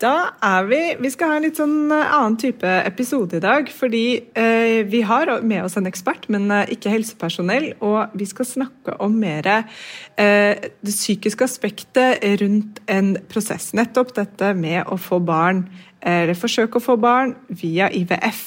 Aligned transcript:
Da 0.00 0.32
er 0.40 0.64
vi 0.64 0.80
Vi 1.00 1.10
skal 1.12 1.28
ha 1.28 1.36
en 1.36 1.44
litt 1.44 1.58
sånn 1.60 1.92
eh, 1.92 2.12
annen 2.16 2.38
type 2.40 2.68
episode 2.88 3.36
i 3.36 3.42
dag. 3.44 3.68
Fordi 3.68 4.04
eh, 4.32 4.80
vi 4.88 5.02
har 5.04 5.32
med 5.44 5.66
oss 5.66 5.76
en 5.76 5.88
ekspert, 5.90 6.28
men 6.32 6.48
eh, 6.54 6.72
ikke 6.76 6.92
helsepersonell. 6.92 7.74
Og 7.84 8.16
vi 8.16 8.28
skal 8.28 8.48
snakke 8.48 8.96
om 9.04 9.18
mer 9.20 9.48
eh, 9.50 10.56
det 10.56 10.94
psykiske 10.94 11.44
aspektet 11.44 12.24
rundt 12.40 12.80
en 12.88 13.14
prosess. 13.28 13.74
Nettopp 13.76 14.14
dette 14.16 14.54
med 14.56 14.88
å 14.88 14.96
få 15.00 15.20
barn, 15.20 15.66
eller 16.00 16.38
forsøke 16.38 16.80
å 16.80 16.84
få 16.84 16.96
barn 17.00 17.36
via 17.60 17.90
IVF. 17.92 18.46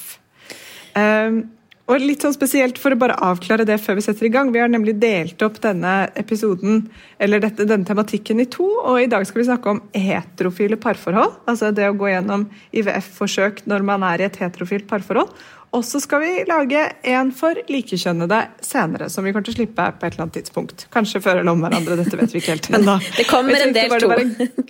Um, 0.94 1.44
og 1.84 2.00
litt 2.00 2.22
sånn 2.24 2.32
spesielt 2.32 2.78
For 2.80 2.94
å 2.94 3.00
bare 3.00 3.16
avklare 3.26 3.66
det 3.68 3.76
før 3.82 3.98
vi 3.98 4.04
setter 4.06 4.28
i 4.28 4.32
gang. 4.32 4.52
Vi 4.54 4.62
har 4.62 4.70
nemlig 4.72 4.96
delt 5.02 5.42
opp 5.44 5.58
denne 5.64 6.06
episoden, 6.16 6.86
eller 7.20 7.42
dette, 7.44 7.66
denne 7.68 7.84
tematikken 7.88 8.40
i 8.40 8.48
to. 8.48 8.66
og 8.80 9.02
I 9.02 9.10
dag 9.10 9.26
skal 9.28 9.42
vi 9.42 9.48
snakke 9.50 9.74
om 9.74 9.82
heterofile 9.92 10.78
parforhold. 10.80 11.36
Altså 11.50 11.74
det 11.76 11.90
å 11.90 11.98
gå 11.98 12.08
gjennom 12.08 12.48
IVF-forsøk 12.72 13.66
når 13.68 13.84
man 13.84 14.06
er 14.08 14.24
i 14.24 14.28
et 14.30 14.40
heterofilt 14.40 14.88
parforhold. 14.88 15.32
Og 15.74 15.82
så 15.82 15.98
skal 15.98 16.22
vi 16.22 16.32
lage 16.46 16.80
en 17.10 17.32
for 17.34 17.58
likekjønnede 17.68 18.40
senere, 18.62 19.08
som 19.10 19.26
vi 19.26 19.32
kommer 19.34 19.48
til 19.48 19.56
å 19.56 19.58
slippe 19.58 19.88
på 19.98 20.06
et 20.06 20.14
eller 20.14 20.28
annet 20.28 20.36
tidspunkt. 20.38 20.86
Kanskje 20.94 21.20
før 21.24 21.40
eller 21.40 21.50
om 21.50 21.64
hverandre, 21.64 21.98
dette 21.98 22.20
vet 22.20 22.30
vi 22.30 22.40
ikke 22.40 22.54
helt 22.54 22.70
ennå. 22.78 23.00
Det 23.18 23.26
kommer 23.28 23.58
en 23.58 23.74
del 23.74 23.98
to. 23.98 24.12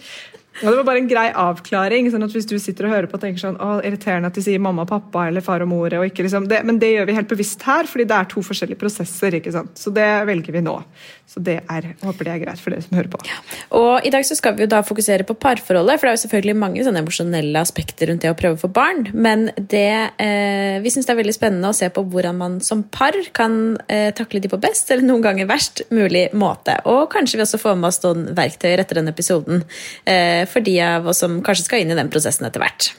Ja, 0.61 0.71
det 0.71 0.77
var 0.77 0.87
bare 0.87 1.01
en 1.03 1.09
grei 1.11 1.27
avklaring. 1.35 2.11
sånn 2.13 2.23
at 2.23 2.35
Hvis 2.35 2.47
du 2.47 2.59
sitter 2.63 2.87
og 2.87 2.95
hører 2.95 3.09
på 3.11 3.19
og 3.19 3.25
tenker 3.25 3.43
sånn, 3.43 3.59
å, 3.59 3.81
irriterende 3.83 4.31
at 4.31 4.39
de 4.39 4.45
sier 4.45 4.63
mamma 4.63 4.85
og 4.85 4.93
pappa 4.93 5.27
eller 5.29 5.43
far 5.43 5.65
og 5.65 5.69
mor, 5.69 5.91
liksom, 5.91 6.47
men 6.47 6.79
det 6.79 6.93
gjør 6.95 7.09
vi 7.09 7.17
helt 7.19 7.33
bevisst 7.33 7.63
her, 7.67 7.89
fordi 7.91 8.07
det 8.07 8.17
er 8.17 8.31
to 8.31 8.43
forskjellige 8.45 8.79
prosesser. 8.79 9.35
ikke 9.35 9.53
sant? 9.55 9.75
Så 9.79 9.91
det 9.95 10.07
velger 10.29 10.55
vi 10.55 10.63
nå. 10.63 10.77
Så 11.25 11.41
det 11.43 11.57
er, 11.63 11.87
jeg 11.89 11.97
håper 12.05 12.29
det 12.29 12.33
er 12.35 12.41
greit 12.43 12.61
for 12.61 12.75
dere 12.75 12.85
som 12.85 12.95
hører 12.99 13.09
på. 13.11 13.19
Ja. 13.27 13.39
Og 13.75 14.07
I 14.07 14.11
dag 14.13 14.27
så 14.29 14.37
skal 14.39 14.55
vi 14.55 14.67
jo 14.67 14.71
da 14.71 14.83
fokusere 14.87 15.25
på 15.27 15.35
parforholdet, 15.41 15.99
for 15.99 16.07
det 16.07 16.13
er 16.13 16.19
jo 16.19 16.23
selvfølgelig 16.27 16.57
mange 16.61 16.85
sånne 16.87 17.01
emosjonelle 17.03 17.63
aspekter 17.65 18.11
rundt 18.11 18.23
det 18.23 18.31
å 18.31 18.37
prøve 18.39 18.59
å 18.59 18.61
få 18.61 18.71
barn. 18.77 19.09
Men 19.17 19.49
det, 19.57 20.13
eh, 20.23 20.77
vi 20.85 20.93
syns 20.93 21.09
det 21.09 21.15
er 21.15 21.21
veldig 21.23 21.35
spennende 21.35 21.73
å 21.73 21.77
se 21.77 21.89
på 21.91 22.05
hvordan 22.13 22.39
man 22.39 22.59
som 22.63 22.85
par 22.85 23.17
kan 23.35 23.79
eh, 23.89 24.13
takle 24.15 24.43
de 24.45 24.53
på 24.53 24.61
best, 24.63 24.93
eller 24.93 25.09
noen 25.09 25.25
ganger 25.25 25.49
verst 25.51 25.83
mulig 25.91 26.29
måte. 26.37 26.77
Og 26.93 27.09
kanskje 27.15 27.41
vi 27.41 27.47
også 27.47 27.63
får 27.63 27.81
med 27.81 27.91
oss 27.91 28.03
noen 28.05 28.29
verktøyer 28.37 28.85
etter 28.85 29.01
denne 29.01 29.15
episoden. 29.17 29.65
Eh, 30.05 30.45
for 30.51 30.63
de 30.63 30.77
av 30.85 31.09
oss 31.11 31.25
som 31.25 31.41
kanskje 31.43 31.67
skal 31.67 31.83
inn 31.83 31.95
i 31.95 31.99
den 31.99 32.13
prosessen 32.13 32.47
etter 32.47 32.63
hvert. 32.63 32.93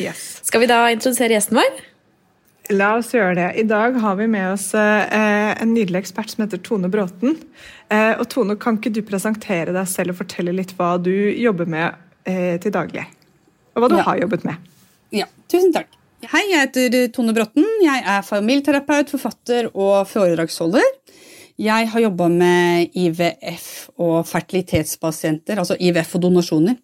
Yes. 0.00 0.40
Skal 0.48 0.64
vi 0.64 0.70
da 0.70 0.86
introdusere 0.90 1.36
gjesten 1.36 1.60
vår? 1.60 1.84
La 2.74 2.96
oss 2.98 3.12
gjøre 3.14 3.34
det. 3.38 3.46
I 3.60 3.64
dag 3.68 3.94
har 4.02 4.16
vi 4.18 4.26
med 4.30 4.48
oss 4.56 4.72
eh, 4.74 5.52
en 5.62 5.70
nydelig 5.74 6.00
ekspert 6.00 6.32
som 6.32 6.42
heter 6.42 6.58
Tone 6.66 6.88
Bråten. 6.90 7.36
Eh, 7.92 8.14
og 8.18 8.26
Tone, 8.32 8.56
kan 8.58 8.80
ikke 8.80 8.90
du 8.96 9.02
presentere 9.06 9.74
deg 9.76 9.86
selv 9.90 10.14
og 10.14 10.20
fortelle 10.24 10.54
litt 10.56 10.72
hva 10.78 10.96
du 10.98 11.12
jobber 11.12 11.68
med 11.70 11.94
eh, 12.26 12.56
til 12.62 12.74
daglig? 12.74 13.04
Og 13.76 13.84
hva 13.84 13.90
du 13.92 13.98
ja. 14.00 14.06
har 14.08 14.18
jobbet 14.24 14.48
med. 14.48 14.72
Ja, 15.14 15.28
tusen 15.52 15.70
takk. 15.76 15.92
Hei, 16.26 16.42
jeg 16.50 16.64
heter 16.64 16.96
Tone 17.14 17.36
Bråten. 17.36 17.66
Jeg 17.84 18.02
er 18.02 18.26
familieterapeut, 18.26 19.12
forfatter 19.14 19.70
og 19.70 20.08
foredragsholder. 20.10 20.86
Jeg 21.56 21.88
har 21.88 22.02
jobba 22.02 22.26
med 22.28 22.90
IVF 23.00 23.68
og 24.04 24.26
fertilitetspasienter, 24.28 25.56
altså 25.56 25.78
IVF 25.80 26.10
og 26.18 26.26
donasjoner, 26.26 26.74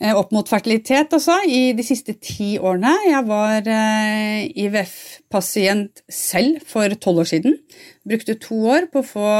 eh, 0.00 0.10
opp 0.10 0.32
mot 0.34 0.48
fertilitet 0.50 1.14
altså, 1.14 1.36
i 1.46 1.70
de 1.78 1.84
siste 1.86 2.16
ti 2.18 2.56
årene. 2.58 2.96
Jeg 3.06 3.22
var 3.28 3.70
eh, 3.70 4.48
IVF-pasient 4.64 6.02
selv 6.10 6.58
for 6.66 6.98
tolv 6.98 7.22
år 7.22 7.30
siden. 7.30 7.54
Brukte 8.02 8.34
to 8.42 8.58
år 8.74 8.90
på 8.90 9.04
å 9.04 9.06
få 9.06 9.30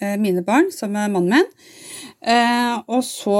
eh, 0.00 0.16
mine 0.16 0.40
barn 0.48 0.72
sammen 0.72 1.02
med 1.02 1.18
mannen 1.18 1.32
min. 1.42 1.52
og 2.86 3.00
så 3.02 3.38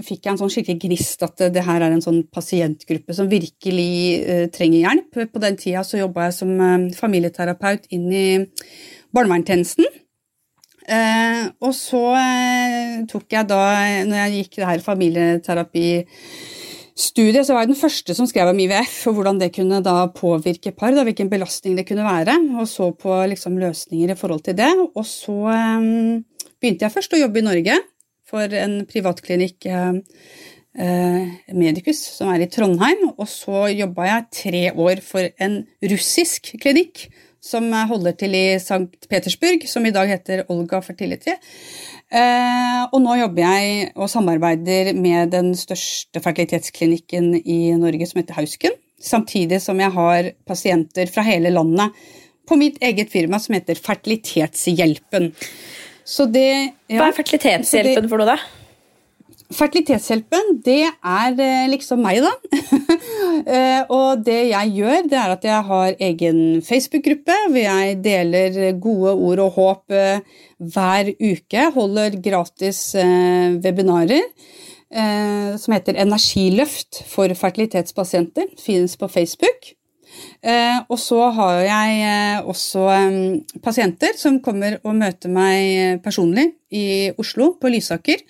fikk 0.00 0.24
jeg 0.24 0.32
en 0.32 0.38
sånn 0.40 0.50
skikkelig 0.50 0.80
gnist 0.80 1.22
at 1.22 1.42
det 1.52 1.66
her 1.66 1.82
er 1.84 1.92
en 1.92 2.02
sånn 2.02 2.22
pasientgruppe 2.32 3.12
som 3.14 3.28
virkelig 3.28 4.48
trenger 4.56 4.86
hjelp. 4.86 5.18
På 5.34 5.42
den 5.42 5.58
tida 5.60 5.84
så 5.84 6.00
jobba 6.00 6.30
jeg 6.30 6.38
som 6.38 6.54
familieterapeut 6.96 7.90
inn 7.92 8.08
i 8.08 8.28
barnevernstjenesten. 9.12 10.01
Eh, 10.82 11.46
og 11.62 11.70
så 11.76 12.16
eh, 12.18 13.06
tok 13.10 13.26
jeg 13.30 13.46
da, 13.50 13.58
når 14.08 14.16
jeg 14.18 14.32
gikk 14.36 14.56
det 14.58 14.66
her 14.66 14.80
familieterapistudiet, 14.82 17.46
så 17.46 17.52
var 17.54 17.60
jeg 17.62 17.70
den 17.70 17.82
første 17.82 18.14
som 18.18 18.26
skrev 18.26 18.48
om 18.50 18.62
IVF 18.64 18.94
og 19.10 19.14
hvordan 19.18 19.38
det 19.42 19.54
kunne 19.54 19.78
da 19.84 19.96
påvirke 20.16 20.70
par, 20.74 20.92
da, 20.96 21.02
hvilken 21.06 21.30
belastning 21.30 21.72
det 21.78 21.88
kunne 21.88 22.08
være, 22.08 22.34
og 22.58 22.66
så 22.70 22.84
på 22.96 23.10
liksom, 23.30 23.52
løsninger 23.62 24.08
i 24.10 24.18
forhold 24.18 24.42
til 24.48 24.56
det. 24.58 24.72
Og 24.90 25.04
så 25.06 25.36
eh, 25.54 25.80
begynte 26.58 26.84
jeg 26.86 26.94
først 26.96 27.14
å 27.14 27.22
jobbe 27.22 27.38
i 27.42 27.48
Norge 27.50 27.74
for 28.32 28.44
en 28.58 28.74
privatklinikk. 28.88 29.58
Eh, 29.68 29.94
eh, 30.78 31.28
Medicus, 31.54 32.00
som 32.16 32.32
er 32.32 32.44
i 32.44 32.50
Trondheim, 32.50 33.10
og 33.12 33.28
så 33.30 33.66
jobba 33.72 34.08
jeg 34.08 34.30
tre 34.42 34.64
år 34.72 35.02
for 35.04 35.28
en 35.42 35.62
russisk 35.92 36.54
klinikk 36.62 37.08
som 37.42 37.66
holder 37.90 38.14
til 38.18 38.36
i 38.38 38.44
St. 38.60 39.08
Petersburg, 39.10 39.66
som 39.66 39.86
i 39.86 39.92
dag 39.94 40.10
heter 40.10 40.44
Olga 40.52 40.78
Fertility. 40.84 41.34
Eh, 42.12 42.80
og 42.92 42.98
nå 43.02 43.16
jobber 43.18 43.42
jeg 43.42 43.90
og 43.96 44.10
samarbeider 44.12 44.92
med 44.94 45.32
den 45.34 45.52
største 45.58 46.22
fertilitetsklinikken 46.22 47.32
i 47.42 47.60
Norge, 47.80 48.06
som 48.08 48.22
heter 48.22 48.38
Hausken. 48.38 48.78
Samtidig 49.02 49.58
som 49.64 49.80
jeg 49.82 49.90
har 49.96 50.30
pasienter 50.46 51.10
fra 51.10 51.24
hele 51.26 51.50
landet 51.50 51.90
på 52.46 52.58
mitt 52.58 52.78
eget 52.84 53.10
firma 53.10 53.40
som 53.42 53.56
heter 53.56 53.78
Fertilitetshjelpen. 53.80 55.32
Så 56.04 56.26
det, 56.30 56.48
ja, 56.90 56.98
Hva 57.00 57.10
er 57.10 57.16
Fertilitetshjelpen 57.16 58.10
for 58.10 58.22
noe, 58.22 58.36
da? 58.36 58.61
Fertilitetshjelpen, 59.52 60.58
det 60.64 60.86
er 60.88 61.40
eh, 61.40 61.68
liksom 61.72 62.02
meg, 62.04 62.22
da. 62.24 62.32
Eh, 63.42 63.88
og 63.90 64.20
det 64.22 64.52
jeg 64.52 64.70
gjør, 64.76 65.06
det 65.10 65.16
er 65.18 65.32
at 65.32 65.44
jeg 65.46 65.66
har 65.66 65.96
egen 66.06 66.36
Facebook-gruppe 66.62 67.34
hvor 67.48 67.58
jeg 67.58 67.96
deler 68.04 68.76
gode 68.78 69.14
ord 69.16 69.42
og 69.42 69.56
håp 69.56 69.94
eh, 69.96 70.20
hver 70.60 71.10
uke. 71.16 71.64
Holder 71.74 72.18
gratis 72.22 72.84
webinarer 73.64 74.22
som 75.58 75.74
heter 75.74 75.98
Energiløft 76.04 77.00
for 77.08 77.32
fertilitetspasienter. 77.34 78.52
Finnes 78.60 78.94
på 79.00 79.08
Facebook. 79.10 79.72
Og 80.92 80.98
så 81.00 81.22
har 81.34 81.62
jeg 81.64 82.42
også 82.52 82.84
pasienter 83.64 84.18
som 84.20 84.42
kommer 84.44 84.76
og 84.84 84.98
møter 85.00 85.32
meg 85.32 86.02
personlig 86.04 86.52
i 86.70 87.10
Oslo, 87.18 87.54
på 87.58 87.72
Lysaker 87.72 88.20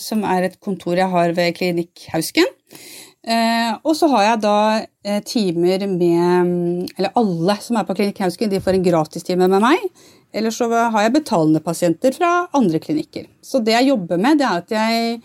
som 0.00 0.22
er 0.24 0.46
et 0.46 0.54
kontor 0.64 0.96
jeg 0.96 1.12
har 1.12 1.34
ved 1.36 1.52
Klinikk 1.58 2.06
Hausken. 2.14 2.48
Eh, 3.28 3.72
og 3.84 3.96
så 3.98 4.08
har 4.12 4.22
jeg 4.24 4.40
da 4.40 4.58
eh, 5.04 5.18
timer 5.26 5.82
med 5.90 6.86
Eller 6.96 7.10
alle 7.18 7.56
som 7.60 7.76
er 7.76 7.84
på 7.84 7.96
Klinikk 7.98 8.22
Hausken, 8.22 8.48
de 8.48 8.62
får 8.62 8.78
en 8.78 8.86
gratistime 8.86 9.48
med 9.50 9.60
meg. 9.64 9.84
Eller 10.32 10.54
så 10.54 10.68
har 10.70 11.02
jeg 11.02 11.16
betalende 11.18 11.60
pasienter 11.64 12.14
fra 12.14 12.48
andre 12.56 12.80
klinikker. 12.80 13.26
Så 13.42 13.60
det 13.64 13.74
jeg 13.74 13.90
jobber 13.90 14.20
med, 14.20 14.38
det 14.38 14.46
er 14.48 14.62
at 14.62 14.74
jeg 14.76 15.20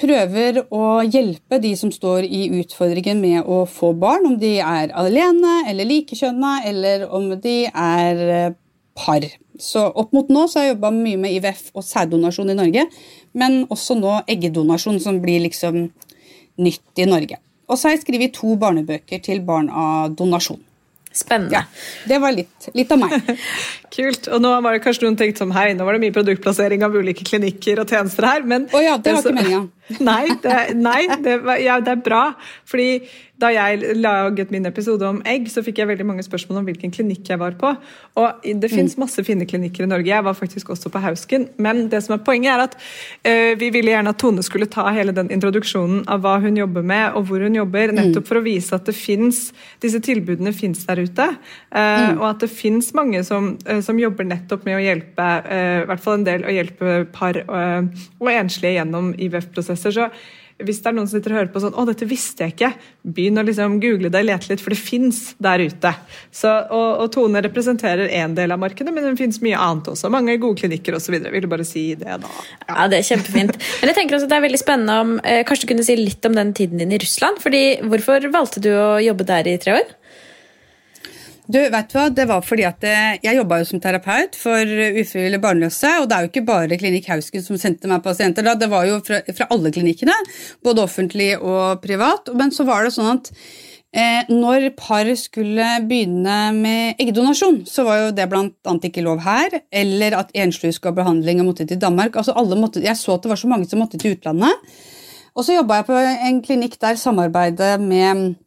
prøver 0.00 0.62
å 0.72 1.02
hjelpe 1.04 1.58
de 1.60 1.74
som 1.76 1.90
står 1.92 2.24
i 2.24 2.46
utfordringen 2.62 3.20
med 3.20 3.44
å 3.44 3.64
få 3.68 3.92
barn, 3.92 4.24
om 4.30 4.38
de 4.40 4.56
er 4.64 4.94
alene 4.96 5.60
eller 5.68 5.88
likekjønna, 5.90 6.54
eller 6.70 7.04
om 7.10 7.34
de 7.42 7.56
er 7.68 8.24
eh, 8.38 8.54
par. 8.98 9.26
Så 9.60 9.82
opp 9.88 10.14
mot 10.16 10.30
nå 10.32 10.46
så 10.48 10.60
har 10.60 10.68
jeg 10.68 10.74
jobba 10.76 10.92
mye 10.94 11.20
med 11.20 11.36
IVF 11.36 11.68
og 11.74 11.84
sæddonasjon 11.84 12.52
i 12.52 12.56
Norge, 12.58 12.86
men 13.36 13.60
også 13.70 13.98
nå 13.98 14.20
eggdonasjon, 14.30 15.00
som 15.02 15.20
blir 15.22 15.44
liksom 15.44 15.84
nytt 16.60 17.02
i 17.02 17.08
Norge. 17.08 17.38
Og 17.70 17.78
så 17.78 17.88
har 17.88 17.96
jeg 17.96 18.04
skrevet 18.04 18.34
to 18.34 18.56
barnebøker 18.58 19.22
til 19.22 19.44
barn 19.46 19.70
av 19.70 20.16
donasjon. 20.18 20.60
Spennende. 21.10 21.58
Ja, 21.58 21.62
det 22.06 22.20
var 22.22 22.34
litt, 22.34 22.68
litt 22.74 22.90
av 22.94 23.00
meg. 23.02 23.14
Kult. 23.94 24.28
Og 24.30 24.42
nå 24.42 24.52
var 24.62 24.76
det 24.76 24.82
kanskje 24.84 25.08
noen 25.08 25.18
tenkt 25.18 25.40
som 25.42 25.50
hei, 25.54 25.72
nå 25.74 25.86
var 25.86 25.96
det 25.96 26.04
mye 26.04 26.14
produktplassering 26.14 26.84
av 26.86 26.94
ulike 26.94 27.26
klinikker 27.26 27.82
og 27.82 27.90
tjenester 27.90 28.28
her, 28.28 28.46
men 28.46 28.68
oh 28.70 28.82
ja, 28.82 28.94
det 29.02 29.16
var 29.16 29.26
ikke 29.26 29.38
meningen. 29.40 29.66
Nei, 29.98 30.26
det, 30.42 30.58
nei 30.78 31.00
det, 31.24 31.40
ja, 31.64 31.80
det, 31.82 31.96
er 31.96 32.04
bra. 32.04 32.22
Fordi 32.68 33.00
da 33.40 33.48
jeg 33.54 33.96
laget 33.96 34.50
min 34.52 34.68
episode 34.68 35.06
om 35.08 35.20
egg, 35.28 35.48
så 35.48 35.62
fikk 35.64 35.80
jeg 35.80 35.88
veldig 35.88 36.06
mange 36.06 36.24
spørsmål 36.24 36.60
om 36.60 36.66
hvilken 36.68 36.92
klinikk 36.92 37.30
jeg 37.30 37.40
var 37.40 37.56
på. 37.60 37.72
Og 38.20 38.44
det 38.44 38.68
mm. 38.68 38.74
fins 38.74 38.96
masse 39.00 39.22
fine 39.24 39.46
klinikker 39.48 39.86
i 39.86 39.88
Norge. 39.90 40.10
Jeg 40.10 40.26
var 40.26 40.36
faktisk 40.36 40.72
også 40.74 40.92
på 40.92 41.00
Hausken. 41.00 41.48
Men 41.62 41.86
det 41.92 42.02
som 42.04 42.16
er 42.16 42.24
poenget 42.26 42.52
er 42.52 42.64
at 42.66 42.76
uh, 42.76 43.52
vi 43.60 43.70
ville 43.72 43.94
gjerne 43.94 44.12
at 44.12 44.20
Tone 44.20 44.44
skulle 44.44 44.68
ta 44.70 44.84
hele 44.92 45.14
den 45.16 45.30
introduksjonen 45.32 46.04
av 46.10 46.24
hva 46.24 46.36
hun 46.44 46.58
jobber 46.58 46.84
med, 46.84 47.16
og 47.16 47.30
hvor 47.30 47.44
hun 47.46 47.56
jobber, 47.56 47.94
mm. 47.94 48.00
nettopp 48.00 48.28
for 48.28 48.40
å 48.40 48.44
vise 48.44 48.76
at 48.76 48.88
det 48.88 48.96
finnes, 48.98 49.42
disse 49.80 50.02
tilbudene 50.04 50.52
fins 50.56 50.84
der 50.88 51.00
ute. 51.00 51.30
Uh. 51.72 52.12
Og 52.18 52.26
at 52.34 52.44
det 52.44 52.50
fins 52.52 52.92
mange 52.98 53.24
som, 53.26 53.54
uh, 53.64 53.80
som, 53.84 54.00
jobber 54.00 54.28
nettopp 54.28 54.64
med 54.68 54.78
å 54.78 54.80
hjelpe, 54.80 55.24
i 55.50 55.88
hvert 55.88 56.00
fall 56.00 56.20
en 56.20 56.24
del, 56.24 56.44
å 56.48 56.52
hjelpe 56.52 56.92
par 57.12 57.36
og 57.44 58.28
enslige 58.30 58.78
gjennom 58.78 59.10
IVF-prosesser. 59.80 60.10
Så 60.10 60.66
hvis 60.66 60.80
det 60.82 60.90
er 60.90 60.96
noen 60.96 61.08
som 61.08 61.16
sitter 61.16 61.32
og 61.32 61.38
hører 61.38 61.52
på 61.54 61.60
sånn 61.62 61.72
'Å, 61.72 61.86
dette 61.88 62.08
visste 62.08 62.44
jeg 62.44 62.52
ikke', 62.52 62.72
begynn 63.16 63.40
å 63.40 63.44
liksom 63.46 63.78
google 63.80 64.10
det 64.12 64.20
lete 64.26 64.50
litt, 64.50 64.60
for 64.60 64.74
det 64.74 64.78
fins 64.78 65.34
der 65.40 65.64
ute. 65.64 65.92
Så, 66.30 66.50
og, 66.68 67.00
og, 67.00 67.06
Tone 67.14 67.40
representerer 67.40 68.12
én 68.12 68.34
del 68.36 68.52
av 68.52 68.60
markedet, 68.60 68.92
men 68.92 69.04
det 69.04 69.16
fins 69.18 69.40
mye 69.40 69.56
annet 69.56 69.88
også. 69.88 70.10
Mange 70.12 70.36
gode 70.36 70.60
klinikker 70.60 70.94
osv. 70.98 71.16
Vil 71.16 71.40
du 71.40 71.48
bare 71.48 71.64
si 71.64 71.94
det, 71.94 72.20
da? 72.20 72.28
Ja. 72.68 72.74
ja. 72.74 72.88
det 72.92 73.00
er 73.00 73.08
kjempefint. 73.08 73.56
Men 73.80 73.92
jeg 73.92 73.96
tenker 73.96 74.16
også 74.16 74.28
at 74.28 74.34
det 74.34 74.40
er 74.40 74.48
veldig 74.48 74.60
spennende 74.60 74.98
om 75.00 75.16
eh, 75.24 75.42
Kanskje 75.48 75.64
du 75.64 75.72
kunne 75.72 75.86
si 75.86 75.96
litt 75.96 76.24
om 76.28 76.36
den 76.36 76.52
tiden 76.52 76.78
din 76.78 76.92
i 76.92 77.00
Russland? 77.00 77.40
fordi 77.40 77.80
Hvorfor 77.80 78.28
valgte 78.32 78.60
du 78.60 78.70
å 78.76 79.00
jobbe 79.00 79.24
der 79.24 79.48
i 79.48 79.56
tre 79.60 79.80
år? 79.80 79.88
Du, 81.50 81.58
vet 81.58 81.88
du 81.90 81.96
hva? 81.98 82.04
Det 82.14 82.26
var 82.30 82.44
fordi 82.46 82.64
at 82.68 82.84
eh, 82.86 83.16
jeg 83.24 83.38
jobba 83.40 83.58
jo 83.58 83.66
som 83.66 83.80
terapeut 83.82 84.36
for 84.38 84.74
ufrivillig 85.02 85.40
barnløse, 85.42 85.88
og 85.98 86.06
det 86.06 86.16
er 86.16 86.26
jo 86.26 86.30
ikke 86.30 86.44
bare 86.46 86.78
Klinikk 86.78 87.08
Hausken 87.10 87.42
som 87.42 87.58
sendte 87.58 87.90
meg 87.90 88.04
pasienter 88.04 88.46
da, 88.46 88.54
det 88.58 88.68
var 88.70 88.86
jo 88.86 89.00
fra, 89.06 89.18
fra, 89.34 89.48
alle 89.50 89.72
klinikkene, 89.74 90.14
både 90.62 90.84
offentlig 90.84 91.32
og 91.40 91.80
privat. 91.82 92.30
Men 92.38 92.54
så 92.54 92.66
var 92.68 92.86
det 92.86 92.92
sånn 92.94 93.10
at 93.16 93.32
eh, 93.32 94.30
når 94.30 94.68
par 94.78 95.10
skulle 95.18 95.72
begynne 95.90 96.36
med 96.54 97.02
eggdonasjon, 97.02 97.64
så 97.66 97.86
var 97.88 98.04
jo 98.04 98.12
det 98.14 98.28
annet 98.30 98.86
ikke 98.86 99.04
lov 99.08 99.24
her, 99.26 99.58
eller 99.82 100.20
at 100.20 100.30
enslige 100.38 100.76
skulle 100.76 100.94
ha 100.94 101.00
behandling 101.00 101.42
og 101.42 101.50
måtte 101.50 101.66
til 101.66 101.80
Danmark. 101.82 102.20
Altså 102.20 102.36
måtte, 102.54 102.84
jeg 102.84 102.94
så 103.00 103.16
at 103.16 103.26
det 103.26 103.32
var 103.32 103.42
så 103.42 103.50
mange 103.50 103.66
som 103.66 103.82
måtte 103.82 103.98
til 103.98 104.14
utlandet. 104.14 104.70
Og 105.34 105.46
så 105.46 105.58
jobba 105.58 105.80
jeg 105.80 105.90
på 105.90 105.98
en 106.30 106.40
klinikk 106.46 106.78
der 106.78 107.00
samarbeidet 107.00 107.74
med 107.82 108.38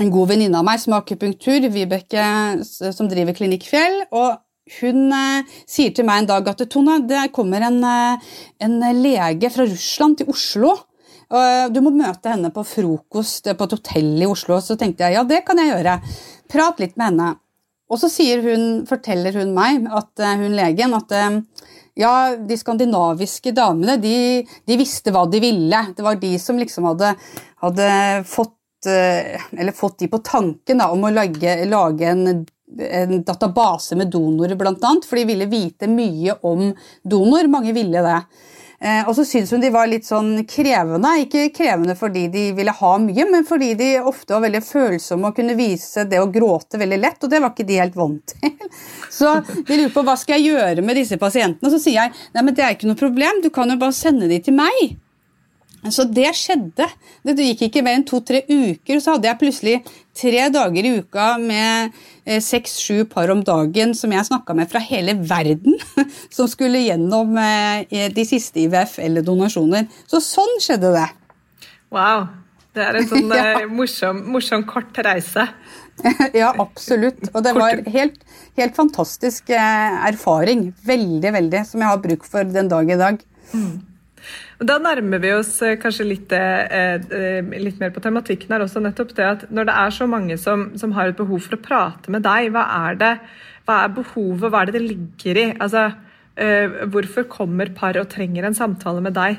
en 0.00 0.10
god 0.10 0.32
venninne 0.32 0.58
av 0.58 0.66
meg 0.66 0.80
som 0.82 0.94
har 0.94 1.04
akupunktur, 1.04 1.68
Vibeke, 1.72 2.24
som 2.64 3.10
driver 3.10 3.36
Klinikk 3.36 3.68
Fjell. 3.68 4.02
og 4.10 4.40
hun 4.80 5.12
eh, 5.12 5.56
sier 5.68 5.92
til 5.92 6.06
meg 6.08 6.22
en 6.22 6.30
dag 6.30 6.46
at 6.48 6.62
Tone, 6.72 7.02
det 7.04 7.26
kommer 7.36 7.66
en, 7.66 7.82
eh, 7.84 8.36
en 8.64 8.78
lege 8.96 9.50
fra 9.52 9.66
Russland 9.68 10.16
til 10.18 10.30
Oslo. 10.32 10.72
Og 11.34 11.74
du 11.74 11.80
må 11.84 11.92
møte 11.92 12.32
henne 12.32 12.48
på 12.54 12.64
frokost 12.64 13.44
på 13.44 13.66
et 13.66 13.74
hotell 13.76 14.24
i 14.24 14.28
Oslo. 14.28 14.56
Så 14.64 14.78
tenkte 14.80 15.04
jeg 15.04 15.18
ja, 15.18 15.24
det 15.28 15.42
kan 15.44 15.60
jeg 15.60 15.68
gjøre. 15.68 15.98
Prat 16.52 16.80
litt 16.80 16.96
med 16.96 17.10
henne. 17.10 17.28
Og 17.92 18.00
så 18.00 18.08
hun, 18.40 18.84
forteller 18.88 19.36
hun 19.36 19.52
meg, 19.56 19.84
at, 19.92 20.12
eh, 20.20 20.36
hun 20.40 20.56
legen, 20.56 20.96
at 20.96 21.12
eh, 21.12 21.40
ja, 22.00 22.34
de 22.34 22.56
skandinaviske 22.56 23.52
damene 23.52 23.98
de, 24.00 24.16
de, 24.64 24.80
visste 24.80 25.12
hva 25.12 25.26
de 25.28 25.44
ville. 25.44 25.86
Det 25.92 26.02
var 26.02 26.16
de 26.16 26.38
som 26.40 26.56
liksom 26.56 26.88
hadde, 26.88 27.14
hadde 27.60 27.88
fått 28.24 28.56
Eh, 28.56 28.63
fått 29.76 29.98
de 30.04 30.08
på 30.12 30.20
tanken 30.24 30.82
da, 30.82 30.90
om 30.92 31.06
å 31.06 31.12
lage, 31.12 31.56
lage 31.68 32.08
en, 32.10 32.26
en, 32.78 33.14
database 33.24 33.96
med 33.96 34.10
donorer, 34.12 34.56
bl.a. 34.58 34.96
For 35.04 35.20
de 35.20 35.28
ville 35.28 35.50
vite 35.50 35.90
mye 35.90 36.38
om 36.42 36.68
donor. 37.02 37.48
Mange 37.52 37.72
ville 37.76 38.02
det. 38.04 38.18
Eh, 38.84 39.06
og 39.08 39.14
så 39.16 39.24
syntes 39.24 39.52
hun 39.54 39.62
de 39.62 39.70
var 39.72 39.88
litt 39.88 40.04
sånn 40.04 40.42
krevende. 40.50 41.14
Ikke 41.22 41.46
krevende 41.54 41.94
fordi 41.96 42.26
de 42.32 42.44
ville 42.56 42.74
ha 42.74 42.92
mye, 43.00 43.26
men 43.30 43.46
fordi 43.48 43.70
de 43.78 43.90
ofte 44.02 44.34
var 44.34 44.44
veldig 44.44 44.60
følsomme 44.66 45.30
og 45.30 45.38
kunne 45.38 45.56
vise 45.58 46.04
det 46.10 46.20
å 46.20 46.28
gråte 46.32 46.80
veldig 46.80 46.98
lett, 47.00 47.22
og 47.24 47.32
det 47.32 47.40
var 47.40 47.54
ikke 47.54 47.68
de 47.70 47.80
helt 47.80 47.96
vant 47.96 48.34
til. 48.34 48.52
Så 49.18 49.30
de 49.46 49.78
lurer 49.78 49.94
på 49.94 50.04
hva 50.04 50.18
skal 50.20 50.36
jeg 50.36 50.52
gjøre 50.52 50.84
med 50.84 51.00
disse 51.00 51.16
pasientene. 51.20 51.64
Og 51.64 51.72
så 51.76 51.80
sier 51.80 52.02
jeg 52.02 52.12
nei, 52.34 52.42
men 52.42 52.52
det 52.56 52.66
er 52.66 52.76
ikke 52.76 52.90
noe 52.90 53.00
problem, 53.00 53.40
du 53.44 53.48
kan 53.54 53.70
jo 53.70 53.80
bare 53.80 53.96
sende 53.96 54.28
de 54.28 54.40
til 54.42 54.56
meg. 54.58 54.98
Så 55.92 56.06
det 56.08 56.30
skjedde. 56.36 56.86
Det 57.26 57.44
gikk 57.44 57.66
ikke 57.66 57.82
mer 57.84 57.98
enn 57.98 58.06
to-tre 58.08 58.40
uker, 58.48 59.00
så 59.02 59.14
hadde 59.14 59.28
jeg 59.28 59.40
plutselig 59.40 59.74
tre 60.16 60.46
dager 60.52 60.86
i 60.86 60.92
uka 61.00 61.26
med 61.42 61.96
eh, 62.24 62.40
seks-sju 62.40 63.04
par 63.10 63.32
om 63.34 63.42
dagen 63.44 63.92
som 63.96 64.12
jeg 64.14 64.28
snakka 64.30 64.56
med 64.56 64.70
fra 64.72 64.80
hele 64.84 65.16
verden, 65.28 65.76
som 66.36 66.48
skulle 66.48 66.86
gjennom 66.86 67.36
eh, 67.40 68.08
de 68.14 68.26
siste 68.28 68.64
IVF 68.64 68.96
eller 69.04 69.26
donasjoner. 69.26 69.90
Så 70.08 70.22
sånn 70.24 70.56
skjedde 70.64 70.94
det. 70.96 71.06
Wow. 71.92 72.30
Det 72.74 72.82
er 72.82 72.98
en 72.98 73.10
sånn 73.10 73.30
ja. 73.36 73.46
Eh, 73.60 73.70
morsom, 73.70 74.24
morsom, 74.32 74.64
kort 74.68 74.96
reise. 75.04 75.46
ja, 76.40 76.54
absolutt. 76.58 77.28
Og 77.34 77.44
det 77.44 77.52
var 77.54 77.84
helt, 77.92 78.22
helt 78.56 78.78
fantastisk 78.78 79.52
erfaring. 79.52 80.70
Veldig, 80.86 81.34
veldig. 81.36 81.66
Som 81.68 81.84
jeg 81.84 81.92
har 81.92 82.06
bruk 82.08 82.24
for 82.26 82.56
den 82.56 82.72
dag 82.72 82.88
i 82.88 82.98
dag. 82.98 83.20
Mm. 83.52 83.93
Da 84.64 84.76
nærmer 84.80 85.20
vi 85.20 85.32
oss 85.34 85.56
eh, 85.64 85.76
kanskje 85.80 86.06
litt, 86.06 86.32
eh, 86.32 87.00
eh, 87.02 87.54
litt, 87.60 87.80
mer 87.82 87.92
på 87.94 88.02
tematikken 88.04 88.52
her 88.54 88.64
også. 88.64 88.82
nettopp 88.82 89.14
det 89.16 89.26
at 89.26 89.46
Når 89.52 89.68
det 89.68 89.74
er 89.82 89.96
så 89.96 90.08
mange 90.08 90.38
som, 90.40 90.70
som, 90.80 90.94
har 90.96 91.10
et 91.10 91.18
behov 91.18 91.42
for 91.44 91.56
å 91.56 91.62
prate 91.62 92.12
med 92.12 92.24
deg, 92.24 92.52
hva 92.54 92.64
er, 92.88 93.00
det, 93.00 93.12
hva 93.68 93.82
er 93.84 93.96
behovet, 93.96 94.48
hva 94.48 94.62
er 94.62 94.70
det 94.70 94.78
det 94.78 94.86
ligger 94.86 95.42
i? 95.42 95.48
Altså, 95.58 95.90
hvorfor 96.90 97.28
kommer 97.30 97.68
par 97.76 97.94
og 98.00 98.08
trenger 98.10 98.42
en 98.48 98.56
samtale 98.58 99.02
med 99.04 99.14
deg? 99.14 99.36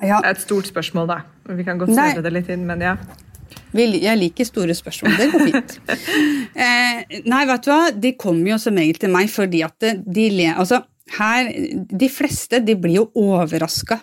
Ja. 0.00 0.20
Det 0.22 0.30
er 0.30 0.30
et 0.38 0.40
stort 0.40 0.70
spørsmål, 0.70 1.10
da. 1.10 1.18
Vi 1.50 1.66
kan 1.66 1.80
godt 1.80 1.92
snevre 1.92 2.24
det 2.24 2.32
litt 2.32 2.48
inn, 2.48 2.64
men 2.68 2.80
ja. 2.80 2.94
Jeg 3.76 4.16
liker 4.18 4.46
store 4.46 4.74
spørsmål. 4.74 5.18
Det 5.18 5.26
går 5.32 5.44
fint. 5.50 5.74
eh, 6.64 7.20
nei, 7.28 7.42
vet 7.50 7.66
du 7.66 7.70
hva, 7.70 7.82
de 7.92 8.14
kommer 8.18 8.54
jo 8.54 8.58
som 8.62 8.78
regel 8.80 8.98
til 9.02 9.12
meg 9.12 9.30
fordi 9.30 9.60
at 9.66 9.90
de 10.00 10.26
altså, 10.54 10.80
her, 11.18 11.50
de 11.90 12.08
fleste 12.12 12.60
de 12.64 12.76
blir 12.78 13.00
jo 13.00 13.08
overraska 13.18 14.00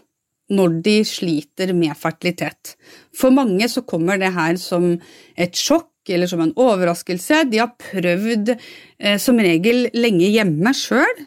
når 0.54 0.80
de 0.84 0.96
sliter 1.08 1.74
med 1.76 1.96
fertilitet. 2.00 2.76
For 3.16 3.34
mange 3.36 3.68
så 3.72 3.84
kommer 3.88 4.20
det 4.20 4.32
her 4.36 4.56
som 4.62 4.94
et 5.36 5.60
sjokk 5.60 5.92
eller 6.08 6.30
som 6.32 6.44
en 6.44 6.54
overraskelse. 6.56 7.44
De 7.52 7.60
har 7.60 7.74
prøvd 7.82 8.54
eh, 8.54 9.18
som 9.20 9.40
regel 9.44 9.90
lenge 9.98 10.30
hjemme 10.32 10.72
sjøl, 10.76 11.26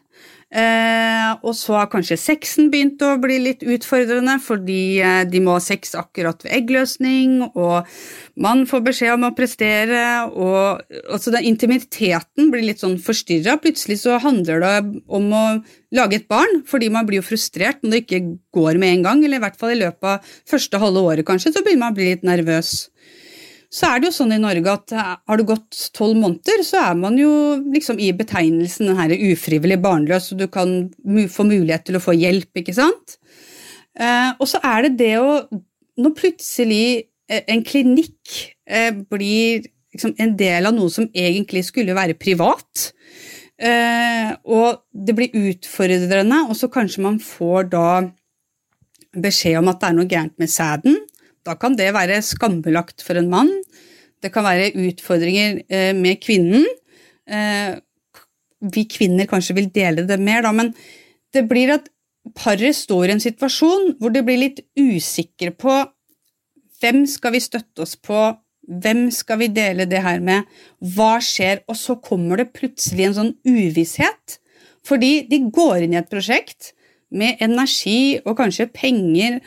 Eh, 0.51 1.29
og 1.47 1.53
så 1.55 1.77
har 1.79 1.91
kanskje 1.93 2.17
sexen 2.19 2.73
begynt 2.73 2.99
å 3.07 3.13
bli 3.23 3.37
litt 3.39 3.61
utfordrende, 3.63 4.35
fordi 4.43 4.99
eh, 4.99 5.23
de 5.31 5.43
må 5.45 5.55
ha 5.55 5.63
sex 5.63 5.95
akkurat 5.95 6.43
ved 6.43 6.57
eggløsning, 6.57 7.37
og 7.55 7.87
man 8.35 8.65
får 8.67 8.83
beskjed 8.89 9.15
om 9.15 9.29
å 9.29 9.35
prestere, 9.39 10.03
og 10.35 10.83
altså 11.07 11.31
den 11.37 11.47
intimiteten 11.53 12.51
blir 12.51 12.67
litt 12.67 12.83
sånn 12.83 12.99
forstyrra. 12.99 13.61
Plutselig 13.63 14.01
så 14.03 14.19
handler 14.23 14.65
det 14.65 14.75
om 15.07 15.31
å 15.31 15.45
lage 15.95 16.19
et 16.19 16.27
barn, 16.31 16.65
fordi 16.67 16.91
man 16.91 17.07
blir 17.07 17.23
jo 17.23 17.29
frustrert 17.31 17.85
når 17.85 17.95
det 17.95 18.03
ikke 18.05 18.23
går 18.59 18.83
med 18.83 18.97
en 18.97 19.07
gang, 19.07 19.23
eller 19.23 19.39
i 19.39 19.45
hvert 19.47 19.61
fall 19.61 19.77
i 19.77 19.83
løpet 19.85 20.17
av 20.17 20.35
første 20.51 20.83
halve 20.83 21.07
året, 21.13 21.29
kanskje, 21.31 21.55
så 21.55 21.63
begynner 21.63 21.87
man 21.87 21.95
å 21.95 22.01
bli 22.01 22.11
litt 22.11 22.27
nervøs 22.27 22.75
så 23.71 23.87
er 23.87 24.01
det 24.01 24.09
jo 24.09 24.17
sånn 24.17 24.35
i 24.35 24.41
Norge 24.43 24.73
at 24.73 24.93
eh, 24.99 25.11
har 25.31 25.39
det 25.39 25.47
gått 25.47 25.79
tolv 25.95 26.19
måneder, 26.19 26.65
så 26.67 26.83
er 26.89 26.97
man 26.99 27.19
jo 27.19 27.31
liksom 27.71 28.01
i 28.03 28.11
betegnelsen 28.19 28.91
den 28.91 28.99
her 28.99 29.15
ufrivillig 29.31 29.79
barnløs, 29.83 30.33
og 30.35 30.41
du 30.43 30.49
kan 30.51 30.89
få 31.31 31.47
mulighet 31.47 31.87
til 31.87 31.99
å 31.99 32.03
få 32.03 32.17
hjelp, 32.19 32.51
ikke 32.59 32.75
sant? 32.75 33.21
Eh, 33.95 34.31
og 34.35 34.49
så 34.51 34.59
er 34.67 34.87
det 34.87 34.97
det 35.01 35.17
å 35.19 35.43
Når 36.01 36.13
plutselig 36.17 37.11
eh, 37.29 37.43
en 37.51 37.61
klinikk 37.67 38.37
blir 39.11 39.67
liksom 39.93 40.15
en 40.23 40.31
del 40.39 40.69
av 40.69 40.73
noe 40.73 40.89
som 40.95 41.09
egentlig 41.11 41.65
skulle 41.67 41.97
være 41.97 42.15
privat, 42.15 42.93
og 44.47 44.79
det 44.95 45.17
blir 45.19 45.35
utfordrende, 45.35 46.39
og 46.47 46.55
så 46.57 46.71
kanskje 46.73 47.03
man 47.03 47.19
får 47.21 47.67
da 47.75 47.89
beskjed 49.19 49.59
om 49.59 49.73
at 49.73 49.83
det 49.83 49.89
er 49.91 49.99
noe 49.99 50.09
gærent 50.09 50.37
med 50.41 50.53
sæden, 50.55 51.01
da 51.51 51.59
kan 51.59 51.77
det 51.79 51.91
være 51.97 52.23
skambelagt 52.23 53.03
for 53.03 53.19
en 53.19 53.31
mann. 53.33 53.51
Det 54.23 54.31
kan 54.33 54.47
være 54.47 54.73
utfordringer 54.79 55.63
eh, 55.67 55.93
med 55.97 56.21
kvinnen. 56.23 56.67
Eh, 57.27 57.79
vi 58.71 58.85
kvinner 58.91 59.29
kanskje 59.29 59.57
vil 59.57 59.71
dele 59.75 60.05
det 60.07 60.21
mer, 60.21 60.45
da, 60.45 60.53
men 60.53 60.75
det 61.35 61.47
blir 61.49 61.73
at 61.75 61.89
paret 62.37 62.77
står 62.77 63.09
i 63.09 63.15
en 63.17 63.23
situasjon 63.23 63.95
hvor 64.01 64.13
de 64.13 64.23
blir 64.27 64.43
litt 64.43 64.61
usikre 64.79 65.55
på 65.57 65.79
hvem 66.81 67.05
skal 67.09 67.35
vi 67.35 67.43
støtte 67.45 67.85
oss 67.85 67.97
på, 67.97 68.19
hvem 68.85 69.09
skal 69.13 69.41
vi 69.41 69.49
dele 69.53 69.89
det 69.89 70.03
her 70.05 70.21
med, 70.25 70.45
hva 70.95 71.17
skjer, 71.25 71.65
og 71.69 71.77
så 71.77 71.97
kommer 72.01 72.41
det 72.41 72.53
plutselig 72.57 73.09
en 73.09 73.17
sånn 73.17 73.33
uvisshet, 73.49 74.39
fordi 74.87 75.27
de 75.29 75.43
går 75.53 75.85
inn 75.85 75.97
i 75.97 76.01
et 76.01 76.13
prosjekt 76.13 76.73
med 77.11 77.41
energi 77.43 78.21
og 78.23 78.37
kanskje 78.39 78.71
penger 78.73 79.41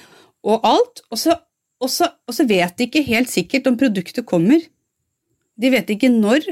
og 0.43 0.67
alt, 0.67 1.01
og 1.09 1.21
så 1.21 1.37
og 1.83 1.91
så, 1.91 2.07
og 2.27 2.35
så 2.35 2.45
vet 2.47 2.77
de 2.77 2.87
ikke 2.87 3.03
helt 3.05 3.31
sikkert 3.31 3.67
om 3.67 3.79
produktet 3.79 4.25
kommer. 4.27 4.61
De 5.59 5.71
vet 5.73 5.89
ikke 5.91 6.11
når 6.11 6.47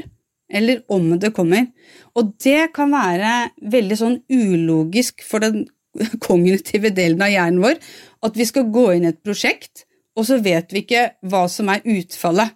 eller 0.52 0.82
om 0.92 1.14
det 1.18 1.32
kommer. 1.34 1.70
Og 2.14 2.34
det 2.44 2.72
kan 2.76 2.92
være 2.92 3.52
veldig 3.72 3.98
sånn 3.98 4.18
ulogisk 4.28 5.24
for 5.24 5.44
den 5.44 5.64
kognitive 6.26 6.92
delen 6.94 7.22
av 7.24 7.32
hjernen 7.32 7.62
vår, 7.64 7.78
at 8.24 8.36
vi 8.38 8.48
skal 8.48 8.70
gå 8.72 8.90
inn 8.94 9.06
i 9.08 9.12
et 9.12 9.22
prosjekt, 9.24 9.86
og 10.16 10.28
så 10.28 10.38
vet 10.44 10.72
vi 10.72 10.84
ikke 10.84 11.06
hva 11.28 11.46
som 11.48 11.70
er 11.72 11.84
utfallet. 11.88 12.52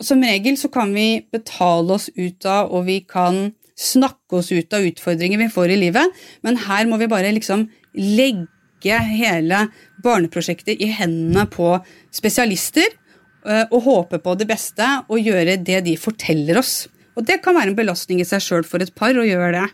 Som 0.00 0.22
regel 0.24 0.56
så 0.56 0.70
kan 0.72 0.94
vi 0.94 1.26
betale 1.32 1.98
oss 1.98 2.08
ut 2.14 2.46
av, 2.48 2.70
og 2.70 2.86
vi 2.86 3.00
kan 3.04 3.50
snakke 3.80 4.38
oss 4.38 4.50
ut 4.52 4.72
av 4.76 4.86
utfordringer 4.86 5.40
vi 5.40 5.50
får 5.52 5.74
i 5.74 5.80
livet, 5.82 6.22
men 6.46 6.62
her 6.68 6.86
må 6.88 7.00
vi 7.00 7.10
bare 7.10 7.32
liksom 7.34 7.66
legge 7.98 8.46
hele 8.88 9.66
barneprosjektet 10.02 10.80
i 10.80 10.88
hendene 10.96 11.44
på 11.50 11.74
spesialister 12.14 12.86
eh, 12.88 13.66
og 13.68 13.82
håpe 13.84 14.20
på 14.22 14.36
det 14.40 14.48
beste 14.48 14.86
og 15.08 15.20
gjøre 15.20 15.58
det 15.60 15.82
de 15.84 15.96
forteller 16.00 16.58
oss. 16.58 16.88
Og 17.18 17.26
det 17.26 17.42
kan 17.44 17.56
være 17.58 17.74
en 17.74 17.76
belastning 17.76 18.22
i 18.22 18.28
seg 18.28 18.40
sjøl 18.40 18.64
for 18.64 18.80
et 18.80 18.94
par 18.96 19.12
å 19.12 19.26
gjøre 19.26 19.52
det. 19.58 19.68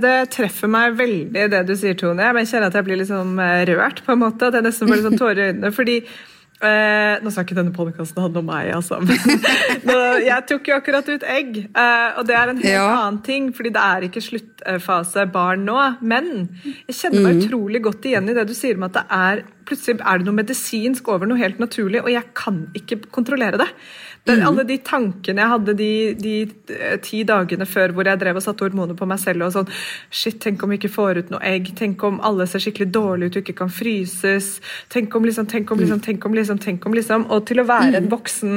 Det 0.00 0.14
treffer 0.32 0.70
meg 0.70 0.94
veldig 0.96 1.48
det 1.52 1.64
du 1.68 1.74
sier, 1.76 1.96
Tone. 1.98 2.22
Jeg 2.22 2.48
kjenner 2.48 2.70
at 2.70 2.78
jeg 2.78 2.86
blir 2.86 3.00
liksom 3.02 3.36
rørt, 3.68 4.00
på 4.06 4.14
en 4.14 4.22
måte. 4.22 4.48
At 4.48 4.56
jeg 4.56 4.64
nesten 4.64 4.88
får 4.88 5.00
liksom 5.00 5.18
tårer 5.20 5.42
i 5.42 5.48
øynene. 5.50 5.72
fordi 5.74 5.96
Eh, 6.56 7.18
nå 7.20 7.28
skal 7.28 7.44
ikke 7.44 7.56
denne 7.58 7.74
podkasten 7.76 8.22
handle 8.24 8.40
om 8.40 8.46
meg, 8.48 8.70
altså. 8.72 8.96
nå, 9.88 9.96
jeg 10.24 10.44
tok 10.48 10.70
jo 10.70 10.78
akkurat 10.78 11.08
ut 11.10 11.26
egg, 11.28 11.58
eh, 11.68 12.06
og 12.16 12.24
det 12.28 12.36
er 12.38 12.52
en 12.52 12.62
helt 12.62 12.70
ja. 12.70 12.86
annen 12.94 13.18
ting. 13.26 13.50
fordi 13.56 13.74
det 13.74 13.82
er 13.82 14.06
ikke 14.06 14.24
sluttfase 14.24 15.26
barn 15.34 15.66
nå. 15.68 15.76
Men 16.00 16.48
jeg 16.86 16.96
kjenner 17.02 17.26
meg 17.26 17.36
mm. 17.36 17.42
utrolig 17.44 17.82
godt 17.84 18.08
igjen 18.08 18.32
i 18.32 18.38
det 18.38 18.46
du 18.48 18.54
sier 18.56 18.80
om 18.80 18.88
at 18.88 18.96
det 18.96 19.04
er 19.18 19.44
plutselig 19.66 20.00
er 20.00 20.20
det 20.20 20.28
noe 20.28 20.38
medisinsk 20.38 21.08
over 21.12 21.28
noe 21.28 21.40
helt 21.42 21.60
naturlig, 21.60 22.00
og 22.04 22.12
jeg 22.14 22.32
kan 22.38 22.64
ikke 22.78 23.02
kontrollere 23.12 23.60
det. 23.60 23.68
Det, 24.26 24.34
mm. 24.40 24.46
Alle 24.48 24.64
de 24.66 24.76
tankene 24.82 25.42
jeg 25.42 25.50
hadde 25.52 25.72
de, 25.78 25.90
de, 26.18 26.34
eh, 26.74 26.96
ti 26.98 27.20
dagene 27.26 27.66
før 27.68 27.92
hvor 27.94 28.08
jeg 28.10 28.18
drev 28.18 28.40
og 28.40 28.42
satte 28.42 28.64
hormoner 28.66 28.96
på 28.98 29.06
meg 29.06 29.20
selv 29.22 29.46
og 29.46 29.52
sånn 29.54 29.68
Shit, 30.10 30.40
tenk 30.42 30.64
om 30.64 30.72
vi 30.72 30.80
ikke 30.80 30.90
får 30.90 31.20
ut 31.20 31.30
noe 31.30 31.42
egg. 31.46 31.68
Tenk 31.78 32.02
om 32.06 32.18
alle 32.26 32.48
ser 32.50 32.62
skikkelig 32.64 32.88
dårlige 32.94 33.30
ut 33.30 33.38
og 33.38 33.44
ikke 33.44 33.56
kan 33.60 33.70
fryses. 33.70 34.48
Tenk 34.90 35.14
om 35.14 35.28
liksom, 35.28 35.46
tenk 35.50 35.70
om 35.70 35.78
liksom, 35.78 36.00
tenk 36.02 36.26
om 36.26 36.34
liksom, 36.34 36.58
tenk 36.62 36.88
om 36.88 36.96
liksom. 36.96 37.26
Og 37.30 37.44
til 37.46 37.62
å 37.62 37.66
være 37.68 38.00
en 38.00 38.08
mm. 38.08 38.10
voksen 38.16 38.56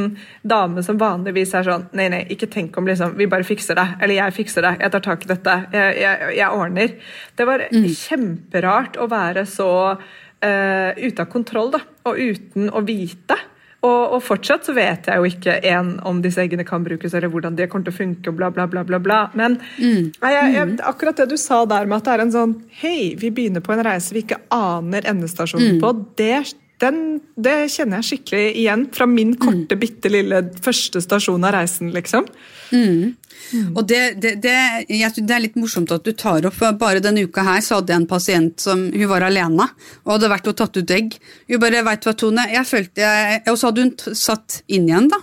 dame 0.56 0.86
som 0.86 0.98
vanligvis 1.02 1.54
er 1.60 1.68
sånn 1.68 1.86
Nei, 2.00 2.08
nei, 2.12 2.24
ikke 2.34 2.50
tenk 2.50 2.78
om 2.82 2.90
liksom. 2.90 3.14
Vi 3.20 3.30
bare 3.30 3.46
fikser 3.46 3.78
det. 3.78 3.86
Eller 4.02 4.20
jeg 4.24 4.38
fikser 4.40 4.66
det. 4.66 4.74
Jeg 4.82 4.96
tar 4.96 5.06
tak 5.06 5.28
i 5.28 5.32
dette. 5.36 5.60
Jeg, 5.76 6.00
jeg, 6.02 6.34
jeg 6.40 6.64
ordner. 6.64 6.98
Det 7.38 7.50
var 7.50 7.68
mm. 7.70 7.88
kjemperart 8.00 8.98
å 8.98 9.10
være 9.12 9.46
så 9.50 9.70
uh, 9.94 10.92
ute 10.98 11.24
av 11.24 11.30
kontroll, 11.32 11.74
da. 11.78 11.86
Og 12.10 12.20
uten 12.34 12.74
å 12.74 12.84
vite. 12.86 13.38
Og, 13.80 14.14
og, 14.14 14.20
fortsatt 14.26 14.68
så 14.68 14.74
vet 14.76 15.08
jeg 15.08 15.22
jo 15.22 15.28
ikke 15.30 15.54
en, 15.72 15.94
om 16.08 16.20
disse 16.24 16.42
eggene 16.44 16.66
kan 16.68 16.84
brukes, 16.84 17.14
eller 17.16 17.32
hvordan 17.32 17.56
de 17.56 17.68
kommer 17.72 17.88
til 17.88 17.96
å 17.96 18.00
funke, 18.00 18.32
og 18.32 18.40
bla, 18.40 18.50
bla, 18.52 18.66
bla. 18.68 18.84
bla, 18.88 19.00
bla. 19.00 19.20
Men 19.40 19.56
mm. 19.78 20.02
jeg, 20.20 20.34
jeg, 20.56 20.66
mm. 20.74 20.74
akkurat 20.90 21.22
det 21.22 21.30
du 21.32 21.38
sa 21.40 21.62
der 21.70 21.88
med 21.88 22.02
at 22.02 22.10
det 22.10 22.16
er 22.16 22.26
en 22.26 22.34
sånn 22.34 22.56
Hei, 22.82 23.14
vi 23.20 23.32
begynner 23.32 23.64
på 23.64 23.76
en 23.76 23.84
reise 23.88 24.16
vi 24.16 24.26
ikke 24.26 24.42
aner 24.52 25.08
endestasjonen 25.08 25.78
mm. 25.78 25.80
på. 25.84 25.94
Det, 26.20 26.42
den, 26.80 27.00
det, 27.36 27.56
kjenner 27.74 28.00
jeg 28.00 28.08
skikkelig 28.10 28.46
igjen 28.62 28.86
fra 28.96 29.08
min 29.10 29.34
korte, 29.40 29.76
mm. 29.76 29.82
bitte 29.82 30.12
lille 30.12 30.42
første 30.64 31.02
stasjon 31.04 31.44
av 31.48 31.56
reisen, 31.58 31.92
liksom. 31.96 32.28
Mm. 32.72 33.16
Mm. 33.54 33.70
Og 33.74 33.86
det, 33.88 34.02
det, 34.22 34.36
det, 34.44 34.56
jeg, 34.92 35.14
det, 35.20 35.34
er 35.36 35.44
litt 35.44 35.58
morsomt 35.60 35.92
at 35.96 36.04
du 36.06 36.12
tar 36.14 36.44
opp 36.46 36.60
Bare 36.78 37.00
denne 37.02 37.24
uka 37.26 37.42
her 37.48 37.62
så 37.66 37.80
hadde 37.80 37.94
jeg 37.94 38.02
en 38.02 38.10
pasient 38.10 38.62
som 38.62 38.82
hun 38.92 39.08
var 39.10 39.24
alene 39.26 39.66
og 40.04 40.12
hadde 40.12 40.30
vært 40.30 40.50
og 40.52 40.58
tatt 40.60 40.78
ut 40.78 40.92
egg. 40.94 41.16
Hun 41.50 41.62
bare 41.64 41.82
'Veit 41.86 42.04
du 42.04 42.10
hva, 42.10 42.16
Tone', 42.20 42.50
jeg 42.52 42.68
følte 42.68 43.06
jeg, 43.06 43.42
Og 43.48 43.58
så 43.58 43.72
hadde 43.72 43.86
hun 43.88 44.18
satt 44.18 44.62
inn 44.68 44.90
igjen, 44.92 45.10
da. 45.10 45.22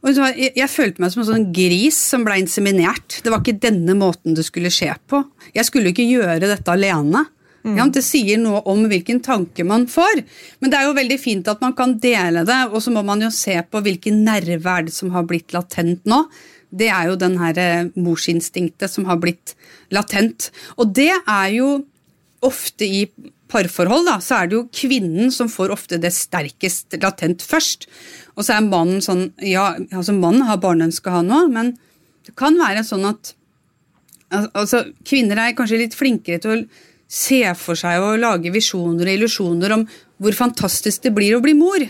Og 0.00 0.16
jeg, 0.16 0.52
jeg, 0.56 0.70
følte 0.72 1.02
meg 1.02 1.12
som 1.12 1.22
en 1.22 1.28
sånn 1.28 1.50
gris 1.52 1.98
som 2.12 2.24
ble 2.24 2.38
inseminert. 2.40 3.20
Det 3.20 3.32
var 3.32 3.42
ikke 3.42 3.60
denne 3.60 3.96
måten 3.98 4.36
det 4.36 4.46
skulle 4.48 4.72
skje 4.72 4.94
på. 5.10 5.20
Jeg 5.52 5.68
skulle 5.68 5.92
ikke 5.92 6.08
gjøre 6.08 6.48
dette 6.48 6.72
alene. 6.72 7.26
Mm. 7.64 7.74
Ja, 7.76 7.88
det 7.92 8.04
sier 8.06 8.38
noe 8.40 8.62
om 8.70 8.86
hvilken 8.88 9.20
tanke 9.24 9.66
man 9.68 9.84
får. 9.90 10.22
Men 10.60 10.72
det 10.72 10.78
er 10.78 10.88
jo 10.88 10.96
veldig 10.96 11.18
fint 11.20 11.50
at 11.52 11.60
man 11.60 11.74
kan 11.76 11.98
dele 12.00 12.46
det, 12.48 12.60
og 12.70 12.80
så 12.84 12.94
må 12.94 13.04
man 13.06 13.20
jo 13.24 13.32
se 13.34 13.58
på 13.62 13.82
hvilken 13.84 14.22
nerve 14.24 14.78
er 14.78 14.88
det 14.88 14.96
som 14.96 15.12
har 15.16 15.28
blitt 15.28 15.52
latent 15.56 16.08
nå 16.08 16.24
det 16.70 16.88
er 16.90 17.10
jo 17.10 17.18
den 17.18 17.36
her 17.40 17.58
eh, 17.58 17.90
morsinstinktet 17.98 18.92
som 18.92 19.06
har 19.08 19.18
blitt 19.22 19.54
latent. 19.94 20.50
Og 20.78 20.92
det 20.94 21.12
er 21.18 21.48
jo 21.56 21.70
ofte 22.46 22.86
i 22.86 23.04
parforhold, 23.50 24.06
da, 24.06 24.16
så 24.22 24.38
er 24.38 24.48
det 24.48 24.56
jo 24.56 24.68
kvinnen 24.72 25.32
som 25.34 25.50
får 25.50 25.74
ofte 25.74 25.98
det 26.00 26.12
sterkest 26.14 26.94
latent 27.02 27.42
først. 27.42 27.88
Og 28.36 28.46
så 28.46 28.56
er 28.56 28.68
mannen 28.68 29.02
sånn 29.04 29.28
Ja, 29.42 29.72
altså 29.90 30.14
mannen 30.16 30.46
har 30.48 30.62
barneønske, 30.62 31.10
han 31.10 31.32
òg, 31.34 31.50
men 31.52 31.74
det 32.26 32.36
kan 32.38 32.58
være 32.60 32.86
sånn 32.86 33.08
at 33.10 33.34
altså, 34.30 34.84
Kvinner 35.06 35.40
er 35.42 35.56
kanskje 35.58 35.82
litt 35.82 35.98
flinkere 35.98 36.38
til 36.42 36.54
å 36.54 36.62
se 37.10 37.42
for 37.58 37.78
seg 37.78 38.02
og 38.04 38.20
lage 38.22 38.52
visjoner 38.54 39.08
og 39.08 39.16
illusjoner 39.16 39.74
om 39.74 39.86
hvor 40.20 40.36
fantastisk 40.36 41.08
det 41.08 41.14
blir 41.16 41.36
å 41.36 41.42
bli 41.42 41.56
mor. 41.58 41.82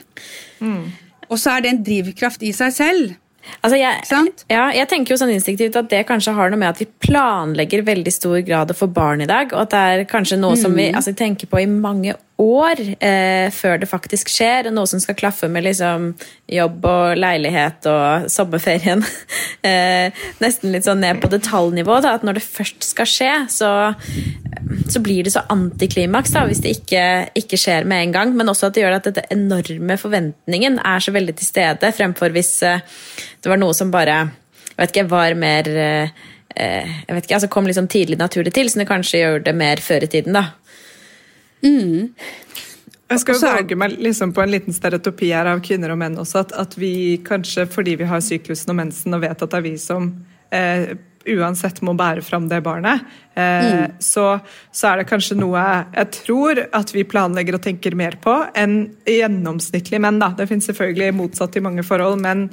Mm. 0.64 0.84
Og 1.28 1.38
så 1.38 1.56
er 1.56 1.64
det 1.64 1.74
en 1.74 1.82
drivkraft 1.86 2.46
i 2.46 2.54
seg 2.56 2.72
selv. 2.74 3.18
Altså 3.64 3.78
jeg, 3.80 4.32
ja, 4.52 4.66
jeg 4.76 4.88
tenker 4.88 5.14
jo 5.14 5.18
sånn 5.20 5.32
instinktivt 5.32 5.76
at 5.78 5.88
det 5.90 6.02
kanskje 6.08 6.34
har 6.36 6.52
noe 6.52 6.60
med 6.60 6.70
at 6.70 6.80
vi 6.80 6.86
planlegger 7.02 7.82
veldig 7.86 8.12
stor 8.12 8.38
grad 8.46 8.72
å 8.72 8.76
få 8.76 8.88
barn 8.92 9.24
i 9.24 9.28
dag, 9.28 9.54
og 9.54 9.64
at 9.64 9.72
det 9.72 9.80
er 9.80 10.02
kanskje 10.10 10.38
noe 10.40 10.56
mm. 10.56 10.60
som 10.60 10.76
vi 10.76 10.90
altså, 10.92 11.14
tenker 11.16 11.50
på 11.50 11.62
i 11.62 11.68
mange 11.70 12.14
år 12.40 12.80
eh, 13.04 13.50
før 13.52 13.80
det 13.82 13.88
faktisk 13.90 14.30
skjer. 14.32 14.70
Noe 14.74 14.88
som 14.88 15.02
skal 15.02 15.16
klaffe 15.18 15.48
med 15.52 15.66
liksom, 15.66 16.10
jobb 16.50 16.86
og 16.88 17.20
leilighet 17.20 17.86
og 17.90 18.30
sommerferien. 18.32 19.04
eh, 19.68 20.16
nesten 20.42 20.74
litt 20.74 20.88
sånn 20.88 21.02
ned 21.04 21.20
på 21.22 21.30
detaljnivå. 21.32 22.00
Da, 22.04 22.16
at 22.18 22.26
når 22.26 22.40
det 22.40 22.46
først 22.46 22.88
skal 22.88 23.10
skje, 23.10 23.30
så, 23.52 23.70
så 24.90 25.04
blir 25.04 25.26
det 25.26 25.34
så 25.36 25.44
antiklimaks 25.52 26.34
da, 26.36 26.46
hvis 26.48 26.64
det 26.64 26.74
ikke, 26.78 27.04
ikke, 27.38 27.60
skjer 27.60 27.88
med 27.88 28.08
en 28.08 28.16
gang. 28.18 28.34
Men 28.38 28.52
også 28.52 28.70
at 28.70 28.78
det 28.78 28.84
gjør 28.86 28.98
at 28.98 29.10
dette 29.10 29.28
enorme 29.34 30.00
forventningen 30.00 30.80
er 30.80 31.04
så 31.04 31.14
veldig 31.14 31.36
til 31.38 31.52
stede, 31.52 31.94
fremfor 31.96 32.32
hvis 32.34 32.56
eh, 32.66 32.84
det 33.40 33.52
var 33.52 33.60
noe 33.60 33.76
som 33.76 33.92
bare 33.92 34.22
jeg 34.70 34.86
vet 34.86 34.94
ikke, 34.94 35.10
var 35.10 35.34
mer 35.36 35.66
eh, 35.68 36.20
eh, 36.56 36.92
jeg 37.04 37.12
vet 37.16 37.26
ikke, 37.26 37.36
altså 37.36 37.50
kom 37.52 37.66
liksom 37.68 37.88
tidlig 37.90 38.16
naturlig 38.20 38.54
til, 38.56 38.70
så 38.70 38.80
det 38.80 38.88
kanskje 38.88 39.20
gjør 39.20 39.42
det 39.44 39.52
mer 39.56 39.82
før 39.84 40.06
i 40.06 40.10
tiden. 40.14 40.38
da. 40.38 40.46
Mm. 41.64 42.12
Jeg 43.10 43.22
skal 43.24 43.40
våge 43.42 43.76
meg 43.78 43.96
liksom 43.98 44.32
på 44.34 44.42
en 44.44 44.52
liten 44.52 44.74
stereotopi 44.74 45.32
her 45.34 45.48
av 45.50 45.62
kvinner 45.66 45.90
og 45.90 45.98
menn 45.98 46.18
også. 46.20 46.44
At, 46.44 46.52
at, 46.62 46.76
vi 46.78 47.18
kanskje, 47.26 47.66
fordi 47.70 47.96
vi 47.98 48.06
har 48.06 48.22
syklusen 48.22 48.70
og 48.70 48.78
mensen 48.78 49.16
og 49.16 49.24
vet 49.24 49.34
at 49.34 49.50
det 49.50 49.58
er 49.58 49.66
vi 49.66 49.74
som 49.82 50.12
eh, 50.54 50.92
uansett 51.28 51.82
må 51.84 51.96
bære 51.98 52.22
fram 52.24 52.46
det 52.50 52.62
barnet, 52.64 53.02
mm. 53.40 53.96
så, 54.04 54.26
så, 54.72 54.90
er 54.90 55.00
det 55.00 55.08
kanskje 55.10 55.38
noe 55.38 55.64
jeg 55.94 56.10
tror 56.16 56.62
at 56.76 56.94
vi 56.94 57.06
planlegger 57.08 57.58
og 57.58 57.64
tenker 57.64 57.96
mer 57.98 58.18
på 58.22 58.36
enn 58.58 58.78
gjennomsnittlige 59.08 60.02
menn. 60.02 60.20
da. 60.22 60.32
Det 60.36 60.48
finnes 60.50 60.70
selvfølgelig 60.70 61.16
motsatt 61.18 61.58
i 61.58 61.64
mange 61.64 61.84
forhold, 61.86 62.20
men 62.22 62.48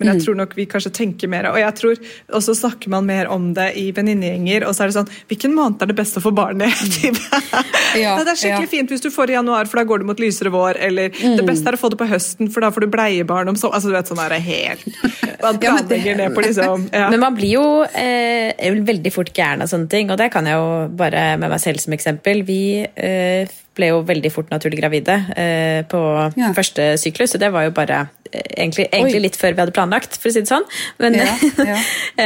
men 0.00 0.08
jeg 0.08 0.16
mm. 0.16 0.22
tror 0.24 0.36
nok 0.38 0.54
vi 0.56 0.64
kanskje 0.64 0.90
tenker 0.96 1.28
mer. 1.28 1.50
Og 1.50 1.58
jeg 1.60 1.76
tror 1.76 1.98
også 2.38 2.54
snakker 2.56 2.88
man 2.92 3.04
mer 3.04 3.28
om 3.28 3.50
det 3.56 3.68
i 3.76 3.90
venninnegjenger, 3.92 4.64
og 4.64 4.72
så 4.72 4.86
er 4.86 4.90
det 4.90 4.96
sånn 4.96 5.10
Hvilken 5.28 5.52
måned 5.52 5.82
er 5.84 5.90
det 5.90 5.96
best 5.98 6.16
å 6.16 6.22
få 6.24 6.32
barn 6.32 6.62
i? 6.64 6.70
Mm. 6.70 7.18
ja, 8.00 8.14
det 8.24 8.32
er 8.32 8.38
skikkelig 8.40 8.64
ja. 8.64 8.70
fint 8.72 8.94
hvis 8.94 9.04
du 9.04 9.10
får 9.12 9.34
i 9.34 9.36
januar, 9.36 9.68
for 9.68 9.82
da 9.82 9.84
går 9.90 10.00
det 10.00 10.08
mot 10.08 10.22
lysere 10.22 10.52
vår. 10.54 10.80
Eller 10.88 11.12
mm. 11.12 11.36
det 11.36 11.44
beste 11.44 11.68
er 11.68 11.76
å 11.76 11.80
få 11.82 11.92
det 11.92 12.00
på 12.00 12.08
høsten, 12.08 12.48
for 12.48 12.64
da 12.64 12.72
får 12.72 12.86
du 12.86 12.94
bleiebarn 12.94 13.52
om 13.52 13.60
sommeren. 13.60 13.76
Altså 13.76 13.92
du 13.92 13.98
vet 13.98 14.08
sånn 14.08 14.22
er 14.24 14.32
det 14.32 14.40
helt 14.46 14.88
Man 15.44 15.60
planlegger 15.60 16.16
ned 16.18 16.34
på 16.36 16.42
liksom 16.44 16.88
ja. 16.96 17.06
Men 17.12 17.22
man 17.22 17.36
blir 17.36 17.54
jo 17.58 17.66
eh, 17.84 18.56
veldig 18.84 19.12
fort 19.12 19.30
gæren 19.36 19.64
av 19.64 19.70
sånne 19.70 19.88
ting, 19.92 20.08
og 20.08 20.16
det 20.20 20.29
kan 20.32 20.46
jeg 20.48 20.58
jo 20.58 20.86
bare 20.98 21.34
med 21.40 21.50
meg 21.52 21.60
selv 21.62 21.82
som 21.82 21.94
eksempel. 21.96 22.42
Vi 22.46 22.62
eh, 22.84 23.50
ble 23.76 23.90
jo 23.92 24.00
veldig 24.06 24.32
fort 24.32 24.50
naturlig 24.52 24.80
gravide 24.80 25.16
eh, 25.38 25.82
på 25.88 26.00
ja. 26.38 26.52
første 26.56 26.92
syklus, 27.00 27.34
så 27.34 27.40
det 27.42 27.52
var 27.54 27.66
jo 27.66 27.74
bare 27.76 28.00
eh, 28.30 28.46
egentlig, 28.56 28.88
egentlig 28.90 29.22
litt 29.26 29.38
før 29.40 29.54
vi 29.54 29.64
hadde 29.64 29.76
planlagt, 29.76 30.18
for 30.20 30.30
å 30.30 30.34
si 30.34 30.44
det 30.44 30.50
sånn. 30.50 30.66
Men, 31.02 31.18
ja, 31.20 31.36
ja. 31.72 31.78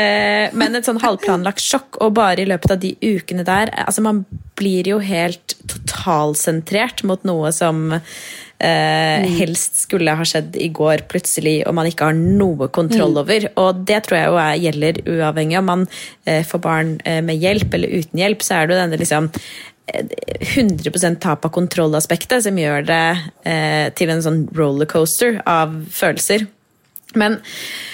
men 0.60 0.78
et 0.78 0.88
sånn 0.88 1.02
halvplanlagt 1.02 1.64
sjokk, 1.64 2.00
og 2.04 2.16
bare 2.20 2.44
i 2.44 2.48
løpet 2.48 2.76
av 2.76 2.82
de 2.84 2.94
ukene 3.02 3.46
der 3.46 3.72
altså 3.84 4.04
Man 4.04 4.24
blir 4.58 4.86
jo 4.86 5.00
helt 5.02 5.56
totalsentrert 5.70 7.02
mot 7.08 7.24
noe 7.26 7.50
som 7.54 7.90
eh, 8.64 9.24
mm. 9.24 9.34
helst 9.38 9.82
skulle 9.84 10.14
ha 10.16 10.26
skjedd 10.26 10.56
i 10.56 10.70
går 10.74 11.04
plutselig, 11.10 11.58
og 11.68 11.76
man 11.76 11.90
ikke 11.90 12.08
har 12.08 12.16
noe 12.16 12.70
kontroll 12.74 13.14
mm. 13.14 13.20
over. 13.24 13.46
Og 13.60 13.84
det 13.88 14.00
tror 14.06 14.18
jeg 14.18 14.32
jo 14.32 14.40
er, 14.40 14.62
gjelder 14.64 15.02
uavhengig 15.16 15.60
om 15.60 15.70
man 15.72 15.86
eh, 16.24 16.42
får 16.46 16.64
barn 16.64 16.96
eh, 17.04 17.20
med 17.24 17.40
hjelp 17.42 17.76
eller 17.76 18.00
uten 18.00 18.24
hjelp, 18.24 18.44
så 18.44 18.58
er 18.58 18.66
det 18.66 18.76
jo 18.76 18.82
denne 18.82 19.00
liksom 19.04 19.30
100 19.84 21.16
tap 21.20 21.44
av 21.44 21.52
kontrollaspektet 21.52 22.46
som 22.46 22.56
gjør 22.58 22.86
det 22.88 23.06
eh, 23.44 23.92
til 23.96 24.12
en 24.12 24.22
sånn 24.24 24.44
rollercoaster 24.56 25.42
av 25.44 25.76
følelser. 25.92 26.46
Men 27.14 27.36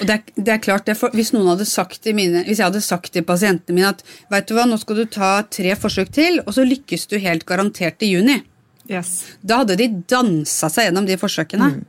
det 0.01 0.15
er, 0.15 0.23
det 0.37 0.53
er, 0.55 0.61
klart, 0.65 0.87
det 0.89 0.97
for, 0.97 1.13
hvis, 1.17 1.33
mine, 1.35 2.45
hvis, 2.47 2.59
jeg 2.59 2.65
hadde 2.65 2.81
sagt 2.85 3.13
til 3.13 3.27
pasientene 3.27 3.77
mine 3.77 3.91
at 3.93 4.05
vet 4.33 4.49
du 4.49 4.55
hva, 4.57 4.65
nå 4.69 4.79
skal 4.81 5.03
du 5.03 5.05
ta 5.13 5.33
tre 5.51 5.75
forsøk 5.77 6.13
til, 6.15 6.41
og 6.47 6.55
så 6.57 6.65
lykkes 6.65 7.09
du 7.11 7.19
helt 7.21 7.45
garantert 7.49 8.01
i 8.07 8.15
juni, 8.15 8.41
yes. 8.89 9.37
da 9.43 9.63
hadde 9.63 9.79
de 9.81 9.89
dansa 10.11 10.71
seg 10.73 10.89
gjennom 10.89 11.09
de 11.09 11.19
forsøkene. 11.21 11.73
Mm. 11.75 11.81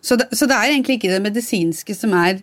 Så, 0.00 0.16
det, 0.18 0.28
så, 0.32 0.46
det, 0.46 0.56
er 0.56 0.72
egentlig 0.72 0.98
ikke 0.98 1.12
det 1.12 1.22
medisinske 1.22 1.94
som 1.94 2.14
er 2.18 2.40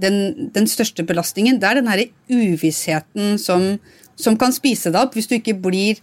den, 0.00 0.48
den 0.54 0.68
største 0.70 1.04
belastningen. 1.06 1.60
Det 1.60 1.68
er 1.68 1.80
den 1.80 1.90
herre 1.90 2.08
uvissheten 2.30 3.36
som, 3.42 3.74
som 4.16 4.38
kan 4.40 4.54
spise 4.54 4.92
deg 4.94 5.02
opp 5.02 5.18
hvis 5.18 5.28
du 5.30 5.36
ikke 5.38 5.58
blir 5.58 6.00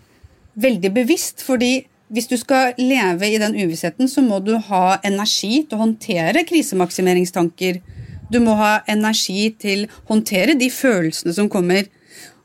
veldig 0.59 0.91
bevisst, 0.95 1.43
fordi 1.43 1.85
hvis 2.13 2.29
du 2.29 2.35
skal 2.37 2.75
leve 2.77 3.27
i 3.27 3.39
den 3.41 3.55
uvissheten, 3.57 4.07
så 4.07 4.21
må 4.21 4.39
du 4.45 4.53
ha 4.69 4.99
energi 5.03 5.63
til 5.65 5.77
å 5.77 5.83
håndtere 5.87 6.45
krisemaksimeringstanker. 6.47 7.81
Du 8.31 8.39
må 8.43 8.55
ha 8.59 8.77
energi 8.89 9.49
til 9.61 9.87
å 9.87 10.13
håndtere 10.13 10.57
de 10.59 10.69
følelsene 10.73 11.33
som 11.35 11.49
kommer. 11.51 11.89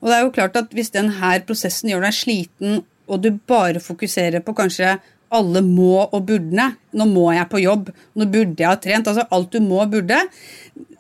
Og 0.01 0.09
det 0.09 0.17
er 0.17 0.25
jo 0.25 0.33
klart 0.33 0.57
at 0.57 0.73
Hvis 0.73 0.93
denne 0.95 1.35
prosessen 1.47 1.93
gjør 1.93 2.09
deg 2.09 2.17
sliten, 2.17 2.81
og 3.11 3.25
du 3.25 3.33
bare 3.49 3.83
fokuserer 3.83 4.45
på 4.45 4.55
kanskje 4.57 4.95
alle 5.31 5.63
må 5.63 6.01
og 6.03 6.25
burde 6.27 6.65
Nå 6.99 7.07
må 7.07 7.29
jeg 7.31 7.47
på 7.51 7.61
jobb, 7.63 7.91
nå 8.19 8.27
burde 8.33 8.59
jeg 8.59 8.67
ha 8.67 8.79
trent. 8.83 9.07
altså 9.07 9.27
Alt 9.31 9.53
du 9.55 9.61
må 9.63 9.79
og 9.85 9.93
burde. 9.93 10.19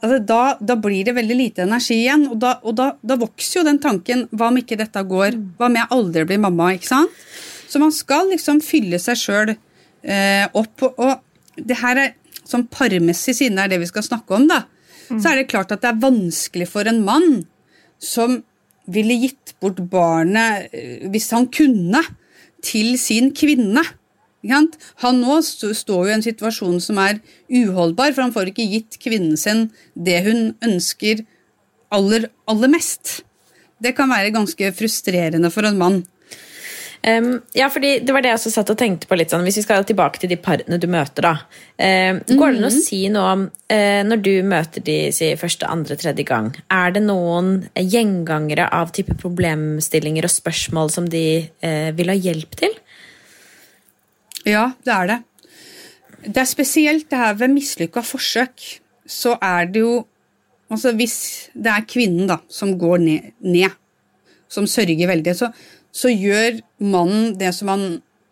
Altså, 0.01 0.21
da, 0.23 0.43
da, 0.63 0.77
blir 0.79 1.09
det 1.09 1.17
veldig 1.17 1.37
lite 1.37 1.65
energi 1.67 1.97
igjen. 2.05 2.29
Og, 2.31 2.37
da, 2.43 2.53
og 2.63 2.77
da, 2.79 2.93
da, 3.03 3.17
vokser 3.19 3.61
jo 3.61 3.67
den 3.67 3.81
tanken 3.83 4.29
Hva 4.31 4.53
om 4.53 4.61
ikke 4.61 4.79
dette 4.79 5.03
går? 5.03 5.39
Hva 5.59 5.67
om 5.67 5.81
jeg 5.81 5.91
aldri 5.97 6.27
blir 6.31 6.43
mamma? 6.43 6.71
ikke 6.77 6.93
sant? 6.93 7.25
Så 7.71 7.83
man 7.83 7.93
skal 7.95 8.31
liksom 8.31 8.63
fylle 8.65 8.99
seg 9.03 9.19
sjøl 9.19 9.53
eh, 9.55 10.47
opp. 10.47 10.87
Og 10.91 11.59
det 11.59 11.81
her 11.83 11.99
er 12.05 12.15
sånn 12.51 12.67
parmessig, 12.71 13.37
siden 13.39 13.59
det 13.59 13.67
er 13.67 13.75
det 13.75 13.83
vi 13.85 13.91
skal 13.91 14.07
snakke 14.07 14.35
om, 14.35 14.47
da, 14.51 14.65
mm. 15.11 15.21
så 15.21 15.31
er 15.31 15.41
det 15.41 15.51
klart 15.53 15.71
at 15.75 15.85
det 15.85 15.93
er 15.93 16.03
vanskelig 16.03 16.67
for 16.71 16.89
en 16.91 17.03
mann 17.07 17.45
som 18.03 18.41
ville 18.93 19.17
gitt 19.23 19.55
bort 19.63 19.81
barnet, 19.93 20.69
eh, 20.73 21.09
hvis 21.11 21.31
han 21.35 21.49
kunne, 21.53 22.03
til 22.65 22.99
sin 23.01 23.33
kvinne. 23.33 23.83
Han 24.45 25.21
nå 25.21 25.39
står 25.45 26.07
jo 26.07 26.11
i 26.11 26.15
en 26.17 26.25
situasjon 26.25 26.81
som 26.81 26.99
er 27.01 27.21
uholdbar, 27.49 28.13
for 28.13 28.25
han 28.25 28.35
får 28.35 28.53
ikke 28.53 28.69
gitt 28.69 28.99
kvinnen 29.01 29.37
sin 29.41 29.69
det 29.97 30.21
hun 30.25 30.55
ønsker 30.65 31.25
aller, 31.93 32.29
aller 32.49 32.73
mest. 32.73 33.21
Det 33.81 33.95
kan 33.97 34.13
være 34.13 34.33
ganske 34.33 34.73
frustrerende 34.77 35.51
for 35.53 35.69
en 35.69 35.81
mann. 35.81 36.03
Um, 37.01 37.41
ja, 37.57 37.71
fordi 37.73 37.99
Det 38.05 38.13
var 38.13 38.21
det 38.21 38.29
jeg 38.29 38.37
også 38.37 38.51
satt 38.53 38.71
og 38.71 38.77
tenkte 38.77 39.09
på. 39.09 39.17
litt 39.17 39.31
sånn, 39.31 39.45
Hvis 39.45 39.57
vi 39.57 39.63
skal 39.63 39.85
tilbake 39.85 40.21
til 40.21 40.29
de 40.29 40.37
parene 40.37 40.79
du 40.79 40.87
møter. 40.87 41.23
da. 41.23 41.33
Um, 41.79 42.21
går 42.37 42.53
det 42.53 42.59
an 42.59 42.69
å 42.69 42.71
mhm. 42.71 42.83
si 42.85 43.09
noe 43.09 43.33
om 43.33 43.45
uh, 43.73 44.03
når 44.05 44.23
du 44.23 44.43
møter 44.43 44.85
de 44.85 45.13
si, 45.13 45.33
første, 45.37 45.67
andre, 45.67 45.97
tredje 45.97 46.25
gang? 46.25 46.53
Er 46.71 46.93
det 46.93 47.03
noen 47.03 47.69
gjengangere 47.77 48.69
av 48.71 48.93
type 48.93 49.15
problemstillinger 49.15 50.25
og 50.25 50.31
spørsmål 50.31 50.91
som 50.91 51.09
de 51.09 51.49
uh, 51.65 51.91
vil 51.97 52.13
ha 52.13 52.15
hjelp 52.15 52.55
til? 52.57 52.77
Ja, 54.45 54.73
det 54.85 54.93
er 54.93 55.07
det. 55.07 55.19
Det 56.29 56.37
er 56.37 56.49
spesielt 56.49 57.09
det 57.09 57.17
her 57.17 57.35
ved 57.35 57.49
mislykka 57.49 58.05
forsøk. 58.05 58.81
Så 59.09 59.39
er 59.41 59.67
det 59.67 59.81
jo 59.81 60.07
Altså 60.71 60.93
hvis 60.95 61.51
det 61.51 61.67
er 61.67 61.83
kvinnen 61.83 62.29
da, 62.31 62.37
som 62.47 62.77
går 62.79 63.01
ned, 63.03 63.33
ned 63.43 63.73
som 64.47 64.69
sørger 64.71 65.09
veldig, 65.11 65.33
så 65.35 65.49
så 65.93 66.11
gjør 66.13 66.61
mannen 66.83 67.35
det 67.39 67.53
som 67.57 67.71
han 67.73 67.87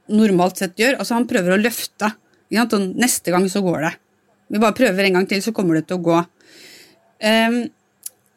normalt 0.09 0.61
sett 0.61 0.79
gjør. 0.79 0.99
Altså 0.99 1.19
Han 1.19 1.29
prøver 1.31 1.55
å 1.55 1.61
løfte. 1.61 2.13
Og 2.49 2.77
neste 2.97 3.35
gang 3.35 3.49
så 3.51 3.63
går 3.65 3.83
det. 3.85 3.95
Vi 4.49 4.61
bare 4.61 4.77
prøver 4.77 5.05
en 5.05 5.19
gang 5.19 5.27
til, 5.29 5.43
så 5.45 5.53
kommer 5.53 5.77
det 5.77 5.89
til 5.89 5.99
å 5.99 6.05
gå. 6.07 6.21
Um, 7.19 7.59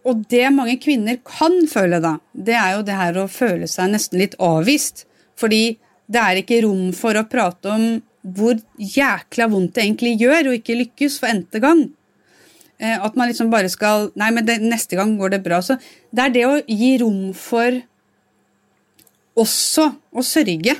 og 0.10 0.26
det 0.34 0.48
mange 0.52 0.76
kvinner 0.82 1.20
kan 1.24 1.54
føle, 1.70 2.02
da, 2.04 2.16
det 2.34 2.58
er 2.58 2.74
jo 2.76 2.86
det 2.86 2.98
her 2.98 3.20
å 3.22 3.30
føle 3.32 3.70
seg 3.70 3.94
nesten 3.94 4.20
litt 4.20 4.36
avvist. 4.42 5.06
Fordi 5.40 5.78
det 6.12 6.22
er 6.22 6.42
ikke 6.42 6.64
rom 6.66 6.90
for 6.98 7.16
å 7.16 7.28
prate 7.30 7.72
om 7.72 7.86
hvor 8.22 8.60
jækla 8.78 9.48
vondt 9.50 9.78
det 9.78 9.86
egentlig 9.86 10.18
gjør 10.22 10.52
å 10.52 10.58
ikke 10.58 10.78
lykkes 10.82 11.16
for 11.22 11.32
n-te 11.32 11.62
gang. 11.64 11.86
Uh, 12.82 12.98
at 13.06 13.16
man 13.16 13.32
liksom 13.32 13.54
bare 13.54 13.70
skal 13.72 14.10
Nei, 14.20 14.34
men 14.36 14.44
det, 14.48 14.58
neste 14.66 15.00
gang 15.00 15.16
går 15.22 15.38
det 15.38 15.44
bra. 15.46 15.62
Så 15.64 15.80
det 16.12 16.26
er 16.26 16.36
det 16.36 16.46
å 16.50 16.60
gi 16.66 16.98
rom 17.00 17.30
for 17.38 17.80
også 19.42 19.88
å 20.14 20.24
sørge. 20.26 20.78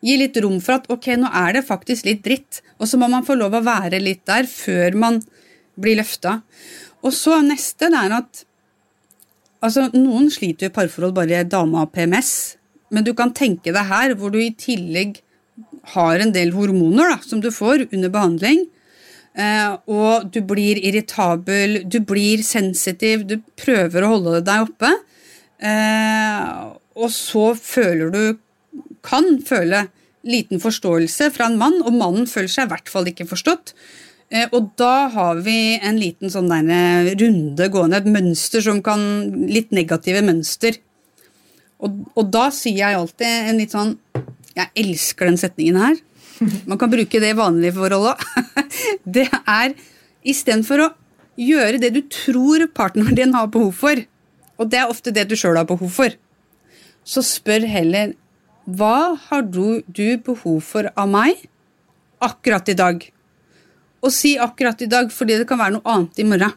Gi 0.00 0.16
litt 0.16 0.38
rom 0.40 0.58
for 0.64 0.78
at 0.78 0.88
ok, 0.92 1.12
nå 1.20 1.30
er 1.42 1.58
det 1.58 1.66
faktisk 1.68 2.06
litt 2.08 2.22
dritt, 2.24 2.62
og 2.80 2.88
så 2.88 3.00
må 3.00 3.10
man 3.12 3.26
få 3.26 3.36
lov 3.36 3.58
å 3.58 3.64
være 3.64 4.00
litt 4.00 4.24
der 4.28 4.48
før 4.48 4.96
man 4.98 5.20
blir 5.80 5.98
løfta. 6.00 6.40
Og 7.04 7.12
så 7.16 7.40
neste 7.44 7.90
det 7.92 8.00
er 8.00 8.16
at 8.20 8.44
altså, 9.64 9.88
noen 9.96 10.30
sliter 10.32 10.66
jo 10.66 10.72
i 10.72 10.76
parforhold 10.76 11.16
bare 11.16 11.44
dame 11.48 11.84
av 11.84 11.92
PMS, 11.94 12.32
men 12.90 13.06
du 13.06 13.12
kan 13.16 13.32
tenke 13.36 13.74
deg 13.74 13.90
her 13.90 14.16
hvor 14.18 14.32
du 14.34 14.40
i 14.42 14.52
tillegg 14.56 15.20
har 15.94 16.20
en 16.20 16.32
del 16.34 16.52
hormoner 16.54 17.14
da, 17.14 17.18
som 17.24 17.40
du 17.42 17.50
får 17.54 17.86
under 17.90 18.12
behandling. 18.12 18.64
Eh, 19.38 19.76
og 19.86 20.26
du 20.34 20.40
blir 20.44 20.80
irritabel, 20.80 21.82
du 21.86 22.00
blir 22.04 22.42
sensitiv, 22.44 23.24
du 23.28 23.38
prøver 23.60 24.04
å 24.04 24.14
holde 24.16 24.42
deg 24.48 24.66
oppe. 24.66 24.90
Eh, 27.00 27.04
og 27.04 27.10
så 27.10 27.54
føler 27.54 28.10
du 28.12 28.38
Kan 29.02 29.40
føle 29.46 29.88
liten 30.20 30.60
forståelse 30.60 31.30
fra 31.32 31.46
en 31.48 31.56
mann, 31.56 31.80
og 31.80 31.94
mannen 31.96 32.26
føler 32.28 32.50
seg 32.52 32.66
i 32.66 32.70
hvert 32.74 32.90
fall 32.92 33.06
ikke 33.08 33.24
forstått. 33.24 33.72
Eh, 34.28 34.46
og 34.52 34.74
da 34.76 35.08
har 35.08 35.40
vi 35.40 35.78
en 35.80 35.96
liten 35.96 36.28
sånn 36.30 36.50
der 36.52 37.08
runde 37.16 37.68
gående, 37.72 37.96
et 37.96 38.04
mønster 38.04 38.60
som 38.60 38.82
kan 38.84 39.00
Litt 39.48 39.72
negative 39.72 40.20
mønster. 40.22 40.76
Og, 41.80 42.04
og 42.14 42.28
da 42.28 42.50
sier 42.52 42.82
jeg 42.82 42.98
alltid 42.98 43.48
en 43.48 43.56
litt 43.56 43.72
sånn 43.72 43.96
Jeg 44.52 44.68
elsker 44.76 45.30
den 45.30 45.40
setningen 45.40 45.80
her. 45.80 45.96
Man 46.68 46.78
kan 46.78 46.92
bruke 46.92 47.20
det 47.20 47.32
i 47.32 47.36
vanlige 47.36 47.78
forhold 47.80 48.12
òg. 48.12 48.24
Det 49.16 49.26
er 49.48 49.72
istedenfor 50.20 50.84
å 50.84 50.92
gjøre 51.40 51.80
det 51.80 51.94
du 51.96 52.02
tror 52.12 52.66
partneren 52.76 53.16
din 53.16 53.32
har 53.32 53.48
behov 53.48 53.72
for, 53.80 53.96
og 54.60 54.68
det 54.68 54.80
er 54.82 54.92
ofte 54.92 55.12
det 55.16 55.24
du 55.30 55.36
sjøl 55.38 55.56
har 55.56 55.68
behov 55.68 55.88
for 55.94 56.12
så 57.10 57.22
spør 57.26 57.66
heller 57.66 58.14
hva 58.70 59.16
har 59.28 59.46
du, 59.50 59.80
du, 59.88 60.14
behov 60.22 60.60
for 60.62 60.90
av 60.94 61.08
meg 61.10 61.40
akkurat 62.22 62.68
i 62.70 62.76
dag? 62.78 63.00
Og 64.04 64.12
si 64.14 64.36
akkurat 64.40 64.80
i 64.84 64.88
dag, 64.90 65.10
fordi 65.12 65.40
det 65.40 65.46
kan 65.48 65.58
være 65.60 65.78
noe 65.78 65.90
annet 65.90 66.20
i 66.22 66.26
morgen. 66.28 66.52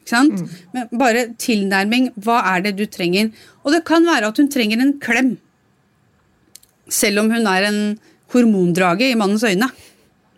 Ikke 0.00 0.12
sant? 0.12 0.38
Mm. 0.38 0.52
Men 0.76 1.00
bare 1.00 1.24
tilnærming. 1.40 2.12
Hva 2.22 2.38
er 2.52 2.62
det 2.68 2.76
du 2.78 2.84
trenger? 2.86 3.32
Og 3.64 3.74
det 3.74 3.82
kan 3.88 4.06
være 4.06 4.30
at 4.30 4.38
hun 4.38 4.50
trenger 4.52 4.84
en 4.84 4.94
klem. 5.02 5.32
Selv 6.86 7.24
om 7.24 7.32
hun 7.34 7.48
er 7.50 7.66
en 7.66 7.80
hormondrage 8.32 9.10
i 9.10 9.18
mannens 9.18 9.44
øyne. 9.48 9.68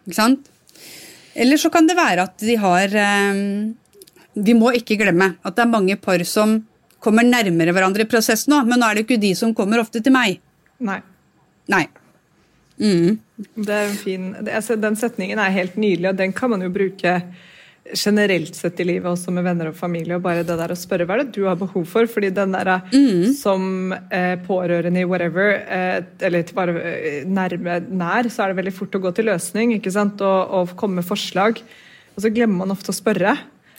Ikke 0.07 0.17
sant? 0.17 0.49
Eller 1.39 1.61
så 1.61 1.71
kan 1.75 1.87
det 1.87 1.99
være 1.99 2.25
at 2.25 2.41
de 2.41 2.57
har 2.59 2.97
eh, 2.97 3.43
Vi 4.39 4.55
må 4.57 4.73
ikke 4.75 4.97
glemme 4.99 5.35
at 5.45 5.55
det 5.55 5.67
er 5.67 5.71
mange 5.71 5.99
par 6.01 6.25
som 6.27 6.63
kommer 7.03 7.27
nærmere 7.27 7.75
hverandre 7.75 8.05
i 8.05 8.11
prosessen 8.11 8.57
òg, 8.57 8.69
men 8.69 8.81
nå 8.81 8.89
er 8.89 8.99
det 8.99 9.07
ikke 9.07 9.21
de 9.23 9.35
som 9.39 9.55
kommer 9.57 9.83
ofte 9.83 10.03
til 10.05 10.15
meg. 10.15 10.41
Nei. 10.85 11.01
Nei. 11.71 11.85
Mm. 12.79 13.19
Det 13.59 13.75
er 13.75 13.85
en 13.89 13.99
fin, 13.99 14.33
det, 14.39 14.55
altså, 14.55 14.77
Den 14.79 14.97
setningen 14.99 15.39
er 15.43 15.55
helt 15.55 15.79
nydelig, 15.79 16.13
og 16.13 16.19
den 16.19 16.35
kan 16.35 16.53
man 16.55 16.63
jo 16.63 16.71
bruke 16.75 17.21
generelt 17.97 18.53
sett 18.57 18.81
i 18.83 18.85
livet, 18.85 19.09
også 19.09 19.33
med 19.33 19.47
venner 19.47 19.71
og 19.71 19.77
familie. 19.79 20.19
og 20.19 20.23
bare 20.23 20.45
det 20.45 20.59
der 20.61 20.75
Å 20.75 20.77
spørre 20.77 21.07
hva 21.09 21.17
er 21.17 21.25
det 21.25 21.39
du 21.39 21.47
har 21.47 21.57
behov 21.57 21.87
for. 21.89 22.07
fordi 22.07 22.31
den 22.31 22.53
der 22.53 22.83
mm. 22.93 23.33
som 23.35 23.95
eh, 24.11 24.37
pårørende 24.45 25.01
i 25.01 25.09
whatever, 25.09 25.55
eh, 25.65 26.03
eller 26.21 26.53
bare 26.55 26.77
eh, 26.83 27.25
nærme 27.25 27.81
nær, 27.89 28.29
så 28.29 28.45
er 28.45 28.53
det 28.53 28.61
veldig 28.61 28.77
fort 28.77 28.99
å 28.99 29.03
gå 29.07 29.15
til 29.17 29.31
løsning 29.31 29.73
ikke 29.79 29.95
sant, 29.95 30.21
og, 30.21 30.51
og 30.51 30.77
komme 30.77 31.01
med 31.01 31.09
forslag. 31.09 31.63
Og 32.17 32.23
så 32.23 32.35
glemmer 32.35 32.67
man 32.67 32.77
ofte 32.77 32.93
å 32.93 32.99
spørre. 32.99 33.39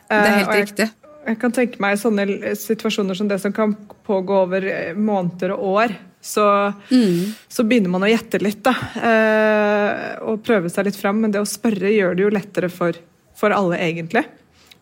Det 0.09 0.17
er 0.17 0.39
helt 0.39 0.55
eh, 0.55 0.63
riktig 0.63 0.89
jeg 1.29 1.37
kan 1.41 1.53
tenke 1.53 1.81
meg 1.83 1.99
sånne 2.01 2.55
situasjoner 2.57 3.17
som 3.17 3.27
det 3.29 3.37
som 3.41 3.53
kan 3.53 3.75
pågå 4.07 4.43
over 4.47 4.65
eh, 4.65 4.95
måneder 4.97 5.53
og 5.55 5.65
år. 5.83 5.95
Så, 6.21 6.43
mm. 6.89 7.35
så 7.47 7.63
begynner 7.63 7.93
man 7.93 8.03
å 8.03 8.09
gjette 8.09 8.41
litt, 8.43 8.63
da. 8.65 8.73
Eh, 8.97 10.15
og 10.25 10.41
prøve 10.43 10.71
seg 10.71 10.89
litt 10.89 10.97
fram. 10.99 11.21
Men 11.23 11.35
det 11.35 11.43
å 11.43 11.47
spørre 11.47 11.93
gjør 11.93 12.17
det 12.17 12.25
jo 12.25 12.33
lettere 12.33 12.71
for, 12.73 12.97
for 13.37 13.55
alle, 13.55 13.77
egentlig. 13.79 14.25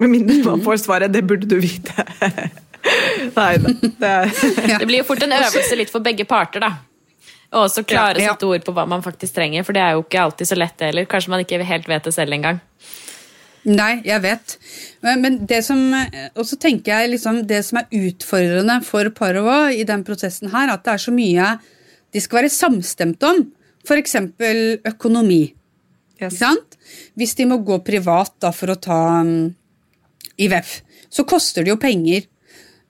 Med 0.01 0.13
mindre 0.13 0.39
man 0.45 0.62
mm. 0.62 0.65
får 0.65 0.81
svaret 0.86 1.13
'det 1.13 1.25
burde 1.25 1.49
du 1.49 1.57
vite'. 1.62 2.05
Nei 3.38 3.53
da. 3.57 3.73
Det, 3.81 4.13
det, 4.79 4.86
blir 4.86 5.01
jo 5.01 5.07
fort 5.10 5.23
en 5.25 5.36
øvelse 5.36 5.77
litt 5.77 5.91
for 5.91 6.05
begge 6.05 6.25
parter, 6.29 6.63
da. 6.63 6.77
Og 7.55 7.65
også 7.65 7.83
klare 7.88 8.19
ja, 8.19 8.27
ja. 8.27 8.33
sette 8.36 8.47
ord 8.47 8.63
på 8.65 8.73
hva 8.75 8.86
man 8.89 9.03
faktisk 9.03 9.36
trenger, 9.36 9.63
for 9.67 9.75
det 9.75 9.83
er 9.83 9.95
jo 9.95 10.03
ikke 10.03 10.23
alltid 10.23 10.49
så 10.49 10.57
lett 10.57 10.83
heller. 10.83 11.07
Kanskje 11.10 11.31
man 11.33 11.43
ikke 11.43 11.63
helt 11.63 11.88
vet 11.89 12.07
det 12.07 12.15
selv 12.15 12.36
engang. 12.36 12.60
Nei, 13.67 13.97
jeg 14.08 14.23
vet. 14.23 14.53
Men 15.03 15.41
det 15.47 15.60
som 15.67 15.82
Og 15.91 16.45
så 16.47 16.56
tenker 16.56 16.93
jeg 16.93 17.12
liksom 17.12 17.41
det 17.49 17.60
som 17.67 17.82
er 17.82 17.89
utfordrende 18.08 18.77
for 18.88 19.10
paret 19.15 19.75
i 19.75 19.84
den 19.88 20.06
prosessen 20.08 20.53
her, 20.53 20.71
at 20.71 20.86
det 20.86 20.93
er 20.93 21.03
så 21.03 21.13
mye 21.15 21.49
de 22.15 22.23
skal 22.23 22.41
være 22.41 22.53
samstemte 22.53 23.27
om. 23.27 23.43
F.eks. 23.88 24.15
økonomi. 24.88 25.43
Yes. 26.21 26.39
Hvis 27.19 27.36
de 27.38 27.45
må 27.47 27.60
gå 27.63 27.77
privat 27.86 28.34
da, 28.41 28.51
for 28.56 28.73
å 28.73 28.80
ta 28.82 28.99
um, 29.21 29.51
IVF, 30.39 30.80
så 31.13 31.27
koster 31.27 31.63
det 31.63 31.73
jo 31.73 31.80
penger. 31.82 32.25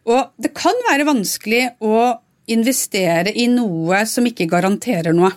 Og 0.07 0.31
det 0.39 0.53
kan 0.57 0.77
være 0.87 1.07
vanskelig 1.09 1.63
å 1.83 2.21
investere 2.47 3.33
i 3.35 3.49
noe 3.51 4.05
som 4.07 4.25
ikke 4.29 4.47
garanterer 4.49 5.15
noe. 5.15 5.33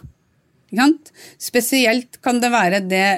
Spesielt 1.41 2.21
kan 2.23 2.39
det 2.43 2.53
være 2.55 2.85
det 2.87 3.09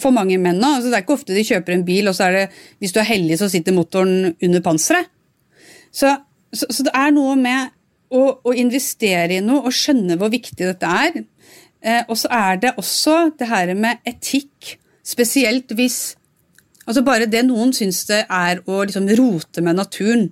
for 0.00 0.14
mange 0.14 0.38
menn 0.40 0.60
nå. 0.60 0.74
Altså, 0.78 0.90
det 0.90 0.98
er 0.98 1.04
ikke 1.04 1.16
ofte 1.18 1.36
de 1.36 1.46
kjøper 1.46 1.74
en 1.74 1.86
bil, 1.86 2.10
og 2.10 2.16
så 2.16 2.28
er 2.28 2.36
det, 2.36 2.44
hvis 2.82 2.94
du 2.94 3.00
er 3.02 3.08
heldig, 3.08 3.38
så 3.40 3.50
sitter 3.52 3.76
motoren 3.76 4.32
under 4.32 4.64
panseret. 4.64 5.10
Så, 5.92 6.12
så, 6.52 6.68
så, 6.68 6.84
det 6.86 6.92
er 6.96 7.14
noe 7.16 7.34
med 7.40 7.72
å, 8.12 8.22
å 8.44 8.54
investere 8.56 9.38
i 9.38 9.44
noe 9.44 9.68
og 9.68 9.74
skjønne 9.74 10.18
hvor 10.20 10.32
viktig 10.32 10.60
dette 10.60 10.92
er. 11.04 11.22
Eh, 11.80 12.02
og 12.06 12.16
så 12.18 12.30
er 12.34 12.60
det 12.62 12.74
også 12.80 13.18
det 13.38 13.48
her 13.50 13.72
med 13.78 14.02
etikk, 14.08 14.76
spesielt 15.06 15.74
hvis 15.76 16.16
Altså 16.88 17.02
bare 17.04 17.26
det 17.28 17.42
noen 17.44 17.68
syns 17.76 17.98
det 18.08 18.22
er 18.32 18.62
å 18.64 18.78
liksom 18.80 19.10
rote 19.18 19.60
med 19.60 19.76
naturen 19.76 20.22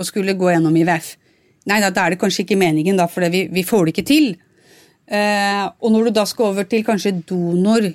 og 0.00 0.06
skulle 0.08 0.32
gå 0.32 0.48
gjennom 0.48 0.76
IVF. 0.80 1.10
Nei, 1.68 1.76
da, 1.82 1.90
er 1.90 2.14
det 2.14 2.20
kanskje 2.22 2.46
ikke 2.46 2.56
meningen, 2.56 2.96
da, 2.96 3.04
for 3.10 3.26
vi, 3.28 3.42
vi, 3.52 3.64
får 3.66 3.84
det 3.84 3.92
ikke 3.92 4.04
til. 4.08 4.30
Eh, 5.06 5.64
og 5.66 5.92
når 5.92 6.08
du 6.08 6.14
da 6.16 6.24
skal 6.24 6.54
over 6.54 6.64
til 6.70 6.86
kanskje 6.86 7.18
donor 7.28 7.90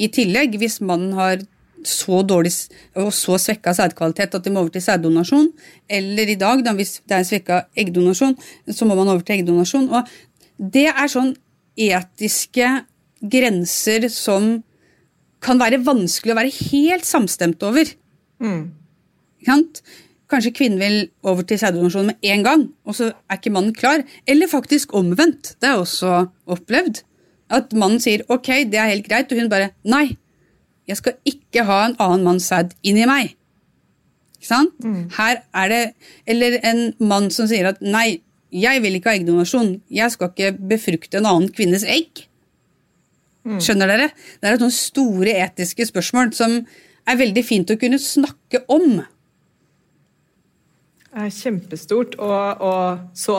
i 0.00 0.08
tillegg, 0.12 0.56
hvis 0.60 0.80
mannen 0.80 1.12
har 1.18 1.42
så 1.86 2.20
dårlig 2.28 2.52
og 3.00 3.08
så 3.16 3.38
svekka 3.40 3.72
sædkvalitet 3.76 4.34
at 4.36 4.44
de 4.44 4.52
må 4.52 4.60
over 4.62 4.72
til 4.74 4.84
sæddonasjon, 4.84 5.48
eller 5.88 6.32
i 6.32 6.38
dag, 6.40 6.64
da, 6.64 6.74
hvis 6.76 6.98
det 7.08 7.16
er 7.16 7.28
svekka 7.28 7.60
eggdonasjon, 7.78 8.36
så 8.68 8.88
må 8.88 8.96
man 8.98 9.08
over 9.08 9.24
til 9.24 9.38
eggdonasjon. 9.38 9.88
Og 9.88 10.10
det 10.60 10.88
er 10.90 11.08
sånn 11.08 11.32
etiske 11.80 12.68
grenser 13.20 14.08
som 14.12 14.58
kan 15.40 15.60
være 15.60 15.80
vanskelig 15.84 16.34
å 16.34 16.38
være 16.40 16.52
helt 16.70 17.08
samstemt 17.08 17.62
over. 17.64 17.88
Mm. 18.44 18.72
Kanskje 20.30 20.52
kvinnen 20.54 20.80
vil 20.80 20.98
over 21.26 21.46
til 21.48 21.58
sæddonasjon 21.60 22.12
med 22.12 22.28
en 22.32 22.44
gang, 22.44 22.66
og 22.84 22.96
så 22.96 23.08
er 23.10 23.40
ikke 23.40 23.52
mannen 23.54 23.74
klar. 23.76 24.04
Eller 24.28 24.50
faktisk 24.52 24.92
omvendt. 24.94 25.54
Det 25.60 25.72
er 25.72 25.80
også 25.80 26.26
opplevd. 26.50 27.00
At 27.50 27.74
mannen 27.74 28.00
sier 28.02 28.24
ok, 28.30 28.48
det 28.70 28.78
er 28.78 28.92
helt 28.92 29.08
greit, 29.08 29.32
og 29.32 29.40
hun 29.40 29.50
bare 29.50 29.72
nei. 29.82 30.16
Jeg 30.88 30.98
skal 31.00 31.18
ikke 31.28 31.66
ha 31.68 31.84
en 31.88 31.98
annen 32.02 32.26
manns 32.26 32.48
sæd 32.50 32.74
inni 32.86 33.06
meg. 33.10 33.34
Ikke 34.40 34.48
sant? 34.48 34.74
Mm. 34.80 35.10
Her 35.18 35.42
er 35.54 35.68
det 35.68 35.80
Eller 36.26 36.58
en 36.64 36.94
mann 36.98 37.28
som 37.34 37.48
sier 37.50 37.68
at 37.68 37.82
nei, 37.84 38.22
jeg 38.50 38.82
vil 38.82 38.96
ikke 38.96 39.12
ha 39.12 39.18
eggdonasjon. 39.18 39.76
Jeg 39.92 40.10
skal 40.14 40.32
ikke 40.32 40.54
befrukte 40.72 41.20
en 41.20 41.28
annen 41.28 41.52
kvinnes 41.54 41.84
egg. 41.86 42.24
Mm. 43.46 43.60
Skjønner 43.62 43.90
dere? 43.90 44.08
Det 44.40 44.48
er 44.48 44.60
noen 44.60 44.74
store 44.74 45.36
etiske 45.44 45.86
spørsmål 45.88 46.32
som 46.36 46.56
er 47.08 47.20
veldig 47.20 47.44
fint 47.46 47.70
å 47.70 47.78
kunne 47.80 48.00
snakke 48.02 48.64
om. 48.72 49.02
Det 51.10 51.24
er 51.26 51.30
kjempestort 51.34 52.12
og, 52.22 52.60
og 52.62 52.98
så 53.18 53.36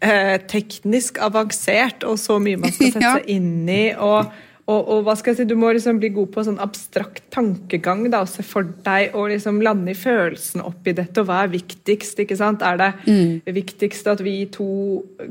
eh, 0.00 0.36
teknisk 0.48 1.18
avansert 1.20 2.06
og 2.08 2.16
så 2.20 2.38
mye 2.40 2.60
man 2.62 2.72
skal 2.72 2.92
sette 2.94 3.04
ja. 3.04 3.16
seg 3.18 3.32
inn 3.34 3.68
i. 3.68 3.82
og 3.92 4.30
og, 4.68 4.80
og, 4.92 4.98
hva 5.06 5.14
skal 5.16 5.32
jeg 5.32 5.38
si, 5.40 5.46
Du 5.48 5.56
må 5.56 5.70
liksom 5.72 5.96
bli 6.00 6.10
god 6.12 6.28
på 6.34 6.42
sånn 6.44 6.58
abstrakt 6.60 7.22
tankegang 7.32 8.04
da, 8.12 8.20
og 8.24 8.28
se 8.28 8.44
for 8.44 8.68
deg 8.84 9.14
og 9.16 9.30
liksom 9.32 9.62
lande 9.64 9.94
i 9.94 9.96
følelsene 9.96 10.66
oppi 10.68 10.92
dette. 10.96 11.22
og 11.22 11.30
Hva 11.30 11.40
er 11.46 11.54
viktigst? 11.54 12.20
ikke 12.20 12.36
sant? 12.36 12.64
Er 12.66 12.80
det 12.80 12.90
mm. 13.06 13.48
viktigst 13.56 14.10
at 14.12 14.20
vi 14.24 14.36
to 14.52 14.68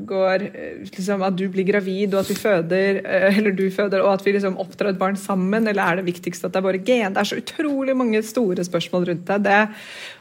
går 0.10 0.48
liksom, 0.88 1.22
At 1.28 1.38
du 1.38 1.46
blir 1.54 1.68
gravid 1.68 2.16
og 2.16 2.24
at 2.24 2.34
vi 2.34 2.40
føder, 2.40 3.02
eh, 3.06 3.38
eller 3.38 3.54
du 3.54 3.68
føder, 3.74 4.02
og 4.02 4.16
at 4.16 4.26
vi 4.26 4.34
liksom 4.34 4.58
oppdrar 4.64 4.96
et 4.96 5.02
barn 5.02 5.20
sammen? 5.22 5.70
Eller 5.70 5.84
er 5.86 6.02
det 6.02 6.10
viktigst 6.10 6.48
at 6.48 6.56
det 6.56 6.62
er 6.64 6.68
våre 6.72 6.82
gen? 6.82 7.14
Det 7.14 7.22
er 7.22 7.32
så 7.32 7.42
utrolig 7.44 7.98
mange 7.98 8.26
store 8.26 8.66
spørsmål 8.66 9.12
rundt 9.12 9.30
deg, 9.30 9.46
det 9.46 9.64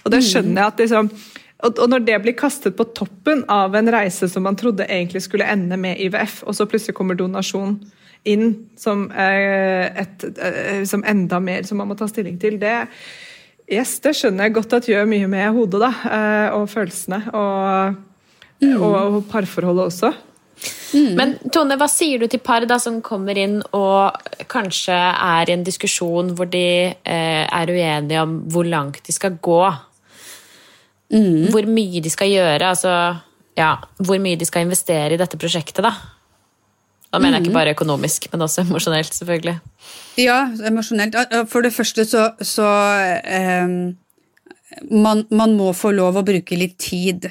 og 0.04 0.12
det 0.12 0.22
skjønner 0.22 0.60
jeg 0.60 0.72
at 0.72 0.80
liksom 0.84 1.10
og, 1.64 1.78
når 1.88 2.02
det 2.04 2.16
blir 2.20 2.34
kastet 2.36 2.74
på 2.76 2.84
toppen 2.92 3.40
av 3.48 3.74
en 3.78 3.88
reise 3.88 4.28
som 4.28 4.44
man 4.44 4.58
trodde 4.60 4.84
egentlig 4.84 5.22
skulle 5.24 5.46
ende 5.48 5.78
med 5.80 5.96
IVF, 6.04 6.42
og 6.44 6.52
så 6.54 6.66
plutselig 6.68 6.94
kommer 6.98 7.16
donasjon 7.16 7.78
inn 8.26 8.52
som, 8.78 9.06
et, 9.12 10.26
eh, 10.42 10.82
som 10.88 11.04
enda 11.06 11.40
mer 11.42 11.66
som 11.68 11.80
man 11.80 11.90
må 11.90 11.96
ta 11.98 12.08
stilling 12.10 12.38
til, 12.42 12.58
det, 12.62 12.74
yes, 13.70 13.98
det 14.04 14.14
skjønner 14.18 14.48
jeg 14.48 14.56
godt 14.58 14.78
at 14.78 14.88
gjør 14.90 15.08
mye 15.10 15.30
med 15.30 15.50
hodet 15.56 15.82
da, 15.82 15.92
eh, 16.10 16.56
og 16.56 16.68
følelsene. 16.72 17.20
Og, 17.32 17.98
mm. 18.62 18.76
og, 18.76 18.96
og 18.96 19.20
parforholdet 19.30 19.90
også. 19.90 20.12
Mm. 20.96 21.10
Men 21.18 21.34
Tone, 21.52 21.76
hva 21.76 21.88
sier 21.90 22.22
du 22.22 22.30
til 22.30 22.40
par 22.40 22.64
da 22.68 22.78
som 22.80 23.02
kommer 23.04 23.36
inn 23.38 23.58
og 23.76 24.16
kanskje 24.48 24.96
er 24.96 25.50
i 25.50 25.54
en 25.56 25.66
diskusjon 25.66 26.32
hvor 26.36 26.48
de 26.48 26.68
eh, 26.88 27.44
er 27.44 27.72
uenige 27.72 28.22
om 28.22 28.38
hvor 28.52 28.66
langt 28.68 29.02
de 29.04 29.14
skal 29.14 29.36
gå? 29.42 29.62
Mm. 31.12 31.52
Hvor 31.52 31.68
mye 31.70 32.02
de 32.02 32.10
skal 32.10 32.32
gjøre? 32.32 32.70
Altså, 32.72 32.92
ja, 33.58 33.74
hvor 34.00 34.20
mye 34.22 34.38
de 34.40 34.48
skal 34.48 34.66
investere 34.66 35.14
i 35.14 35.20
dette 35.20 35.38
prosjektet, 35.40 35.84
da? 35.84 35.92
Da 37.16 37.20
mener 37.22 37.38
jeg 37.38 37.46
ikke 37.46 37.54
mm. 37.54 37.56
bare 37.56 37.72
økonomisk, 37.72 38.26
men 38.32 38.44
også 38.44 38.60
emosjonelt, 38.66 39.14
selvfølgelig. 39.16 39.54
Ja, 40.20 40.40
emosjonelt. 40.68 41.14
For 41.48 41.64
det 41.64 41.72
første 41.72 42.04
så, 42.04 42.26
så 42.44 42.66
eh, 43.24 43.70
man, 44.90 45.22
man, 45.30 45.54
må 45.56 45.70
få 45.72 45.94
lov 45.96 46.18
å 46.20 46.24
bruke 46.26 46.58
litt 46.60 46.76
tid. 46.82 47.30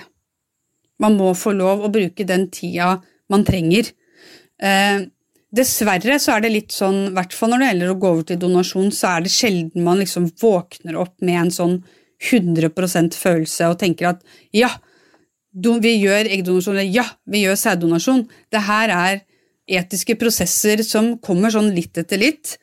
Man 1.01 1.19
må 1.19 1.35
få 1.37 1.53
lov 1.53 1.83
å 1.85 1.91
bruke 1.93 2.25
den 2.25 2.47
tida 2.49 2.95
man 3.29 3.45
trenger. 3.45 3.91
Eh, 4.57 5.05
dessverre 5.55 6.17
så 6.23 6.33
er 6.33 6.47
det 6.47 6.51
litt 6.55 6.73
sånn, 6.73 7.11
i 7.11 7.13
hvert 7.19 7.37
fall 7.37 7.53
når 7.53 7.61
det 7.61 7.69
gjelder 7.69 7.93
å 7.93 7.99
gå 8.01 8.11
over 8.15 8.25
til 8.31 8.41
donasjon, 8.41 8.89
så 8.89 9.13
er 9.13 9.27
det 9.27 9.35
sjelden 9.35 9.85
man 9.85 10.01
liksom 10.01 10.31
våkner 10.41 10.97
opp 11.05 11.13
med 11.21 11.43
en 11.43 11.53
sånn 11.53 11.77
100% 12.25 13.21
følelse 13.21 13.69
og 13.69 13.77
tenker 13.85 14.15
at 14.15 14.25
ja, 14.55 14.71
vi 15.53 15.93
gjør 15.99 16.33
eggdonasjon, 16.33 16.73
eller 16.79 16.89
ja, 16.89 17.05
vi 17.29 17.45
gjør 17.45 17.59
sæddonasjon. 17.59 18.25
Det 18.49 18.65
her 18.65 18.97
er 18.97 19.23
etiske 19.65 20.15
prosesser 20.19 20.83
som 20.85 21.15
kommer 21.23 21.53
sånn 21.53 21.71
litt 21.75 21.97
etter 21.97 22.21
litt. 22.21 22.55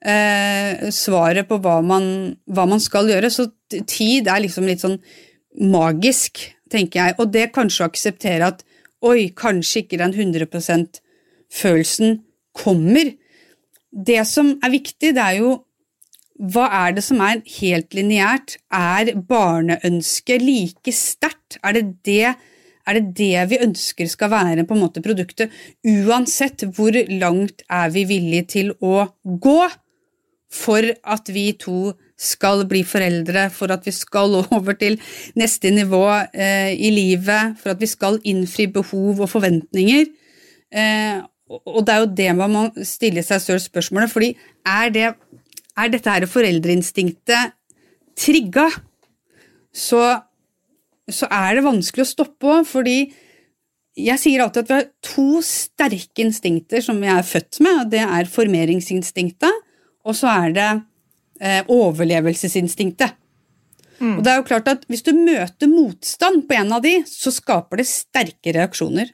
Eh, 0.00 0.88
svaret 0.94 1.48
på 1.48 1.58
hva 1.62 1.80
man, 1.84 2.36
hva 2.46 2.66
man, 2.68 2.82
skal 2.82 3.10
gjøre. 3.10 3.30
Så 3.32 3.48
tid 3.88 4.28
er 4.28 4.44
liksom 4.44 4.68
litt 4.68 4.84
sånn 4.84 4.98
magisk, 5.60 6.44
tenker 6.72 7.02
jeg. 7.02 7.18
Og 7.20 7.32
det 7.34 7.50
kanskje 7.56 7.84
å 7.84 7.90
akseptere 7.90 8.50
at 8.52 8.64
oi, 9.06 9.30
kanskje 9.36 9.84
ikke 9.84 10.00
den 10.00 10.16
100% 10.16 11.00
følelsen 11.52 12.20
kommer. 12.56 13.14
Det 13.90 14.22
som 14.28 14.56
er 14.64 14.74
viktig, 14.74 15.14
det 15.16 15.22
er 15.22 15.40
jo 15.40 15.54
hva 16.36 16.66
er 16.84 16.96
det 16.98 17.04
som 17.04 17.20
er 17.24 17.40
helt 17.58 17.94
lineært? 17.96 18.58
Er 18.68 19.14
barneønsket 19.28 20.44
like 20.44 20.92
sterkt? 20.92 21.56
Er 21.64 21.78
det 21.78 21.84
det 22.04 22.34
er 22.86 22.98
det 22.98 23.14
det 23.18 23.46
vi 23.50 23.62
ønsker 23.66 24.08
skal 24.10 24.30
være 24.32 24.66
på 24.66 24.76
en 24.76 24.84
måte 24.84 25.02
produktet, 25.04 25.52
uansett 25.82 26.66
hvor 26.76 26.96
langt 27.10 27.64
er 27.66 27.90
vi 27.94 28.06
villige 28.08 28.48
til 28.56 28.72
å 28.80 29.08
gå 29.24 29.60
for 30.52 30.86
at 31.02 31.30
vi 31.34 31.50
to 31.58 31.92
skal 32.16 32.64
bli 32.68 32.80
foreldre, 32.86 33.48
for 33.52 33.72
at 33.74 33.84
vi 33.86 33.92
skal 33.92 34.38
over 34.56 34.76
til 34.78 34.98
neste 35.38 35.72
nivå 35.74 36.04
eh, 36.32 36.72
i 36.72 36.92
livet, 36.94 37.58
for 37.60 37.74
at 37.74 37.82
vi 37.82 37.90
skal 37.90 38.20
innfri 38.24 38.68
behov 38.72 39.20
og 39.24 39.32
forventninger. 39.34 40.06
Eh, 40.72 41.18
og 41.46 41.82
det 41.86 41.94
er 41.94 42.02
jo 42.02 42.14
det 42.18 42.30
man 42.38 42.54
må 42.54 42.64
stille 42.86 43.22
seg 43.22 43.42
selv 43.42 43.62
spørsmålet, 43.62 44.10
fordi 44.10 44.32
er, 44.66 44.88
det, 44.94 45.12
er 45.76 45.92
dette 45.92 46.14
her 46.14 46.26
foreldreinstinktet 46.30 47.54
trigga, 48.18 48.66
så 49.76 50.00
så 51.12 51.28
er 51.30 51.56
det 51.56 51.66
vanskelig 51.66 52.04
å 52.04 52.10
stoppe 52.10 52.50
òg, 52.50 52.66
fordi 52.68 52.98
jeg 53.96 54.20
sier 54.20 54.42
alltid 54.44 54.66
at 54.66 54.70
vi 54.70 54.76
har 54.76 54.88
to 55.06 55.42
sterke 55.44 56.24
instinkter 56.24 56.82
som 56.84 56.98
vi 57.00 57.08
er 57.08 57.24
født 57.24 57.60
med, 57.64 57.84
og 57.84 57.92
det 57.94 58.02
er 58.04 58.30
formeringsinstinktet, 58.30 59.62
og 60.06 60.16
så 60.18 60.30
er 60.44 60.56
det 60.56 60.68
eh, 61.40 61.62
overlevelsesinstinktet. 61.72 63.16
Mm. 63.96 64.18
Og 64.18 64.24
det 64.24 64.32
er 64.32 64.36
jo 64.36 64.44
klart 64.44 64.66
at 64.68 64.82
Hvis 64.92 65.00
du 65.06 65.14
møter 65.16 65.70
motstand 65.70 66.42
på 66.44 66.58
en 66.58 66.74
av 66.76 66.82
de, 66.84 66.98
så 67.08 67.32
skaper 67.32 67.80
det 67.80 67.88
sterke 67.88 68.52
reaksjoner. 68.52 69.08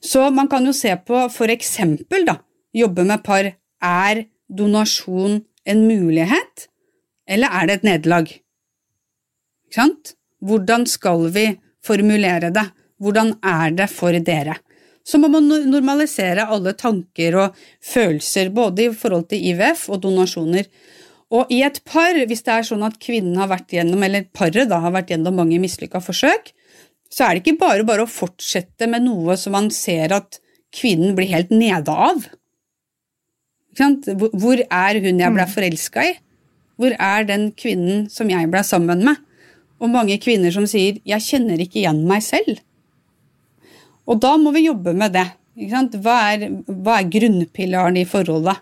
Så 0.00 0.30
man 0.32 0.48
kan 0.48 0.64
jo 0.64 0.72
se 0.72 0.94
på 1.04 1.26
for 1.34 1.52
eksempel 1.52 2.24
da, 2.24 2.38
jobbe 2.72 3.04
med 3.04 3.24
par. 3.26 3.52
Er 3.78 4.24
donasjon 4.48 5.42
en 5.68 5.82
mulighet, 5.86 6.68
eller 7.28 7.52
er 7.52 7.68
det 7.68 7.74
et 7.76 7.84
nederlag? 7.86 8.30
Ikke 9.68 9.76
sant? 9.76 10.14
Hvordan 10.44 10.86
skal 10.86 11.28
vi 11.34 11.46
formulere 11.84 12.52
det? 12.54 12.66
Hvordan 12.98 13.36
er 13.44 13.74
det 13.78 13.88
for 13.90 14.14
dere? 14.14 14.58
Så 15.08 15.18
må 15.20 15.30
man 15.32 15.46
normalisere 15.48 16.44
alle 16.52 16.74
tanker 16.76 17.36
og 17.40 17.58
følelser, 17.84 18.50
både 18.52 18.88
i 18.88 18.92
forhold 18.92 19.28
til 19.30 19.46
IVF 19.52 19.86
og 19.94 20.02
donasjoner. 20.04 20.68
Og 21.32 21.50
i 21.52 21.62
et 21.64 21.80
par, 21.88 22.16
hvis 22.28 22.44
det 22.44 22.54
er 22.54 22.66
sånn 22.68 22.84
at 22.84 22.98
kvinnen 23.00 23.38
har 23.40 23.48
vært 23.50 23.72
gjennom, 23.72 24.02
eller 24.04 24.28
paret 24.36 24.68
da 24.68 24.80
har 24.84 24.92
vært 24.92 25.14
gjennom 25.14 25.38
mange 25.40 25.60
mislykka 25.62 26.00
forsøk, 26.04 26.52
så 27.12 27.24
er 27.24 27.36
det 27.36 27.44
ikke 27.44 27.60
bare 27.62 27.86
bare 27.88 28.04
å 28.04 28.10
fortsette 28.10 28.88
med 28.90 29.06
noe 29.06 29.36
som 29.40 29.56
man 29.56 29.70
ser 29.72 30.12
at 30.16 30.40
kvinnen 30.76 31.16
blir 31.16 31.30
helt 31.32 31.52
nede 31.54 31.92
av. 31.92 32.26
Hvor 33.78 34.60
er 34.60 35.00
hun 35.00 35.22
jeg 35.22 35.34
ble 35.36 35.46
mm. 35.46 35.52
forelska 35.54 36.04
i? 36.04 36.16
Hvor 36.78 36.94
er 36.94 37.24
den 37.28 37.48
kvinnen 37.58 38.06
som 38.12 38.28
jeg 38.30 38.50
ble 38.52 38.62
sammen 38.66 39.04
med? 39.06 39.24
Og 39.78 39.92
mange 39.92 40.18
kvinner 40.18 40.50
som 40.54 40.66
sier 40.66 40.98
'jeg 41.04 41.20
kjenner 41.20 41.58
ikke 41.60 41.80
igjen 41.82 42.06
meg 42.06 42.22
selv'. 42.22 42.60
Og 44.08 44.20
da 44.20 44.36
må 44.36 44.52
vi 44.52 44.66
jobbe 44.66 44.94
med 44.94 45.12
det. 45.12 45.26
Hva 45.58 46.16
er, 46.32 46.48
hva 46.66 47.00
er 47.00 47.10
grunnpilaren 47.12 47.96
i 47.96 48.06
forholdet? 48.08 48.56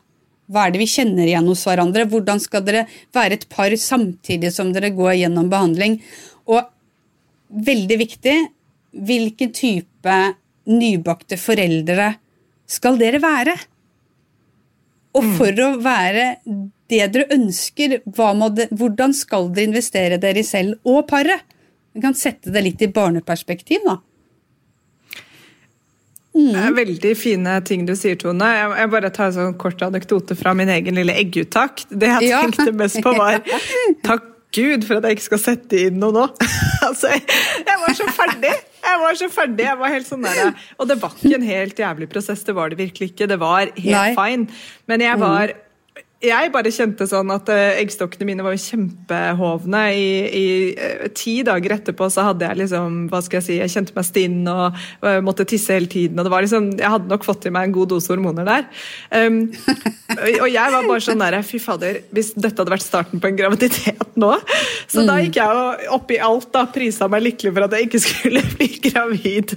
Hva 0.47 0.67
er 0.67 0.71
det 0.73 0.81
vi 0.81 0.91
kjenner 0.91 1.27
igjen 1.27 1.47
hos 1.47 1.65
hverandre? 1.67 2.07
Hvordan 2.07 2.41
skal 2.41 2.65
dere 2.67 2.87
være 3.15 3.33
et 3.33 3.49
par 3.49 3.71
samtidig 3.71 4.53
som 4.55 4.73
dere 4.73 4.91
går 4.95 5.19
gjennom 5.23 5.51
behandling? 5.51 6.01
Og 6.47 6.63
veldig 7.51 7.99
viktig, 7.99 8.37
hvilken 8.93 9.53
type 9.53 10.19
nybakte 10.67 11.39
foreldre 11.39 12.15
skal 12.67 12.99
dere 12.99 13.23
være? 13.23 13.57
Og 15.17 15.29
for 15.39 15.63
å 15.65 15.71
være 15.81 16.27
det 16.91 17.07
dere 17.15 17.27
ønsker, 17.35 17.99
det, 18.07 18.69
hvordan 18.77 19.15
skal 19.17 19.51
dere 19.55 19.71
investere 19.71 20.21
dere 20.23 20.43
i 20.43 20.47
selv 20.47 20.79
og 20.87 21.07
paret? 21.11 21.43
Vi 21.97 22.03
kan 22.05 22.15
sette 22.15 22.53
det 22.53 22.63
litt 22.63 22.83
i 22.85 22.93
barneperspektiv, 22.93 23.87
da. 23.87 23.97
Mm. 26.37 26.53
Det 26.53 26.71
veldig 26.77 27.13
fine 27.17 27.53
ting 27.65 27.87
du 27.89 27.95
sier, 27.97 28.19
Tone. 28.21 28.49
Jeg, 28.53 28.73
jeg 28.83 28.93
bare 28.93 29.11
tar 29.15 29.31
en 29.31 29.37
sånn 29.39 29.59
kort 29.61 29.81
anekdote 29.87 30.37
fra 30.37 30.53
min 30.59 30.69
egen 30.69 30.99
lille 31.01 31.15
egguttak. 31.17 31.87
Det 31.89 32.11
jeg 32.19 32.29
ja. 32.29 32.43
tenkte 32.45 32.75
mest 32.77 33.01
på, 33.05 33.15
var 33.17 33.41
takk 34.05 34.33
Gud 34.57 34.87
for 34.89 34.99
at 34.99 35.09
jeg 35.09 35.17
ikke 35.17 35.27
skal 35.27 35.41
sette 35.43 35.81
inn 35.89 35.99
noe 36.01 36.15
nå. 36.15 36.25
altså, 36.87 37.11
jeg, 37.13 37.25
jeg, 37.65 37.79
var 37.83 37.97
så 37.99 38.09
ferdig! 38.17 38.55
Jeg 38.87 39.01
var 39.03 39.19
så 39.19 39.29
ferdig, 39.33 39.65
jeg 39.67 39.79
var 39.81 39.91
helt 39.91 40.07
sånn 40.07 40.25
der, 40.25 40.53
Og 40.79 40.89
det 40.89 40.97
var 41.01 41.17
ikke 41.17 41.39
en 41.41 41.47
helt 41.49 41.81
jævlig 41.83 42.09
prosess, 42.13 42.45
det 42.47 42.55
var 42.57 42.71
det 42.71 42.79
virkelig 42.79 43.11
ikke. 43.13 43.29
Det 43.33 43.41
var 43.43 43.73
helt 43.73 43.97
Nei. 43.97 44.13
fine. 44.17 44.61
Men 44.89 45.05
jeg 45.05 45.21
var 45.21 45.57
jeg 46.25 46.49
bare 46.49 46.71
kjente 46.73 47.05
sånn 47.05 47.29
at 47.35 47.51
uh, 47.53 47.77
eggstokkene 47.77 48.25
mine 48.25 48.45
var 48.45 48.55
jo 48.55 48.61
kjempehovne. 48.63 49.83
I, 49.93 50.07
I 50.25 50.45
uh, 50.73 51.03
ti 51.13 51.35
dager 51.45 51.75
etterpå 51.77 52.09
så 52.13 52.25
hadde 52.31 52.47
jeg 52.49 52.61
liksom 52.63 53.03
Hva 53.13 53.21
skal 53.25 53.39
jeg 53.39 53.45
si 53.45 53.57
Jeg 53.59 53.73
kjente 53.75 53.93
meg 53.97 54.07
stinn 54.09 54.39
og 54.49 54.79
uh, 55.05 55.19
måtte 55.25 55.45
tisse 55.49 55.77
hele 55.77 55.91
tiden. 55.93 56.17
og 56.17 56.25
det 56.25 56.33
var 56.33 56.47
liksom, 56.47 56.71
Jeg 56.81 56.93
hadde 56.95 57.13
nok 57.13 57.27
fått 57.27 57.45
i 57.45 57.53
meg 57.53 57.69
en 57.69 57.75
god 57.77 57.93
dose 57.93 58.09
hormoner 58.13 58.49
der. 58.49 58.65
Um, 59.13 59.43
og 60.41 60.49
jeg 60.49 60.75
var 60.77 60.89
bare 60.89 61.05
sånn 61.05 61.21
der 61.21 61.37
Fy 61.45 61.61
fader, 61.61 62.01
hvis 62.17 62.33
dette 62.33 62.63
hadde 62.63 62.73
vært 62.73 62.87
starten 62.87 63.21
på 63.21 63.29
en 63.29 63.37
graviditet 63.37 64.17
nå 64.17 64.33
Så 64.89 65.05
da 65.05 65.19
gikk 65.21 65.37
jeg 65.37 65.91
oppi 65.93 66.17
alt, 66.23 66.49
da. 66.55 66.65
Prisa 66.73 67.11
meg 67.13 67.27
lykkelig 67.27 67.53
for 67.53 67.67
at 67.67 67.77
jeg 67.77 67.91
ikke 67.91 68.01
skulle 68.07 68.43
bli 68.57 68.71
gravid. 68.89 69.53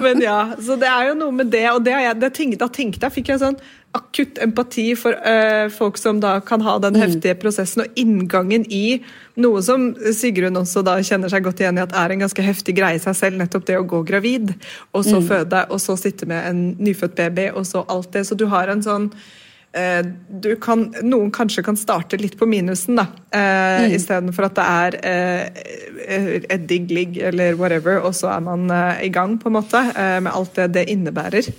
Men 0.00 0.24
ja, 0.24 0.40
så 0.56 0.78
det 0.80 0.88
er 0.88 1.10
jo 1.10 1.18
noe 1.20 1.36
med 1.42 1.52
det. 1.52 1.66
Og 1.74 1.84
det 1.84 1.92
jeg, 1.92 2.16
det 2.22 2.32
tenkte, 2.38 2.62
da 2.64 2.70
tenkte 2.72 3.06
jeg, 3.06 3.16
fikk 3.18 3.34
jeg 3.34 3.42
sånn 3.44 3.60
akutt 3.92 4.38
empati 4.38 4.92
for 4.94 5.16
uh, 5.26 5.66
folk 5.74 5.98
som 5.98 6.20
da 6.22 6.36
kan 6.40 6.62
ha 6.62 6.76
den 6.78 6.94
mm. 6.94 7.00
heftige 7.02 7.34
prosessen, 7.42 7.82
og 7.82 7.98
inngangen 7.98 8.62
i 8.70 9.00
noe 9.40 9.62
som 9.66 9.90
Sigrun 10.14 10.60
også 10.60 10.84
da 10.86 10.98
kjenner 11.02 11.32
seg 11.32 11.42
godt 11.46 11.62
igjen 11.62 11.80
i 11.80 11.82
at 11.82 11.94
er 11.98 12.14
en 12.14 12.22
ganske 12.22 12.44
heftig 12.44 12.76
greie 12.78 13.00
i 13.00 13.02
seg 13.02 13.18
selv, 13.18 13.40
nettopp 13.40 13.66
det 13.66 13.80
å 13.80 13.86
gå 13.90 14.04
gravid, 14.06 14.52
og 14.94 15.02
så 15.06 15.18
mm. 15.18 15.26
føde, 15.26 15.62
og 15.74 15.82
så 15.82 15.96
sitte 15.98 16.28
med 16.30 16.46
en 16.46 16.60
nyfødt 16.78 17.16
baby, 17.18 17.48
og 17.50 17.66
så 17.66 17.82
alt 17.90 18.12
det. 18.14 18.28
Så 18.28 18.38
du 18.38 18.46
har 18.52 18.70
en 18.70 18.84
sånn 18.86 19.10
uh, 19.10 20.04
du 20.44 20.52
kan, 20.62 20.86
Noen 21.02 21.34
kanskje 21.34 21.66
kan 21.66 21.78
starte 21.80 22.20
litt 22.22 22.38
på 22.38 22.46
minusen, 22.46 22.94
da, 23.00 23.08
eh, 23.34 23.88
mm. 23.88 23.96
istedenfor 23.98 24.50
at 24.52 24.60
det 24.60 24.68
er 24.70 25.00
eh, 25.10 26.46
et 26.46 26.70
digg 26.70 26.94
ligg 26.94 27.18
eller 27.32 27.58
whatever, 27.58 27.98
og 28.06 28.14
så 28.14 28.30
er 28.36 28.46
man 28.46 28.70
eh, 28.70 29.04
i 29.10 29.12
gang, 29.18 29.34
på 29.42 29.50
en 29.50 29.58
måte, 29.58 29.82
med 29.98 30.30
alt 30.30 30.54
det 30.62 30.70
det 30.78 30.88
innebærer. 30.94 31.50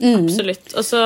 Mm. 0.00 0.24
Absolutt. 0.24 0.72
Og 0.74 0.86
så 0.86 1.02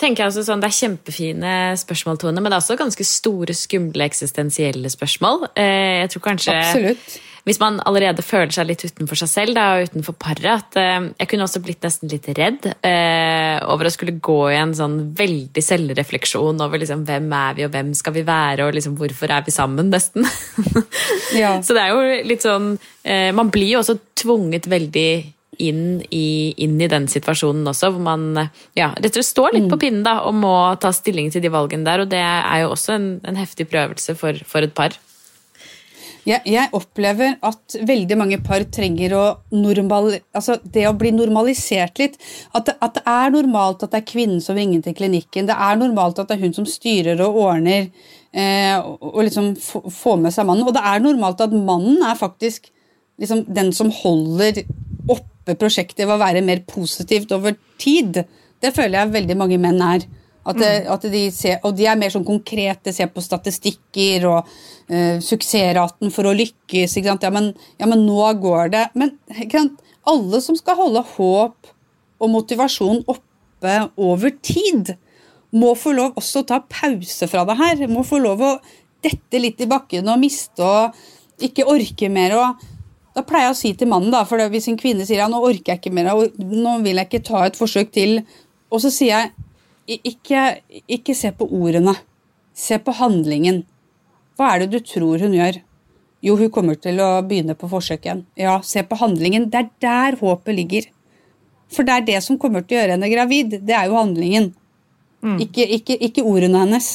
tenker 0.00 0.24
jeg 0.24 0.32
også 0.32 0.46
sånn, 0.48 0.62
Det 0.62 0.70
er 0.70 0.80
kjempefine 0.80 1.52
spørsmål, 1.80 2.18
Tone, 2.20 2.40
men 2.40 2.50
det 2.50 2.58
er 2.58 2.64
også 2.64 2.78
ganske 2.80 3.06
store, 3.06 3.54
skumle 3.56 4.08
eksistensielle 4.08 4.90
spørsmål. 4.90 5.48
Eh, 5.54 6.02
jeg 6.04 6.14
tror 6.14 6.26
kanskje 6.32 6.58
Absolutt. 6.58 7.20
Hvis 7.44 7.58
man 7.60 7.76
allerede 7.84 8.22
føler 8.24 8.54
seg 8.56 8.70
litt 8.70 8.80
utenfor 8.88 9.20
seg 9.20 9.28
selv 9.28 9.56
da, 9.58 9.64
og 9.76 9.90
utenfor 9.90 10.14
paret 10.16 10.46
at 10.48 10.78
eh, 10.80 11.10
Jeg 11.20 11.28
kunne 11.28 11.44
også 11.44 11.60
blitt 11.60 11.84
nesten 11.84 12.08
litt 12.08 12.24
redd 12.38 12.70
eh, 12.80 13.60
over 13.68 13.84
å 13.84 13.92
skulle 13.92 14.16
gå 14.16 14.38
i 14.48 14.56
en 14.56 14.72
sånn 14.74 14.96
veldig 15.18 15.64
selvrefleksjon 15.64 16.64
over 16.64 16.80
liksom, 16.80 17.04
hvem 17.04 17.28
er 17.36 17.58
vi 17.58 17.66
og 17.68 17.74
hvem 17.76 17.92
skal 17.94 18.16
vi 18.16 18.24
være, 18.24 18.64
og 18.64 18.74
liksom, 18.78 18.96
hvorfor 18.96 19.36
er 19.36 19.44
vi 19.44 19.52
sammen, 19.52 19.92
nesten. 19.92 20.24
ja. 21.36 21.58
Så 21.64 21.76
det 21.76 21.84
er 21.84 21.92
jo 21.92 22.24
litt 22.24 22.44
sånn 22.44 22.74
Man 23.36 23.50
blir 23.52 23.74
jo 23.74 23.82
også 23.82 23.98
tvunget 24.16 24.64
veldig 24.70 25.33
inn 25.62 26.02
i, 26.10 26.54
inn 26.64 26.76
i, 26.80 26.90
den 26.90 27.08
situasjonen 27.10 27.66
også, 27.70 27.92
hvor 27.94 28.04
man 28.04 28.28
ja, 28.76 28.92
rett 28.94 29.10
og 29.12 29.18
slett 29.20 29.30
står 29.30 29.56
litt 29.56 29.68
på 29.70 29.78
mm. 29.78 29.82
pinnen 29.82 30.04
da, 30.06 30.18
og 30.28 30.36
må 30.38 30.54
ta 30.82 30.92
stilling 30.94 31.32
til 31.34 31.44
de 31.44 31.52
valgene 31.52 31.86
der. 31.86 32.04
Og 32.04 32.12
det 32.12 32.22
er 32.22 32.64
jo 32.64 32.74
også 32.74 32.96
en, 32.98 33.10
en 33.26 33.40
heftig 33.40 33.68
prøvelse 33.72 34.16
for, 34.18 34.38
for 34.48 34.66
et 34.66 34.74
par. 34.76 34.96
Jeg, 36.24 36.40
jeg, 36.48 36.70
opplever 36.72 37.34
at 37.44 37.74
veldig 37.84 38.16
mange 38.16 38.38
par 38.44 38.64
trenger 38.72 39.12
å 39.12 39.24
normal, 39.52 40.14
altså 40.32 40.56
det 40.64 40.86
å 40.88 40.94
bli 40.96 41.12
normalisert 41.12 42.00
litt. 42.00 42.16
At 42.56 42.70
det, 42.70 42.78
at 42.80 42.96
det, 42.96 43.02
er 43.04 43.34
normalt 43.34 43.84
at 43.84 43.92
det 43.92 44.00
er 44.00 44.08
kvinnen 44.08 44.40
som 44.44 44.56
ringer 44.56 44.80
til 44.86 44.96
klinikken. 44.96 45.50
Det 45.50 45.56
er 45.56 45.80
normalt 45.80 46.22
at 46.22 46.30
det 46.30 46.38
er 46.38 46.46
hun 46.46 46.56
som 46.56 46.68
styrer 46.68 47.20
og 47.26 47.40
ordner 47.44 47.90
eh, 48.32 48.78
og 48.80 49.20
liksom 49.26 49.52
får 49.60 50.22
med 50.22 50.32
seg 50.34 50.48
mannen. 50.48 50.64
Og 50.64 50.72
det 50.76 50.84
er 50.88 51.04
normalt 51.04 51.44
at 51.44 51.52
mannen 51.52 52.00
er 52.08 52.16
faktisk 52.16 52.70
liksom 53.20 53.44
den 53.54 53.70
som 53.76 53.92
holder 53.92 54.64
opp 55.10 55.30
stoppe 55.44 55.58
prosjektet 55.60 56.06
ved 56.06 56.16
å 56.16 56.20
være 56.20 56.42
mer 56.42 56.64
positivt 56.66 57.32
over 57.32 57.54
tid. 57.78 58.24
Det 58.60 58.72
føler 58.74 58.98
jeg 58.98 59.12
veldig 59.12 59.36
mange 59.36 59.58
menn 59.58 59.80
er. 59.82 60.06
At, 60.44 60.58
det, 60.58 60.84
mm. 60.84 60.88
at 60.92 61.04
de 61.08 61.22
ser, 61.32 61.60
og 61.64 61.74
de 61.76 61.86
er 61.88 61.96
mer 61.96 62.10
sånn 62.12 62.24
konkrete, 62.24 62.92
ser 62.92 63.08
på 63.08 63.22
statistikker 63.24 64.26
og 64.28 64.48
uh, 64.90 65.20
suksessraten 65.20 66.12
for 66.12 66.28
å 66.28 66.34
lykkes. 66.36 66.98
Ja 67.00 67.16
men, 67.32 67.54
ja, 67.78 67.86
men, 67.86 68.04
nå 68.04 68.32
går 68.40 68.72
det. 68.72 68.84
Men 68.94 69.16
alle 70.04 70.40
som 70.44 70.56
skal 70.56 70.76
holde 70.76 71.04
håp 71.14 71.72
og 72.20 72.30
motivasjon 72.30 73.04
oppe 73.08 73.78
over 73.96 74.36
tid, 74.44 74.96
må 75.54 75.72
få 75.78 75.94
lov 75.94 76.16
også 76.18 76.42
å 76.42 76.48
ta 76.48 76.60
pause 76.66 77.28
fra 77.30 77.44
det 77.48 77.56
her. 77.56 77.86
Må 77.88 78.02
få 78.04 78.18
lov 78.20 78.42
å 78.42 78.54
dette 79.04 79.40
litt 79.40 79.60
i 79.62 79.68
bakken 79.70 80.08
og 80.10 80.20
miste 80.20 80.64
og 80.64 81.44
ikke 81.44 81.66
orke 81.70 82.10
mer. 82.12 82.36
og 82.36 82.73
da 83.14 83.22
pleier 83.22 83.48
jeg 83.48 83.54
å 83.54 83.58
si 83.58 83.70
til 83.78 83.90
mannen, 83.90 84.10
da, 84.14 84.24
for 84.26 84.42
hvis 84.50 84.66
en 84.70 84.78
kvinne 84.80 85.06
sier 85.06 85.22
ja, 85.22 85.28
nå 85.30 85.38
orker 85.38 85.74
jeg 85.74 85.82
ikke 85.82 85.94
mer, 85.94 86.10
og 86.14 86.34
nå 86.38 86.78
vil 86.82 86.98
jeg 86.98 87.10
ikke 87.10 87.26
ta 87.28 87.44
et 87.46 87.58
forsøk 87.58 87.92
til, 87.94 88.18
og 88.74 88.82
så 88.82 88.90
sier 88.90 89.12
jeg 89.86 90.00
ikke, 90.10 90.42
ikke 90.98 91.14
se 91.14 91.30
på 91.36 91.46
ordene, 91.46 91.94
se 92.54 92.80
på 92.82 92.94
handlingen. 92.98 93.62
Hva 94.38 94.54
er 94.54 94.64
det 94.64 94.72
du 94.74 94.80
tror 94.82 95.22
hun 95.22 95.36
gjør? 95.36 95.60
Jo, 96.24 96.38
hun 96.40 96.50
kommer 96.50 96.78
til 96.80 96.98
å 97.04 97.20
begynne 97.26 97.54
på 97.58 97.68
forsøk 97.68 98.06
igjen. 98.06 98.22
Ja, 98.40 98.56
se 98.64 98.82
på 98.88 98.96
handlingen. 98.96 99.50
Det 99.52 99.60
er 99.60 99.72
der 99.84 100.16
håpet 100.22 100.56
ligger. 100.56 100.86
For 101.74 101.86
det 101.86 101.94
er 101.94 102.06
det 102.06 102.20
som 102.24 102.38
kommer 102.40 102.64
til 102.64 102.78
å 102.78 102.80
gjøre 102.80 102.96
henne 102.96 103.10
gravid. 103.12 103.58
Det 103.60 103.74
er 103.76 103.90
jo 103.90 103.98
handlingen. 103.98 104.48
Mm. 105.24 105.36
Ikke, 105.44 105.66
ikke, 105.76 105.98
ikke, 106.08 106.24
ordene 106.24 106.62
hennes. 106.64 106.88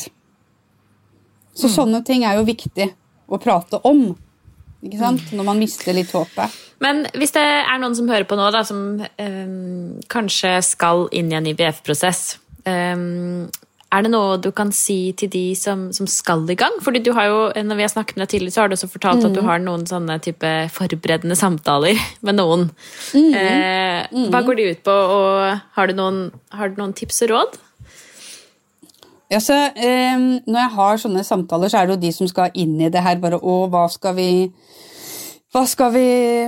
Så 1.54 1.70
mm. 1.70 1.76
sånne 1.76 2.02
ting 2.08 2.26
er 2.26 2.40
jo 2.40 2.48
viktig 2.48 2.90
å 3.30 3.40
prate 3.42 3.82
om. 3.86 4.10
Ikke 4.86 5.00
sant? 5.02 5.32
Når 5.36 5.48
man 5.48 5.60
mister 5.60 5.96
litt 5.96 6.12
håpet. 6.16 6.60
Men 6.84 7.04
hvis 7.20 7.34
det 7.36 7.44
er 7.44 7.80
noen 7.82 7.96
som 7.98 8.10
hører 8.10 8.28
på 8.28 8.38
nå, 8.40 8.46
da, 8.56 8.64
som 8.68 9.02
um, 9.04 9.98
kanskje 10.12 10.54
skal 10.64 11.10
inn 11.16 11.34
i 11.34 11.36
en 11.36 11.50
IBF-prosess 11.52 12.38
um, 12.64 13.50
Er 13.92 14.06
det 14.06 14.12
noe 14.14 14.38
du 14.40 14.48
kan 14.56 14.72
si 14.76 15.12
til 15.20 15.32
de 15.34 15.44
som, 15.60 15.90
som, 15.96 16.08
skal 16.08 16.46
i 16.48 16.56
gang? 16.60 16.78
Fordi 16.86 17.04
du 17.04 17.12
har 17.18 17.28
jo, 17.28 17.40
når 17.52 17.82
vi 17.82 17.86
har 17.88 17.92
snakket 17.92 18.16
med 18.16 18.24
deg 18.24 18.34
tidligere, 18.36 18.56
så 18.56 18.64
har 18.64 18.72
du 18.72 18.78
også 18.78 18.92
fortalt 18.94 19.24
mm. 19.24 19.28
at 19.28 19.36
du 19.36 19.42
mm. 19.44 19.50
har 19.52 19.64
noen 19.66 19.88
sånne 19.90 20.20
type 20.24 20.54
forberedende 20.76 21.36
samtaler 21.40 22.00
med 22.26 22.40
noen. 22.40 22.70
Mm. 23.12 23.34
Uh, 23.36 24.30
hva 24.32 24.46
går 24.48 24.62
de 24.62 24.70
ut 24.72 24.86
på, 24.88 25.00
og 25.20 25.66
har 25.76 25.92
du 25.92 26.00
noen, 26.00 26.30
har 26.56 26.72
du 26.72 26.80
noen 26.80 26.96
tips 26.96 27.26
og 27.28 27.36
råd? 27.36 27.66
Ja, 29.30 29.38
så, 29.38 29.54
eh, 29.54 30.18
når 30.18 30.60
jeg 30.60 30.76
har 30.76 31.02
sånne 31.02 31.24
samtaler, 31.24 31.70
så 31.70 31.80
er 31.80 31.88
det 31.88 31.96
jo 31.98 32.04
de 32.08 32.12
som 32.16 32.30
skal 32.30 32.56
inn 32.58 32.80
i 32.82 32.90
det 32.90 33.04
her. 33.06 33.20
bare, 33.22 33.38
Å, 33.38 33.58
hva 33.70 33.88
skal 33.90 34.16
vi 34.18 34.30
hva 35.50 35.64
skal 35.66 35.90
vi 35.96 36.02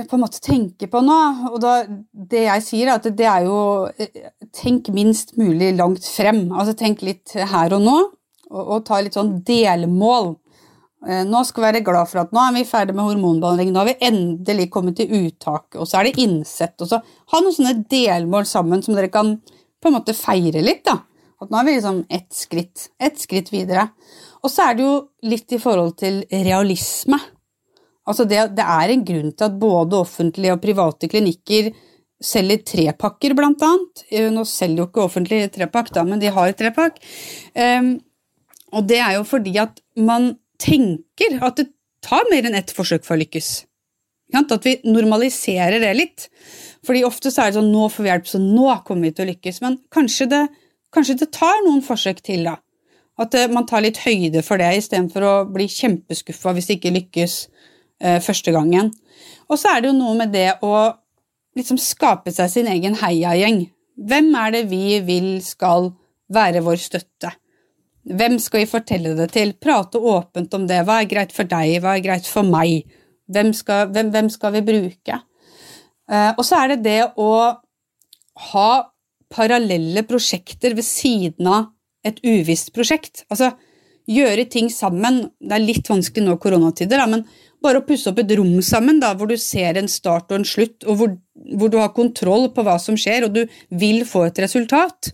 på 0.06 0.14
en 0.14 0.22
måte 0.22 0.38
tenke 0.38 0.86
på 0.86 1.00
nå? 1.02 1.18
Og 1.50 1.56
da, 1.62 1.80
det 2.12 2.44
jeg 2.44 2.62
sier, 2.62 2.86
er 2.86 3.00
at 3.00 3.08
det 3.18 3.26
er 3.26 3.48
jo 3.48 3.88
eh, 3.98 4.28
Tenk 4.54 4.92
minst 4.94 5.34
mulig 5.40 5.72
langt 5.74 6.04
frem. 6.06 6.52
Altså 6.52 6.74
tenk 6.78 7.02
litt 7.02 7.32
her 7.34 7.72
og 7.74 7.82
nå, 7.82 7.96
og, 8.50 8.62
og 8.62 8.84
ta 8.86 9.00
litt 9.02 9.16
sånn 9.16 9.40
delmål. 9.46 10.36
Eh, 11.06 11.22
nå 11.26 11.40
skal 11.46 11.64
vi 11.64 11.68
være 11.70 11.84
glad 11.86 12.10
for 12.10 12.22
at 12.22 12.34
nå 12.34 12.42
er 12.44 12.58
vi 12.58 12.66
ferdig 12.68 12.94
med 12.94 13.08
hormonbehandling, 13.08 13.72
nå 13.74 13.82
har 13.82 13.90
vi 13.90 14.10
endelig 14.10 14.68
kommet 14.70 15.00
til 15.00 15.10
uttak, 15.22 15.72
og 15.74 15.88
så 15.88 15.98
er 15.98 16.10
det 16.10 16.22
innsett. 16.22 16.76
og 16.78 16.92
så 16.92 17.00
Ha 17.32 17.40
noen 17.40 17.56
sånne 17.56 17.86
delmål 17.90 18.46
sammen 18.46 18.84
som 18.86 18.94
dere 18.94 19.10
kan 19.10 19.34
på 19.82 19.90
en 19.90 19.98
måte 19.98 20.14
feire 20.14 20.62
litt. 20.62 20.84
da. 20.86 21.00
At 21.42 21.52
nå 21.52 21.60
er 21.60 21.68
vi 21.68 21.76
liksom 21.76 22.02
ett 22.12 22.32
skritt, 22.36 22.88
ett 23.02 23.18
skritt 23.20 23.52
videre. 23.52 23.88
Og 24.42 24.50
så 24.50 24.68
er 24.68 24.76
det 24.78 24.86
jo 24.86 24.96
litt 25.28 25.54
i 25.54 25.60
forhold 25.62 25.96
til 26.00 26.22
realisme. 26.30 27.18
Altså 28.08 28.26
det, 28.26 28.44
det 28.56 28.66
er 28.66 28.92
en 28.92 29.04
grunn 29.06 29.32
til 29.32 29.46
at 29.46 29.58
både 29.58 29.98
offentlige 30.02 30.54
og 30.56 30.62
private 30.62 31.10
klinikker 31.10 31.72
selger 32.22 32.62
trepakker, 32.66 33.34
blant 33.38 33.62
annet. 33.66 34.04
Eh, 34.10 34.30
nå 34.32 34.44
selger 34.48 34.84
jo 34.84 34.88
ikke 34.90 35.04
offentlig 35.04 35.42
trepakk, 35.54 35.90
da, 35.94 36.04
men 36.06 36.22
de 36.22 36.30
har 36.32 36.54
trepakk. 36.58 37.00
Um, 37.54 37.96
og 38.72 38.86
det 38.88 39.00
er 39.02 39.16
jo 39.18 39.26
fordi 39.28 39.56
at 39.60 39.82
man 39.98 40.32
tenker 40.62 41.40
at 41.42 41.58
det 41.58 41.68
tar 42.02 42.26
mer 42.30 42.46
enn 42.48 42.58
ett 42.58 42.72
forsøk 42.74 43.04
for 43.06 43.18
å 43.18 43.22
lykkes. 43.22 43.52
At 44.32 44.64
vi 44.64 44.78
normaliserer 44.88 45.82
det 45.82 45.92
litt. 45.98 46.28
Fordi 46.86 47.02
ofte 47.04 47.30
så 47.30 47.44
er 47.44 47.50
det 47.50 47.58
sånn 47.58 47.72
nå 47.74 47.88
får 47.92 48.06
vi 48.06 48.10
hjelp, 48.10 48.30
så 48.30 48.40
nå 48.40 48.70
kommer 48.86 49.10
vi 49.10 49.16
til 49.16 49.26
å 49.26 49.32
lykkes. 49.32 49.60
Men 49.64 49.76
kanskje 49.92 50.30
det 50.30 50.42
Kanskje 50.92 51.18
det 51.22 51.32
tar 51.34 51.62
noen 51.66 51.82
forsøk 51.84 52.20
til, 52.24 52.44
da. 52.48 52.58
At 53.20 53.34
eh, 53.36 53.50
man 53.52 53.66
tar 53.68 53.84
litt 53.84 54.00
høyde 54.04 54.42
for 54.44 54.60
det, 54.60 54.70
istedenfor 54.78 55.26
å 55.26 55.34
bli 55.52 55.68
kjempeskuffa 55.70 56.54
hvis 56.56 56.68
det 56.68 56.78
ikke 56.78 56.96
lykkes 56.96 57.36
eh, 58.02 58.18
første 58.24 58.54
gangen. 58.54 58.92
Og 59.48 59.60
så 59.60 59.72
er 59.72 59.82
det 59.82 59.92
jo 59.92 59.98
noe 59.98 60.16
med 60.18 60.32
det 60.34 60.50
å 60.64 60.74
liksom 61.58 61.80
skape 61.80 62.32
seg 62.32 62.50
sin 62.52 62.70
egen 62.72 62.96
heiagjeng. 63.00 63.66
Hvem 64.00 64.32
er 64.40 64.54
det 64.54 64.66
vi 64.70 64.98
vil 65.04 65.34
skal 65.44 65.92
være 66.32 66.62
vår 66.64 66.80
støtte? 66.80 67.34
Hvem 68.02 68.38
skal 68.42 68.64
vi 68.64 68.70
fortelle 68.70 69.12
det 69.14 69.28
til? 69.36 69.52
Prate 69.54 70.00
åpent 70.00 70.54
om 70.56 70.64
det. 70.66 70.80
Hva 70.88 71.02
er 71.02 71.10
greit 71.10 71.34
for 71.34 71.46
deg, 71.48 71.76
hva 71.84 71.96
er 71.96 72.04
greit 72.04 72.26
for 72.26 72.46
meg? 72.46 72.88
Hvem 73.32 73.52
skal, 73.54 73.92
hvem, 73.94 74.10
hvem 74.14 74.30
skal 74.32 74.56
vi 74.56 74.64
bruke? 74.66 75.20
Uh, 76.10 76.32
og 76.34 76.42
så 76.44 76.64
er 76.64 76.72
det 76.72 76.80
det 76.84 77.02
å 77.20 77.30
ha 78.50 78.70
parallelle 79.32 80.04
prosjekter 80.08 80.76
ved 80.78 80.86
siden 80.86 81.48
av 81.50 81.70
et 82.06 82.18
uvisst 82.26 82.72
prosjekt. 82.74 83.24
Altså 83.30 83.52
gjøre 84.10 84.46
ting 84.50 84.70
sammen. 84.72 85.26
Det 85.40 85.56
er 85.56 85.64
litt 85.64 85.88
vanskelig 85.90 86.26
nå 86.26 86.36
i 86.36 86.42
koronatider, 86.42 87.00
da, 87.00 87.08
men 87.10 87.24
bare 87.62 87.82
å 87.82 87.86
pusse 87.86 88.10
opp 88.10 88.18
et 88.22 88.32
rom 88.38 88.56
sammen 88.64 88.98
da, 89.02 89.12
hvor 89.14 89.30
du 89.30 89.36
ser 89.38 89.78
en 89.78 89.90
start 89.90 90.32
og 90.32 90.40
en 90.40 90.48
slutt, 90.48 90.82
og 90.86 90.98
hvor, 90.98 91.12
hvor, 91.54 91.70
du 91.70 91.78
har 91.78 91.92
kontroll 91.94 92.48
på 92.54 92.64
hva 92.66 92.78
som 92.82 92.98
skjer, 92.98 93.28
og 93.28 93.36
du 93.36 93.44
vil 93.78 94.02
få 94.08 94.26
et 94.28 94.42
resultat. 94.42 95.12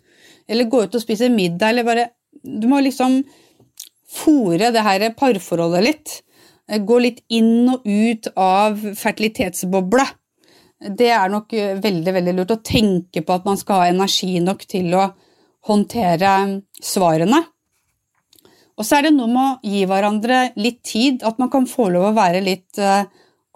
Eller 0.49 0.71
gå 0.71 0.87
ut 0.87 0.97
og 0.97 1.05
spise 1.05 1.29
middag, 1.33 1.73
eller 1.73 1.89
bare 1.89 2.09
Du 2.39 2.69
må 2.71 2.79
liksom 2.81 3.25
fòre 4.09 4.71
det 4.73 4.83
her 4.87 5.03
parforholdet 5.19 5.85
litt. 5.85 6.13
Gå 6.69 6.99
litt 7.03 7.19
inn 7.35 7.67
og 7.73 7.85
ut 7.85 8.29
av 8.39 8.79
fertilitetsbobla. 8.97 10.05
Det 10.79 11.09
er 11.11 11.31
nok 11.33 11.53
veldig, 11.83 12.13
veldig 12.15 12.35
lurt 12.37 12.55
å 12.55 12.63
tenke 12.63 13.25
på 13.27 13.35
at 13.35 13.47
man 13.49 13.59
skal 13.59 13.83
ha 13.83 13.89
energi 13.91 14.39
nok 14.43 14.63
til 14.71 14.93
å 14.95 15.09
håndtere 15.67 16.35
svarene. 16.79 17.41
Og 18.79 18.87
så 18.87 18.99
er 18.99 19.09
det 19.09 19.17
noe 19.17 19.31
med 19.31 19.43
å 19.43 19.73
gi 19.73 19.83
hverandre 19.91 20.53
litt 20.61 20.85
tid, 20.87 21.25
at 21.27 21.41
man 21.43 21.51
kan 21.51 21.67
få 21.67 21.89
lov 21.91 22.13
å 22.13 22.17
være 22.17 22.45
litt 22.45 22.79
uh, 22.79 23.03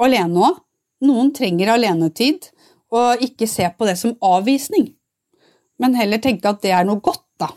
alene 0.02 0.48
òg. 0.48 0.58
Noen 1.06 1.30
trenger 1.34 1.76
alenetid, 1.76 2.48
og 2.92 3.22
ikke 3.22 3.46
se 3.50 3.68
på 3.70 3.86
det 3.86 3.94
som 3.98 4.16
avvisning, 4.22 4.90
men 5.82 5.96
heller 5.98 6.20
tenke 6.22 6.50
at 6.50 6.60
det 6.62 6.74
er 6.74 6.84
noe 6.86 7.00
godt, 7.02 7.24
da. 7.40 7.48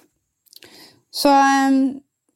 Så 1.14 1.32
um, 1.34 1.82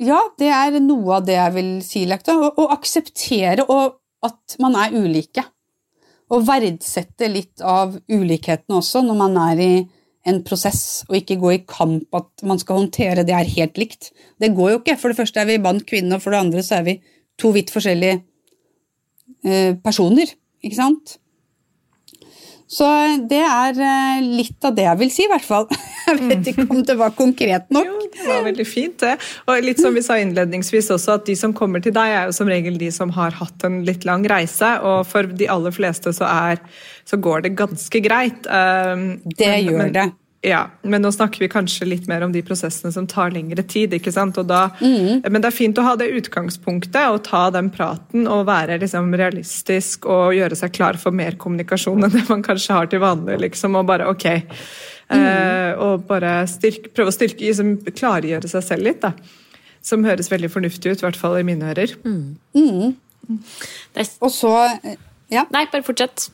ja, 0.01 0.19
det 0.39 0.49
er 0.55 0.81
noe 0.81 1.19
av 1.19 1.29
det 1.29 1.37
jeg 1.37 1.55
vil 1.55 1.71
si, 1.85 2.03
Lekta. 2.09 2.35
Å 2.49 2.67
akseptere 2.73 3.65
at 4.25 4.59
man 4.63 4.77
er 4.79 4.97
ulike. 4.97 5.45
Og 6.29 6.45
verdsette 6.45 7.29
litt 7.31 7.63
av 7.65 7.95
ulikhetene 8.11 8.77
også 8.77 9.01
når 9.05 9.17
man 9.17 9.37
er 9.49 9.63
i 9.63 9.71
en 10.29 10.41
prosess, 10.45 11.05
og 11.07 11.15
ikke 11.17 11.39
gå 11.41 11.53
i 11.55 11.61
kamp 11.67 12.15
at 12.15 12.43
man 12.45 12.59
skal 12.61 12.81
håndtere 12.81 13.25
det 13.25 13.33
er 13.33 13.53
helt 13.55 13.79
likt. 13.81 14.11
Det 14.41 14.51
går 14.55 14.73
jo 14.73 14.81
ikke. 14.81 14.97
For 14.99 15.11
det 15.11 15.17
første 15.17 15.41
er 15.41 15.47
vi 15.49 15.61
mann, 15.63 15.79
kvinne, 15.87 16.17
og 16.17 16.23
for 16.23 16.35
det 16.35 16.43
andre 16.43 16.65
så 16.65 16.79
er 16.79 16.85
vi 16.89 16.97
to 17.39 17.53
vidt 17.55 17.71
forskjellige 17.73 18.19
eh, 19.47 19.73
personer, 19.81 20.35
ikke 20.61 20.77
sant? 20.77 21.15
Så 22.69 22.85
det 23.25 23.41
er 23.41 23.79
eh, 23.81 24.19
litt 24.21 24.65
av 24.67 24.75
det 24.77 24.85
jeg 24.85 24.99
vil 24.99 25.09
si, 25.09 25.23
i 25.25 25.31
hvert 25.31 25.45
fall. 25.45 25.65
Jeg 26.09 26.17
vet 26.25 26.47
ikke 26.51 26.65
om 26.73 26.83
det 26.85 26.95
var 26.97 27.11
konkret 27.17 27.67
nok. 27.73 27.85
Jo, 27.85 27.97
det 28.13 28.23
var 28.25 28.45
veldig 28.47 28.65
fint, 28.65 28.95
det. 29.01 29.15
Og 29.49 29.65
litt 29.65 29.81
som 29.81 29.93
vi 29.93 30.01
sa 30.05 30.17
innledningsvis 30.21 30.89
også, 30.95 31.19
at 31.19 31.27
de 31.27 31.35
som 31.37 31.53
kommer 31.53 31.83
til 31.85 31.93
deg, 31.93 32.13
er 32.13 32.29
jo 32.29 32.33
som 32.33 32.49
regel 32.49 32.79
de 32.81 32.89
som 32.93 33.13
har 33.13 33.35
hatt 33.37 33.65
en 33.65 33.83
litt 33.85 34.07
lang 34.09 34.25
reise, 34.29 34.71
og 34.85 35.03
for 35.09 35.29
de 35.41 35.49
aller 35.49 35.73
fleste 35.75 36.13
så, 36.17 36.29
er, 36.29 36.61
så 37.09 37.19
går 37.21 37.45
det 37.45 37.53
ganske 37.59 38.01
greit. 38.05 38.49
Um, 38.49 39.19
det 39.37 39.53
gjør 39.67 39.83
men, 39.83 39.93
det. 39.97 40.07
Ja, 40.41 40.69
men 40.87 41.03
nå 41.03 41.09
snakker 41.11 41.41
vi 41.43 41.49
kanskje 41.51 41.85
litt 41.89 42.05
mer 42.07 42.23
om 42.23 42.31
de 42.31 42.39
prosessene 42.47 42.93
som 42.95 43.07
tar 43.11 43.33
lengre 43.35 43.63
tid. 43.67 43.91
ikke 43.97 44.13
sant? 44.15 44.37
Da, 44.47 44.69
mm. 44.79 45.25
Men 45.27 45.41
det 45.41 45.49
er 45.49 45.55
fint 45.55 45.81
å 45.81 45.83
ha 45.83 45.97
det 45.99 46.07
utgangspunktet 46.15 47.11
og 47.11 47.25
ta 47.27 47.49
den 47.51 47.67
praten 47.73 48.23
og 48.23 48.45
være 48.47 48.77
liksom 48.79 49.11
realistisk 49.19 50.07
og 50.07 50.37
gjøre 50.37 50.55
seg 50.55 50.71
klar 50.77 50.99
for 51.01 51.15
mer 51.15 51.35
kommunikasjon 51.41 52.07
enn 52.07 52.15
det 52.15 52.23
man 52.31 52.45
kanskje 52.45 52.77
har 52.77 52.87
til 52.87 53.03
vanlig. 53.03 53.35
liksom, 53.43 53.75
Og 53.75 53.85
bare 53.89 54.07
ok. 54.07 54.25
Mm. 55.09 55.19
Eh, 55.19 55.83
og 55.83 56.07
bare 56.07 56.33
styrke, 56.47 56.93
prøve 56.95 57.11
å 57.11 57.17
styrke, 57.17 57.43
liksom, 57.43 57.75
klargjøre 57.91 58.47
seg 58.47 58.63
selv 58.63 58.87
litt. 58.87 59.03
da. 59.03 59.11
Som 59.83 60.07
høres 60.07 60.31
veldig 60.31 60.53
fornuftig 60.55 60.93
ut, 60.95 61.03
i 61.03 61.07
hvert 61.09 61.19
fall 61.19 61.35
i 61.41 61.45
mine 61.47 61.73
ører. 61.73 61.99
Mm. 62.07 62.39
mm. 62.55 63.39
Og 64.23 64.31
så 64.31 64.55
ja. 65.29 65.43
Nei, 65.53 65.67
bare 65.69 65.85
fortsett. 65.85 66.29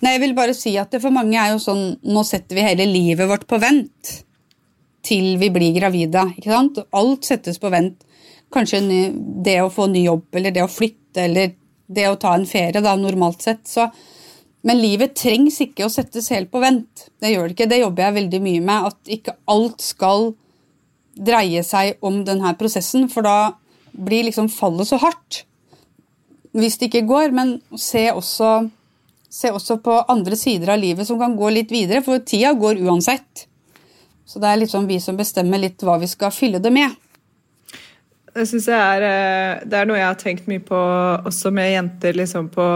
Nei, 0.00 0.14
jeg 0.14 0.22
vil 0.22 0.36
bare 0.38 0.54
si 0.56 0.76
at 0.80 0.92
det 0.94 1.02
for 1.02 1.14
mange 1.14 1.36
er 1.36 1.52
jo 1.52 1.60
sånn 1.62 1.84
Nå 2.06 2.22
setter 2.26 2.56
vi 2.56 2.64
hele 2.64 2.86
livet 2.88 3.28
vårt 3.28 3.46
på 3.50 3.58
vent 3.60 4.12
til 5.06 5.36
vi 5.40 5.48
blir 5.52 5.74
gravide. 5.76 6.26
ikke 6.36 6.52
sant? 6.52 6.80
Alt 6.96 7.26
settes 7.28 7.58
på 7.60 7.70
vent. 7.72 8.04
Kanskje 8.52 8.80
det 9.44 9.60
å 9.62 9.70
få 9.72 9.86
ny 9.90 10.04
jobb, 10.04 10.26
eller 10.36 10.54
det 10.54 10.64
å 10.64 10.70
flytte, 10.70 11.24
eller 11.24 11.54
det 11.90 12.06
å 12.10 12.18
ta 12.20 12.34
en 12.36 12.46
ferie, 12.46 12.82
da, 12.82 12.94
normalt 12.98 13.42
sett. 13.42 13.62
Så, 13.68 13.86
men 14.66 14.80
livet 14.80 15.16
trengs 15.18 15.60
ikke 15.64 15.86
å 15.86 15.92
settes 15.92 16.30
helt 16.34 16.50
på 16.52 16.62
vent. 16.62 17.08
Det 17.22 17.32
gjør 17.32 17.48
det 17.48 17.56
ikke. 17.56 17.70
Det 17.70 17.80
jobber 17.80 18.06
jeg 18.06 18.18
veldig 18.18 18.40
mye 18.44 18.64
med. 18.66 18.90
At 18.90 19.14
ikke 19.18 19.36
alt 19.50 19.84
skal 19.84 20.32
dreie 21.16 21.62
seg 21.66 21.96
om 22.06 22.22
denne 22.26 22.52
prosessen, 22.58 23.08
for 23.12 23.26
da 23.26 23.38
blir 23.90 24.28
liksom 24.28 24.50
fallet 24.52 24.88
så 24.88 25.00
hardt. 25.02 25.44
Hvis 26.56 26.78
det 26.78 26.90
ikke 26.90 27.06
går, 27.08 27.32
men 27.34 27.56
se 27.78 28.08
også 28.12 28.68
se 29.30 29.52
også 29.54 29.78
på 29.84 30.00
andre 30.10 30.36
sider 30.36 30.74
av 30.74 30.80
livet 30.82 31.06
som 31.06 31.18
kan 31.20 31.36
gå 31.38 31.52
litt 31.54 31.70
videre, 31.72 32.02
for 32.02 32.22
tida 32.26 32.52
går 32.58 32.82
uansett. 32.82 33.46
Så 34.26 34.42
det 34.42 34.50
er 34.50 34.60
liksom 34.62 34.86
vi 34.86 34.98
som 35.02 35.18
bestemmer 35.18 35.62
litt 35.62 35.82
hva 35.82 35.96
vi 36.02 36.10
skal 36.10 36.34
fylle 36.34 36.60
det 36.62 36.72
med. 36.74 36.98
Det 38.30 38.44
synes 38.46 38.68
jeg 38.70 38.78
er, 38.78 39.02
eh, 39.02 39.62
det 39.66 39.74
er 39.74 39.88
noe 39.88 39.98
jeg 39.98 40.06
har 40.06 40.18
tenkt 40.18 40.46
mye 40.46 40.62
på 40.62 40.78
også 41.26 41.50
med 41.54 41.72
jenter 41.72 42.14
liksom 42.14 42.46
på, 42.54 42.66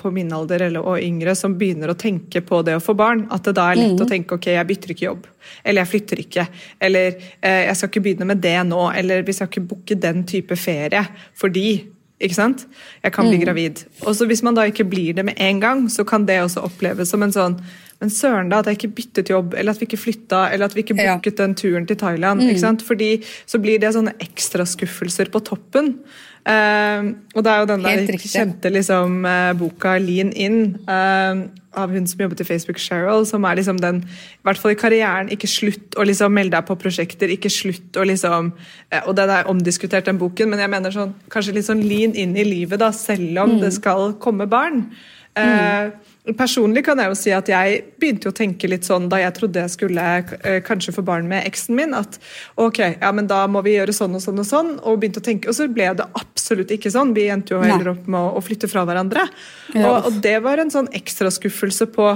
på, 0.00 0.10
min 0.12 0.32
alder 0.36 0.66
eller, 0.66 0.84
og 0.84 1.00
yngre 1.00 1.32
som 1.38 1.54
begynner 1.56 1.94
å 1.94 1.96
tenke 1.96 2.42
på 2.44 2.60
det 2.66 2.76
å 2.76 2.82
få 2.84 2.92
barn. 2.98 3.24
At 3.32 3.48
det 3.48 3.54
da 3.56 3.70
er 3.70 3.80
lett 3.80 3.96
mm. 3.96 4.02
å 4.04 4.08
tenke 4.10 4.36
ok, 4.36 4.50
jeg 4.52 4.68
bytter 4.68 4.92
ikke 4.92 5.06
jobb. 5.06 5.28
Eller 5.64 5.84
jeg 5.84 5.92
flytter 5.94 6.22
ikke. 6.24 6.46
Eller 6.88 7.08
eh, 7.16 7.62
jeg 7.70 7.78
skal 7.78 7.92
ikke 7.92 8.04
begynne 8.04 8.28
med 8.28 8.44
det 8.44 8.58
nå. 8.68 8.82
Eller 9.00 9.24
vi 9.24 9.36
skal 9.36 9.48
ikke 9.48 9.64
booke 9.70 9.96
den 9.96 10.26
type 10.28 10.60
ferie 10.60 11.06
fordi 11.40 11.70
ikke 12.20 12.34
sant? 12.34 12.66
Jeg 13.02 13.12
kan 13.14 13.28
bli 13.28 13.38
mm. 13.38 13.44
gravid. 13.44 13.84
Og 14.02 14.16
så 14.16 14.26
Hvis 14.26 14.42
man 14.42 14.54
da 14.54 14.66
ikke 14.66 14.84
blir 14.84 15.14
det 15.14 15.24
med 15.24 15.34
en 15.36 15.60
gang, 15.60 15.90
så 15.90 16.04
kan 16.04 16.26
det 16.26 16.40
også 16.42 16.64
oppleves 16.66 17.08
som 17.08 17.22
en 17.22 17.32
sånn 17.32 17.60
Men 17.98 18.12
søren, 18.14 18.50
da, 18.50 18.60
at 18.60 18.70
jeg 18.70 18.78
ikke 18.78 18.94
byttet 18.94 19.30
jobb, 19.32 19.56
eller 19.58 19.74
at 19.74 19.80
vi 19.80 19.88
ikke 19.88 19.98
flytta, 19.98 20.44
eller 20.54 20.68
at 20.68 20.74
vi 20.76 20.84
ikke 20.84 20.94
booket 20.94 21.32
ja. 21.32 21.42
den 21.42 21.54
turen 21.58 21.86
til 21.86 21.98
Thailand. 21.98 22.44
Mm. 22.44 22.52
ikke 22.52 22.62
sant? 22.62 22.82
Fordi 22.86 23.10
så 23.46 23.58
blir 23.58 23.80
det 23.82 23.90
sånne 23.96 24.14
ekstraskuffelser 24.22 25.32
på 25.34 25.42
toppen. 25.46 25.96
Uh, 26.48 27.10
og 27.34 27.42
det 27.44 27.50
er 27.50 27.58
jo 27.60 27.66
den 27.68 27.82
der 27.84 28.20
kjente 28.22 28.70
liksom, 28.72 29.18
uh, 29.26 29.50
boka 29.58 29.98
'Lean 29.98 30.30
In' 30.32 30.78
uh, 30.88 31.42
av 31.76 31.90
hun 31.92 32.06
som 32.08 32.22
jobbet 32.22 32.40
i 32.40 32.46
Facebook, 32.46 32.78
Cheryl, 32.78 33.26
som 33.26 33.44
er 33.44 33.58
liksom 33.58 33.76
den 33.82 34.00
I 34.06 34.46
hvert 34.46 34.58
fall 34.58 34.72
i 34.72 34.78
karrieren, 34.78 35.28
ikke 35.28 35.50
slutt 35.50 35.98
å 35.98 36.06
liksom 36.06 36.32
melde 36.32 36.56
deg 36.56 36.64
på 36.70 36.78
prosjekter, 36.80 37.28
ikke 37.28 37.50
slutt 37.52 37.98
å 37.98 38.06
liksom 38.08 38.52
Og 39.04 39.12
den 39.18 39.30
er 39.30 39.50
omdiskutert, 39.50 40.06
den 40.06 40.18
boken, 40.18 40.48
men 40.48 40.62
jeg 40.62 40.70
mener 40.70 40.94
sånn, 40.94 41.14
kanskje 41.28 41.58
litt 41.58 41.68
sånn 41.68 41.84
lean 41.84 42.14
in 42.14 42.36
i 42.36 42.46
livet, 42.46 42.80
da, 42.80 42.92
selv 42.92 43.44
om 43.44 43.58
mm. 43.58 43.60
det 43.66 43.74
skal 43.76 44.14
komme 44.22 44.46
barn. 44.46 44.86
Mm. 45.36 45.92
Personlig 46.36 46.82
kan 46.84 47.00
jeg 47.00 47.08
jo 47.08 47.16
si 47.16 47.32
at 47.32 47.48
jeg 47.48 47.78
begynte 48.00 48.28
å 48.28 48.36
tenke 48.36 48.68
litt 48.68 48.84
sånn 48.84 49.06
da 49.08 49.20
jeg 49.22 49.34
trodde 49.38 49.62
jeg 49.64 49.72
skulle 49.72 50.06
eh, 50.42 50.58
kanskje 50.66 50.92
få 50.96 51.04
barn 51.06 51.28
med 51.30 51.46
eksen 51.48 51.78
min, 51.78 51.94
at 51.96 52.18
ok, 52.60 52.80
ja, 52.98 53.12
men 53.16 53.30
da 53.30 53.44
må 53.48 53.62
vi 53.64 53.78
gjøre 53.78 53.94
sånn 53.96 54.18
og 54.18 54.24
sånn 54.24 54.42
og 54.42 54.48
sånn. 54.48 54.72
Og 54.82 54.98
begynte 55.00 55.22
å 55.22 55.24
tenke, 55.24 55.48
og 55.48 55.56
så 55.56 55.68
ble 55.72 55.88
det 55.98 56.08
absolutt 56.20 56.74
ikke 56.74 56.92
sånn. 56.92 57.14
Vi 57.16 57.28
endte 57.32 57.56
jo 57.56 57.62
heller 57.64 57.94
opp 57.94 58.10
med 58.10 58.36
å, 58.36 58.42
flytte 58.44 58.68
fra 58.70 58.84
hverandre. 58.88 59.24
Og, 59.76 59.94
og, 59.94 60.10
det 60.24 60.38
var 60.44 60.60
en 60.60 60.72
sånn 60.74 60.90
ekstra 60.96 61.32
skuffelse 61.32 61.88
på 61.94 62.12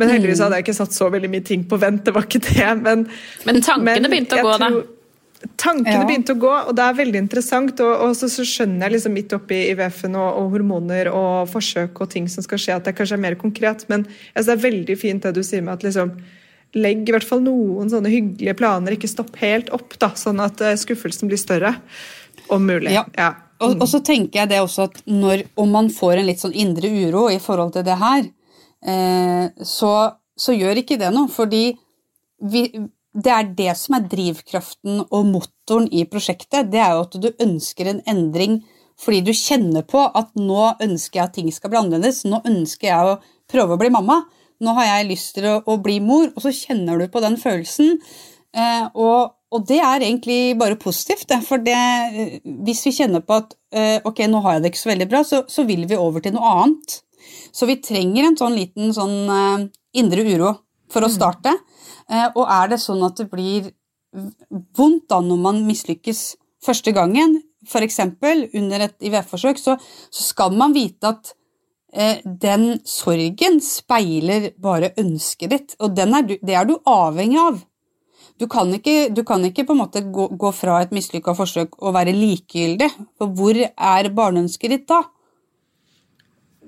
men 0.00 0.10
heldigvis 0.10 0.40
hadde 0.42 0.58
jeg 0.58 0.64
ikke 0.64 0.74
satt 0.74 0.94
så 0.94 1.06
veldig 1.12 1.28
mye 1.30 1.44
ting 1.46 1.60
på 1.70 1.76
vent. 1.78 2.00
det 2.02 2.14
var 2.16 2.26
ikke 2.26 2.40
det, 2.42 2.66
Men, 2.82 3.04
men 3.46 3.60
tankene 3.62 4.10
begynte 4.10 4.40
å 4.40 4.46
gå, 4.48 4.54
da? 4.58 4.70
Tankene 5.60 6.00
ja. 6.00 6.04
begynte 6.08 6.34
å 6.36 6.40
gå, 6.40 6.52
og 6.68 6.76
det 6.76 6.84
er 6.84 6.96
veldig 6.98 7.20
interessant. 7.20 7.80
Og, 7.84 8.06
og 8.06 8.14
så, 8.18 8.30
så, 8.32 8.46
skjønner 8.48 8.86
jeg 8.86 8.96
liksom 8.96 9.16
midt 9.16 9.34
oppi 9.36 9.58
IVF-en 9.72 10.16
og, 10.18 10.28
og, 10.40 10.48
hormoner 10.54 11.10
og 11.12 11.50
forsøk 11.52 12.00
og 12.04 12.10
ting 12.14 12.30
som 12.32 12.46
skal 12.46 12.60
skje, 12.60 12.78
at 12.78 12.88
det 12.88 12.96
kanskje 12.98 13.18
er 13.18 13.24
mer 13.26 13.36
konkret. 13.40 13.84
Men 13.92 14.06
altså, 14.32 14.50
det 14.50 14.56
er 14.56 14.64
veldig 14.64 14.98
fint 15.00 15.26
det 15.26 15.34
du 15.36 15.44
sier 15.46 15.64
med 15.64 15.76
at 15.78 15.86
liksom 15.86 16.16
Legg 16.74 17.06
i 17.06 17.12
hvert 17.14 17.22
fall 17.22 17.38
noen 17.38 17.86
sånne 17.86 18.10
hyggelige 18.10 18.56
planer, 18.58 18.96
ikke 18.96 19.06
stopp 19.06 19.36
helt 19.38 19.68
opp, 19.70 19.92
da, 20.02 20.08
sånn 20.18 20.40
at 20.42 20.58
uh, 20.58 20.72
skuffelsen 20.74 21.30
blir 21.30 21.38
større. 21.38 21.70
Om 22.50 22.66
mulig. 22.66 22.90
Ja. 22.90 23.04
ja. 23.14 23.28
Og, 23.62 23.76
og, 23.78 23.86
så 23.88 24.00
tenker 24.04 24.40
jeg 24.40 24.50
det 24.50 24.58
også 24.62 24.88
at 24.88 24.98
når, 25.06 25.46
om 25.60 25.70
man 25.70 25.88
får 25.92 26.18
en 26.18 26.28
litt 26.28 26.42
sånn 26.42 26.56
indre 26.58 26.90
uro 26.90 27.28
i 27.30 27.38
forhold 27.42 27.76
til 27.76 27.86
det 27.86 27.94
her, 28.00 28.26
eh, 28.82 29.46
så, 29.62 29.92
så, 30.36 30.56
gjør 30.56 30.82
ikke 30.82 30.98
det 31.00 31.12
noe. 31.14 31.30
Fordi 31.32 31.62
vi, 32.50 32.64
det 33.14 33.30
er 33.30 33.50
det 33.56 33.72
som 33.78 33.96
er 33.98 34.08
drivkraften 34.10 35.04
og 35.04 35.28
motoren 35.30 35.86
i 35.94 36.04
prosjektet. 36.10 36.70
Det 36.72 36.80
er 36.82 36.96
jo 36.96 37.04
at 37.06 37.18
du 37.22 37.30
ønsker 37.32 37.90
en 37.90 38.02
endring 38.10 38.62
fordi 39.00 39.20
du 39.26 39.32
kjenner 39.34 39.82
på 39.86 40.00
at 40.06 40.34
nå 40.38 40.68
ønsker 40.82 41.18
jeg 41.18 41.24
at 41.24 41.34
ting 41.34 41.50
skal 41.54 41.72
bli 41.72 41.80
annerledes. 41.80 42.22
Nå 42.30 42.42
ønsker 42.46 42.90
jeg 42.90 43.08
å 43.10 43.16
prøve 43.50 43.74
å 43.74 43.80
bli 43.80 43.90
mamma. 43.94 44.20
Nå 44.62 44.74
har 44.76 44.86
jeg 44.86 45.08
lyst 45.08 45.32
til 45.36 45.48
å, 45.50 45.56
å 45.66 45.78
bli 45.82 45.98
mor, 46.02 46.28
og 46.30 46.44
så 46.44 46.52
kjenner 46.54 47.00
du 47.02 47.08
på 47.10 47.22
den 47.24 47.34
følelsen. 47.40 47.96
Eh, 48.54 48.84
og, 48.94 49.34
og, 49.50 49.64
det 49.66 49.80
er 49.82 50.06
egentlig 50.06 50.54
bare 50.60 50.78
positivt. 50.80 51.34
For 51.46 51.62
det, 51.62 51.74
hvis 52.44 52.84
vi 52.86 52.94
kjenner 52.94 53.24
på 53.26 53.40
at 53.42 53.56
eh, 53.74 53.98
ok, 54.06 54.24
nå 54.30 54.44
har 54.46 54.56
jeg 54.56 54.64
det 54.64 54.72
ikke 54.72 54.84
så 54.84 54.92
veldig 54.92 55.10
bra, 55.10 55.24
så, 55.26 55.42
så 55.50 55.66
vil 55.66 55.88
vi 55.90 55.98
over 55.98 56.22
til 56.22 56.36
noe 56.36 56.54
annet. 56.62 57.00
Så 57.54 57.66
vi 57.70 57.80
trenger 57.82 58.28
en 58.28 58.38
sånn 58.38 58.54
liten 58.54 58.94
sånn 58.94 59.30
uh, 59.30 59.64
indre 59.96 60.24
uro 60.26 60.50
for 60.92 61.06
å 61.06 61.08
mm. 61.10 61.14
starte. 61.14 61.54
Uh, 61.54 61.73
og 62.34 62.44
er 62.44 62.74
det 62.74 62.80
sånn 62.82 63.02
at 63.06 63.20
det 63.20 63.30
blir 63.32 63.70
vondt 64.78 65.08
da 65.10 65.20
når 65.24 65.40
man 65.40 65.62
mislykkes 65.66 66.24
første 66.64 66.92
gangen, 66.96 67.38
f.eks. 67.64 68.00
under 68.00 68.86
et 68.86 68.96
IVF-forsøk, 69.08 69.60
så, 69.60 69.76
så, 70.10 70.22
skal 70.22 70.54
man 70.56 70.74
vite 70.76 71.10
at 71.10 71.32
eh, 71.92 72.20
den 72.24 72.80
sorgen 72.88 73.60
speiler 73.64 74.50
bare 74.60 74.92
ønsket 75.00 75.54
ditt, 75.54 75.76
og 75.80 75.98
er 75.98 76.28
du, 76.28 76.36
det 76.40 76.58
er 76.58 76.68
du 76.68 76.76
avhengig 76.84 77.40
av. 77.40 77.62
Du 78.40 78.48
kan 78.50 78.72
ikke, 78.74 79.12
du 79.14 79.22
kan 79.22 79.44
ikke 79.46 79.64
på 79.66 79.76
en 79.76 79.82
måte 79.84 80.02
gå, 80.10 80.28
gå 80.34 80.50
fra 80.56 80.80
et 80.82 80.94
mislykka 80.94 81.36
forsøk 81.38 81.76
og 81.78 81.94
være 81.94 82.16
likegyldig, 82.16 82.90
for 83.18 83.30
hvor 83.30 83.60
er 83.60 84.10
barneønsket 84.14 84.74
ditt 84.74 84.88
da? 84.90 85.04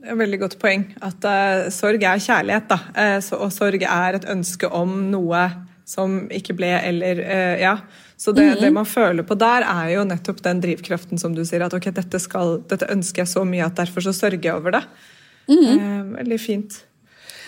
Veldig 0.06 0.40
godt 0.40 0.58
poeng. 0.62 0.86
At 1.04 1.24
uh, 1.26 1.68
sorg 1.74 2.02
er 2.02 2.22
kjærlighet, 2.22 2.68
da. 2.70 2.78
Uh, 2.96 3.18
så, 3.24 3.38
og 3.42 3.52
sorg 3.54 3.82
er 3.82 4.18
et 4.18 4.28
ønske 4.30 4.70
om 4.70 4.98
noe 5.12 5.46
som 5.86 6.24
ikke 6.34 6.56
ble, 6.58 6.72
eller 6.90 7.22
uh, 7.22 7.54
Ja. 7.62 7.78
Så 8.16 8.32
det, 8.32 8.46
mm 8.46 8.60
det, 8.62 8.68
man 8.72 8.86
føler 8.88 9.26
på 9.28 9.36
der, 9.36 9.66
er 9.68 9.90
jo 9.92 10.06
nettopp 10.08 10.38
den 10.40 10.62
drivkraften 10.64 11.20
som 11.20 11.34
du 11.36 11.42
sier. 11.44 11.66
At 11.66 11.74
ok, 11.76 11.90
dette, 11.92 12.16
skal, 12.22 12.62
dette 12.64 12.88
ønsker 12.88 13.26
jeg 13.26 13.28
så 13.34 13.42
mye 13.44 13.66
at 13.66 13.76
derfor 13.76 14.06
så 14.06 14.14
sørger 14.16 14.40
jeg 14.40 14.56
over 14.56 14.78
det. 14.78 14.84
Mm 15.52 16.14
veldig 16.16 16.38
fint 16.42 16.78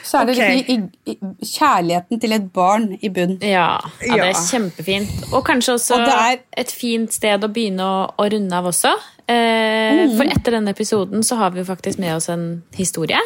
så 0.09 0.23
er 0.23 0.29
det 0.29 0.37
okay. 0.37 0.57
liksom 0.57 0.89
i, 1.05 1.13
i, 1.13 1.45
kjærligheten 1.45 2.21
til 2.23 2.35
et 2.37 2.49
barn 2.55 2.89
i 3.01 3.11
bunn. 3.13 3.37
Ja, 3.45 3.77
ja, 4.07 4.17
det 4.17 4.31
er 4.31 4.41
kjempefint. 4.41 5.13
Og 5.33 5.45
kanskje 5.47 5.75
også 5.77 5.99
og 5.99 6.09
er, 6.09 6.41
et 6.57 6.73
fint 6.73 7.13
sted 7.13 7.45
å 7.45 7.51
begynne 7.53 7.85
å, 7.85 8.07
å 8.17 8.29
runde 8.33 8.61
av 8.61 8.71
også. 8.71 8.95
Eh, 9.29 9.35
mm. 9.35 10.17
For 10.17 10.31
etter 10.33 10.57
denne 10.57 10.73
episoden 10.73 11.25
så 11.27 11.37
har 11.37 11.53
vi 11.53 11.61
jo 11.61 11.69
faktisk 11.69 12.01
med 12.01 12.17
oss 12.17 12.31
en 12.33 12.63
historie. 12.79 13.21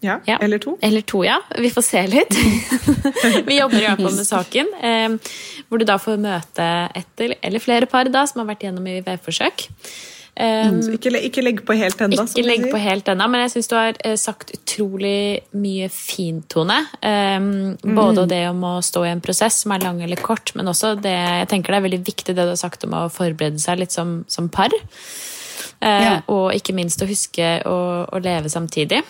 Ja, 0.00 0.20
ja. 0.24 0.38
Eller 0.40 0.58
to. 0.62 0.76
Eller 0.80 1.02
to, 1.02 1.24
ja. 1.26 1.40
Vi 1.58 1.70
får 1.74 1.82
se 1.82 2.04
litt. 2.06 2.36
vi 3.46 3.58
jobber 3.58 3.80
i 3.80 3.86
hvert 3.86 4.02
fall 4.02 4.14
med 4.14 4.28
saken. 4.28 4.70
Eh, 4.80 5.32
hvor 5.68 5.82
du 5.82 5.84
da 5.88 5.98
får 6.00 6.20
møte 6.22 6.68
ett 6.96 7.26
eller 7.26 7.62
flere 7.62 7.90
par 7.90 8.08
da, 8.12 8.24
som 8.30 8.44
har 8.44 8.52
vært 8.52 8.68
gjennom 8.68 8.86
IVF-forsøk. 8.86 9.66
Um, 10.38 10.76
ikke, 10.94 11.10
ikke, 11.26 11.42
legg 11.42 11.60
på 11.66 11.74
helt 11.74 11.98
ennå. 12.04 12.22
Ikke 12.22 12.44
legg 12.46 12.68
på 12.70 12.78
helt 12.78 13.08
ennå, 13.10 13.26
men 13.26 13.40
jeg 13.42 13.56
syns 13.56 13.70
du 13.70 13.74
har 13.74 13.96
uh, 14.06 14.12
sagt 14.20 14.52
utrolig 14.54 15.40
mye 15.58 15.88
fintone. 15.90 16.76
Um, 17.02 17.48
mm. 17.74 17.96
Både 17.96 18.28
det 18.30 18.44
om 18.46 18.62
å 18.68 18.76
stå 18.84 19.02
i 19.08 19.10
en 19.10 19.22
prosess 19.24 19.64
som 19.64 19.74
er 19.74 19.82
lang 19.82 19.98
eller 20.04 20.22
kort, 20.22 20.52
men 20.54 20.70
også 20.70 20.92
det 21.02 21.16
jeg 21.16 21.50
tenker 21.50 21.74
det 21.74 21.80
er 21.80 21.86
veldig 21.88 22.00
viktig 22.06 22.36
det 22.36 22.46
du 22.46 22.52
har 22.52 22.60
sagt 22.60 22.86
om 22.86 22.94
å 22.94 23.08
forberede 23.10 23.58
seg 23.58 23.82
litt 23.82 23.96
som, 23.96 24.20
som 24.30 24.46
par. 24.52 24.70
Uh, 25.82 26.04
ja. 26.06 26.14
Og 26.30 26.54
ikke 26.54 26.76
minst 26.76 27.02
å 27.02 27.10
huske 27.10 27.56
å, 27.66 27.80
å, 28.06 28.22
leve 28.22 28.54
samtidig. 28.54 29.02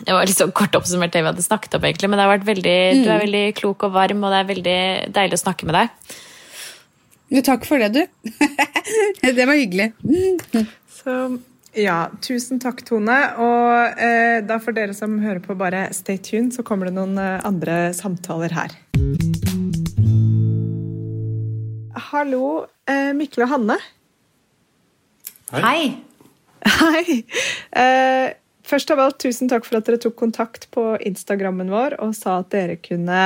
Det 0.00 0.16
var 0.16 0.24
litt 0.24 0.40
sånn 0.40 0.56
kort 0.56 0.80
oppsummert 0.80 1.12
det 1.12 1.26
vi 1.26 1.28
hadde 1.28 1.44
snakket 1.44 1.76
om, 1.76 1.84
egentlig, 1.84 2.08
men 2.08 2.16
det 2.16 2.24
har 2.24 2.36
vært 2.38 2.48
veldig, 2.48 2.78
mm. 2.96 3.04
du 3.04 3.12
er 3.12 3.24
veldig 3.28 3.46
klok 3.60 3.84
og 3.84 3.96
varm, 4.00 4.24
og 4.24 4.32
det 4.32 4.40
er 4.40 4.52
veldig 4.56 4.82
deilig 5.12 5.36
å 5.36 5.44
snakke 5.44 5.68
med 5.68 5.82
deg. 5.82 6.20
Jo, 7.32 7.40
takk 7.40 7.64
for 7.64 7.80
det, 7.80 7.94
du. 7.96 8.02
det 9.36 9.46
var 9.48 9.56
hyggelig. 9.56 9.86
Så 10.92 11.14
ja, 11.72 12.10
tusen 12.20 12.58
takk, 12.60 12.82
Tone. 12.84 13.16
Og 13.40 13.96
eh, 13.96 14.42
da 14.44 14.58
for 14.60 14.76
dere 14.76 14.92
som 14.92 15.14
hører 15.22 15.40
på, 15.40 15.56
bare 15.56 15.86
stay 15.96 16.20
tuned, 16.20 16.52
så 16.52 16.64
kommer 16.66 16.90
det 16.90 16.96
noen 16.98 17.16
eh, 17.16 17.40
andre 17.48 17.94
samtaler 17.96 18.52
her. 18.52 18.76
Hallo, 22.10 22.66
eh, 22.84 23.14
Mikkel 23.16 23.46
og 23.46 23.54
Hanne. 23.54 23.80
Hei. 25.56 25.96
Hei. 26.68 27.22
Eh, 27.82 28.28
Først 28.62 28.92
av 28.94 29.00
alt, 29.02 29.18
tusen 29.18 29.48
takk 29.50 29.64
for 29.66 29.80
at 29.80 29.88
dere 29.88 29.98
tok 30.00 30.14
kontakt 30.20 30.68
på 30.74 30.84
Instagrammen 31.02 31.70
vår 31.72 31.96
og 32.04 32.14
sa 32.14 32.38
at 32.40 32.52
dere 32.54 32.76
kunne 32.78 33.22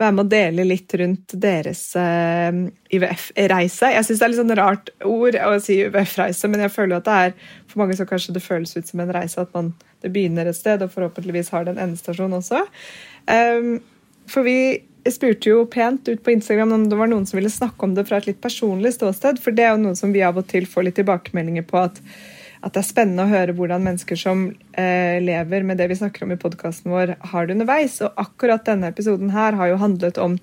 være 0.00 0.14
med 0.16 0.22
å 0.24 0.30
dele 0.32 0.64
litt 0.64 0.94
rundt 0.96 1.34
deres 1.36 1.82
eh, 2.00 2.48
IVF-reise. 2.96 3.92
Jeg 3.92 4.06
syns 4.08 4.22
det 4.22 4.26
er 4.26 4.32
litt 4.32 4.40
sånn 4.40 4.56
rart 4.56 4.92
ord 5.04 5.36
å 5.36 5.52
si 5.60 5.82
IVF-reise, 5.84 6.48
men 6.48 6.64
jeg 6.64 6.74
føler 6.74 6.96
at 6.96 7.08
det 7.10 7.18
er 7.26 7.36
for 7.68 7.82
mange 7.82 7.98
så 7.98 8.08
kanskje 8.08 8.34
det 8.38 8.44
føles 8.44 8.72
ut 8.78 8.88
som 8.88 9.04
en 9.04 9.12
reise, 9.14 9.44
at 9.44 9.52
man, 9.56 9.74
det 10.00 10.12
begynner 10.14 10.48
et 10.48 10.58
sted 10.58 10.80
og 10.80 10.94
forhåpentligvis 10.96 11.52
har 11.52 11.68
det 11.68 11.76
en 11.76 11.84
endestasjon 11.84 12.40
også. 12.40 12.64
Um, 13.28 13.74
for 14.32 14.48
vi 14.48 14.58
spurte 15.12 15.52
jo 15.52 15.62
pent 15.70 16.08
ut 16.08 16.24
på 16.24 16.32
Instagram 16.32 16.72
om 16.72 16.88
det 16.88 16.96
var 16.96 17.08
noen 17.12 17.28
som 17.28 17.36
ville 17.38 17.52
snakke 17.52 17.84
om 17.84 17.94
det 17.96 18.08
fra 18.08 18.20
et 18.20 18.32
litt 18.32 18.40
personlig 18.42 18.96
ståsted, 18.96 19.44
for 19.44 19.52
det 19.52 19.68
er 19.68 19.74
jo 19.76 19.84
noe 19.84 19.98
som 19.98 20.12
vi 20.16 20.24
av 20.24 20.40
og 20.40 20.48
til 20.48 20.68
får 20.68 20.88
litt 20.88 21.00
tilbakemeldinger 21.00 21.68
på 21.68 21.84
at 21.84 22.00
at 22.60 22.74
det 22.74 22.82
er 22.82 22.88
spennende 22.90 23.24
å 23.24 23.30
høre 23.30 23.54
hvordan 23.56 23.84
mennesker 23.86 24.18
som 24.20 24.48
eh, 24.76 25.16
lever 25.24 25.64
med 25.66 25.80
det 25.80 25.88
vi 25.90 25.96
snakker 25.96 26.26
om 26.26 26.34
i 26.34 26.40
podkasten 26.40 26.92
vår, 26.92 27.14
har 27.32 27.46
det 27.46 27.56
underveis. 27.56 28.00
Og 28.04 28.20
akkurat 28.20 28.66
denne 28.66 28.90
episoden 28.92 29.32
her 29.32 29.56
har 29.56 29.72
jo 29.72 29.80
handlet 29.80 30.20
om 30.20 30.36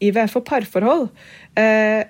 IVF 0.00 0.38
og 0.40 0.46
parforhold. 0.48 1.04
Eh, 1.60 2.08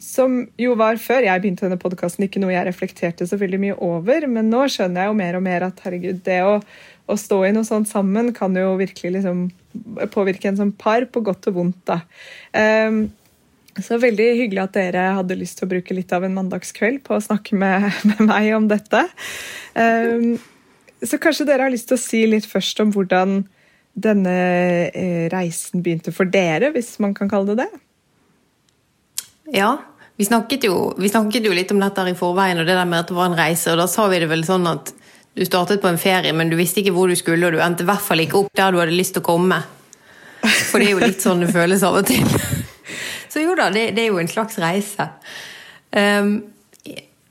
som 0.00 0.38
jo 0.60 0.74
var 0.80 1.00
før 1.00 1.26
jeg 1.26 1.42
begynte 1.42 1.66
denne 1.66 1.80
podkasten 1.80 2.24
ikke 2.24 2.40
noe 2.40 2.54
jeg 2.54 2.66
reflekterte 2.68 3.26
så 3.28 3.36
veldig 3.40 3.60
mye 3.60 3.76
over, 3.84 4.24
men 4.32 4.48
nå 4.52 4.64
skjønner 4.72 5.04
jeg 5.04 5.12
jo 5.12 5.18
mer 5.18 5.36
og 5.36 5.44
mer 5.44 5.66
at 5.68 5.82
herregud, 5.84 6.22
det 6.24 6.38
å, 6.48 6.54
å 7.04 7.16
stå 7.20 7.42
i 7.44 7.52
noe 7.52 7.68
sånt 7.68 7.88
sammen 7.90 8.32
kan 8.36 8.56
jo 8.56 8.78
virkelig 8.80 9.18
liksom 9.18 9.42
påvirke 10.12 10.48
en 10.48 10.60
som 10.60 10.72
par 10.72 11.04
på 11.12 11.20
godt 11.24 11.50
og 11.52 11.58
vondt. 11.58 11.82
da. 11.88 12.00
Um, 12.88 13.02
så 13.78 13.98
veldig 14.02 14.26
hyggelig 14.40 14.62
at 14.64 14.76
dere 14.76 15.04
hadde 15.20 15.38
lyst 15.38 15.60
til 15.60 15.68
å 15.68 15.70
bruke 15.70 15.94
litt 15.94 16.12
av 16.16 16.24
en 16.26 16.34
mandagskveld 16.34 17.02
på 17.06 17.16
å 17.16 17.22
snakke 17.22 17.58
med, 17.58 17.86
med 18.10 18.24
meg 18.26 18.50
om 18.56 18.66
dette. 18.70 19.04
Um, 19.74 20.34
så 21.06 21.20
kanskje 21.22 21.46
dere 21.48 21.68
har 21.68 21.72
lyst 21.72 21.88
til 21.90 21.96
å 21.96 22.02
si 22.02 22.24
litt 22.28 22.48
først 22.48 22.82
om 22.82 22.90
hvordan 22.94 23.42
denne 24.00 24.34
eh, 24.94 25.28
reisen 25.32 25.82
begynte 25.82 26.12
for 26.14 26.28
dere, 26.30 26.70
hvis 26.74 26.94
man 27.02 27.14
kan 27.16 27.30
kalle 27.30 27.54
det 27.54 27.64
det? 27.64 27.80
Ja, 29.56 29.72
vi 30.20 30.24
snakket, 30.28 30.66
jo, 30.68 30.92
vi 31.00 31.08
snakket 31.10 31.48
jo 31.48 31.54
litt 31.56 31.72
om 31.74 31.80
dette 31.82 32.04
i 32.06 32.16
forveien, 32.16 32.60
og 32.60 32.68
det 32.68 32.76
der 32.76 32.88
med 32.88 33.02
at 33.02 33.10
det 33.10 33.16
var 33.16 33.30
en 33.30 33.38
reise. 33.38 33.72
og 33.72 33.80
Da 33.80 33.88
sa 33.90 34.06
vi 34.12 34.20
det 34.22 34.28
vel 34.30 34.44
sånn 34.46 34.68
at 34.70 34.92
du 35.34 35.42
startet 35.46 35.82
på 35.82 35.90
en 35.90 35.98
ferie, 35.98 36.32
men 36.36 36.52
du 36.52 36.58
visste 36.58 36.82
ikke 36.82 36.94
hvor 36.94 37.10
du 37.10 37.16
skulle, 37.18 37.48
og 37.48 37.56
du 37.56 37.62
endte 37.64 37.86
i 37.86 37.88
hvert 37.88 38.04
fall 38.04 38.22
ikke 38.22 38.42
opp 38.44 38.52
der 38.56 38.74
du 38.74 38.80
hadde 38.82 38.94
lyst 38.94 39.16
til 39.16 39.24
å 39.24 39.30
komme. 39.30 39.62
For 40.70 40.80
det 40.80 40.90
er 40.90 40.94
jo 40.94 41.02
litt 41.02 41.24
sånn 41.24 41.42
det 41.44 41.50
føles 41.54 41.82
av 41.86 41.98
og 42.00 42.08
til. 42.08 42.26
Så 43.30 43.44
jo 43.44 43.54
da, 43.58 43.68
det, 43.74 43.90
det 43.96 44.04
er 44.04 44.10
jo 44.10 44.20
en 44.22 44.30
slags 44.30 44.58
reise. 44.62 45.06
Um, 45.94 46.34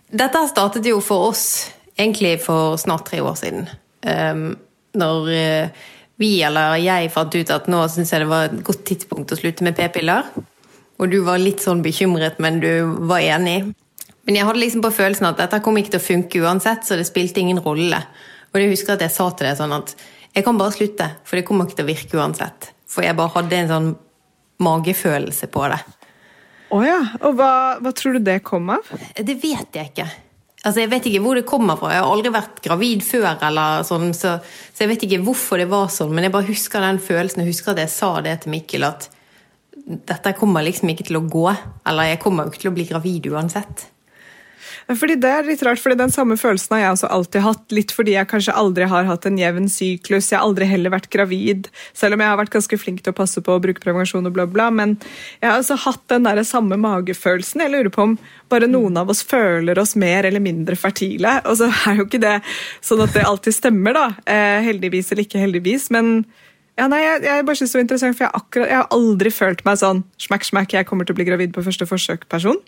dette 0.09 0.41
startet 0.49 0.87
jo 0.87 1.01
for 1.03 1.29
oss 1.29 1.45
egentlig 1.99 2.37
for 2.43 2.79
snart 2.79 3.07
tre 3.09 3.21
år 3.21 3.35
siden. 3.39 3.67
Um, 4.07 4.53
når 4.99 5.27
uh, 5.29 5.87
vi, 6.19 6.37
eller 6.43 6.79
jeg, 6.81 7.11
fant 7.13 7.35
ut 7.35 7.51
at 7.55 7.67
nå 7.71 7.83
syns 7.91 8.13
jeg 8.13 8.23
det 8.23 8.31
var 8.31 8.47
et 8.47 8.63
godt 8.65 8.85
tidspunkt 8.87 9.31
å 9.31 9.39
slutte 9.39 9.65
med 9.67 9.77
p-piller. 9.77 10.31
Og 10.99 11.11
du 11.11 11.21
var 11.23 11.39
litt 11.39 11.63
sånn 11.63 11.83
bekymret, 11.83 12.41
men 12.43 12.59
du 12.63 12.71
var 13.07 13.23
enig. 13.23 13.61
Men 14.27 14.35
jeg 14.35 14.47
hadde 14.47 14.59
liksom 14.61 14.83
på 14.83 14.91
følelsen 14.93 15.29
at 15.29 15.39
dette 15.39 15.61
kom 15.63 15.77
ikke 15.79 15.95
til 15.95 16.01
å 16.01 16.07
funke 16.07 16.41
uansett, 16.43 16.83
så 16.83 16.97
det 16.99 17.07
spilte 17.07 17.39
ingen 17.39 17.61
rolle. 17.63 18.01
Og 18.51 18.59
jeg 18.59 18.73
husker 18.73 18.97
at 18.97 19.05
jeg 19.05 19.15
sa 19.15 19.29
til 19.31 19.47
deg 19.47 19.55
sånn 19.59 19.75
at 19.77 19.95
jeg 20.35 20.45
kan 20.45 20.59
bare 20.59 20.75
slutte, 20.75 21.07
for 21.25 21.39
det 21.39 21.45
kommer 21.47 21.65
ikke 21.65 21.79
til 21.79 21.87
å 21.87 21.89
virke 21.89 22.19
uansett. 22.19 22.69
For 22.89 23.05
jeg 23.05 23.17
bare 23.17 23.33
hadde 23.37 23.57
en 23.57 23.71
sånn 23.71 23.89
magefølelse 24.63 25.49
på 25.51 25.67
det. 25.71 25.79
Å 26.69 26.77
oh 26.77 26.85
ja. 26.85 26.99
Og 27.25 27.37
hva, 27.37 27.51
hva, 27.81 27.93
tror 27.97 28.17
du 28.17 28.25
det 28.25 28.41
kom 28.45 28.69
av? 28.75 28.89
Det 29.15 29.35
vet 29.41 29.77
jeg 29.79 29.91
ikke. 29.91 30.07
Altså, 30.59 30.81
Jeg 30.83 30.91
vet 30.91 31.05
ikke 31.09 31.21
hvor 31.23 31.39
det 31.39 31.47
kommer 31.49 31.79
fra. 31.79 31.93
Jeg 31.95 32.03
har 32.03 32.11
aldri 32.13 32.33
vært 32.35 32.59
gravid 32.65 33.05
før, 33.05 33.29
eller 33.47 33.85
sånn, 33.87 34.11
så, 34.13 34.35
så, 34.43 34.83
jeg 34.83 34.91
vet 34.91 35.05
ikke 35.07 35.21
hvorfor 35.25 35.61
det 35.61 35.69
var 35.71 35.87
sånn, 35.93 36.11
men 36.13 36.27
jeg 36.27 36.35
bare 36.35 36.49
husker 36.49 36.83
den 36.83 36.99
følelsen. 37.01 37.45
Jeg 37.45 37.55
husker 37.55 37.73
at 37.73 37.85
jeg 37.85 37.93
sa 37.93 38.11
det 38.25 38.35
til 38.43 38.53
Mikkel, 38.53 38.85
at 38.85 39.09
dette 40.09 40.35
kommer 40.37 40.65
liksom 40.65 40.91
ikke 40.91 41.07
til 41.07 41.21
å 41.21 41.25
gå. 41.25 41.47
Eller 41.89 42.11
jeg 42.11 42.21
kommer 42.21 42.45
jo 42.45 42.53
ikke 42.53 42.65
til 42.65 42.73
å 42.73 42.75
bli 42.75 42.87
gravid 42.91 43.31
uansett. 43.31 43.87
Fordi 44.97 45.19
Det 45.21 45.29
er 45.29 45.45
litt 45.45 45.61
rart, 45.61 45.77
fordi 45.77 45.99
den 45.99 46.09
samme 46.09 46.33
følelsen 46.39 46.73
har 46.73 46.81
jeg 46.81 46.93
også 46.95 47.09
alltid 47.13 47.43
hatt. 47.45 47.65
Litt 47.75 47.91
fordi 47.93 48.15
jeg 48.15 48.29
kanskje 48.31 48.55
aldri 48.57 48.87
har 48.89 49.05
hatt 49.05 49.27
en 49.29 49.37
jevn 49.37 49.67
syklus. 49.69 50.31
Jeg 50.31 50.39
har 50.39 50.47
aldri 50.47 50.65
heller 50.65 50.93
vært 50.95 51.11
gravid, 51.13 51.69
selv 51.93 52.17
om 52.17 52.23
jeg 52.23 52.31
har 52.31 52.39
vært 52.39 52.55
ganske 52.55 52.79
flink 52.81 53.03
til 53.05 53.13
å 53.13 53.19
passe 53.19 53.43
på 53.45 53.53
å 53.53 53.61
bruke 53.61 53.83
prevensjon 53.83 54.25
og 54.25 54.33
bla, 54.33 54.47
bla. 54.49 54.71
Men 54.73 54.97
jeg 55.43 55.45
har 55.45 55.59
altså 55.59 55.77
hatt 55.85 56.01
den 56.09 56.25
der 56.25 56.41
samme 56.47 56.79
magefølelsen. 56.81 57.61
Jeg 57.61 57.75
lurer 57.75 57.93
på 57.93 58.07
om 58.07 58.17
bare 58.49 58.71
noen 58.71 58.97
av 58.97 59.13
oss 59.13 59.21
føler 59.21 59.77
oss 59.77 59.93
mer 59.93 60.25
eller 60.25 60.41
mindre 60.41 60.79
fertile. 60.79 61.37
Og 61.45 61.61
så 61.61 61.69
er 61.69 62.01
jo 62.01 62.09
ikke 62.09 62.23
det 62.25 62.39
sånn 62.81 63.05
at 63.05 63.13
det 63.13 63.27
alltid 63.29 63.59
stemmer, 63.59 63.93
da. 63.93 64.07
Eh, 64.25 64.57
heldigvis 64.65 65.13
eller 65.13 65.29
ikke 65.29 65.43
heldigvis. 65.43 65.91
men 65.93 66.23
ja, 66.79 66.85
nei, 66.87 67.01
jeg, 67.03 67.23
jeg 67.27 67.43
bare 67.43 67.59
synes 67.59 67.73
det 67.73 67.77
var 67.77 67.83
interessant, 67.83 68.15
for 68.15 68.23
jeg, 68.23 68.39
akkurat, 68.39 68.69
jeg 68.71 68.79
har 68.79 68.93
aldri 68.95 69.31
følt 69.35 69.65
meg 69.67 69.79
sånn 69.81 70.05
smack, 70.21 70.45
smack, 70.47 70.71
jeg 70.71 70.87
kommer 70.87 71.03
til 71.03 71.11
å 71.11 71.17
bli 71.17 71.25
gravid 71.27 71.51
på 71.51 71.63
første 71.65 71.83
forsøk-person. 71.89 72.61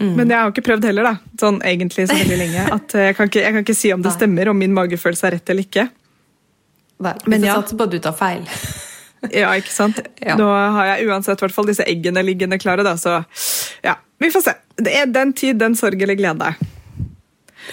Mm. 0.00 0.14
Men 0.16 0.30
jeg 0.32 0.38
har 0.40 0.52
ikke 0.54 0.64
prøvd 0.64 0.86
heller, 0.88 1.04
da. 1.10 1.14
Sånn 1.40 1.58
egentlig 1.68 2.06
så 2.08 2.16
veldig 2.16 2.38
lenge. 2.40 2.62
At 2.78 2.94
jeg, 2.96 3.16
kan 3.18 3.28
ikke, 3.28 3.42
jeg 3.44 3.52
kan 3.56 3.64
ikke 3.66 3.76
si 3.76 3.92
om 3.92 4.02
det 4.04 4.14
stemmer, 4.14 4.48
om 4.52 4.56
min 4.58 4.72
magefølelse 4.76 5.28
er 5.28 5.36
rett 5.36 5.52
eller 5.52 5.66
ikke. 5.68 5.88
Vel, 7.02 7.20
Men 7.26 7.44
ja. 7.44 7.58
satser 7.58 7.76
på 7.80 7.84
at 7.88 7.92
du 7.92 7.98
tar 8.02 8.14
feil. 8.16 8.44
ja, 9.42 9.52
ikke 9.58 9.72
sant. 9.74 10.00
Ja. 10.22 10.36
Nå 10.38 10.46
har 10.48 10.92
jeg 10.94 11.08
uansett 11.10 11.40
hvert 11.42 11.54
fall 11.54 11.66
disse 11.68 11.84
eggene 11.88 12.22
liggende 12.24 12.60
klare, 12.62 12.84
da, 12.86 12.94
så 13.00 13.20
ja. 13.82 13.96
Vi 14.22 14.30
får 14.30 14.44
se. 14.46 14.52
Det 14.78 14.92
er 15.00 15.08
den 15.10 15.32
tid, 15.34 15.58
den 15.58 15.74
sorg 15.76 15.98
eller 16.02 16.14
glede. 16.18 16.52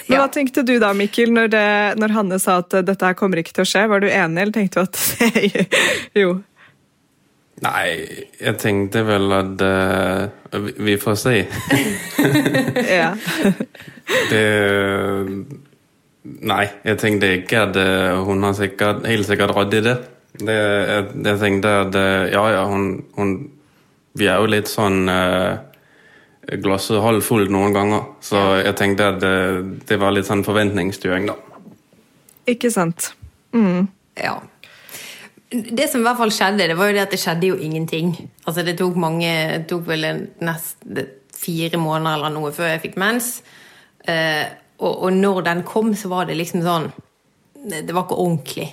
Men 0.07 0.15
Ja. 0.15 0.19
hva 0.23 0.27
tenkte 0.33 0.63
du 0.65 0.75
da, 0.81 0.91
Mikkel, 0.97 1.31
når, 1.33 1.47
det, 1.53 1.65
når 2.01 2.13
Hanne 2.13 2.37
sa 2.41 2.59
at 2.63 2.73
eh, 2.77 2.83
dette 2.85 3.05
her 3.05 3.15
kommer 3.17 3.41
ikke 3.41 3.53
til 3.53 3.65
å 3.65 3.69
skje? 3.69 3.83
Var 3.89 4.01
du 4.01 4.07
enig, 4.09 4.41
eller 4.41 4.53
tenkte 4.53 4.81
du 4.81 4.89
at 4.89 6.17
Jo. 6.17 6.39
Nei, 7.59 7.87
jeg 8.39 8.55
tenkte 8.61 9.01
vel 9.03 9.33
at 9.35 9.61
uh, 9.61 10.59
vi- 10.63 10.75
Vi 10.89 10.97
får 11.01 11.15
se. 11.19 11.33
Ja. 12.99 13.09
Det 14.31 14.45
Nei, 16.45 16.65
jeg 16.85 16.97
tenkte 17.01 17.29
ikke 17.39 17.61
at 17.69 17.77
eh, 17.79 18.17
hun 18.27 18.43
har 18.43 18.53
sikkert, 18.57 19.05
helt 19.07 19.25
sikkert 19.25 19.53
råd 19.55 19.73
i 19.77 19.79
det. 19.85 19.93
det 20.43 20.55
jeg, 20.57 21.05
jeg 21.25 21.39
tenkte 21.41 21.71
at 21.85 21.95
eh, 21.97 22.25
ja, 22.33 22.43
ja, 22.53 22.65
hun, 22.69 22.89
hun 23.15 23.31
Vi 24.19 24.27
er 24.27 24.37
jo 24.43 24.49
litt 24.51 24.67
sånn 24.69 25.07
uh, 25.09 25.57
Glasset 26.63 26.99
halvfullt 27.01 27.51
noen 27.53 27.73
ganger. 27.75 28.03
Så 28.25 28.39
jeg 28.63 28.75
tenkte 28.79 29.07
at 29.13 29.19
det, 29.21 29.33
det 29.89 29.97
var 30.01 30.11
litt 30.15 30.25
sånn 30.27 30.41
forventningsstyring, 30.45 31.27
da. 31.29 31.35
Ikke 32.49 32.71
sant. 32.73 33.11
Mm. 33.53 33.85
Ja. 34.17 34.39
Det 35.49 35.87
som 35.89 36.03
i 36.03 36.05
hvert 36.05 36.19
fall 36.19 36.33
skjedde, 36.33 36.67
det 36.69 36.77
var 36.77 36.91
jo 36.91 36.95
det 36.97 37.05
at 37.07 37.13
det 37.15 37.21
skjedde 37.21 37.49
jo 37.49 37.57
ingenting. 37.57 38.11
Altså 38.45 38.61
Det 38.65 38.75
tok 38.77 38.97
mange, 39.01 39.31
det 39.55 39.65
tok 39.71 39.87
vel 39.87 40.05
nesten 40.45 41.07
fire 41.39 41.79
måneder 41.79 42.19
eller 42.19 42.33
noe 42.35 42.51
før 42.53 42.73
jeg 42.73 42.83
fikk 42.83 42.99
mens. 43.01 43.39
Eh, 44.05 44.45
og, 44.79 44.93
og 45.07 45.15
når 45.15 45.41
den 45.47 45.63
kom, 45.67 45.93
så 45.97 46.11
var 46.11 46.29
det 46.29 46.37
liksom 46.39 46.63
sånn 46.63 46.89
Det, 47.59 47.91
var 47.91 48.05
ikke 48.05 48.19
ordentlig. 48.21 48.67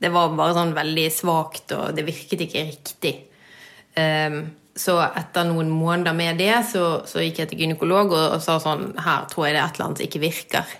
Det 0.00 0.10
var 0.12 0.34
bare 0.36 0.56
sånn 0.56 0.74
veldig 0.76 1.06
svakt, 1.14 1.72
og 1.72 1.94
det 1.96 2.04
virket 2.04 2.42
ikke 2.44 2.64
riktig. 2.68 3.14
Eh, 3.96 4.40
så 4.80 4.96
etter 5.06 5.46
noen 5.48 5.70
måneder 5.72 6.16
med 6.16 6.40
det, 6.40 6.52
så, 6.72 7.02
så 7.08 7.22
gikk 7.22 7.42
jeg 7.42 7.52
til 7.52 7.62
gynekolog 7.64 8.12
og, 8.12 8.26
og 8.36 8.42
sa 8.44 8.58
sånn 8.62 8.92
Her 8.98 9.26
tror 9.30 9.46
jeg 9.46 9.56
det 9.56 9.62
er 9.62 9.66
et 9.68 9.78
eller 9.78 9.88
annet 9.88 10.02
som 10.02 10.08
ikke 10.08 10.24
virker. 10.26 10.74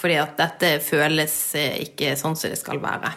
Fordi 0.00 0.16
at 0.22 0.38
dette 0.38 0.76
føles 0.84 1.36
eh, 1.58 1.82
ikke 1.88 2.14
sånn 2.20 2.38
som 2.38 2.54
det 2.54 2.60
skal 2.60 2.80
være. 2.82 3.12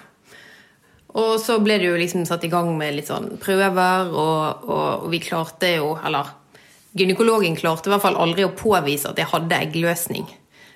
Og 1.19 1.35
så 1.41 1.59
ble 1.61 1.77
det 1.77 1.91
jo 1.91 1.97
liksom 1.99 2.25
satt 2.25 2.45
i 2.47 2.51
gang 2.51 2.71
med 2.77 2.95
litt 2.97 3.09
sånn 3.11 3.35
prøver, 3.41 4.09
og, 4.09 4.63
og, 4.65 5.03
og 5.05 5.11
vi 5.13 5.19
klarte 5.21 5.75
jo 5.75 5.93
Eller 6.01 6.31
gynekologen 6.97 7.57
klarte 7.57 7.89
i 7.89 7.93
hvert 7.93 8.05
fall 8.05 8.17
aldri 8.21 8.45
å 8.45 8.55
påvise 8.57 9.09
at 9.09 9.19
jeg 9.21 9.29
hadde 9.31 9.61
eggløsning. 9.65 10.25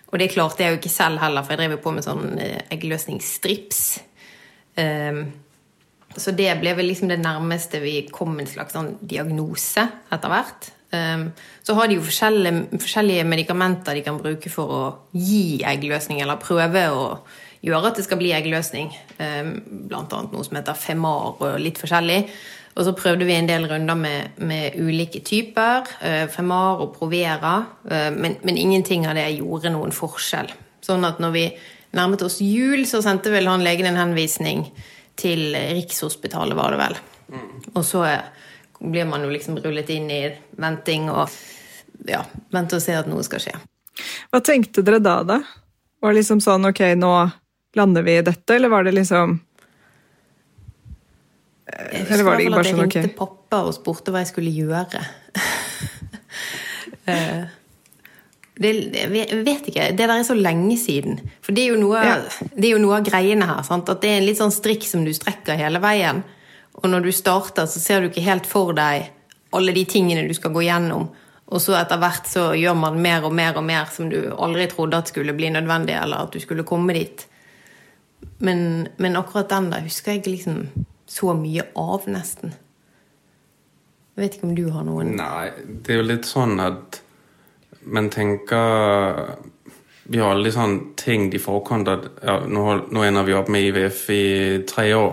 Og 0.07 0.21
det 0.21 0.31
klarte 0.31 0.63
jeg 0.63 0.73
jo 0.73 0.79
ikke 0.79 0.93
selv 0.93 1.21
heller, 1.21 1.43
for 1.43 1.53
jeg 1.53 1.61
drev 1.61 1.75
jo 1.75 1.83
på 1.83 1.93
med 1.93 2.05
sånn 2.05 2.39
eh, 2.41 2.61
eggløsningsstrips. 2.73 3.81
Um, 4.77 5.19
så 6.17 6.33
det 6.33 6.49
ble 6.61 6.73
vel 6.77 6.89
liksom 6.89 7.11
det 7.11 7.19
nærmeste 7.21 7.81
vi 7.83 7.99
kom 8.13 8.37
en 8.39 8.49
slags 8.49 8.73
sånn 8.77 8.95
diagnose 9.05 9.83
etter 10.13 10.33
hvert. 10.33 10.69
Um, 10.95 11.27
så 11.65 11.75
har 11.77 11.89
de 11.89 11.97
jo 11.99 12.05
forskjellige, 12.05 12.79
forskjellige 12.79 13.27
medikamenter 13.27 13.97
de 13.97 14.05
kan 14.05 14.17
bruke 14.21 14.49
for 14.49 14.73
å 14.73 14.83
gi 15.11 15.59
eggløsning, 15.67 16.23
eller 16.23 16.41
prøve 16.41 16.87
å 16.95 17.03
gjøre 17.67 17.91
at 17.91 17.99
det 17.99 18.05
skal 18.07 18.19
bli 18.21 18.33
eggløsning. 18.35 18.91
løsning. 18.91 19.87
blant 19.89 20.13
annet 20.13 20.33
noe 20.33 20.45
som 20.45 20.57
heter 20.57 20.73
Femar 20.73 21.41
og 21.43 21.59
litt 21.59 21.79
forskjellig. 21.81 22.21
Og 22.77 22.85
så 22.85 22.93
prøvde 22.93 23.25
vi 23.25 23.33
en 23.33 23.49
del 23.49 23.65
runder 23.69 23.97
med, 23.97 24.37
med 24.37 24.75
ulike 24.77 25.23
typer. 25.25 25.87
Uh, 25.97 26.27
Femar 26.29 26.83
og 26.83 26.93
Provera. 26.93 27.55
Uh, 27.89 28.11
men, 28.13 28.37
men 28.45 28.57
ingenting 28.57 29.07
av 29.09 29.17
det 29.17 29.25
gjorde 29.39 29.73
noen 29.73 29.95
forskjell. 29.95 30.51
Sånn 30.85 31.05
at 31.07 31.17
når 31.23 31.33
vi 31.33 31.45
nærmet 31.97 32.21
oss 32.21 32.37
jul, 32.43 32.85
så 32.85 33.01
sendte 33.01 33.33
vel 33.33 33.49
han 33.49 33.65
legen 33.65 33.89
en 33.89 33.97
henvisning 33.97 34.67
til 35.17 35.55
Rikshospitalet, 35.55 36.57
var 36.57 36.75
det 36.75 36.81
vel. 36.83 36.99
Og 37.73 37.83
så 37.85 38.03
eh, 38.05 38.27
blir 38.79 39.07
man 39.09 39.25
jo 39.25 39.31
liksom 39.33 39.57
rullet 39.63 39.89
inn 39.93 40.11
i 40.13 40.21
venting 40.61 41.09
og 41.11 41.31
ja, 42.07 42.21
vente 42.53 42.77
og 42.77 42.83
se 42.83 42.95
at 42.95 43.09
noe 43.09 43.25
skal 43.25 43.41
skje. 43.43 43.55
Hva 44.29 44.41
tenkte 44.45 44.83
dere 44.85 45.01
da, 45.01 45.21
da? 45.25 45.41
Var 45.97 46.13
det 46.13 46.21
liksom 46.21 46.43
sånn 46.43 46.69
ok, 46.69 46.83
nå 46.99 47.13
lander 47.77 48.03
vi 48.07 48.17
i 48.19 48.23
dette, 48.25 48.55
eller 48.57 48.71
var 48.73 48.83
det 48.87 48.93
liksom 48.97 49.37
Jeg 51.67 52.05
Eller 52.09 52.23
var 52.23 52.37
det 52.37 52.45
ikke 52.47 52.51
bare 52.55 52.63
at 52.63 52.65
jeg 52.71 52.75
sånn, 52.77 52.91
ringte 52.91 53.15
pappa 53.17 53.59
og 53.67 53.73
spurte 53.75 54.13
hva 54.13 54.21
jeg 54.23 54.31
skulle 54.33 54.53
gjøre. 54.55 55.03
Eh, 57.07 57.43
det, 58.59 58.69
jeg 58.91 59.09
vet- 59.45 59.67
ikke. 59.69 59.85
Det 59.95 60.07
der 60.09 60.11
er 60.19 60.23
så 60.27 60.35
lenge 60.35 60.75
siden. 60.77 61.21
For 61.41 61.53
det 61.55 61.63
er 61.63 61.69
jo 61.71 61.77
noe, 61.79 62.01
Ja. 62.03 62.17
det 62.51 62.65
er 62.67 62.73
jo 62.73 62.81
noe 62.83 62.97
av 62.97 63.05
greiene 63.05 63.45
her. 63.47 63.61
Sant? 63.63 63.87
At 63.87 64.01
det 64.01 64.09
er 64.09 64.17
en 64.17 64.25
litt 64.27 64.37
sånn 64.41 64.51
strikk 64.51 64.83
som 64.83 65.05
du 65.05 65.13
strekker 65.15 65.55
hele 65.55 65.79
veien. 65.79 66.19
Og 66.75 66.89
når 66.91 67.03
du 67.07 67.11
starter, 67.15 67.63
så 67.63 67.79
ser 67.79 68.01
du 68.01 68.09
ikke 68.09 68.25
helt 68.25 68.45
for 68.45 68.73
deg 68.73 69.07
alle 69.53 69.71
de 69.71 69.85
tingene 69.85 70.27
du 70.27 70.33
skal 70.35 70.51
gå 70.51 70.65
gjennom. 70.67 71.07
Og 71.47 71.61
så 71.63 71.77
etter 71.79 71.97
hvert 71.97 72.27
så 72.27 72.49
gjør 72.59 72.75
man 72.75 72.99
mer 73.01 73.23
og 73.23 73.31
mer 73.33 73.55
og 73.55 73.63
mer 73.63 73.85
som 73.85 74.09
du 74.09 74.19
aldri 74.35 74.67
trodde 74.67 74.97
at 74.99 75.07
skulle 75.07 75.31
bli 75.37 75.47
nødvendig, 75.49 75.95
eller 75.95 76.25
at 76.27 76.31
du 76.35 76.39
skulle 76.43 76.67
komme 76.67 76.91
dit. 76.93 77.23
Men, 78.37 78.87
men 78.97 79.17
akkurat 79.17 79.49
den 79.49 79.71
der 79.71 79.85
husker 79.85 80.17
jeg 80.17 80.27
liksom 80.27 80.67
så 81.07 81.33
mye 81.37 81.63
av, 81.77 82.07
nesten. 82.11 82.53
Jeg 84.15 84.23
vet 84.23 84.37
ikke 84.37 84.47
om 84.49 84.55
du 84.57 84.65
har 84.73 84.85
noen 84.85 85.13
Nei, 85.19 85.51
det 85.65 85.93
er 85.93 86.01
jo 86.01 86.07
litt 86.09 86.25
sånn 86.25 86.57
at 86.57 86.97
man 87.93 88.07
tenker 88.09 89.35
Vi 90.09 90.17
har 90.17 90.33
alle 90.33 90.49
sånne 90.51 90.95
ting 90.97 91.27
i 91.29 91.41
forkant 91.41 91.91
at 91.91 92.07
ja, 92.25 92.39
nå, 92.49 92.63
nå 92.89 93.03
ender 93.05 93.27
vi 93.27 93.35
opp 93.37 93.51
med 93.53 93.67
IVF 93.69 94.01
i 94.15 94.25
tre 94.67 94.87
år. 94.97 95.11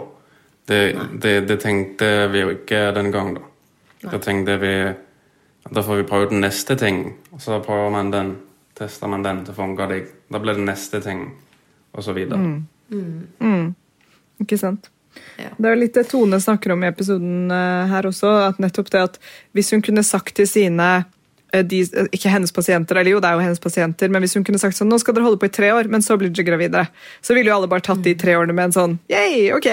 Det, 0.64 0.80
det, 1.20 1.34
det 1.50 1.58
tenkte 1.60 2.10
vi 2.32 2.44
jo 2.44 2.54
ikke 2.54 2.86
den 2.96 3.10
gang, 3.12 3.34
da. 3.36 3.44
Da 4.04 4.20
tenkte 4.22 4.56
vi 4.62 4.74
da 5.70 5.82
får 5.82 5.96
vi 5.96 6.06
prøve 6.08 6.28
den 6.28 6.42
neste 6.44 6.76
ting, 6.76 7.06
og 7.32 7.40
så 7.40 7.58
prøver 7.64 7.90
man 7.90 8.12
den. 8.12 8.34
Tester 8.76 9.08
man 9.08 9.24
den, 9.24 9.44
så 9.46 9.54
funker 9.56 9.88
det 9.88 9.96
ikke. 10.02 10.16
Da 10.34 10.40
blir 10.42 10.58
det 10.58 10.66
neste 10.66 11.00
ting, 11.00 11.28
og 11.92 12.04
så 12.04 12.12
videre. 12.12 12.40
Ikke 14.42 14.58
sant? 14.60 14.90
Ja. 15.38 15.50
Det 15.58 15.70
er 15.70 15.78
litt 15.78 15.96
det 15.96 16.06
Tone 16.10 16.40
snakker 16.42 16.74
om 16.74 16.84
i 16.84 16.90
episoden 16.90 17.50
eh, 17.52 17.90
her 17.90 18.06
også, 18.08 18.30
at 18.50 18.62
nettopp 18.62 18.92
det 18.94 19.02
at 19.10 19.20
hvis 19.56 19.72
hun 19.74 19.82
kunne 19.84 20.04
sagt 20.06 20.34
til 20.38 20.46
sine 20.48 20.88
eh, 21.54 21.62
de, 21.66 21.80
eh, 21.86 22.08
ikke 22.14 22.30
hennes 22.32 22.54
pasienter, 22.54 22.98
eller 22.98 23.14
jo, 23.14 23.20
det 23.22 23.30
er 23.30 23.38
jo 23.38 23.44
hennes 23.44 23.62
pasienter, 23.62 24.10
men 24.12 24.24
hvis 24.24 24.36
hun 24.38 24.46
kunne 24.46 24.60
sagt 24.62 24.78
sånn, 24.78 24.90
nå 24.90 24.98
skal 25.02 25.16
dere 25.16 25.26
holde 25.26 25.40
på 25.42 25.48
i 25.50 25.54
tre 25.54 25.70
år, 25.74 25.90
men 25.90 26.02
så 26.02 26.18
blir 26.18 26.30
dere 26.34 26.46
gravide, 26.48 26.84
så 27.22 27.36
ville 27.36 27.50
jo 27.50 27.56
alle 27.56 27.70
bare 27.70 27.86
tatt 27.86 28.02
de 28.06 28.14
tre 28.18 28.36
årene 28.38 28.54
med 28.56 28.70
en 28.70 28.76
sånn, 28.76 28.98
yay, 29.10 29.48
ok. 29.54 29.70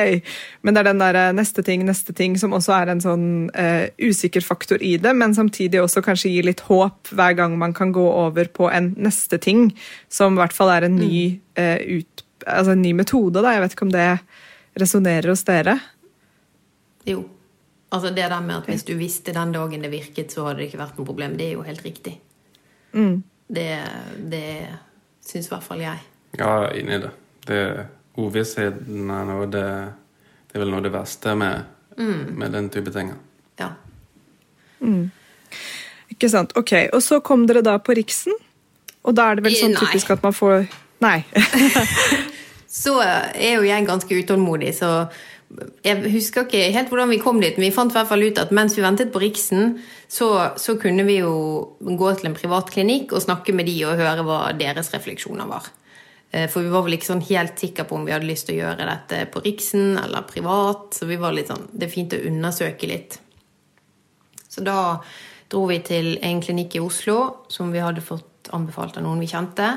Men 0.62 0.78
det 0.78 0.84
er 0.84 0.90
den 0.92 1.04
der 1.04 1.22
neste 1.38 1.66
ting, 1.66 1.86
neste 1.90 2.16
ting, 2.18 2.38
som 2.42 2.58
også 2.58 2.78
er 2.78 2.94
en 2.94 3.04
sånn 3.04 3.28
uh, 3.58 3.86
usikker 4.02 4.46
faktor 4.46 4.82
i 4.82 4.96
det, 5.02 5.14
men 5.18 5.38
samtidig 5.38 5.82
også 5.82 6.06
kanskje 6.06 6.34
gir 6.36 6.50
litt 6.50 6.66
håp 6.70 7.14
hver 7.18 7.38
gang 7.38 7.58
man 7.62 7.78
kan 7.78 7.94
gå 7.98 8.08
over 8.26 8.50
på 8.50 8.70
en 8.70 8.94
neste 8.98 9.42
ting, 9.42 9.72
som 10.10 10.38
i 10.38 10.44
hvert 10.44 10.58
fall 10.58 10.74
er 10.74 10.90
en 10.90 11.02
ny, 11.02 11.40
uh, 11.58 11.78
ut, 12.02 12.26
altså 12.48 12.74
en 12.76 12.82
ny 12.82 12.94
metode, 12.98 13.42
da. 13.42 13.54
Jeg 13.56 13.64
vet 13.66 13.76
ikke 13.76 13.88
om 13.88 13.94
det 13.94 14.08
resonnerer 14.82 15.30
hos 15.34 15.44
dere. 15.48 15.78
Jo. 17.08 17.24
Altså 17.92 18.12
det 18.16 18.30
der 18.32 18.44
med 18.46 18.56
at 18.62 18.70
hvis 18.70 18.86
du 18.88 18.94
visste 18.96 19.34
den 19.36 19.52
dagen 19.52 19.82
det 19.84 19.92
virket, 19.92 20.32
så 20.32 20.46
hadde 20.48 20.62
det 20.62 20.70
ikke 20.70 20.80
vært 20.80 21.00
noe 21.00 21.08
problem, 21.10 21.34
det 21.38 21.50
er 21.50 21.58
jo 21.58 21.66
helt 21.68 21.84
riktig. 21.84 22.14
Det, 23.52 23.68
det 24.32 24.46
syns 25.28 25.50
i 25.50 25.52
hvert 25.52 25.66
fall 25.66 25.84
jeg. 25.84 26.00
Ja, 26.40 26.70
enig 26.72 26.96
i 26.96 27.02
det. 27.04 27.12
det 27.48 27.64
Uvissheten 28.20 29.10
er 29.12 29.28
noe 29.28 29.46
det 29.48 29.66
Det 30.52 30.58
er 30.60 30.64
vel 30.66 30.72
noe 30.74 30.84
det 30.84 30.92
verste 30.92 31.36
med, 31.36 31.64
med 31.98 32.52
den 32.52 32.70
type 32.72 32.92
ting. 32.92 33.14
Ja. 33.60 33.70
Ikke 36.12 36.30
sant? 36.30 36.56
Ok, 36.60 36.74
Og 36.94 37.04
så 37.04 37.20
kom 37.24 37.46
dere 37.48 37.62
da 37.64 37.78
på 37.80 37.96
Riksen, 37.96 38.36
og 39.04 39.16
da 39.16 39.32
er 39.32 39.40
det 39.40 39.46
vel 39.48 39.56
sånn 39.56 39.76
Nei. 39.76 39.84
typisk 39.86 40.12
at 40.12 40.24
man 40.24 40.36
får 40.36 40.68
Nei. 41.02 41.24
Så 42.72 42.96
er 43.04 43.58
jo 43.58 43.68
jeg 43.68 43.88
ganske 43.88 44.18
utålmodig, 44.24 44.72
så 44.78 45.10
jeg 45.84 46.12
husker 46.14 46.46
ikke 46.46 46.70
helt 46.72 46.92
hvordan 46.92 47.12
vi 47.12 47.20
kom 47.20 47.42
dit, 47.42 47.58
men 47.58 47.68
vi 47.68 47.76
fant 47.76 47.92
i 47.92 47.98
hvert 47.98 48.08
fall 48.08 48.24
ut 48.24 48.40
at 48.40 48.54
mens 48.56 48.78
vi 48.78 48.86
ventet 48.86 49.12
på 49.12 49.20
Riksen, 49.20 49.76
så, 50.08 50.30
så 50.56 50.78
kunne 50.80 51.04
vi 51.08 51.18
jo 51.20 51.34
gå 51.82 52.14
til 52.16 52.30
en 52.30 52.38
privat 52.38 52.72
klinikk 52.72 53.12
og 53.16 53.24
snakke 53.26 53.56
med 53.56 53.68
de 53.68 53.76
og 53.90 54.00
høre 54.00 54.26
hva 54.28 54.40
deres 54.58 54.92
refleksjoner 54.96 55.50
var. 55.50 55.68
Eh, 56.32 56.48
For 56.52 56.64
vi 56.64 56.72
var 56.72 56.86
vel 56.86 56.96
ikke 56.96 57.10
sånn 57.10 57.26
helt 57.28 57.60
sikre 57.60 57.86
på 57.88 57.98
om 57.98 58.08
vi 58.08 58.16
hadde 58.16 58.30
lyst 58.30 58.48
til 58.48 58.58
å 58.58 58.62
gjøre 58.62 58.88
dette 58.88 59.26
på 59.34 59.44
Riksen 59.44 60.00
eller 60.00 60.28
privat, 60.30 60.96
så 60.96 61.10
vi 61.10 61.20
var 61.20 61.36
litt 61.36 61.52
sånn, 61.52 61.68
det 61.74 61.90
er 61.90 61.96
fint 61.98 62.16
å 62.16 62.24
undersøke 62.32 62.90
litt. 62.92 63.20
Så 64.52 64.64
da 64.64 64.78
dro 65.52 65.66
vi 65.68 65.82
til 65.84 66.14
en 66.24 66.40
klinikk 66.44 66.78
i 66.80 66.84
Oslo 66.84 67.48
som 67.52 67.76
vi 67.76 67.84
hadde 67.84 68.04
fått 68.04 68.52
anbefalt 68.56 68.98
av 69.00 69.06
noen 69.06 69.20
vi 69.22 69.30
kjente, 69.32 69.76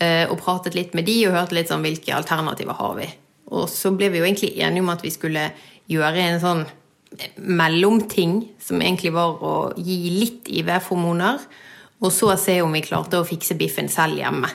og 0.00 0.38
pratet 0.40 0.76
litt 0.76 0.94
med 0.96 1.04
de 1.04 1.16
og 1.28 1.34
hørte 1.36 1.56
litt 1.58 1.68
sånn 1.68 1.82
hvilke 1.84 2.14
alternativer 2.16 2.78
har 2.78 2.94
vi. 2.96 3.08
Og 3.52 3.66
så 3.68 3.90
ble 3.92 4.08
vi 4.12 4.20
jo 4.20 4.24
egentlig 4.24 4.54
enige 4.62 4.84
om 4.84 4.92
at 4.92 5.02
vi 5.04 5.10
skulle 5.12 5.50
gjøre 5.90 6.22
en 6.24 6.40
sånn 6.40 6.62
mellomting, 7.36 8.44
som 8.62 8.82
egentlig 8.82 9.12
var 9.14 9.40
å 9.42 9.54
gi 9.76 9.98
litt 10.14 10.50
IVF-hormoner, 10.60 11.42
og 12.00 12.12
så 12.14 12.32
se 12.40 12.60
om 12.62 12.72
vi 12.72 12.84
klarte 12.84 13.18
å 13.20 13.26
fikse 13.26 13.56
biffen 13.58 13.90
selv 13.92 14.20
hjemme. 14.20 14.48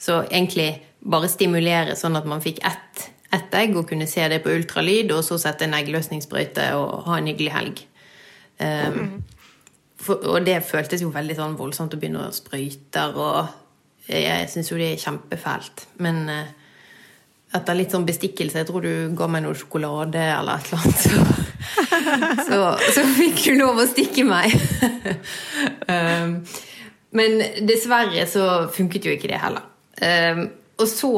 Så 0.00 0.22
egentlig 0.24 0.70
bare 1.02 1.30
stimulere 1.30 1.96
sånn 1.98 2.16
at 2.18 2.26
man 2.28 2.42
fikk 2.42 2.62
ett, 2.66 3.08
ett 3.34 3.54
egg 3.58 3.76
og 3.76 3.88
kunne 3.90 4.08
se 4.10 4.24
det 4.32 4.40
på 4.42 4.54
ultralyd, 4.56 5.12
og 5.14 5.22
så 5.26 5.38
sette 5.38 5.68
en 5.68 5.76
eggløsningssprøyte 5.78 6.72
og 6.78 7.06
ha 7.10 7.18
en 7.18 7.28
hyggelig 7.30 7.54
helg. 7.54 7.84
Um, 8.62 9.22
for, 10.02 10.22
og 10.32 10.46
det 10.46 10.62
føltes 10.66 11.04
jo 11.04 11.12
veldig 11.14 11.36
sånn 11.38 11.58
voldsomt 11.58 11.94
å 11.94 12.00
begynne 12.00 12.26
å 12.26 12.34
sprøyter 12.34 13.14
og 13.20 13.52
jeg 14.08 14.50
syns 14.50 14.70
jo 14.72 14.78
det 14.80 14.92
er 14.92 15.02
kjempefælt. 15.02 15.86
Men 16.02 16.24
eh, 16.32 16.50
etter 17.52 17.76
litt 17.76 17.92
sånn 17.92 18.08
bestikkelse 18.08 18.62
Jeg 18.62 18.68
tror 18.68 18.84
du 18.84 19.14
ga 19.16 19.28
meg 19.30 19.44
noe 19.44 19.56
sjokolade 19.58 20.22
eller 20.32 20.58
et 20.58 20.72
eller 20.72 20.82
annet. 20.82 21.02
Så, 21.02 22.48
så, 22.48 22.58
så 22.96 23.02
fikk 23.16 23.44
du 23.44 23.58
lov 23.60 23.78
å 23.78 23.88
stikke 23.88 24.24
meg. 24.26 24.54
um, 25.92 26.34
men 27.16 27.38
dessverre 27.68 28.24
så 28.28 28.46
funket 28.72 29.06
jo 29.06 29.14
ikke 29.14 29.30
det 29.30 29.40
heller. 29.42 29.68
Um, 30.02 30.46
og 30.80 30.88
så 30.90 31.12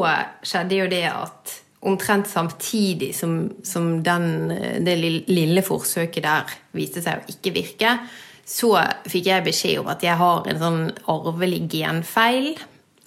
skjedde 0.45 0.81
jo 0.81 0.89
det 0.91 1.05
at 1.09 1.55
omtrent 1.85 2.29
samtidig 2.29 3.11
som, 3.17 3.37
som 3.65 3.99
den, 4.05 4.51
det 4.85 4.95
lille 4.99 5.63
forsøket 5.65 6.25
der 6.25 6.53
viste 6.75 7.03
seg 7.05 7.21
å 7.21 7.33
ikke 7.33 7.53
virke, 7.55 7.97
så 8.45 8.71
fikk 9.09 9.29
jeg 9.31 9.45
beskjed 9.45 9.81
om 9.81 9.91
at 9.93 10.03
jeg 10.05 10.17
har 10.19 10.47
en 10.49 10.61
sånn 10.61 10.81
arvelig 11.09 11.63
genfeil 11.73 12.53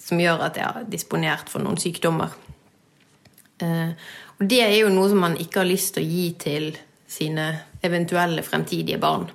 som 0.09 0.21
gjør 0.21 0.45
at 0.49 0.59
jeg 0.59 0.67
er 0.67 0.91
disponert 0.91 1.51
for 1.51 1.63
noen 1.63 1.79
sykdommer. 1.79 2.35
Uh, 3.61 3.91
og 4.39 4.47
det 4.49 4.61
er 4.65 4.77
jo 4.81 4.93
noe 4.93 5.09
som 5.11 5.21
man 5.23 5.39
ikke 5.39 5.61
har 5.63 5.69
lyst 5.69 5.95
til 5.95 6.05
å 6.05 6.09
gi 6.09 6.27
til 6.39 6.69
sine 7.09 7.49
eventuelle 7.85 8.43
fremtidige 8.45 8.99
barn. 9.01 9.27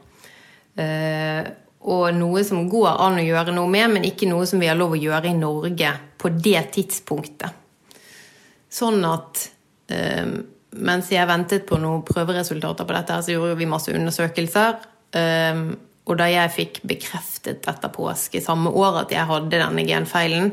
Uh, 0.75 1.45
og 1.85 2.07
noe 2.17 2.41
som 2.47 2.65
går 2.71 2.89
an 3.05 3.21
å 3.21 3.25
gjøre 3.25 3.53
noe 3.53 3.69
med, 3.69 3.91
men 3.93 4.07
ikke 4.09 4.29
noe 4.31 4.47
som 4.49 4.63
vi 4.63 4.71
har 4.71 4.79
lov 4.79 4.95
å 4.97 5.01
gjøre 5.01 5.29
i 5.29 5.37
Norge 5.37 5.91
på 6.21 6.31
det 6.33 6.63
tidspunktet. 6.73 7.61
Sånn 8.73 9.05
at 9.05 9.43
eh, 9.93 10.31
mens 10.81 11.11
jeg 11.13 11.29
ventet 11.29 11.67
på 11.69 11.77
noen 11.83 12.01
prøveresultater 12.09 12.89
på 12.89 12.97
dette, 12.97 13.19
så 13.21 13.35
gjorde 13.35 13.59
vi 13.61 13.69
masse 13.69 13.93
undersøkelser. 13.93 14.81
Og 16.05 16.19
da 16.21 16.27
jeg 16.29 16.53
fikk 16.53 16.81
bekreftet 16.85 17.65
etter 17.71 17.93
påske 17.93 18.43
samme 18.45 18.71
år 18.71 19.05
at 19.05 19.15
jeg 19.15 19.29
hadde 19.29 19.55
denne 19.57 19.87
genfeilen, 19.89 20.53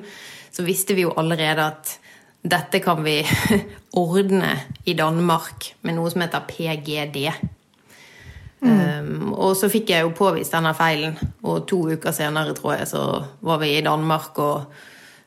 så 0.51 0.63
visste 0.63 0.95
vi 0.95 1.03
jo 1.05 1.15
allerede 1.19 1.65
at 1.73 1.97
dette 2.41 2.79
kan 2.83 3.03
vi 3.03 3.19
ordne 4.01 4.55
i 4.85 4.95
Danmark 4.97 5.73
med 5.85 5.97
noe 5.97 6.11
som 6.11 6.23
heter 6.23 6.47
PGD. 6.47 7.19
Mm. 8.61 8.71
Um, 8.71 9.33
og 9.33 9.55
så 9.57 9.69
fikk 9.73 9.91
jeg 9.91 10.05
jo 10.05 10.15
påvist 10.15 10.53
denne 10.53 10.73
feilen, 10.77 11.17
og 11.43 11.67
to 11.69 11.83
uker 11.91 12.15
senere, 12.15 12.55
tror 12.57 12.77
jeg, 12.77 12.89
så 12.93 13.03
var 13.41 13.61
vi 13.61 13.75
i 13.75 13.85
Danmark 13.85 14.39
og 14.41 14.73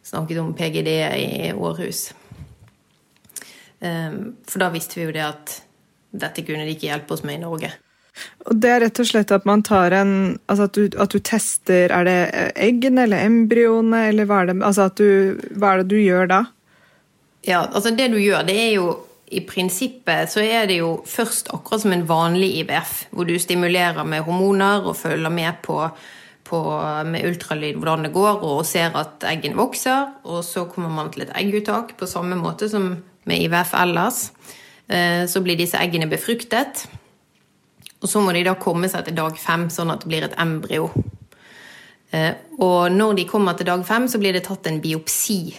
snakket 0.05 0.41
om 0.43 0.53
PGD 0.57 0.91
i 1.19 1.53
Århus. 1.53 2.09
Um, 3.85 4.37
for 4.49 4.63
da 4.63 4.73
visste 4.73 5.01
vi 5.01 5.09
jo 5.09 5.15
det 5.15 5.25
at 5.27 5.59
dette 6.15 6.45
kunne 6.47 6.65
de 6.65 6.77
ikke 6.77 6.89
hjelpe 6.89 7.17
oss 7.17 7.25
med 7.27 7.41
i 7.41 7.43
Norge. 7.43 7.75
Og 8.47 8.59
det 8.63 8.71
er 8.71 8.83
rett 8.85 9.01
og 9.03 9.09
slett 9.09 9.33
at 9.35 9.47
man 9.49 9.65
tar 9.67 9.95
en 9.97 10.13
Altså 10.47 10.69
at 10.69 10.77
du, 10.77 10.85
at 11.03 11.11
du 11.11 11.19
tester 11.19 11.91
Er 11.91 12.07
det 12.07 12.19
eggene 12.55 13.09
eller 13.09 13.25
embryoene, 13.27 14.05
eller 14.11 14.29
hva 14.31 14.43
er 14.43 14.53
det, 14.53 14.61
altså 14.63 14.87
du, 14.95 15.41
hva 15.59 15.73
er 15.73 15.83
det 15.83 15.91
du 15.91 15.99
gjør 15.99 16.31
da? 16.31 16.45
Ja, 17.45 17.65
altså 17.67 17.91
det 17.93 18.09
du 18.13 18.21
gjør, 18.23 18.47
det 18.47 18.55
er 18.57 18.71
jo 18.77 18.93
i 19.35 19.41
prinsippet 19.49 20.31
så 20.33 20.43
er 20.45 20.69
det 20.69 20.79
jo 20.79 20.99
først 21.09 21.51
akkurat 21.55 21.83
som 21.83 21.95
en 21.95 22.05
vanlig 22.09 22.51
IVF, 22.61 23.07
hvor 23.11 23.27
du 23.29 23.35
stimulerer 23.41 24.05
med 24.07 24.25
hormoner 24.27 24.85
og 24.85 24.97
følger 24.97 25.33
med 25.33 25.61
på, 25.65 25.79
på 26.45 26.61
med 27.09 27.27
ultralyd 27.29 27.81
hvordan 27.81 28.07
det 28.07 28.13
går, 28.15 28.45
og 28.45 28.67
ser 28.69 28.95
at 29.01 29.25
eggene 29.29 29.59
vokser. 29.59 30.13
Og 30.29 30.45
så 30.47 30.67
kommer 30.71 30.93
man 30.93 31.11
til 31.13 31.27
et 31.27 31.33
egguttak 31.41 31.97
på 31.99 32.09
samme 32.11 32.39
måte 32.39 32.69
som 32.71 32.93
med 33.25 33.47
IVF 33.49 33.75
ellers. 33.81 34.29
Eh, 34.89 35.25
så 35.27 35.41
blir 35.45 35.59
disse 35.59 35.81
eggene 35.81 36.09
befruktet. 36.11 36.85
Og 38.05 38.11
så 38.11 38.21
må 38.21 38.35
de 38.37 38.45
da 38.45 38.53
komme 38.61 38.91
seg 38.93 39.07
til 39.07 39.17
dag 39.17 39.37
fem, 39.41 39.71
sånn 39.73 39.93
at 39.95 40.05
det 40.05 40.11
blir 40.11 40.27
et 40.27 40.37
embryo. 40.41 40.91
Eh, 42.13 42.35
og 42.61 42.93
når 42.93 43.17
de 43.17 43.29
kommer 43.29 43.57
til 43.57 43.71
dag 43.71 43.85
fem, 43.89 44.07
så 44.13 44.21
blir 44.21 44.37
det 44.37 44.45
tatt 44.45 44.69
en 44.69 44.83
biopsi 44.85 45.55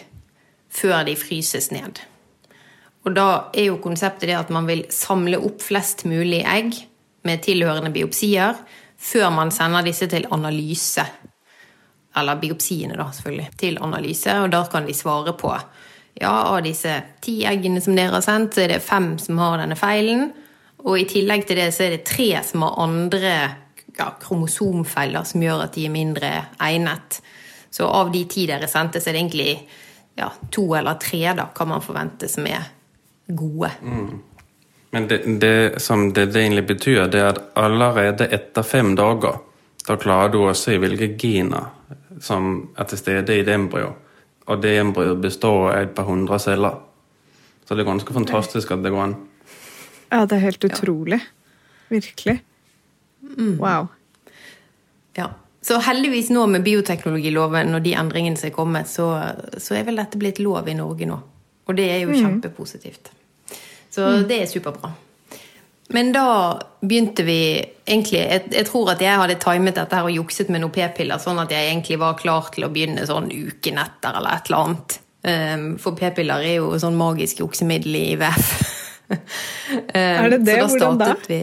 før 0.70 1.02
de 1.08 1.16
fryses 1.18 1.72
ned. 1.74 1.98
Og 3.06 3.14
da 3.14 3.26
er 3.54 3.72
jo 3.72 3.80
konseptet 3.82 4.30
det 4.30 4.38
at 4.38 4.52
man 4.54 4.66
vil 4.70 4.84
samle 4.94 5.40
opp 5.42 5.62
flest 5.62 6.04
mulig 6.06 6.44
egg 6.46 6.74
med 7.26 7.42
tilhørende 7.42 7.90
biopsier 7.94 8.54
før 8.96 9.30
man 9.34 9.52
sender 9.54 9.86
disse 9.86 10.08
til 10.10 10.26
analyse. 10.34 11.04
Eller 12.16 12.38
biopsiene, 12.40 12.96
da, 12.96 13.10
selvfølgelig. 13.12 13.50
Til 13.60 13.78
analyse. 13.82 14.38
Og 14.42 14.50
da 14.54 14.62
kan 14.70 14.86
de 14.86 14.94
svare 14.96 15.34
på 15.36 15.52
ja, 16.16 16.32
av 16.32 16.62
disse 16.64 16.94
ti 17.22 17.40
eggene 17.46 17.82
som 17.84 17.98
dere 17.98 18.16
har 18.16 18.24
sendt, 18.24 18.56
så 18.56 18.64
er 18.64 18.76
det 18.76 18.84
fem 18.86 19.16
som 19.20 19.42
har 19.42 19.58
denne 19.60 19.76
feilen. 19.78 20.30
Og 20.86 21.00
i 21.00 21.06
tillegg 21.10 21.46
til 21.48 21.58
det 21.58 21.70
så 21.74 21.86
er 21.86 21.96
det 21.96 22.04
tre 22.06 22.28
som 22.46 22.62
har 22.62 22.78
andre 22.84 23.32
ja, 23.96 24.12
kromosomfeller 24.22 25.26
som 25.26 25.42
gjør 25.42 25.64
at 25.66 25.74
de 25.74 25.88
er 25.88 25.94
mindre 25.94 26.30
egnet. 26.62 27.20
Så 27.70 27.88
av 27.88 28.12
de 28.14 28.22
ti 28.30 28.46
dere 28.48 28.68
sendte, 28.70 29.02
så 29.02 29.10
er 29.10 29.16
det 29.16 29.24
egentlig 29.24 29.50
ja, 30.16 30.30
to 30.52 30.68
eller 30.78 30.98
tre 31.02 31.22
da, 31.36 31.48
kan 31.54 31.68
man 31.68 31.84
forvente 31.84 32.28
som 32.30 32.46
er 32.48 32.70
gode. 33.26 33.70
Mm. 33.82 34.22
Men 34.94 35.08
det, 35.10 35.18
det, 35.40 35.82
som 35.82 36.12
det, 36.12 36.30
det, 36.32 36.40
egentlig 36.40 36.66
betyr, 36.66 37.04
det 37.12 37.20
er 37.20 37.32
at 37.34 37.42
allerede 37.58 38.30
etter 38.32 38.64
fem 38.64 38.94
dager 38.96 39.42
da 39.86 39.94
klarer 40.00 40.32
du 40.32 40.40
å 40.46 40.54
se 40.56 40.78
hvilke 40.82 41.12
gener 41.20 41.68
som 42.22 42.70
er 42.78 42.88
til 42.88 42.98
stede 42.98 43.36
i 43.36 43.44
det 43.46 43.54
embryoet. 43.54 44.02
Og 44.46 44.62
det 44.62 44.76
embryoet 44.78 45.20
består 45.20 45.72
av 45.72 45.80
et 45.80 45.94
par 45.94 46.06
hundre 46.06 46.38
celler. 46.42 46.78
Så 47.66 47.74
det 47.74 47.82
er 47.82 47.90
ganske 47.90 48.14
fantastisk 48.14 48.70
at 48.72 48.82
det 48.82 48.92
går 48.94 49.02
an. 49.02 49.16
Ja, 50.10 50.24
det 50.26 50.38
er 50.38 50.44
helt 50.46 50.64
utrolig. 50.68 51.20
Virkelig. 51.88 52.40
Mm. 53.36 53.56
Wow. 53.58 53.88
Ja. 55.16 55.30
Så 55.66 55.80
heldigvis 55.82 56.28
nå 56.30 56.44
med 56.46 56.62
bioteknologiloven 56.62 57.74
og 57.74 57.82
de 57.82 57.96
endringene 57.98 58.38
som 58.38 58.50
er 58.50 58.54
kommet, 58.54 58.90
så, 58.90 59.08
så 59.58 59.74
er 59.74 59.88
vel 59.88 59.98
dette 59.98 60.20
blitt 60.20 60.38
lov 60.42 60.68
i 60.70 60.76
Norge 60.78 61.08
nå. 61.10 61.16
Og 61.66 61.74
det 61.74 61.88
er 61.90 62.04
jo 62.04 62.12
mm. 62.12 62.20
kjempepositivt. 62.20 63.10
Så 63.90 64.04
mm. 64.06 64.28
det 64.28 64.38
er 64.42 64.50
superbra. 64.50 64.92
Men 65.88 66.12
da 66.14 66.28
begynte 66.82 67.22
vi 67.26 67.40
egentlig 67.86 68.18
jeg, 68.18 68.46
jeg, 68.50 68.66
tror 68.66 68.92
at 68.94 69.02
jeg 69.02 69.18
hadde 69.20 69.38
timet 69.42 69.76
dette 69.78 69.98
her 69.98 70.06
og 70.06 70.14
jukset 70.14 70.50
med 70.50 70.62
noen 70.62 70.74
p-piller, 70.74 71.20
sånn 71.22 71.38
at 71.42 71.52
jeg 71.54 71.70
egentlig 71.70 71.98
var 72.02 72.18
klar 72.18 72.50
til 72.54 72.66
å 72.66 72.70
begynne 72.74 73.06
sånn 73.06 73.30
uken 73.30 73.82
etter 73.82 74.18
eller 74.18 74.38
et 74.38 74.50
eller 74.50 74.64
annet. 74.64 74.96
Um, 75.26 75.68
for 75.82 75.98
p-piller 75.98 76.46
er 76.46 76.58
jo 76.60 76.72
sånn 76.78 76.98
magisk 76.98 77.42
juksemiddel 77.42 77.98
i 77.98 78.04
IVF. 78.14 78.50
Er 79.94 80.28
det 80.34 80.42
det? 80.46 80.58
Hvordan 80.62 80.98
da? 81.00 81.14
Vi. 81.28 81.40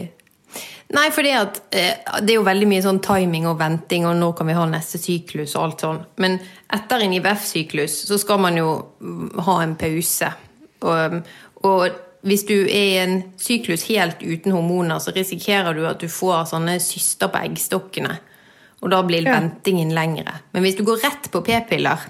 Nei, 0.94 1.08
for 1.10 1.26
det, 1.26 1.34
uh, 1.74 2.18
det 2.20 2.34
er 2.34 2.36
jo 2.36 2.46
veldig 2.46 2.68
mye 2.70 2.84
sånn 2.84 3.00
timing 3.04 3.48
og 3.50 3.58
venting, 3.60 4.06
og 4.06 4.18
når 4.20 4.34
kan 4.38 4.50
vi 4.50 4.56
ha 4.58 4.66
neste 4.70 5.00
syklus 5.02 5.56
og 5.56 5.62
alt 5.64 5.84
sånn. 5.86 6.00
Men 6.22 6.38
etter 6.74 7.04
en 7.04 7.16
IVF-syklus 7.16 8.04
så 8.10 8.18
skal 8.20 8.42
man 8.44 8.60
jo 8.60 8.70
ha 9.48 9.60
en 9.64 9.74
pause. 9.80 10.30
Og, 10.84 11.20
og 11.64 12.02
hvis 12.24 12.46
du 12.48 12.56
er 12.62 12.84
i 12.84 13.00
en 13.02 13.18
syklus 13.40 13.86
helt 13.90 14.22
uten 14.22 14.54
hormoner, 14.54 15.00
så 15.00 15.12
risikerer 15.12 15.76
du 15.76 15.82
at 15.88 16.00
du 16.00 16.08
får 16.08 16.50
sånne 16.54 16.78
syster 16.82 17.32
på 17.32 17.42
eggstokkene. 17.48 18.14
Og 18.84 18.92
da 18.92 19.00
blir 19.04 19.24
ja. 19.24 19.38
ventingen 19.38 19.92
lengre. 19.96 20.38
Men 20.52 20.64
hvis 20.64 20.76
du 20.78 20.84
går 20.88 21.02
rett 21.04 21.28
på 21.32 21.42
p-piller, 21.44 22.06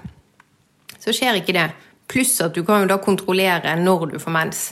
så 0.99 1.13
skjer 1.15 1.39
ikke 1.39 1.55
det. 1.55 1.69
Pluss 2.11 2.37
at 2.43 2.55
du 2.55 2.63
kan 2.67 2.83
jo 2.83 2.89
da 2.91 2.99
kontrollere 3.03 3.75
når 3.79 4.09
du 4.13 4.17
får 4.21 4.35
mens. 4.35 4.65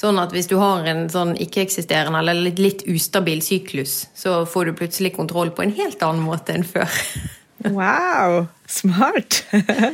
Sånn 0.00 0.16
at 0.16 0.32
hvis 0.32 0.48
du 0.48 0.54
har 0.56 0.86
en 0.88 1.02
sånn 1.12 1.34
ikke-eksisterende 1.36 2.22
eller 2.22 2.38
litt, 2.46 2.60
litt, 2.62 2.86
ustabil 2.88 3.42
syklus, 3.44 4.06
så 4.16 4.46
får 4.48 4.70
du 4.70 4.78
plutselig 4.78 5.12
kontroll 5.18 5.52
på 5.52 5.66
en 5.66 5.74
helt 5.76 6.00
annen 6.06 6.24
måte 6.24 6.54
enn 6.56 6.64
før. 6.64 6.88
wow! 7.76 8.46
Smart! 8.64 9.42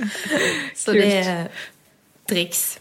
så 0.82 0.94
det 0.94 1.08
er 1.24 1.48
triks. 2.30 2.78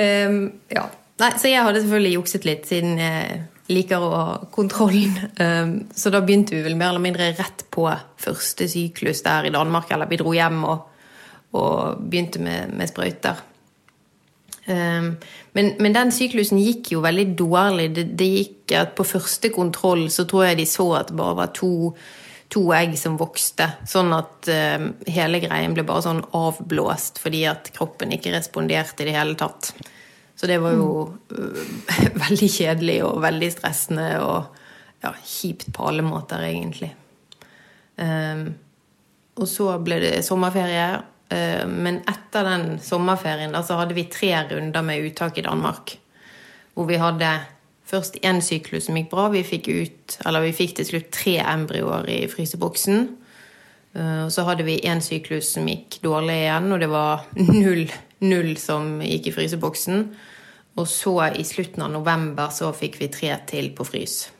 Um, 0.00 0.46
ja. 0.72 0.86
Nei, 1.20 1.30
så 1.36 1.52
jeg 1.52 1.66
hadde 1.66 1.82
selvfølgelig 1.84 2.14
jukset 2.16 2.48
litt, 2.48 2.64
siden 2.70 2.96
jeg 2.96 3.42
liker 3.70 4.00
å 4.00 4.10
ha 4.14 4.38
kontrollen. 4.54 5.18
Um, 5.36 5.74
så 5.92 6.08
da 6.14 6.22
begynte 6.24 6.56
vi 6.56 6.64
vel 6.64 6.78
mer 6.80 6.94
eller 6.94 7.04
mindre 7.04 7.28
rett 7.36 7.66
på 7.68 7.84
første 8.20 8.64
syklus 8.72 9.20
der 9.28 9.50
i 9.50 9.52
Danmark. 9.52 9.92
Eller 9.92 10.08
vi 10.08 10.22
dro 10.24 10.32
hjem 10.32 10.64
og, 10.64 11.04
og 11.60 12.00
begynte 12.00 12.40
med, 12.40 12.72
med 12.80 12.88
sprøyter. 12.88 13.44
Um, 14.70 15.16
men, 15.52 15.72
men, 15.82 15.94
den 15.96 16.12
syklusen 16.14 16.60
gikk 16.62 16.92
jo 16.94 17.02
veldig 17.02 17.26
dårlig. 17.38 17.88
Det, 17.96 18.04
det, 18.18 18.28
gikk 18.36 18.74
at 18.78 18.92
På 18.98 19.06
første 19.08 19.50
kontroll 19.50 20.04
så 20.14 20.26
tror 20.30 20.46
jeg 20.46 20.60
de 20.60 20.66
så 20.68 20.86
at 21.00 21.10
det 21.10 21.16
bare 21.18 21.38
var 21.40 21.50
to, 21.56 21.90
to 22.54 22.62
egg 22.76 22.94
som 23.00 23.18
vokste. 23.18 23.66
Sånn 23.90 24.14
at 24.14 24.50
um, 24.78 24.92
hele 25.10 25.42
greien 25.42 25.74
ble 25.74 25.86
bare 25.88 26.06
sånn 26.06 26.22
avblåst 26.36 27.18
fordi 27.22 27.42
at 27.50 27.72
kroppen 27.74 28.14
ikke 28.14 28.34
responderte 28.36 29.02
i 29.02 29.10
det 29.10 29.18
hele 29.18 29.34
tatt. 29.40 29.72
Så 30.38 30.48
det 30.48 30.60
var 30.62 30.78
jo 30.78 30.90
uh, 31.34 31.66
veldig 32.24 32.50
kjedelig 32.60 33.00
og 33.08 33.20
veldig 33.26 33.52
stressende 33.56 34.08
og 34.22 34.56
ja, 35.02 35.14
kjipt 35.24 35.72
på 35.74 35.86
alle 35.88 36.04
måter, 36.04 36.44
egentlig. 36.46 36.92
Um, 38.00 38.52
og 39.40 39.48
så 39.48 39.72
ble 39.82 39.98
det 40.02 40.18
sommerferie. 40.26 41.00
Uh, 41.30 41.64
men 41.70 42.02
etter 42.10 42.44
den 42.44 42.78
sommerferien 42.82 43.52
da, 43.54 43.62
så 43.62 43.78
hadde 43.78 43.94
vi 43.94 44.08
tre 44.10 44.34
runder 44.50 44.82
med 44.82 45.06
uttak 45.06 45.38
i 45.38 45.46
Danmark. 45.46 45.96
Hvor 46.74 46.88
vi 46.90 46.98
hadde 46.98 47.30
først 47.90 48.20
én 48.22 48.40
syklus 48.44 48.86
som 48.86 48.98
gikk 48.98 49.10
bra. 49.10 49.28
Vi 49.32 49.42
fikk, 49.46 49.68
ut, 49.68 50.18
vi 50.44 50.52
fikk 50.54 50.76
til 50.78 50.86
slutt 50.86 51.10
tre 51.14 51.38
embryoer 51.42 52.06
i 52.08 52.20
fryseboksen. 52.30 53.08
Eh, 53.94 54.22
Og 54.24 54.30
så 54.32 54.44
hadde 54.46 54.66
vi 54.66 54.78
én 54.86 55.02
syklus 55.02 55.50
som 55.56 55.66
gikk 55.68 55.98
dårlig 56.04 56.36
igjen, 56.44 56.70
og 56.72 56.80
det 56.82 56.90
var 56.92 57.26
null, 57.34 57.90
null 58.22 58.52
som 58.62 59.00
gikk 59.02 59.30
i 59.30 59.34
fryseboksen. 59.34 60.04
Og 60.78 60.86
så 60.86 61.16
i 61.34 61.44
slutten 61.44 61.82
av 61.82 61.90
november 61.90 62.52
så 62.54 62.70
fikk 62.76 63.00
vi 63.00 63.10
tre 63.12 63.34
til 63.50 63.72
på 63.74 63.84
frys. 63.84 64.30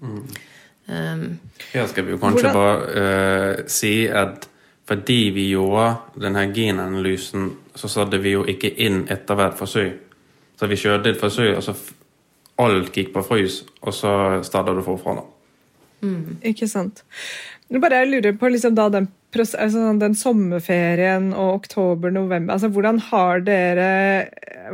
Um, 0.00 1.38
ja, 1.72 1.86
skal 1.88 2.04
vi 2.04 2.12
jo 2.12 2.18
kanskje 2.20 2.48
Hvordan- 2.48 2.56
bare 2.56 3.60
uh, 3.60 3.68
si 3.68 4.06
at 4.08 4.48
fordi 4.88 5.30
vi 5.34 5.48
gjorde 5.50 5.94
denne 6.20 6.46
genanalysen, 6.52 7.50
så 7.74 7.88
satte 7.88 8.20
vi 8.20 8.34
jo 8.34 8.44
ikke 8.48 8.70
inn 8.84 9.06
etter 9.10 9.38
hvert 9.38 9.56
forsøk. 9.58 10.00
Så 10.60 10.68
vi 10.70 10.78
kjørte 10.78 11.10
et 11.10 11.20
forsøk, 11.20 11.56
og 11.56 11.64
så 11.66 11.74
alt 12.62 12.92
gikk 12.94 13.14
på 13.14 13.24
frys, 13.26 13.62
og 13.82 13.94
så 13.96 14.12
starta 14.46 14.74
du 14.76 14.82
forfra. 14.84 15.16
da. 15.18 15.24
Ikke 16.44 16.68
sant. 16.68 17.02
Nå 17.72 17.80
bare 17.80 18.02
jeg 18.02 18.10
lurer 18.12 18.34
på 18.36 18.50
liksom 18.52 18.74
da 18.76 18.90
den, 18.92 19.08
altså 19.40 19.86
den 19.98 20.14
sommerferien 20.14 21.30
og 21.32 21.62
oktober-november 21.62 22.54
altså 22.54 22.68
Hvordan 22.70 23.00
har 23.08 23.40
dere 23.46 23.88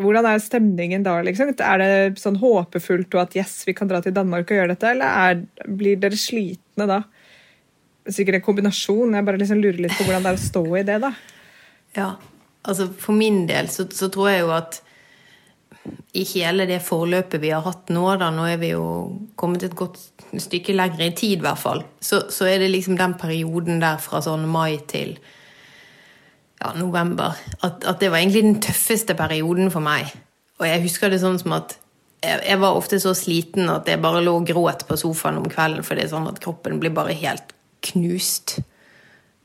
Hvordan 0.02 0.26
er 0.26 0.42
stemningen 0.42 1.06
da? 1.06 1.20
liksom? 1.22 1.54
Er 1.54 1.78
det 1.80 2.20
sånn 2.20 2.40
håpefullt 2.42 3.14
og 3.14 3.22
at 3.22 3.38
yes, 3.38 3.60
vi 3.68 3.76
kan 3.78 3.88
dra 3.90 4.02
til 4.02 4.14
Danmark 4.16 4.50
og 4.50 4.58
gjøre 4.58 4.74
dette, 4.74 4.90
eller 4.90 5.22
er, 5.30 5.70
blir 5.70 6.02
dere 6.02 6.18
slitne 6.18 6.90
da? 6.90 7.00
Sikkert 8.10 8.40
en 8.40 8.44
kombinasjon. 8.44 9.16
Jeg 9.16 9.26
bare 9.26 9.40
liksom 9.40 9.62
lurer 9.62 9.80
litt 9.86 9.96
på 9.96 10.06
hvordan 10.06 10.26
det 10.26 10.32
er 10.32 10.38
å 10.38 10.44
stå 10.44 10.64
i 10.80 10.84
det. 10.86 11.00
da. 11.02 11.12
Ja, 11.96 12.12
altså 12.66 12.90
for 12.98 13.16
min 13.16 13.44
del 13.48 13.70
så, 13.72 13.86
så 13.94 14.10
tror 14.12 14.30
jeg 14.30 14.44
jo 14.44 14.54
at 14.54 14.80
i 16.12 16.24
hele 16.34 16.66
det 16.68 16.80
forløpet 16.84 17.40
vi 17.42 17.52
har 17.54 17.64
hatt 17.64 17.90
nå, 17.94 18.04
da, 18.20 18.28
nå 18.34 18.44
er 18.50 18.58
vi 18.60 18.72
jo 18.74 18.84
kommet 19.40 19.64
et 19.64 19.76
godt 19.78 19.98
stykke 20.30 20.74
lenger 20.76 21.06
i 21.06 21.12
tid 21.16 21.38
i 21.38 21.44
hvert 21.44 21.58
fall, 21.58 21.84
så, 22.04 22.24
så 22.30 22.46
er 22.50 22.60
det 22.62 22.70
liksom 22.70 22.98
den 22.98 23.16
perioden 23.18 23.80
der 23.82 24.00
fra 24.02 24.20
sånn 24.22 24.44
mai 24.50 24.78
til 24.90 25.16
ja, 26.60 26.74
november, 26.76 27.38
at, 27.64 27.86
at 27.88 28.02
det 28.02 28.10
var 28.12 28.20
egentlig 28.20 28.44
den 28.44 28.60
tøffeste 28.62 29.16
perioden 29.18 29.72
for 29.72 29.82
meg. 29.84 30.10
Og 30.60 30.66
jeg 30.68 30.82
husker 30.84 31.10
det 31.10 31.22
sånn 31.22 31.40
som 31.40 31.56
at 31.56 31.78
jeg, 32.20 32.42
jeg 32.44 32.60
var 32.60 32.76
ofte 32.76 33.00
så 33.00 33.14
sliten 33.16 33.70
at 33.72 33.88
jeg 33.88 34.02
bare 34.02 34.20
lå 34.24 34.36
og 34.42 34.50
gråt 34.50 34.84
på 34.88 34.98
sofaen 35.00 35.40
om 35.40 35.48
kvelden, 35.48 35.86
for 35.86 35.96
det 35.96 36.04
er 36.04 36.12
sånn 36.12 36.28
at 36.28 36.42
kroppen 36.44 36.76
blir 36.82 36.92
bare 36.94 37.16
helt 37.16 37.54
knust. 37.80 38.58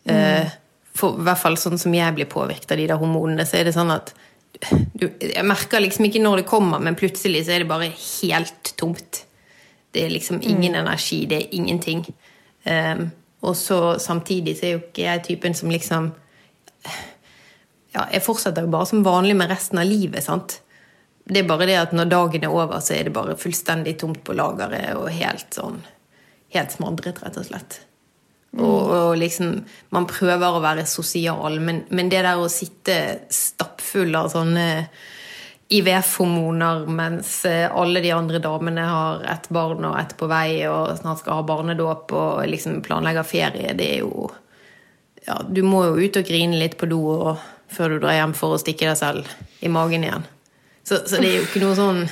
Mm. 0.06 0.52
for 0.94 1.18
i 1.18 1.24
hvert 1.26 1.42
fall 1.42 1.56
sånn 1.58 1.80
som 1.82 1.94
jeg 1.98 2.14
blir 2.14 2.28
påvirket 2.30 2.70
av 2.72 2.78
de 2.78 2.86
der 2.92 3.00
hormonene, 3.02 3.42
så 3.50 3.58
er 3.58 3.66
det 3.66 3.74
sånn 3.74 3.90
at 3.90 4.12
du, 4.94 5.10
Jeg 5.20 5.44
merker 5.44 5.82
liksom 5.84 6.06
ikke 6.08 6.22
når 6.22 6.42
det 6.42 6.50
kommer, 6.50 6.80
men 6.80 6.96
plutselig 6.96 7.46
så 7.46 7.56
er 7.56 7.64
det 7.64 7.70
bare 7.72 7.90
helt 7.92 8.72
tomt. 8.80 9.26
Det 9.92 10.06
er 10.06 10.14
liksom 10.14 10.42
ingen 10.44 10.76
energi, 10.76 11.26
det 11.26 11.42
er 11.42 11.56
ingenting. 11.58 12.06
Um, 12.64 13.10
og 13.46 13.56
så 13.58 14.00
samtidig 14.00 14.58
så 14.58 14.66
er 14.66 14.76
jo 14.76 14.84
ikke 14.84 15.06
jeg 15.06 15.24
typen 15.30 15.58
som 15.58 15.74
liksom 15.74 16.14
Ja, 17.96 18.08
jeg 18.12 18.26
fortsetter 18.26 18.66
jo 18.66 18.72
bare 18.74 18.88
som 18.90 19.06
vanlig 19.06 19.38
med 19.40 19.52
resten 19.52 19.80
av 19.80 19.88
livet, 19.88 20.24
sant. 20.26 20.58
Det 21.26 21.42
er 21.42 21.48
bare 21.48 21.68
det 21.70 21.78
at 21.80 21.94
når 21.96 22.10
dagen 22.12 22.44
er 22.44 22.54
over, 22.54 22.82
så 22.84 22.98
er 22.98 23.08
det 23.08 23.14
bare 23.16 23.38
fullstendig 23.40 23.96
tomt 24.02 24.20
på 24.26 24.36
lageret 24.36 24.98
og 25.00 25.12
helt 25.14 25.48
sånn 25.56 25.80
Helt 26.56 26.72
smadret, 26.72 27.18
rett 27.24 27.38
og 27.40 27.48
slett. 27.48 27.80
Og, 28.56 28.92
og 28.92 29.18
liksom 29.20 29.58
Man 29.92 30.08
prøver 30.08 30.56
å 30.56 30.64
være 30.64 30.86
sosial, 30.88 31.60
men, 31.60 31.84
men 31.92 32.12
det 32.12 32.24
der 32.24 32.40
å 32.40 32.52
sitte 32.52 33.26
stappfull 33.34 34.16
av 34.16 34.32
sånne 34.32 34.68
IVF-hormoner 35.68 36.84
mens 36.94 37.40
eh, 37.50 37.66
alle 37.74 38.02
de 38.04 38.12
andre 38.14 38.40
damene 38.40 38.84
har 38.86 39.24
ett 39.34 39.50
barn 39.50 39.88
og 39.90 39.98
ett 39.98 40.14
på 40.18 40.28
vei 40.30 40.62
og 40.70 40.94
snart 41.00 41.24
skal 41.24 41.40
ha 41.40 41.48
barnedåp 41.48 42.14
og 42.14 42.44
liksom 42.52 42.84
planlegger 42.86 43.26
ferie, 43.26 43.74
det 43.74 43.90
er 43.98 44.04
jo 44.06 44.30
Ja, 45.26 45.40
du 45.42 45.64
må 45.66 45.80
jo 45.88 45.98
ut 45.98 46.20
og 46.20 46.28
grine 46.28 46.60
litt 46.62 46.78
på 46.78 46.86
do 46.86 47.00
og, 47.16 47.42
før 47.74 47.96
du 47.96 48.04
drar 48.04 48.14
hjem 48.14 48.36
for 48.38 48.54
å 48.54 48.62
stikke 48.62 48.92
deg 48.92 49.00
selv 49.00 49.32
i 49.66 49.72
magen 49.74 50.06
igjen. 50.06 50.28
Så, 50.86 51.00
så 51.10 51.18
det 51.18 51.32
er 51.32 51.40
jo 51.40 51.48
ikke 51.48 51.64
noe 51.64 51.78
sånn 51.80 52.04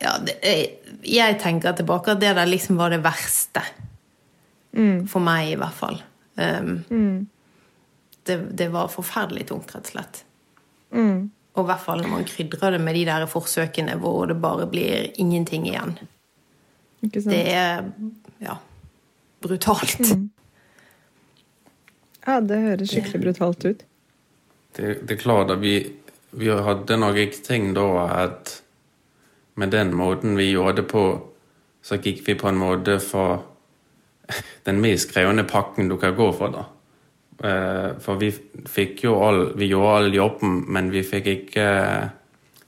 ja, 0.00 0.14
det, 0.24 0.38
jeg, 0.40 0.96
jeg 1.04 1.36
tenker 1.42 1.76
tilbake 1.76 2.14
at 2.14 2.22
det 2.22 2.32
der 2.38 2.48
liksom 2.48 2.80
var 2.80 2.94
det 2.94 3.02
verste. 3.04 3.60
For 4.70 5.22
meg, 5.24 5.50
i 5.50 5.58
hvert 5.58 5.74
fall. 5.74 5.96
Um, 6.38 7.28
det, 8.26 8.36
det 8.56 8.68
var 8.70 8.92
forferdelig 8.92 9.48
tungt, 9.48 9.72
rett 9.74 9.88
og 9.88 9.94
slett. 9.94 10.20
Og 11.60 11.64
i 11.64 11.68
hvert 11.68 11.82
fall 11.82 12.02
når 12.04 12.12
man 12.12 12.26
krydrer 12.28 12.76
det 12.76 12.80
med 12.82 12.96
de 12.98 13.04
der 13.08 13.26
forsøkene 13.30 13.96
hvor 14.00 14.26
det 14.30 14.38
bare 14.42 14.68
blir 14.70 15.10
ingenting 15.20 15.66
igjen. 15.68 15.96
Ikke 17.02 17.22
sant? 17.22 17.34
Det 17.34 17.42
er 17.54 17.88
ja, 18.44 18.56
brutalt. 19.42 19.98
Ja, 22.26 22.38
det 22.44 22.60
høres 22.60 22.92
skikkelig 22.92 23.22
brutalt 23.24 23.64
ut. 23.64 23.84
Det, 24.76 25.00
det 25.08 25.16
er 25.16 25.20
klart 25.20 25.50
at 25.50 25.62
vi, 25.62 25.74
vi 26.36 26.50
hadde 26.52 26.98
ikke 27.24 27.42
tenkt 27.46 27.78
da 27.80 27.86
at 28.26 28.60
med 29.58 29.72
den 29.74 29.94
måten 29.96 30.36
vi 30.38 30.52
gjorde 30.52 30.82
det 30.82 30.88
på, 30.92 31.04
så 31.82 31.98
gikk 31.98 32.22
vi 32.28 32.36
på 32.38 32.48
en 32.48 32.60
måte 32.60 33.00
for 33.02 33.42
den 34.64 34.80
mest 34.80 35.12
krevende 35.14 35.44
pakken 35.44 35.88
du 35.88 35.96
kan 36.00 36.16
gå 36.16 36.32
for. 36.32 36.48
da. 36.54 36.64
Eh, 37.48 37.90
For 38.00 38.20
vi 38.20 38.30
fikk 38.68 39.04
jo 39.04 39.16
all, 39.24 39.52
vi 39.56 39.70
gjorde 39.70 39.96
all 39.96 40.14
jobben, 40.14 40.64
men 40.68 40.90
vi 40.90 41.02
fikk 41.02 41.26
ikke 41.26 41.66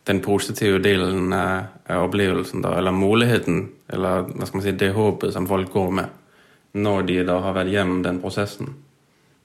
den 0.04 0.20
positive 0.20 0.78
delen 0.82 1.32
av 1.32 2.06
opplevelsen, 2.08 2.62
da, 2.64 2.74
eller 2.78 2.90
muligheten, 2.96 3.68
eller 3.92 4.24
hva 4.32 4.46
skal 4.46 4.58
man 4.58 4.64
si, 4.64 4.72
det 4.72 4.92
håpet 4.96 5.32
som 5.34 5.46
folk 5.46 5.70
går 5.72 5.90
med 6.00 6.18
når 6.72 7.02
de 7.06 7.18
da 7.28 7.36
har 7.44 7.52
vært 7.52 7.68
gjennom 7.68 8.00
den 8.02 8.18
prosessen. 8.22 8.70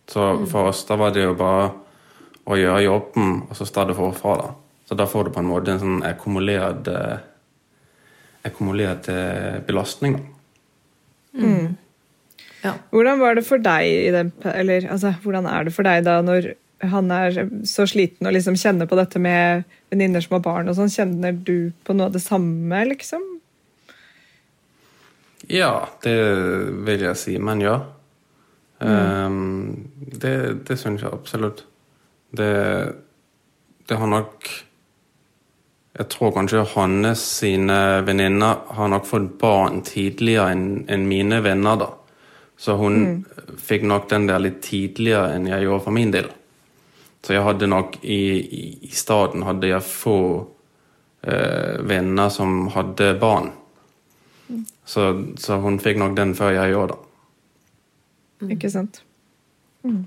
Så 0.08 0.46
for 0.48 0.70
oss 0.70 0.86
da 0.88 0.96
var 0.96 1.12
det 1.12 1.26
jo 1.26 1.34
bare 1.36 1.66
å 2.48 2.56
gjøre 2.56 2.86
jobben, 2.86 3.42
og 3.50 3.58
så 3.60 3.68
starte 3.68 3.94
forfra. 3.98 4.38
da. 4.40 4.54
Så 4.88 4.96
da 4.96 5.06
får 5.06 5.26
du 5.28 5.32
på 5.36 5.42
en 5.44 5.50
måte 5.50 5.74
en 5.74 5.82
sånn 5.82 6.06
akkumulert 6.08 6.88
eh, 6.88 7.18
akkumulert 8.48 9.10
belastning. 9.68 10.16
da. 11.34 11.44
Ja. 12.64 12.74
Hvordan 12.94 13.20
var 13.22 13.38
det 13.38 13.46
for 13.48 13.62
deg 13.62 13.86
i 13.88 14.14
den, 14.14 14.32
eller 14.50 14.88
altså, 14.92 15.14
hvordan 15.24 15.46
er 15.50 15.68
det 15.68 15.76
for 15.76 15.88
deg 15.88 16.06
da 16.08 16.20
når 16.26 16.54
han 16.82 17.10
er 17.12 17.38
så 17.66 17.88
sliten 17.90 18.28
og 18.30 18.36
liksom 18.36 18.58
kjenner 18.60 18.90
på 18.90 18.98
dette 19.00 19.20
med 19.22 19.66
venninner 19.90 20.22
som 20.22 20.38
har 20.38 20.46
barn 20.46 20.70
og 20.70 20.78
sånn, 20.78 20.94
kjenner 20.94 21.34
du 21.34 21.72
på 21.86 21.96
noe 21.98 22.10
av 22.10 22.18
det 22.18 22.22
samme, 22.22 22.84
liksom? 22.92 23.24
Ja, 25.48 25.88
det 26.04 26.18
vil 26.86 27.06
jeg 27.08 27.20
si, 27.20 27.38
men 27.40 27.64
ja. 27.64 27.80
Ehm, 28.84 29.90
det 29.96 30.68
det 30.68 30.78
syns 30.78 31.02
jeg 31.02 31.14
absolutt. 31.14 31.66
Det, 32.38 32.94
det 33.88 33.98
har 33.98 34.08
nok 34.08 34.50
Jeg 35.98 36.10
tror 36.14 36.30
kanskje 36.36 36.66
hans 36.76 37.22
sine 37.40 38.04
venninner 38.06 38.60
har 38.70 38.90
nok 38.92 39.06
fått 39.10 39.32
barn 39.42 39.80
tidligere 39.82 40.52
enn 40.54 40.84
enn 40.94 41.08
mine 41.10 41.40
venner, 41.42 41.80
da. 41.82 41.88
Så 42.58 42.74
hun 42.80 43.24
fikk 43.62 43.86
nok 43.86 44.10
den 44.10 44.26
der 44.30 44.42
litt 44.42 44.64
tidligere 44.66 45.36
enn 45.36 45.46
jeg 45.50 45.68
gjorde 45.68 45.86
for 45.86 45.96
min 45.96 46.14
del. 46.14 46.32
Så 47.22 47.36
jeg 47.36 47.46
hadde 47.46 47.70
nok 47.70 48.00
i, 48.02 48.22
i, 48.40 48.64
i 48.88 48.92
staden 48.96 49.46
hadde 49.46 49.70
jeg 49.70 49.86
få 49.86 50.18
eh, 51.22 51.78
venner 51.86 52.32
som 52.34 52.70
hadde 52.74 53.14
barn. 53.22 53.52
Så, 54.88 55.10
så 55.38 55.60
hun 55.62 55.78
fikk 55.84 56.00
nok 56.00 56.16
den 56.18 56.34
før 56.38 56.56
jeg 56.56 56.74
gjorde 56.74 56.96
det. 56.98 58.54
Ikke 58.56 58.72
sant? 58.72 59.02
Men 59.84 60.06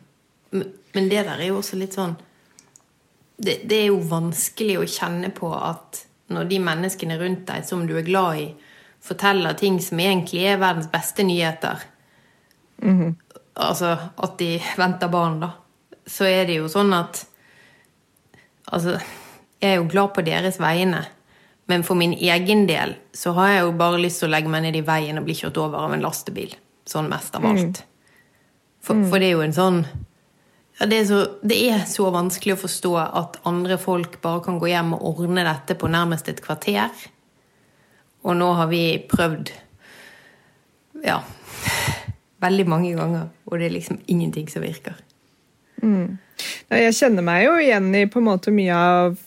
men 0.92 1.08
det 1.08 1.24
der 1.24 1.38
er 1.38 1.50
jo 1.50 1.60
også 1.60 1.78
litt 1.78 1.94
sånn 1.96 2.16
det, 3.40 3.62
det 3.68 3.76
er 3.76 3.86
jo 3.88 4.00
vanskelig 4.10 4.80
å 4.80 4.88
kjenne 4.90 5.30
på 5.32 5.48
at 5.54 6.04
når 6.30 6.50
de 6.50 6.58
menneskene 6.62 7.16
rundt 7.20 7.46
deg 7.48 7.64
som 7.66 7.86
du 7.88 7.96
er 7.98 8.06
glad 8.06 8.38
i, 8.38 8.48
forteller 9.02 9.56
ting 9.58 9.78
som 9.82 10.02
egentlig 10.02 10.44
er 10.46 10.60
verdens 10.60 10.90
beste 10.92 11.24
nyheter 11.26 11.86
Altså 13.60 13.96
at 14.16 14.38
de 14.38 14.54
venter 14.78 15.10
barn, 15.12 15.40
da. 15.42 15.50
Så 16.06 16.24
er 16.28 16.46
det 16.48 16.60
jo 16.60 16.70
sånn 16.70 16.94
at 16.96 17.26
Altså, 18.70 19.00
jeg 19.58 19.72
er 19.72 19.80
jo 19.80 19.88
glad 19.90 20.12
på 20.14 20.22
deres 20.22 20.60
vegne. 20.62 21.00
Men 21.66 21.82
for 21.82 21.98
min 21.98 22.12
egen 22.12 22.68
del 22.68 22.92
så 23.16 23.32
har 23.34 23.48
jeg 23.50 23.64
jo 23.64 23.72
bare 23.80 23.98
lyst 23.98 24.22
til 24.22 24.28
å 24.28 24.30
legge 24.30 24.52
meg 24.52 24.62
ned 24.62 24.76
i 24.78 24.84
veien 24.86 25.18
og 25.18 25.26
bli 25.26 25.34
kjørt 25.34 25.58
over 25.58 25.88
av 25.88 25.94
en 25.96 26.04
lastebil. 26.04 26.52
Sånn 26.86 27.10
mest 27.10 27.34
av 27.34 27.48
alt. 27.50 27.80
For, 28.78 29.02
for 29.10 29.18
det 29.18 29.32
er 29.32 29.34
jo 29.34 29.42
en 29.42 29.56
sånn 29.56 29.80
ja, 30.80 30.86
det, 30.88 30.96
er 30.96 31.08
så, 31.10 31.18
det 31.44 31.58
er 31.68 31.82
så 31.84 32.06
vanskelig 32.14 32.54
å 32.54 32.60
forstå 32.62 32.92
at 33.02 33.40
andre 33.48 33.76
folk 33.80 34.16
bare 34.22 34.40
kan 34.46 34.60
gå 34.62 34.70
hjem 34.70 34.94
og 34.96 35.08
ordne 35.10 35.44
dette 35.44 35.76
på 35.76 35.90
nærmest 35.92 36.30
et 36.32 36.40
kvarter. 36.40 36.88
Og 38.24 38.38
nå 38.38 38.48
har 38.56 38.70
vi 38.70 38.84
prøvd 39.10 39.52
ja, 41.04 41.18
veldig 42.40 42.66
mange 42.68 42.92
ganger, 42.96 43.28
og 43.46 43.58
det 43.58 43.68
er 43.68 43.76
liksom 43.76 44.00
ingenting 44.10 44.48
som 44.50 44.64
virker. 44.64 44.96
Mm. 45.82 46.18
Jeg 46.70 46.96
kjenner 46.96 47.24
meg 47.24 47.44
jo 47.46 47.56
igjen 47.60 47.88
i 47.96 48.06
på 48.08 48.20
en 48.20 48.28
måte 48.28 48.52
mye 48.52 48.76
av 48.76 49.18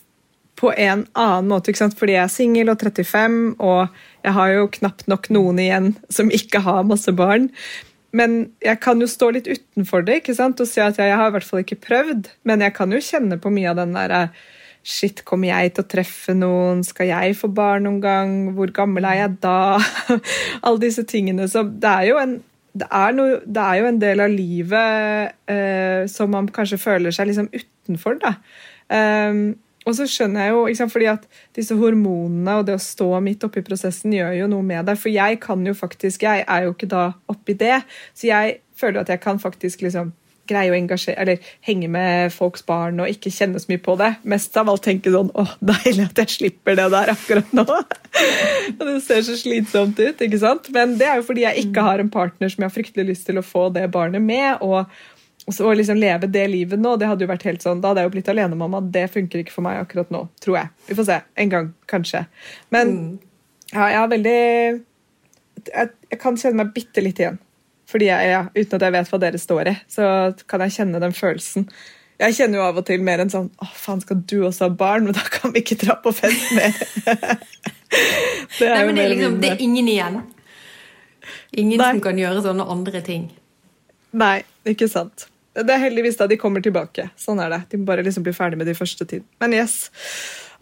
På 0.53 0.69
en 0.77 1.01
annen 1.17 1.47
måte, 1.49 1.71
ikke 1.71 1.81
sant? 1.81 1.95
fordi 1.97 2.13
jeg 2.13 2.23
er 2.23 2.29
singel 2.31 2.69
og 2.71 2.77
35, 2.79 3.55
og 3.57 3.87
jeg 4.23 4.33
har 4.35 4.51
jo 4.53 4.67
knapt 4.77 5.07
nok 5.09 5.25
noen 5.33 5.57
igjen 5.59 5.87
som 6.13 6.29
ikke 6.31 6.61
har 6.63 6.85
masse 6.87 7.11
barn. 7.11 7.49
men 8.13 8.53
jeg 8.61 8.79
kan 8.79 9.01
jo 9.01 9.07
stå 9.09 9.31
litt 9.33 9.49
utenfor 9.49 10.05
det 10.05 10.21
ikke 10.21 10.35
sant? 10.37 10.61
og 10.61 10.69
si 10.69 10.79
at 10.79 11.01
jeg, 11.01 11.09
jeg 11.09 11.17
har 11.17 11.31
i 11.31 11.35
hvert 11.35 11.49
fall 11.49 11.63
ikke 11.65 11.81
prøvd, 11.87 12.29
men 12.45 12.61
jeg 12.61 12.73
kan 12.77 12.93
jo 12.93 13.01
kjenne 13.01 13.39
på 13.41 13.49
mye 13.49 13.73
av 13.73 13.81
den 13.81 13.97
derre 13.97 14.27
Shit, 14.83 15.21
kommer 15.23 15.47
jeg 15.47 15.71
til 15.73 15.85
å 15.85 15.87
treffe 15.87 16.33
noen? 16.35 16.81
Skal 16.83 17.07
jeg 17.07 17.37
få 17.39 17.47
barn 17.47 17.85
noen 17.87 18.01
gang? 18.03 18.31
Hvor 18.51 18.67
gammel 18.75 19.05
er 19.07 19.21
jeg 19.21 19.37
da? 19.39 19.79
Alle 20.65 20.81
disse 20.81 21.05
tingene. 21.07 21.47
Så 21.47 21.63
det 21.63 21.87
er 21.87 22.09
jo 22.09 22.17
en, 22.19 22.33
det 22.73 22.87
er 22.89 23.13
noe, 23.13 23.41
det 23.45 23.63
er 23.63 23.79
jo 23.79 23.89
en 23.89 23.99
del 24.01 24.23
av 24.23 24.31
livet 24.33 25.35
eh, 25.51 26.05
som 26.09 26.31
man 26.33 26.49
kanskje 26.53 26.81
føler 26.81 27.13
seg 27.13 27.29
liksom 27.29 27.51
utenfor. 27.53 28.17
da. 28.23 28.33
Um, 28.89 29.53
og 29.83 29.97
så 29.97 30.07
skjønner 30.07 30.47
jeg 30.47 30.53
jo, 30.55 30.63
liksom, 30.69 30.89
fordi 30.93 31.07
at 31.11 31.25
disse 31.57 31.75
hormonene 31.77 32.57
og 32.59 32.67
det 32.67 32.77
å 32.77 32.81
stå 32.81 33.09
midt 33.23 33.43
oppi 33.45 33.63
prosessen 33.67 34.15
gjør 34.15 34.37
jo 34.37 34.49
noe 34.51 34.65
med 34.65 34.87
det. 34.87 34.95
For 34.99 35.11
jeg 35.11 35.41
kan 35.43 35.65
jo 35.67 35.75
faktisk, 35.77 36.23
jeg 36.23 36.45
er 36.47 36.65
jo 36.65 36.73
ikke 36.75 36.89
da 36.91 37.05
oppi 37.31 37.55
det, 37.59 37.81
så 38.15 38.29
jeg 38.31 38.59
føler 38.79 39.03
at 39.03 39.11
jeg 39.11 39.21
kan 39.23 39.41
faktisk 39.43 39.83
liksom 39.83 40.13
greie 40.49 40.71
å 40.73 40.75
engasjere, 40.75 41.15
eller 41.21 41.53
henge 41.63 41.87
med 41.91 42.33
folks 42.35 42.65
barn 42.67 42.99
og 42.99 43.11
ikke 43.11 43.31
kjenne 43.33 43.61
så 43.61 43.71
mye 43.71 43.81
på 43.83 43.95
det. 43.99 44.09
Mest 44.27 44.57
av 44.59 44.71
alt 44.71 44.83
tenke 44.85 45.13
sånn 45.13 45.31
åh, 45.39 45.55
deilig 45.63 46.09
at 46.09 46.23
jeg 46.23 46.35
slipper 46.37 46.77
det 46.79 46.89
der 46.93 47.13
akkurat 47.13 47.55
nå. 47.55 47.65
og 48.77 48.83
det 48.83 48.99
ser 49.05 49.23
så 49.27 49.37
slitsomt 49.39 49.99
ut, 50.01 50.21
ikke 50.27 50.41
sant? 50.41 50.69
Men 50.75 50.97
det 50.99 51.09
er 51.09 51.21
jo 51.21 51.27
fordi 51.29 51.47
jeg 51.47 51.67
ikke 51.67 51.87
har 51.87 52.03
en 52.03 52.11
partner 52.13 52.51
som 52.51 52.63
jeg 52.63 52.71
har 52.71 52.77
fryktelig 52.77 53.09
lyst 53.13 53.27
til 53.29 53.39
å 53.39 53.45
få 53.45 53.69
det 53.75 53.87
barnet 53.93 54.23
med. 54.23 54.61
og 54.61 54.91
å 55.51 55.73
liksom 55.75 55.97
leve 55.99 56.27
det 56.31 56.45
livet 56.47 56.79
nå, 56.79 56.95
det 56.95 57.07
hadde 57.09 57.25
jo 57.25 57.31
vært 57.31 57.43
helt 57.49 57.63
sånn, 57.63 57.81
da 57.83 57.91
hadde 57.91 58.03
jeg 58.03 58.09
jo 58.09 58.13
blitt 58.13 58.29
alenemamma. 58.31 58.79
Det 58.95 59.09
funker 59.11 59.41
ikke 59.41 59.55
for 59.55 59.65
meg 59.65 59.81
akkurat 59.81 60.11
nå, 60.13 60.21
tror 60.43 60.59
jeg. 60.61 60.71
Vi 60.87 60.95
får 60.95 61.07
se. 61.09 61.19
En 61.43 61.51
gang, 61.51 61.69
kanskje. 61.91 62.25
Men 62.71 62.93
mm. 62.95 63.09
ja, 63.73 63.89
jeg 63.91 63.99
har 63.99 64.11
veldig 64.13 64.37
jeg, 65.67 65.89
jeg, 66.11 66.19
kan 66.21 66.39
kjenne 66.39 66.61
meg 66.61 66.71
bitte 66.75 67.03
litt 67.03 67.19
igjen. 67.19 67.39
Fordi 67.93 68.07
jeg, 68.09 68.29
ja, 68.33 68.45
Uten 68.55 68.79
at 68.79 68.87
jeg 68.87 68.95
vet 68.95 69.11
hva 69.11 69.19
dere 69.21 69.41
står 69.41 69.69
i, 69.69 69.75
så 69.91 70.05
kan 70.49 70.63
jeg 70.65 70.73
kjenne 70.79 71.01
den 71.03 71.13
følelsen. 71.13 71.67
Jeg 72.23 72.37
kjenner 72.37 72.59
jo 72.59 72.65
av 72.65 72.79
og 72.79 72.85
til 72.87 73.01
mer 73.03 73.23
enn 73.23 73.31
sånn 73.33 73.49
Å, 73.57 73.67
faen, 73.73 74.01
skal 74.03 74.19
du 74.29 74.35
også 74.45 74.67
ha 74.67 74.75
barn? 74.77 75.07
Men 75.07 75.15
da 75.17 75.23
kan 75.33 75.53
vi 75.53 75.63
ikke 75.63 75.79
dra 75.81 75.97
på 76.01 76.13
fest 76.15 76.53
mer. 76.55 76.73
det 78.59 78.69
er 78.69 78.75
Nei, 78.77 78.85
men 78.87 78.97
det 78.97 79.03
er, 79.03 79.13
liksom, 79.15 79.37
det 79.41 79.51
er 79.53 79.63
ingen 79.65 79.89
igjen. 79.91 80.19
Ingen 81.51 81.81
Nei. 81.81 81.91
som 81.91 82.01
kan 82.05 82.21
gjøre 82.21 82.43
sånne 82.45 82.65
andre 82.73 83.03
ting. 83.05 83.29
Nei, 84.17 84.37
ikke 84.69 84.89
sant. 84.91 85.27
Det 85.53 85.69
er 85.69 85.81
heldigvis 85.83 86.17
da 86.17 86.25
de 86.29 86.37
kommer 86.41 86.63
tilbake. 86.65 87.07
Sånn 87.19 87.41
er 87.43 87.51
det. 87.53 87.61
De 87.71 87.81
må 87.81 87.89
bare 87.89 88.05
liksom 88.05 88.25
bli 88.25 88.33
ferdig 88.33 88.57
med 88.61 88.69
de 88.69 88.77
første 88.77 89.05
tid. 89.09 89.25
Men 89.41 89.53
yes. 89.57 89.83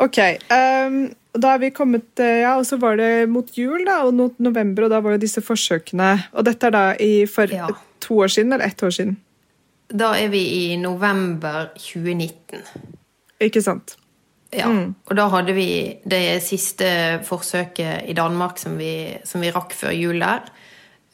Ok. 0.03 0.19
Um, 0.51 1.03
da 1.33 1.53
er 1.55 1.61
vi 1.61 1.71
kommet 1.71 2.19
eh, 2.19 2.41
Ja, 2.43 2.57
og 2.59 2.65
så 2.67 2.77
var 2.81 2.97
det 2.99 3.29
mot 3.31 3.47
jul, 3.57 3.85
da, 3.87 4.01
og 4.07 4.15
mot 4.17 4.39
november, 4.43 4.87
og 4.87 4.93
da 4.93 4.99
var 5.03 5.15
jo 5.15 5.21
disse 5.23 5.43
forsøkene 5.43 6.11
Og 6.35 6.45
dette 6.47 6.67
er 6.67 6.75
da 6.75 6.85
i, 6.99 7.25
for 7.29 7.51
ja. 7.51 7.69
to 8.03 8.19
år 8.25 8.33
siden, 8.35 8.53
eller 8.53 8.65
ett 8.65 8.83
år 8.83 8.91
siden? 8.95 9.17
Da 9.91 10.13
er 10.19 10.31
vi 10.31 10.41
i 10.71 10.77
november 10.79 11.71
2019. 11.75 12.63
Ikke 13.43 13.61
sant. 13.63 13.97
Ja, 14.51 14.67
mm. 14.67 14.95
og 15.07 15.15
da 15.15 15.27
hadde 15.31 15.55
vi 15.55 15.67
det 16.07 16.41
siste 16.43 16.87
forsøket 17.27 18.07
i 18.11 18.15
Danmark 18.15 18.59
som 18.59 18.77
vi, 18.79 19.17
som 19.27 19.43
vi 19.43 19.51
rakk 19.51 19.75
før 19.75 19.95
jul 19.95 20.19
der. 20.19 20.47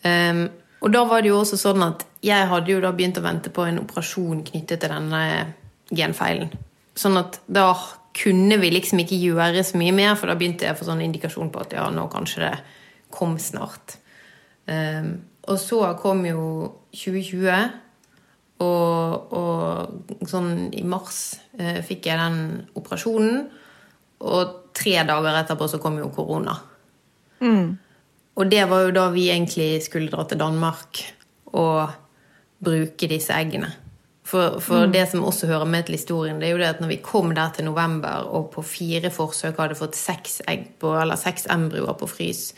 Um, 0.05 0.47
og 0.81 0.93
da 0.93 1.03
var 1.09 1.21
det 1.21 1.31
jo 1.31 1.39
også 1.41 1.57
sånn 1.57 1.83
at 1.85 2.05
jeg 2.25 2.49
hadde 2.49 2.73
jo 2.73 2.81
da 2.81 2.93
begynt 2.93 3.17
å 3.17 3.25
vente 3.25 3.53
på 3.53 3.65
en 3.65 3.79
operasjon 3.81 4.43
knyttet 4.45 4.81
til 4.81 4.93
denne 4.93 5.21
genfeilen. 5.93 6.51
Sånn 6.97 7.17
at 7.21 7.39
da 7.45 7.71
kunne 8.17 8.57
vi 8.61 8.71
liksom 8.73 9.01
ikke 9.03 9.19
gjøre 9.21 9.63
så 9.65 9.79
mye 9.79 9.93
mer, 9.95 10.15
for 10.17 10.29
da 10.29 10.37
begynte 10.37 10.65
jeg 10.65 10.75
å 10.75 10.79
få 10.79 10.87
sånn 10.89 11.03
indikasjon 11.05 11.51
på 11.53 11.63
at 11.63 11.75
ja, 11.77 11.87
nå 11.93 12.07
kanskje 12.11 12.43
det 12.45 12.53
kom 13.13 13.37
snart. 13.41 13.99
Um, 14.67 15.11
og 15.47 15.59
så 15.61 15.81
kom 16.01 16.25
jo 16.27 16.45
2020, 16.91 17.75
og, 18.65 19.33
og 19.37 20.25
sånn 20.27 20.71
i 20.73 20.81
mars 20.87 21.37
uh, 21.61 21.79
fikk 21.85 22.09
jeg 22.09 22.19
den 22.19 22.39
operasjonen. 22.79 23.45
Og 24.27 24.55
tre 24.77 24.95
dager 25.05 25.43
etterpå 25.43 25.67
så 25.69 25.79
kom 25.81 25.99
jo 26.01 26.09
korona. 26.13 26.57
Mm. 27.39 27.77
Og 28.37 28.49
det 28.49 28.63
var 28.69 28.85
jo 28.85 28.95
da 28.95 29.07
vi 29.13 29.29
egentlig 29.33 29.75
skulle 29.85 30.09
dra 30.13 30.25
til 30.25 30.41
Danmark 30.41 31.03
og 31.57 31.93
bruke 32.65 33.09
disse 33.09 33.33
eggene. 33.37 33.69
For, 34.27 34.57
for 34.59 34.83
mm. 34.83 34.91
det 34.91 35.05
som 35.07 35.23
også 35.23 35.47
hører 35.47 35.69
med 35.71 35.85
til 35.87 35.95
historien, 35.95 36.39
det 36.41 36.49
er 36.49 36.55
jo 36.57 36.59
det 36.59 36.71
at 36.73 36.81
når 36.83 36.89
vi 36.91 37.03
kom 37.03 37.29
der 37.35 37.53
til 37.55 37.63
november 37.69 38.27
og 38.27 38.49
på 38.51 38.63
fire 38.65 39.11
forsøk 39.13 39.61
hadde 39.61 39.77
fått 39.79 39.95
seks 39.95 40.41
egg 40.51 40.65
på, 40.81 40.91
eller 40.99 41.19
seks 41.19 41.47
embryoer 41.53 41.95
på 41.95 42.09
frys, 42.11 42.49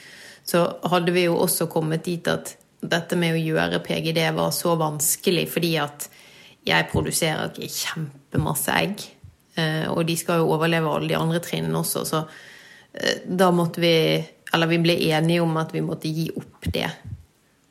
så 0.49 0.63
hadde 0.89 1.13
vi 1.13 1.27
jo 1.27 1.35
også 1.37 1.67
kommet 1.69 2.07
dit 2.07 2.25
at 2.31 2.55
dette 2.81 3.17
med 3.19 3.35
å 3.35 3.43
gjøre 3.43 3.83
PGD 3.85 4.17
var 4.33 4.49
så 4.55 4.73
vanskelig 4.79 5.45
fordi 5.51 5.75
at 5.83 6.07
jeg 6.65 6.89
produserer 6.89 7.51
ikke 7.51 7.69
kjempemasse 7.69 8.73
egg. 8.73 9.05
Eh, 9.59 9.85
og 9.91 10.01
de 10.09 10.17
skal 10.17 10.41
jo 10.41 10.49
overleve 10.55 10.89
alle 10.89 11.11
de 11.11 11.19
andre 11.19 11.43
trinnene 11.43 11.83
også, 11.83 12.05
så 12.07 12.23
eh, 12.93 13.21
da 13.25 13.51
måtte 13.53 13.81
vi 13.83 13.93
Eller 14.49 14.65
vi 14.65 14.79
ble 14.81 14.95
enige 15.13 15.43
om 15.43 15.57
at 15.61 15.69
vi 15.75 15.81
måtte 15.85 16.09
gi 16.09 16.23
opp 16.33 16.65
det 16.73 16.87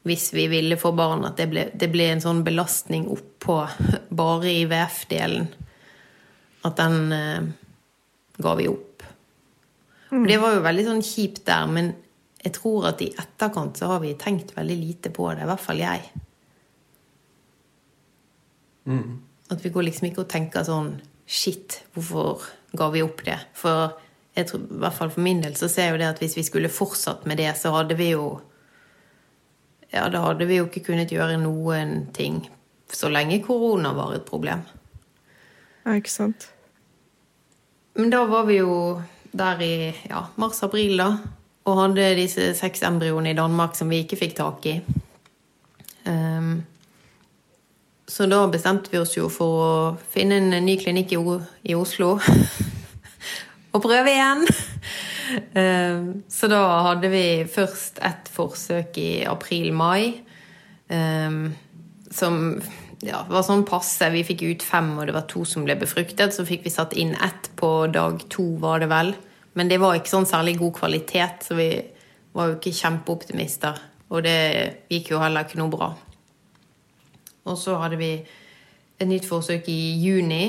hvis 0.07 0.31
vi 0.33 0.47
ville 0.49 0.79
få 0.81 0.93
barn, 0.97 1.25
at 1.27 1.39
det 1.41 1.49
ble, 1.51 1.65
det 1.75 1.89
ble 1.93 2.11
en 2.13 2.23
sånn 2.23 2.45
belastning 2.47 3.09
oppå 3.13 3.61
bare 4.21 4.53
IVF-delen. 4.63 5.49
At 6.67 6.79
den 6.79 7.15
eh, 7.15 7.49
ga 8.39 8.55
vi 8.59 8.69
opp. 8.71 9.05
Mm. 10.11 10.23
Og 10.23 10.29
det 10.31 10.39
var 10.41 10.55
jo 10.55 10.65
veldig 10.65 10.87
sånn 10.87 11.05
kjipt 11.05 11.45
der, 11.49 11.67
men 11.71 11.93
jeg 12.39 12.55
tror 12.57 12.89
at 12.93 13.03
i 13.05 13.11
etterkant 13.19 13.79
så 13.79 13.93
har 13.93 14.03
vi 14.05 14.15
tenkt 14.19 14.55
veldig 14.57 14.77
lite 14.79 15.13
på 15.15 15.27
det. 15.33 15.45
I 15.45 15.51
hvert 15.51 15.65
fall 15.65 15.83
jeg. 15.83 16.11
Mm. 18.89 19.19
At 19.53 19.65
vi 19.65 19.73
går 19.75 19.89
liksom 19.89 20.09
ikke 20.09 20.25
og 20.25 20.33
tenker 20.33 20.67
sånn 20.67 20.99
Shit, 21.29 21.83
hvorfor 21.93 22.41
ga 22.79 22.87
vi 22.89 23.03
opp 23.05 23.19
det? 23.27 23.37
For 23.53 23.99
jeg 24.33 24.49
tror, 24.49 24.63
i 24.65 24.79
hvert 24.81 24.97
fall 24.97 25.11
for 25.13 25.25
min 25.27 25.43
del 25.45 25.59
så 25.61 25.69
ser 25.69 25.91
jeg 25.91 25.93
jo 25.93 25.99
det 26.01 26.07
at 26.09 26.23
hvis 26.23 26.39
vi 26.39 26.45
skulle 26.47 26.71
fortsatt 26.73 27.27
med 27.29 27.37
det, 27.37 27.51
så 27.61 27.75
hadde 27.75 27.99
vi 27.99 28.15
jo 28.15 28.39
ja, 29.93 30.07
da 30.13 30.23
hadde 30.27 30.47
vi 30.49 30.61
jo 30.61 30.69
ikke 30.69 30.85
kunnet 30.91 31.13
gjøre 31.13 31.41
noen 31.41 32.09
ting 32.17 32.43
så 32.93 33.09
lenge 33.09 33.43
korona 33.45 33.93
var 33.93 34.15
et 34.17 34.25
problem. 34.29 34.63
Ja, 35.85 35.97
ikke 35.97 36.13
sant. 36.13 36.49
Men 37.99 38.13
da 38.13 38.25
var 38.31 38.47
vi 38.49 38.61
jo 38.61 39.01
der 39.33 39.61
i 39.63 39.75
ja, 40.09 40.25
mars-april, 40.41 40.97
da. 41.01 41.11
Og 41.69 41.81
hadde 41.83 42.15
disse 42.17 42.53
seks 42.57 42.83
embryoene 42.87 43.35
i 43.35 43.37
Danmark 43.37 43.77
som 43.77 43.91
vi 43.93 44.03
ikke 44.05 44.21
fikk 44.21 44.37
tak 44.39 44.67
i. 44.71 44.79
Um, 46.09 46.63
så 48.09 48.25
da 48.31 48.47
bestemte 48.49 48.93
vi 48.93 49.01
oss 49.03 49.17
jo 49.19 49.29
for 49.33 49.65
å 49.65 49.73
finne 50.09 50.39
en 50.41 50.65
ny 50.65 50.79
klinikk 50.81 51.13
i, 51.13 51.21
i 51.69 51.77
Oslo. 51.77 52.15
og 53.75 53.85
prøve 53.85 54.15
igjen. 54.15 54.47
Ehm, 55.55 56.23
så 56.29 56.49
da 56.51 56.63
hadde 56.89 57.11
vi 57.13 57.25
først 57.51 58.01
ett 58.05 58.31
forsøk 58.33 58.99
i 59.01 59.11
april-mai. 59.29 60.21
Ehm, 60.89 61.55
som 62.11 62.61
ja, 63.05 63.23
var 63.29 63.45
sånn 63.47 63.67
passe. 63.69 64.11
Vi 64.15 64.25
fikk 64.27 64.45
ut 64.49 64.65
fem, 64.65 64.91
og 64.99 65.07
det 65.09 65.17
var 65.17 65.29
to 65.31 65.45
som 65.49 65.67
ble 65.67 65.77
befruktet. 65.79 66.35
Så 66.35 66.47
fikk 66.49 66.65
vi 66.67 66.75
satt 66.75 66.97
inn 66.99 67.15
ett 67.15 67.51
på 67.59 67.87
dag 67.93 68.23
to, 68.33 68.55
var 68.63 68.83
det 68.83 68.91
vel. 68.93 69.15
Men 69.59 69.71
det 69.71 69.81
var 69.83 69.99
ikke 69.99 70.15
sånn 70.17 70.29
særlig 70.29 70.59
god 70.61 70.77
kvalitet, 70.81 71.47
så 71.47 71.57
vi 71.59 71.71
var 72.37 72.51
jo 72.51 72.59
ikke 72.59 72.77
kjempeoptimister. 72.79 73.81
Og 74.09 74.25
det 74.25 74.39
gikk 74.91 75.13
jo 75.13 75.23
heller 75.23 75.45
ikke 75.45 75.61
noe 75.61 75.73
bra. 75.73 75.93
Og 77.49 77.57
så 77.59 77.77
hadde 77.81 77.99
vi 78.01 78.13
et 78.99 79.09
nytt 79.09 79.27
forsøk 79.29 79.69
i 79.71 79.81
juni. 80.03 80.43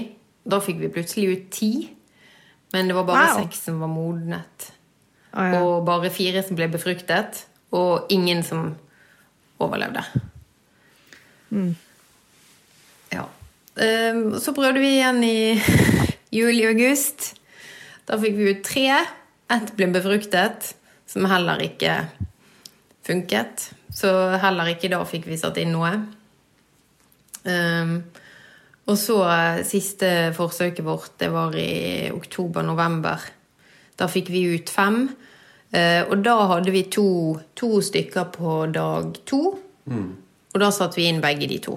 Da 0.49 0.59
fikk 0.63 0.81
vi 0.83 0.91
plutselig 0.93 1.31
ut 1.31 1.49
ti. 1.53 1.71
Men 2.73 2.87
det 2.87 2.97
var 2.97 3.07
bare 3.07 3.25
wow. 3.25 3.41
seks 3.43 3.63
som 3.65 3.79
var 3.81 3.89
modnet. 3.91 4.71
Ah, 5.31 5.53
ja. 5.53 5.61
Og 5.61 5.85
bare 5.87 6.11
fire 6.13 6.43
som 6.45 6.57
ble 6.57 6.69
befruktet. 6.71 7.45
Og 7.75 8.09
ingen 8.13 8.43
som 8.45 8.73
overlevde. 9.61 10.03
Mm. 11.49 11.75
Ja. 13.13 13.25
Um, 13.79 14.39
så 14.39 14.53
prøvde 14.53 14.81
vi 14.81 14.95
igjen 14.97 15.23
i 15.25 15.39
juli-august. 16.39 17.33
Da 18.09 18.17
fikk 18.21 18.37
vi 18.37 18.53
ut 18.53 18.63
tre. 18.65 18.87
Ett 19.49 19.73
ble 19.77 19.89
befruktet, 19.89 20.73
som 21.09 21.25
heller 21.29 21.61
ikke 21.65 22.03
funket. 23.05 23.71
Så 23.93 24.11
heller 24.41 24.69
ikke 24.69 24.91
da 24.93 25.01
fikk 25.09 25.25
vi 25.29 25.39
satt 25.41 25.57
inn 25.61 25.73
noe. 25.73 25.95
Um, 27.45 28.01
og 28.89 28.97
så 28.97 29.17
eh, 29.29 29.63
siste 29.67 30.31
forsøket 30.37 30.85
vårt, 30.85 31.13
det 31.21 31.29
var 31.33 31.55
i 31.57 32.09
oktober-november. 32.13 33.25
Da 33.99 34.07
fikk 34.09 34.31
vi 34.33 34.47
ut 34.55 34.71
fem. 34.73 35.03
Eh, 35.69 36.01
og 36.07 36.23
da 36.25 36.35
hadde 36.55 36.73
vi 36.73 36.87
to, 36.89 37.37
to 37.57 37.77
stykker 37.85 38.31
på 38.33 38.63
dag 38.73 39.19
to. 39.29 39.43
Mm. 39.89 40.09
Og 40.49 40.63
da 40.63 40.71
satte 40.73 40.97
vi 40.97 41.09
inn 41.09 41.21
begge 41.21 41.49
de 41.49 41.59
to. 41.61 41.75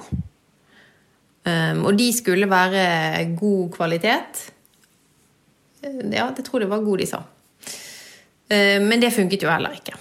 Um, 1.43 1.81
og 1.89 1.97
de 1.99 2.07
skulle 2.15 2.47
være 2.47 3.25
god 3.35 3.73
kvalitet. 3.75 4.45
Eh, 5.83 5.99
ja, 6.15 6.29
jeg 6.31 6.45
tror 6.47 6.63
det 6.63 6.71
var 6.71 6.85
god, 6.87 7.03
de 7.03 7.09
sa. 7.11 7.19
Uh, 8.53 8.79
men 8.85 9.03
det 9.03 9.13
funket 9.13 9.43
jo 9.43 9.51
heller 9.51 9.75
ikke. 9.75 9.99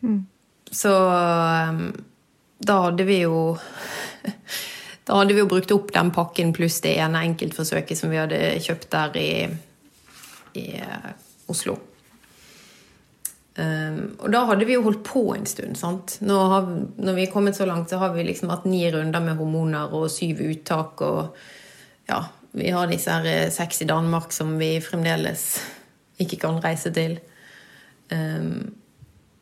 Mm. 0.00 0.22
Så 0.72 0.94
um, 1.68 1.84
da 2.58 2.80
hadde 2.86 3.06
vi 3.06 3.20
jo 3.20 3.52
Da 5.08 5.16
hadde 5.16 5.32
vi 5.32 5.40
jo 5.40 5.48
brukt 5.48 5.70
opp 5.72 5.92
den 5.94 6.10
pakken 6.12 6.52
pluss 6.52 6.82
det 6.84 6.98
ene 7.00 7.22
enkeltforsøket 7.30 7.96
som 7.96 8.10
vi 8.12 8.20
hadde 8.20 8.40
kjøpt 8.60 8.90
der 8.92 9.14
i, 9.16 9.30
i 10.60 10.66
eh, 10.76 11.12
Oslo. 11.48 11.78
Um, 13.58 14.18
og 14.20 14.28
da 14.30 14.44
hadde 14.46 14.66
vi 14.68 14.76
jo 14.76 14.84
holdt 14.84 15.00
på 15.08 15.22
en 15.34 15.48
stund. 15.48 15.78
sant? 15.80 16.18
Nå 16.22 16.36
har, 16.52 16.68
når 17.00 17.16
vi 17.16 17.24
er 17.24 17.32
kommet 17.32 17.56
så 17.56 17.66
langt, 17.66 17.88
så 17.90 17.98
har 18.02 18.12
vi 18.14 18.26
liksom 18.28 18.52
hatt 18.52 18.68
ni 18.68 18.84
runder 18.92 19.24
med 19.24 19.40
hormoner 19.40 19.96
og 19.96 20.10
syv 20.12 20.44
uttak. 20.44 21.00
Og 21.02 22.12
ja, 22.12 22.20
vi 22.52 22.68
har 22.76 22.92
disse 22.92 23.16
her 23.16 23.26
eh, 23.32 23.48
seks 23.54 23.82
i 23.82 23.88
Danmark 23.88 24.36
som 24.36 24.58
vi 24.60 24.74
fremdeles 24.84 25.48
ikke 26.20 26.38
kan 26.44 26.60
reise 26.60 26.92
til. 26.92 27.16
Um, 28.12 28.76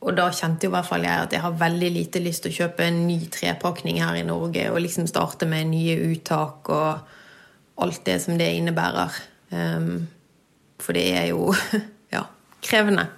og 0.07 0.15
da 0.15 0.29
kjente 0.31 0.67
jo 0.67 0.71
i 0.71 0.75
hvert 0.77 0.87
fall 0.87 1.03
jeg 1.03 1.25
at 1.25 1.33
jeg 1.35 1.43
har 1.43 1.59
veldig 1.59 1.89
lite 1.91 2.21
lyst 2.23 2.45
til 2.45 2.53
å 2.53 2.57
kjøpe 2.61 2.85
en 2.87 3.01
ny 3.09 3.17
trepakning 3.33 3.99
her 3.99 4.15
i 4.15 4.23
Norge 4.27 4.69
og 4.71 4.79
liksom 4.79 5.07
starte 5.09 5.49
med 5.49 5.67
nye 5.73 5.97
uttak 6.13 6.71
og 6.71 7.81
alt 7.83 8.05
det 8.07 8.15
som 8.23 8.39
det 8.39 8.47
innebærer. 8.55 9.17
Um, 9.51 10.07
for 10.79 10.95
det 10.95 11.05
er 11.11 11.25
jo 11.33 11.51
ja, 12.15 12.23
krevende. 12.63 13.09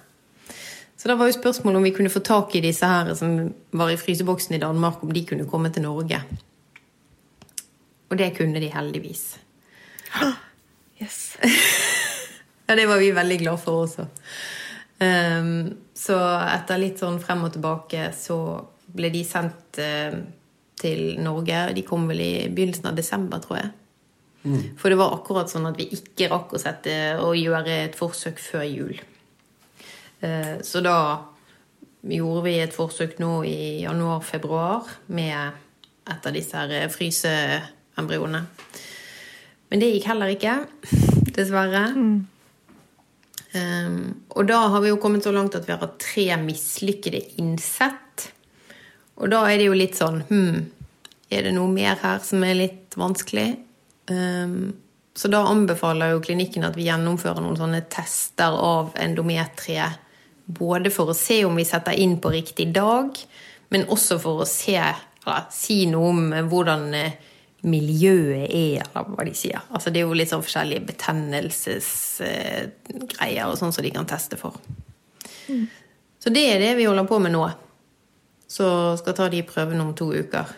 Så 0.98 1.08
da 1.08 1.16
var 1.16 1.30
jo 1.30 1.38
spørsmålet 1.38 1.78
om 1.78 1.86
vi 1.86 1.94
kunne 1.96 2.12
få 2.12 2.20
tak 2.26 2.58
i 2.58 2.64
disse 2.64 2.86
her 2.86 3.14
som 3.16 3.38
var 3.72 3.92
i 3.92 3.96
fryseboksen 4.00 4.58
i 4.58 4.60
Danmark, 4.60 4.98
om 5.00 5.14
de 5.14 5.22
kunne 5.24 5.46
komme 5.48 5.70
til 5.72 5.86
Norge. 5.86 6.18
Og 8.10 8.18
det 8.18 8.34
kunne 8.36 8.60
de 8.60 8.72
heldigvis. 8.74 9.26
Yes. 11.00 11.38
ja, 12.68 12.74
det 12.76 12.82
var 12.84 12.98
vi 13.00 13.06
veldig 13.16 13.38
glad 13.40 13.56
for 13.62 13.86
også. 13.86 14.04
Um, 15.00 15.78
så 16.00 16.16
etter 16.48 16.80
litt 16.80 17.00
sånn 17.02 17.20
frem 17.20 17.44
og 17.44 17.52
tilbake 17.54 18.08
så 18.16 18.38
ble 18.90 19.10
de 19.12 19.20
sendt 19.26 19.80
uh, 19.82 20.16
til 20.80 21.20
Norge. 21.20 21.66
De 21.76 21.84
kom 21.86 22.08
vel 22.08 22.22
i 22.24 22.32
begynnelsen 22.48 22.90
av 22.90 22.96
desember, 22.96 23.42
tror 23.44 23.60
jeg. 23.60 23.72
Mm. 24.40 24.62
For 24.80 24.88
det 24.88 24.96
var 24.96 25.12
akkurat 25.12 25.52
sånn 25.52 25.68
at 25.68 25.76
vi 25.76 25.90
ikke 25.92 26.30
rakk 26.32 26.54
å 26.56 26.62
sette 26.62 26.94
og 27.20 27.36
gjøre 27.36 27.82
et 27.84 27.98
forsøk 27.98 28.40
før 28.40 28.64
jul. 28.64 28.94
Uh, 30.24 30.56
så 30.64 30.80
da 30.84 30.96
gjorde 32.08 32.46
vi 32.48 32.56
et 32.62 32.72
forsøk 32.74 33.18
nå 33.20 33.34
i 33.44 33.60
januar-februar 33.84 34.88
med 35.12 35.60
et 36.10 36.26
av 36.26 36.32
disse 36.32 36.56
her 36.56 36.88
fryseembryoene. 36.90 38.44
Men 39.70 39.82
det 39.82 39.92
gikk 39.92 40.08
heller 40.10 40.32
ikke, 40.32 40.56
dessverre. 41.36 41.90
Mm. 41.92 42.39
Um, 43.50 44.20
og 44.38 44.46
da 44.46 44.60
har 44.70 44.82
vi 44.82 44.92
jo 44.92 44.98
kommet 45.02 45.24
så 45.26 45.32
langt 45.34 45.56
at 45.58 45.64
vi 45.66 45.74
har 45.74 45.80
hatt 45.82 45.98
tre 46.02 46.26
mislykkede 46.38 47.22
innsett. 47.42 48.28
Og 49.18 49.32
da 49.32 49.42
er 49.48 49.58
det 49.58 49.66
jo 49.66 49.78
litt 49.78 49.98
sånn 49.98 50.22
Hm, 50.28 50.60
er 51.30 51.46
det 51.46 51.54
noe 51.56 51.70
mer 51.72 51.98
her 52.02 52.22
som 52.24 52.44
er 52.46 52.58
litt 52.58 52.94
vanskelig? 52.98 53.48
Um, 54.10 54.72
så 55.14 55.28
da 55.30 55.42
anbefaler 55.50 56.14
jo 56.14 56.22
klinikken 56.24 56.64
at 56.66 56.78
vi 56.78 56.86
gjennomfører 56.86 57.42
noen 57.42 57.58
sånne 57.58 57.82
tester 57.90 58.54
av 58.54 58.94
endometriet. 58.98 59.98
Både 60.50 60.90
for 60.94 61.10
å 61.10 61.16
se 61.16 61.42
om 61.46 61.58
vi 61.58 61.66
setter 61.66 61.98
inn 61.98 62.16
på 62.22 62.32
riktig 62.32 62.70
dag, 62.74 63.18
men 63.70 63.86
også 63.90 64.18
for 64.22 64.42
å 64.42 64.48
se, 64.48 64.78
eller, 64.78 65.44
si 65.54 65.84
noe 65.90 66.10
om 66.10 66.22
hvordan 66.50 66.88
eh, 66.98 67.18
miljøet 67.66 68.46
er, 68.48 68.82
eller 68.84 69.04
hva 69.12 69.24
de 69.26 69.34
sier. 69.36 69.60
Altså, 69.68 69.90
det 69.92 69.98
er 70.00 70.06
jo 70.08 70.16
litt 70.16 70.30
sånn 70.32 70.44
forskjellige 70.44 70.86
betennelsesgreier 70.88 73.46
og 73.46 73.58
sånn 73.60 73.74
som 73.76 73.84
de 73.84 73.94
kan 73.94 74.08
teste 74.08 74.36
for. 74.40 74.52
Mm. 75.50 75.66
Så 76.20 76.32
det 76.32 76.46
er 76.52 76.62
det 76.62 76.74
vi 76.78 76.88
holder 76.88 77.08
på 77.08 77.18
med 77.22 77.34
nå. 77.34 77.44
Så 78.50 78.66
skal 79.00 79.16
ta 79.16 79.28
de 79.32 79.42
prøvene 79.46 79.84
om 79.84 79.94
to 79.96 80.10
uker. 80.12 80.48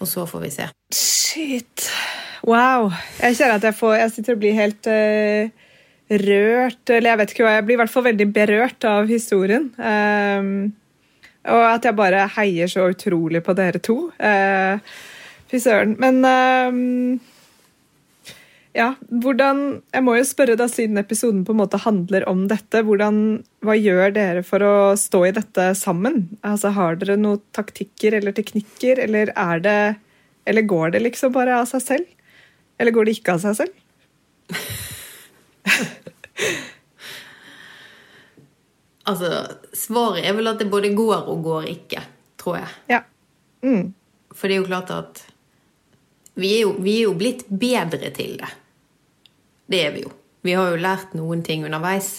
Og 0.00 0.08
så 0.08 0.24
får 0.28 0.44
vi 0.44 0.52
se. 0.54 0.68
Shit. 0.94 1.88
Wow. 2.44 2.90
Jeg 3.18 3.38
kjenner 3.38 3.58
at 3.58 3.68
jeg, 3.68 3.76
får, 3.78 3.94
jeg 3.98 4.14
sitter 4.14 4.36
og 4.36 4.42
blir 4.42 4.56
helt 4.56 4.88
uh, 4.90 5.42
rørt. 6.24 6.84
Eller 6.90 7.10
jeg 7.10 7.20
vet 7.20 7.34
ikke 7.34 7.46
hva, 7.46 7.56
jeg 7.58 7.66
blir 7.66 7.78
i 7.78 7.82
hvert 7.82 7.94
fall 7.94 8.08
veldig 8.10 8.28
berørt 8.36 8.88
av 8.88 9.10
historien. 9.10 9.70
Um, 9.78 10.54
og 11.44 11.64
at 11.68 11.84
jeg 11.84 11.96
bare 11.96 12.28
heier 12.38 12.70
så 12.72 12.88
utrolig 12.92 13.42
på 13.44 13.56
dere 13.56 13.82
to. 13.84 13.98
Uh, 14.16 14.80
Fy 15.50 15.60
søren. 15.62 15.94
Men 16.00 16.24
uh, 16.24 16.72
ja, 18.74 18.88
hvordan 19.22 19.82
Jeg 19.94 20.02
må 20.02 20.16
jo 20.18 20.24
spørre, 20.26 20.56
da, 20.58 20.66
siden 20.70 20.98
episoden 20.98 21.44
på 21.46 21.52
en 21.54 21.60
måte 21.60 21.78
handler 21.84 22.26
om 22.30 22.48
dette, 22.50 22.82
hvordan, 22.82 23.44
hva 23.62 23.74
gjør 23.78 24.10
dere 24.16 24.42
for 24.46 24.58
å 24.66 24.96
stå 24.98 25.20
i 25.28 25.34
dette 25.36 25.74
sammen? 25.78 26.28
Altså, 26.42 26.68
Har 26.74 26.98
dere 26.98 27.16
noen 27.20 27.42
taktikker 27.54 28.18
eller 28.18 28.32
teknikker, 28.34 28.98
eller 29.06 29.30
er 29.30 29.58
det 29.62 29.96
Eller 30.44 30.62
går 30.68 30.90
det 30.92 31.00
liksom 31.04 31.32
bare 31.32 31.56
av 31.60 31.66
seg 31.70 31.80
selv? 31.80 32.06
Eller 32.78 32.92
går 32.92 33.04
det 33.06 33.12
ikke 33.16 33.32
av 33.36 33.40
seg 33.44 33.54
selv? 33.62 33.72
altså, 39.08 39.30
svaret 39.72 40.24
er 40.26 40.34
vel 40.36 40.50
at 40.50 40.58
det 40.60 40.68
både 40.72 40.92
går 40.98 41.30
og 41.30 41.38
går 41.46 41.64
ikke, 41.70 42.02
tror 42.42 42.56
jeg. 42.58 42.68
Ja. 42.90 43.00
Mm. 43.64 43.94
For 44.34 44.48
det 44.50 44.54
er 44.56 44.60
jo 44.60 44.68
klart 44.68 44.90
at 44.92 45.33
vi 46.34 46.50
er, 46.56 46.60
jo, 46.64 46.74
vi 46.82 46.98
er 46.98 47.08
jo 47.08 47.16
blitt 47.18 47.44
bedre 47.48 48.10
til 48.14 48.38
det. 48.40 48.50
Det 49.70 49.82
er 49.86 49.92
vi 49.94 50.04
jo. 50.04 50.12
Vi 50.44 50.56
har 50.56 50.72
jo 50.72 50.80
lært 50.80 51.14
noen 51.16 51.44
ting 51.46 51.64
underveis. 51.64 52.18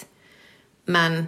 Men 0.90 1.26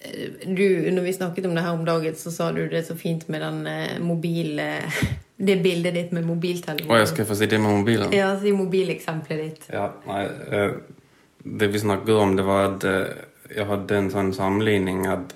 eh, 0.00 0.46
du, 0.46 0.64
når 0.94 1.04
vi 1.06 1.16
snakket 1.18 1.46
om 1.46 1.56
det 1.56 1.66
her 1.66 1.76
om 1.76 1.84
dagen, 1.86 2.16
så 2.18 2.32
sa 2.34 2.48
du 2.52 2.64
det 2.70 2.86
så 2.86 2.96
fint 2.98 3.28
med 3.28 3.44
den 3.44 3.60
uh, 3.68 4.00
mobile 4.04 4.70
Det 5.42 5.56
bildet 5.58 5.96
ditt 5.96 6.12
med 6.14 6.22
mobiltelefonen. 6.22 6.92
Å, 6.92 6.98
jeg 7.00 7.08
skal 7.10 7.26
få 7.26 7.34
si 7.34 7.48
det 7.50 7.58
med 7.58 7.80
mobilen? 7.80 8.12
Ja, 8.14 8.28
si 8.38 8.52
mobileksempelet 8.54 9.40
ditt. 9.42 9.64
Ja, 9.74 9.88
nei, 10.06 10.20
Det 11.42 11.66
vi 11.72 11.80
snakket 11.82 12.14
om, 12.14 12.36
det 12.38 12.44
var 12.46 12.68
at 12.68 12.86
jeg 13.50 13.66
hadde 13.66 13.96
en 13.98 14.10
sånn 14.12 14.30
sammenligning 14.36 15.02
at 15.10 15.34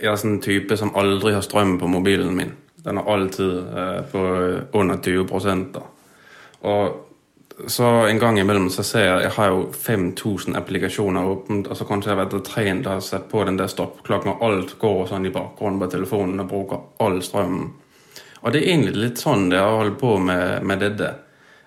jeg 0.00 0.12
er 0.12 0.20
sånn 0.20 0.38
type 0.44 0.76
som 0.78 0.92
aldri 0.94 1.32
har 1.34 1.42
strøm 1.44 1.74
på 1.80 1.88
mobilen 1.90 2.30
min. 2.36 2.52
Den 2.84 2.98
er 2.98 3.12
alltid 3.12 3.56
eh, 3.58 4.00
på 4.12 4.24
under 4.78 4.96
20 4.96 5.64
da. 5.74 5.82
Og 6.60 7.06
så 7.66 7.84
en 7.84 8.18
gang 8.18 8.38
imellom 8.38 8.70
så 8.72 8.82
ser 8.82 9.04
jeg 9.04 9.22
jeg 9.22 9.32
har 9.36 9.50
jo 9.52 9.64
5000 9.72 10.56
applikasjoner 10.56 11.28
åpent. 11.28 11.68
og 11.68 11.76
så 11.76 11.84
kanskje 11.84 12.10
jeg 12.10 12.18
vet 12.18 12.34
at 12.34 12.44
trent 12.44 12.86
har 12.86 13.00
sett 13.00 13.28
på 13.28 13.44
den 13.44 13.58
der 13.58 13.66
stoppklokken, 13.66 14.32
og 14.32 14.42
alt 14.42 14.78
går 14.78 15.06
sånn 15.06 15.26
i 15.26 15.34
bakgrunnen 15.34 15.80
på 15.80 15.90
telefonen 15.92 16.40
og 16.40 16.48
bruker 16.48 16.78
all 16.98 17.22
strømmen. 17.22 17.70
Og 18.40 18.52
det 18.52 18.62
er 18.62 18.72
egentlig 18.72 18.96
litt 18.96 19.18
sånn 19.20 19.50
det 19.50 19.60
har 19.60 19.76
holdt 19.76 19.98
på 20.00 20.16
med, 20.18 20.62
med 20.64 20.80
dette. 20.80 21.14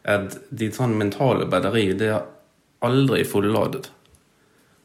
At 0.04 0.38
de 0.50 0.72
sånn 0.74 0.98
mentale 0.98 1.46
batteri, 1.46 1.92
det 1.94 2.10
er 2.10 2.24
aldri 2.84 3.24
fulladet. 3.24 3.92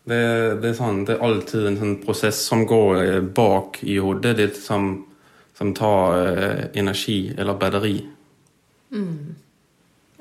Det, 0.08 0.20
det, 0.60 0.70
er 0.70 0.76
sånn, 0.76 1.02
det 1.04 1.16
er 1.16 1.24
alltid 1.24 1.66
en 1.68 1.80
sånn 1.80 1.96
prosess 2.00 2.38
som 2.44 2.64
går 2.68 3.00
eh, 3.02 3.20
bak 3.20 3.82
i 3.84 3.98
hodet 4.00 4.36
ditt, 4.38 4.56
som 4.56 5.07
som 5.58 5.74
tar 5.74 6.38
eh, 6.38 6.64
energi 6.72 7.34
eller 7.38 7.54
batteri. 7.54 8.06
Mm. 8.92 9.34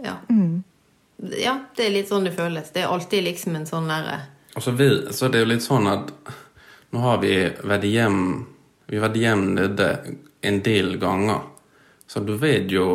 Ja. 0.03 0.15
Mm. 0.29 0.63
Ja, 1.17 1.59
det 1.75 1.85
er 1.85 1.93
litt 1.93 2.09
sånn 2.09 2.25
det 2.25 2.33
føles. 2.33 2.71
Det 2.73 2.81
er 2.81 2.93
alltid 2.93 3.23
liksom 3.23 3.55
en 3.57 3.67
sånn 3.69 3.89
derre 3.89 4.17
Og 4.55 4.63
så, 4.65 4.73
så 5.13 5.29
det 5.29 5.39
er 5.39 5.45
jo 5.45 5.49
litt 5.49 5.65
sånn 5.65 5.89
at 5.89 6.09
nå 6.93 7.03
har 7.03 7.21
vi 7.21 7.35
vært 7.69 7.85
hjem 7.85 8.19
Vi 8.87 8.97
har 8.97 9.07
vært 9.09 9.19
hjem 9.21 9.43
nede 9.57 9.87
en 10.41 10.59
del 10.65 10.97
ganger. 11.01 11.45
Så 12.07 12.21
du 12.25 12.33
vet 12.41 12.73
jo 12.73 12.87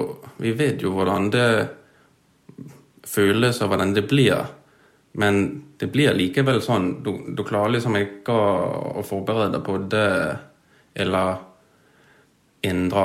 Vi 0.42 0.54
vet 0.58 0.82
jo 0.82 0.94
hvordan 0.96 1.30
det 1.30 1.48
føles, 3.06 3.62
og 3.62 3.70
hvordan 3.70 3.94
det 3.94 4.06
blir. 4.10 4.50
Men 5.18 5.42
det 5.78 5.90
blir 5.94 6.14
likevel 6.18 6.58
sånn 6.62 6.90
Du, 7.06 7.14
du 7.38 7.46
klarer 7.46 7.76
liksom 7.76 8.02
ikke 8.02 8.34
å, 8.34 8.52
å 8.98 9.06
forberede 9.06 9.62
på 9.62 9.78
det, 9.94 10.12
eller 10.94 11.51
endre 12.62 13.04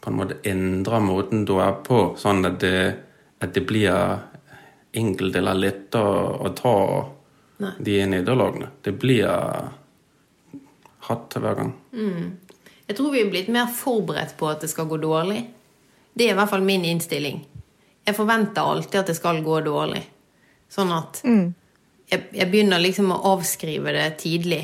På 0.00 0.10
en 0.10 0.16
måte 0.16 0.36
endre 0.46 1.00
måten 1.02 1.44
du 1.44 1.56
er 1.58 1.72
på, 1.82 2.14
sånn 2.16 2.46
at 2.46 2.60
det, 2.62 2.94
at 3.42 3.50
det 3.54 3.64
blir 3.66 3.90
enkelt 4.94 5.36
eller 5.36 5.58
lett 5.58 5.96
å 5.98 6.52
ta 6.54 6.74
Nei. 7.58 7.72
de 7.82 7.96
nederlagene. 8.06 8.68
Det 8.82 8.92
blir 8.94 9.26
hatt 11.08 11.34
hver 11.34 11.58
gang. 11.58 11.72
Mm. 11.92 12.30
Jeg 12.88 12.96
tror 12.96 13.12
vi 13.12 13.20
er 13.24 13.30
blitt 13.32 13.50
mer 13.52 13.68
forberedt 13.74 14.36
på 14.38 14.48
at 14.48 14.62
det 14.64 14.70
skal 14.70 14.88
gå 14.88 15.00
dårlig. 15.02 15.42
Det 16.14 16.28
er 16.28 16.32
i 16.32 16.38
hvert 16.38 16.50
fall 16.50 16.64
min 16.64 16.86
innstilling. 16.88 17.42
Jeg 18.08 18.16
forventer 18.16 18.64
alltid 18.64 19.02
at 19.02 19.10
det 19.10 19.18
skal 19.18 19.42
gå 19.44 19.60
dårlig. 19.66 20.00
Sånn 20.72 20.92
at 20.96 21.20
mm. 21.24 21.44
jeg, 22.08 22.22
jeg, 22.32 22.48
begynner 22.48 22.80
liksom 22.80 23.12
å 23.12 23.20
avskrive 23.34 23.92
det 23.92 24.08
tidlig. 24.22 24.62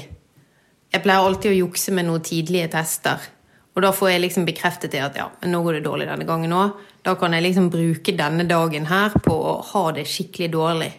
Jeg 0.95 1.05
pleier 1.05 1.27
alltid 1.27 1.53
å 1.53 1.59
jukse 1.67 1.93
med 1.97 2.09
noen 2.09 2.25
tidlige 2.25 2.71
tester. 2.73 3.29
Og 3.75 3.83
da 3.83 3.91
får 3.95 4.13
jeg 4.13 4.23
liksom 4.23 4.45
bekreftet 4.47 4.93
det 4.95 5.03
at 5.03 5.17
ja, 5.19 5.27
nå 5.51 5.61
går 5.65 5.79
det 5.79 5.87
dårlig 5.87 6.07
denne 6.07 6.27
gangen 6.29 6.55
òg. 6.55 6.79
Da 7.03 7.17
kan 7.19 7.35
jeg 7.35 7.43
liksom 7.43 7.73
bruke 7.75 8.15
denne 8.15 8.47
dagen 8.47 8.87
her 8.87 9.17
på 9.25 9.35
å 9.35 9.57
ha 9.73 9.85
det 9.97 10.07
skikkelig 10.09 10.51
dårlig. 10.55 10.93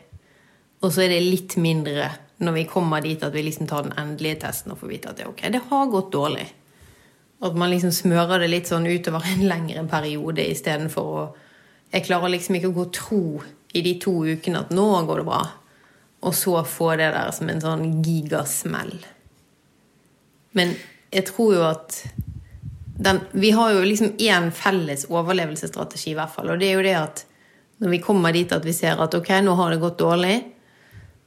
Og 0.84 0.92
så 0.92 1.06
er 1.06 1.16
det 1.16 1.24
litt 1.24 1.56
mindre 1.62 2.10
når 2.44 2.58
vi 2.58 2.66
kommer 2.68 3.04
dit 3.04 3.24
at 3.24 3.34
vi 3.34 3.46
liksom 3.46 3.70
tar 3.70 3.86
den 3.86 3.96
endelige 3.96 4.42
testen 4.44 4.74
og 4.74 4.82
får 4.82 4.92
vite 4.92 5.14
at 5.14 5.22
ja, 5.24 5.30
ok, 5.32 5.46
det 5.54 5.64
har 5.70 5.92
gått 5.92 6.12
dårlig. 6.12 6.50
At 7.46 7.56
man 7.56 7.72
liksom 7.72 7.94
smører 7.96 8.44
det 8.44 8.52
litt 8.52 8.68
sånn 8.68 8.88
utover 8.88 9.24
en 9.32 9.46
lengre 9.48 9.86
periode 9.92 10.44
istedenfor 10.52 11.12
å 11.16 11.26
Jeg 11.94 12.08
klarer 12.08 12.32
liksom 12.34 12.56
ikke 12.58 12.72
å 12.74 12.76
gå 12.76 12.84
tro 12.92 13.26
i 13.78 13.82
de 13.86 13.92
to 14.02 14.12
ukene 14.26 14.60
at 14.66 14.72
nå 14.74 14.84
går 15.08 15.22
det 15.22 15.26
bra, 15.28 15.42
og 16.26 16.34
så 16.36 16.64
få 16.68 16.90
det 17.00 17.12
der 17.14 17.30
som 17.32 17.48
en 17.48 17.62
sånn 17.62 17.84
gigasmell. 18.04 18.98
Men 20.58 20.74
jeg 21.14 21.28
tror 21.30 21.54
jo 21.54 21.62
at 21.70 22.00
den, 22.98 23.20
Vi 23.32 23.52
har 23.52 23.72
jo 23.72 23.84
liksom 23.84 24.14
én 24.18 24.52
felles 24.52 25.06
overlevelsesstrategi, 25.10 26.12
i 26.12 26.16
hvert 26.18 26.32
fall. 26.32 26.50
Og 26.54 26.60
det 26.60 26.70
er 26.70 26.78
jo 26.78 26.86
det 26.86 26.96
at 27.00 27.26
når 27.84 27.92
vi 27.92 28.02
kommer 28.04 28.32
dit 28.32 28.52
at 28.56 28.66
vi 28.66 28.74
ser 28.74 29.02
at 29.04 29.16
ok, 29.18 29.32
nå 29.44 29.56
har 29.60 29.74
det 29.74 29.82
gått 29.82 30.00
dårlig, 30.00 30.36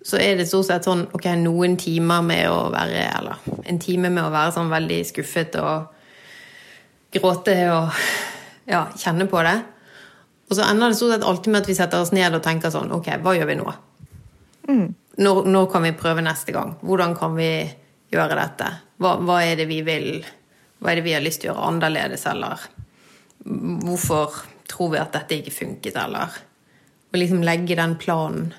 så 0.03 0.17
er 0.23 0.39
det 0.39 0.47
stort 0.49 0.69
sett 0.69 0.87
sånn 0.87 1.05
ok, 1.13 1.27
noen 1.43 1.77
timer 1.77 2.23
med 2.25 2.47
å 2.49 2.69
være 2.73 3.03
Eller 3.19 3.49
en 3.69 3.81
time 3.83 4.09
med 4.09 4.23
å 4.25 4.33
være 4.33 4.55
sånn 4.55 4.71
veldig 4.71 5.01
skuffet 5.05 5.59
og 5.61 5.91
gråte 7.13 7.57
og 7.73 7.91
ja, 8.69 8.87
kjenne 8.97 9.27
på 9.29 9.43
det. 9.45 9.57
Og 10.49 10.57
så 10.57 10.65
ender 10.65 10.93
det 10.93 11.01
stort 11.01 11.17
sett 11.17 11.27
alltid 11.27 11.53
med 11.53 11.61
at 11.61 11.69
vi 11.69 11.77
setter 11.77 12.05
oss 12.05 12.15
ned 12.17 12.37
og 12.37 12.45
tenker 12.45 12.73
sånn 12.73 12.95
Ok, 12.97 13.11
hva 13.21 13.35
gjør 13.37 13.51
vi 13.51 13.59
nå? 13.59 13.75
Når, 15.19 15.45
når 15.51 15.69
kan 15.73 15.85
vi 15.85 15.93
prøve 15.99 16.25
neste 16.25 16.55
gang? 16.55 16.77
Hvordan 16.81 17.17
kan 17.19 17.35
vi 17.37 17.51
gjøre 18.13 18.39
dette? 18.39 18.71
Hva, 19.03 19.17
hva 19.21 19.41
er 19.45 19.59
det 19.59 19.67
vi 19.69 19.83
vil 19.85 20.09
Hva 20.79 20.93
er 20.93 21.01
det 21.01 21.07
vi 21.09 21.15
har 21.17 21.25
lyst 21.25 21.43
til 21.43 21.51
å 21.51 21.55
gjøre 21.55 21.71
annerledes, 21.73 22.27
eller 22.31 22.69
hvorfor 23.85 24.43
tror 24.69 24.93
vi 24.93 25.01
at 25.01 25.15
dette 25.17 25.41
ikke 25.41 25.55
funket, 25.55 25.97
eller 25.99 26.45
Å 27.09 27.17
liksom 27.17 27.41
legge 27.41 27.73
den 27.73 27.95
planen. 27.97 28.51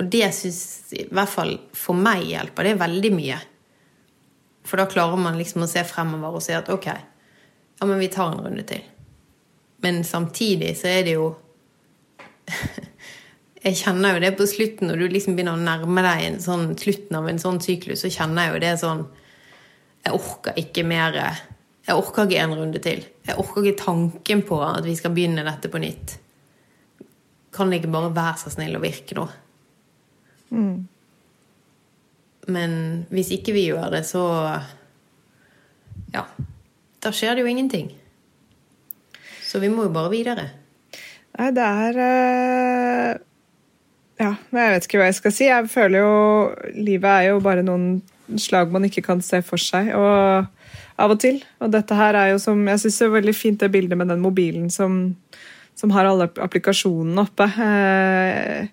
Og 0.00 0.08
det 0.10 0.32
syns 0.34 0.90
i 0.96 1.04
hvert 1.06 1.30
fall 1.30 1.52
for 1.76 1.94
meg 1.94 2.24
hjelper. 2.26 2.66
Det 2.66 2.72
er 2.72 2.80
veldig 2.80 3.10
mye. 3.14 3.36
For 4.66 4.80
da 4.80 4.88
klarer 4.90 5.20
man 5.20 5.38
liksom 5.38 5.62
å 5.62 5.68
se 5.70 5.84
fremover 5.86 6.34
og 6.34 6.42
si 6.42 6.56
at 6.56 6.66
ok, 6.72 6.88
ja, 6.90 7.86
men 7.86 8.00
vi 8.00 8.08
tar 8.10 8.32
en 8.32 8.42
runde 8.42 8.64
til. 8.66 8.82
Men 9.86 10.02
samtidig 10.04 10.74
så 10.80 10.90
er 10.90 11.06
det 11.06 11.14
jo 11.14 11.30
Jeg 13.62 13.76
kjenner 13.76 14.16
jo 14.16 14.20
det 14.24 14.30
på 14.38 14.46
slutten, 14.48 14.88
når 14.88 15.02
du 15.02 15.14
liksom 15.14 15.34
begynner 15.36 15.58
å 15.58 15.60
nærme 15.60 16.02
deg 16.04 16.38
sånn, 16.40 16.70
slutten 16.80 17.18
av 17.18 17.26
en 17.28 17.38
sånn 17.38 17.58
syklus, 17.60 18.00
så 18.00 18.08
kjenner 18.10 18.46
jeg 18.46 18.54
jo 18.54 18.62
det 18.62 18.70
sånn 18.80 19.02
Jeg 20.04 20.16
orker 20.16 20.56
ikke 20.60 20.84
mer 20.86 21.16
Jeg 21.86 21.96
orker 21.96 22.24
ikke 22.26 22.40
en 22.42 22.54
runde 22.54 22.78
til. 22.82 23.04
Jeg 23.26 23.38
orker 23.38 23.64
ikke 23.64 23.82
tanken 23.84 24.42
på 24.46 24.60
at 24.64 24.84
vi 24.86 24.94
skal 24.96 25.12
begynne 25.16 25.44
dette 25.46 25.68
på 25.72 25.80
nytt. 25.82 26.16
Kan 27.52 27.70
det 27.70 27.80
ikke 27.80 27.92
bare 27.92 28.12
være 28.14 28.38
så 28.44 28.52
snill 28.54 28.76
å 28.78 28.82
virke 28.82 29.16
nå? 29.18 29.26
Men 32.50 32.72
hvis 33.10 33.30
ikke 33.36 33.54
vi 33.54 33.68
gjør 33.70 33.90
det, 33.96 34.04
så 34.08 34.24
Ja. 36.14 36.24
Da 37.00 37.10
skjer 37.16 37.34
det 37.34 37.44
jo 37.44 37.48
ingenting. 37.48 37.92
Så 39.42 39.58
vi 39.58 39.68
må 39.72 39.86
jo 39.86 39.92
bare 39.94 40.10
videre. 40.12 40.50
Nei, 41.38 41.50
det 41.56 41.64
er 41.64 41.98
eh, 42.04 43.18
Ja, 44.20 44.34
jeg 44.52 44.72
vet 44.74 44.84
ikke 44.86 44.98
hva 45.00 45.06
jeg 45.08 45.16
skal 45.16 45.32
si. 45.32 45.46
Jeg 45.48 45.70
føler 45.72 46.02
jo 46.02 46.10
Livet 46.76 47.10
er 47.10 47.28
jo 47.30 47.40
bare 47.40 47.64
noen 47.64 48.02
slag 48.38 48.70
man 48.72 48.86
ikke 48.86 49.02
kan 49.06 49.22
se 49.24 49.42
for 49.42 49.60
seg. 49.60 49.90
Og 49.96 50.46
av 51.00 51.14
og 51.14 51.20
til. 51.22 51.40
Og 51.64 51.72
dette 51.72 51.96
her 51.96 52.16
er 52.18 52.32
jo 52.34 52.40
som 52.42 52.60
Jeg 52.68 52.82
syns 52.82 53.00
det 53.00 53.06
er 53.06 53.16
veldig 53.18 53.36
fint 53.36 53.60
det 53.62 53.70
bildet 53.72 53.98
med 53.98 54.10
den 54.12 54.22
mobilen 54.22 54.70
som, 54.72 55.02
som 55.78 55.94
har 55.94 56.08
alle 56.08 56.28
applikasjonene 56.44 57.24
oppe. 57.24 57.46
Eh, 57.66 58.68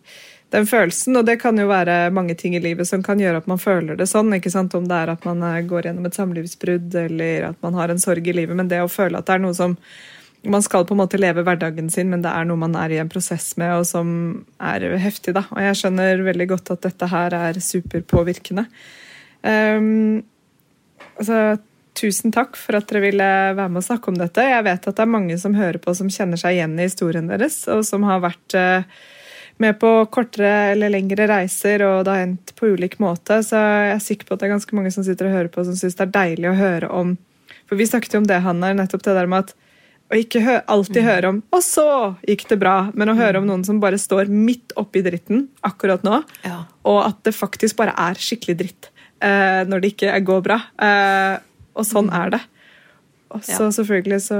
den 0.55 0.67
følelsen, 0.67 1.17
og 1.19 1.25
det 1.27 1.41
kan 1.41 1.57
jo 1.59 1.67
være 1.67 2.11
mange 2.15 2.35
ting 2.39 2.53
i 2.55 2.61
livet 2.63 2.87
som 2.87 3.01
kan 3.03 3.19
gjøre 3.19 3.41
at 3.41 3.49
man 3.51 3.59
føler 3.59 3.97
det 3.99 4.07
sånn. 4.07 4.31
ikke 4.37 4.51
sant? 4.53 4.75
Om 4.77 4.85
det 4.87 4.99
er 4.99 5.15
at 5.15 5.25
man 5.27 5.43
eh, 5.43 5.63
går 5.67 5.89
gjennom 5.89 6.07
et 6.07 6.19
samlivsbrudd 6.19 6.95
eller 7.07 7.49
at 7.51 7.65
man 7.65 7.79
har 7.79 7.91
en 7.91 7.99
sorg 7.99 8.27
i 8.27 8.35
livet. 8.35 8.55
Men 8.55 8.71
det 8.71 8.83
å 8.83 8.91
føle 8.91 9.19
at 9.19 9.27
det 9.27 9.37
er 9.37 9.43
noe 9.43 9.57
som 9.57 9.75
man 10.47 10.63
skal 10.63 10.85
på 10.87 10.93
en 10.93 11.01
måte 11.01 11.19
leve 11.19 11.43
hverdagen 11.43 11.89
sin, 11.91 12.11
men 12.13 12.21
det 12.23 12.31
er 12.31 12.45
noe 12.47 12.59
man 12.61 12.75
er 12.79 12.93
i 12.93 12.99
en 13.01 13.09
prosess 13.11 13.49
med, 13.59 13.73
og 13.81 13.87
som 13.89 14.07
er 14.63 14.85
heftig. 15.01 15.33
da. 15.35 15.43
Og 15.51 15.59
jeg 15.59 15.79
skjønner 15.81 16.23
veldig 16.23 16.47
godt 16.53 16.71
at 16.75 16.85
dette 16.85 17.09
her 17.11 17.35
er 17.35 17.59
superpåvirkende. 17.59 18.67
Um, 19.43 20.23
altså, 21.17 21.57
tusen 21.97 22.33
takk 22.35 22.57
for 22.59 22.77
at 22.77 22.89
dere 22.89 23.03
ville 23.07 23.27
være 23.57 23.69
med 23.69 23.81
og 23.81 23.87
snakke 23.87 24.11
om 24.11 24.17
dette. 24.19 24.45
Jeg 24.45 24.65
vet 24.67 24.87
at 24.89 24.97
det 24.97 25.05
er 25.05 25.13
mange 25.17 25.37
som 25.41 25.57
hører 25.57 25.81
på 25.81 25.93
som 25.97 26.09
kjenner 26.13 26.39
seg 26.39 26.57
igjen 26.57 26.77
i 26.77 26.87
historien 26.89 27.29
deres, 27.29 27.63
og 27.73 27.83
som 27.87 28.05
har 28.07 28.23
vært 28.25 28.57
uh, 28.57 29.05
med 29.57 29.79
på 29.81 29.91
kortere 30.13 30.73
eller 30.73 30.93
lengre 30.93 31.27
reiser, 31.29 31.81
og 31.85 32.03
det 32.05 32.13
har 32.13 32.25
endt 32.27 32.53
på 32.57 32.73
ulik 32.75 32.99
måte. 33.01 33.39
Så 33.45 33.57
jeg 33.57 33.95
er 33.95 34.03
sikker 34.03 34.27
på 34.27 34.35
at 34.35 34.43
det 34.43 34.49
er 34.49 34.55
ganske 34.55 34.77
mange 34.77 34.91
som 34.93 35.05
sitter 35.05 35.29
og 35.29 35.37
hører 35.39 35.53
på, 35.53 35.65
som 35.65 35.77
syns 35.77 35.97
det 35.97 36.05
er 36.05 36.17
deilig 36.19 36.51
å 36.51 36.59
høre 36.59 36.91
om 36.93 37.17
For 37.67 37.75
vi 37.75 37.83
snakket 37.83 38.13
jo 38.15 38.21
om 38.21 38.27
det, 38.27 38.37
Hanna, 38.45 38.69
nettopp 38.71 39.01
det 39.03 39.13
der 39.17 39.27
med 39.27 39.43
at 39.43 39.49
å 40.07 40.15
ikke 40.15 40.39
hø 40.39 40.53
alltid 40.71 41.03
høre 41.03 41.29
om 41.33 41.39
'og 41.51 41.63
så 41.63 42.15
gikk 42.23 42.47
det 42.47 42.59
bra', 42.61 42.91
men 42.95 43.09
å 43.11 43.15
høre 43.17 43.41
om 43.41 43.47
noen 43.47 43.65
som 43.65 43.81
bare 43.83 43.99
står 43.99 44.29
midt 44.31 44.71
oppi 44.79 45.01
dritten 45.03 45.49
akkurat 45.67 46.03
nå, 46.03 46.23
Ja. 46.45 46.63
og 46.85 47.07
at 47.07 47.23
det 47.23 47.35
faktisk 47.35 47.75
bare 47.75 47.91
er 47.91 48.15
skikkelig 48.15 48.57
dritt 48.57 48.89
eh, 49.23 49.63
når 49.67 49.83
det 49.83 49.93
ikke 49.95 50.19
går 50.27 50.43
bra. 50.45 50.59
Eh, 50.81 51.39
og 51.77 51.87
sånn 51.87 52.11
er 52.13 52.37
det. 52.37 52.43
Og 53.33 53.43
så 53.43 53.71
selvfølgelig 53.75 54.21
så 54.29 54.39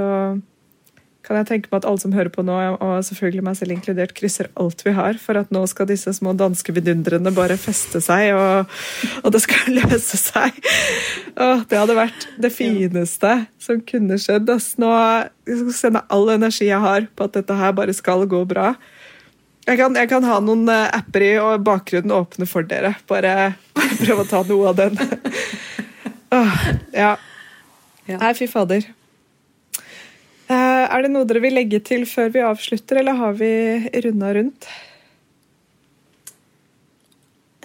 kan 1.28 1.42
jeg 1.42 1.48
tenke 1.50 1.68
meg 1.68 1.82
at 1.82 1.88
alle 1.90 2.00
som 2.00 2.14
hører 2.16 2.32
på 2.32 2.44
nå, 2.48 2.56
og 2.80 2.94
selvfølgelig 3.04 3.44
meg 3.44 3.58
selv 3.60 3.74
inkludert, 3.76 4.14
krysser 4.16 4.48
alt 4.60 4.80
vi 4.86 4.94
har 4.96 5.18
for 5.20 5.36
at 5.36 5.50
nå 5.52 5.66
skal 5.68 5.90
disse 5.90 6.14
små 6.16 6.32
danske 6.40 6.72
vidundrene 6.72 7.34
bare 7.36 7.58
feste 7.60 8.00
seg, 8.04 8.32
og, 8.38 8.78
og 9.26 9.34
det 9.36 9.42
skal 9.44 9.76
løse 9.82 10.20
seg. 10.22 10.62
Åh, 11.36 11.66
det 11.68 11.82
hadde 11.82 11.98
vært 12.00 12.30
det 12.40 12.54
fineste 12.56 13.34
som 13.62 13.84
kunne 13.84 14.20
skjedd. 14.24 14.48
ass. 14.56 14.76
Nå 14.80 14.94
jeg 14.94 15.60
skal 15.60 15.76
sende 15.76 16.06
all 16.14 16.32
energi 16.32 16.70
jeg 16.70 16.80
har 16.84 17.10
på 17.12 17.28
at 17.28 17.36
dette 17.42 17.60
her 17.60 17.76
bare 17.76 17.96
skal 17.96 18.24
gå 18.30 18.46
bra. 18.48 18.74
Jeg 19.68 19.80
kan, 19.82 19.96
jeg 20.00 20.08
kan 20.08 20.24
ha 20.24 20.38
noen 20.40 20.70
eh, 20.72 20.86
apper 20.96 21.24
i 21.26 21.32
og 21.44 21.64
bakgrunnen 21.68 22.14
åpne 22.16 22.48
for 22.48 22.68
dere. 22.68 22.94
Bare, 23.10 23.34
bare 23.76 23.98
prøve 24.00 24.24
å 24.24 24.30
ta 24.30 24.40
noe 24.48 24.70
av 24.72 24.78
den. 24.80 24.96
oh, 26.38 26.62
ja. 26.96 27.18
Ja. 28.08 28.20
Nei, 28.22 28.32
fy 28.38 28.48
fader. 28.48 28.88
Eh, 30.48 30.84
er 30.88 31.04
det 31.04 31.12
noe 31.12 31.28
dere 31.28 31.44
vil 31.44 31.58
legge 31.60 31.82
til 31.84 32.06
før 32.08 32.32
vi 32.32 32.46
avslutter, 32.48 33.02
eller 33.02 33.20
har 33.20 33.36
vi 33.36 33.52
runda 34.06 34.32
rundt? 34.38 34.70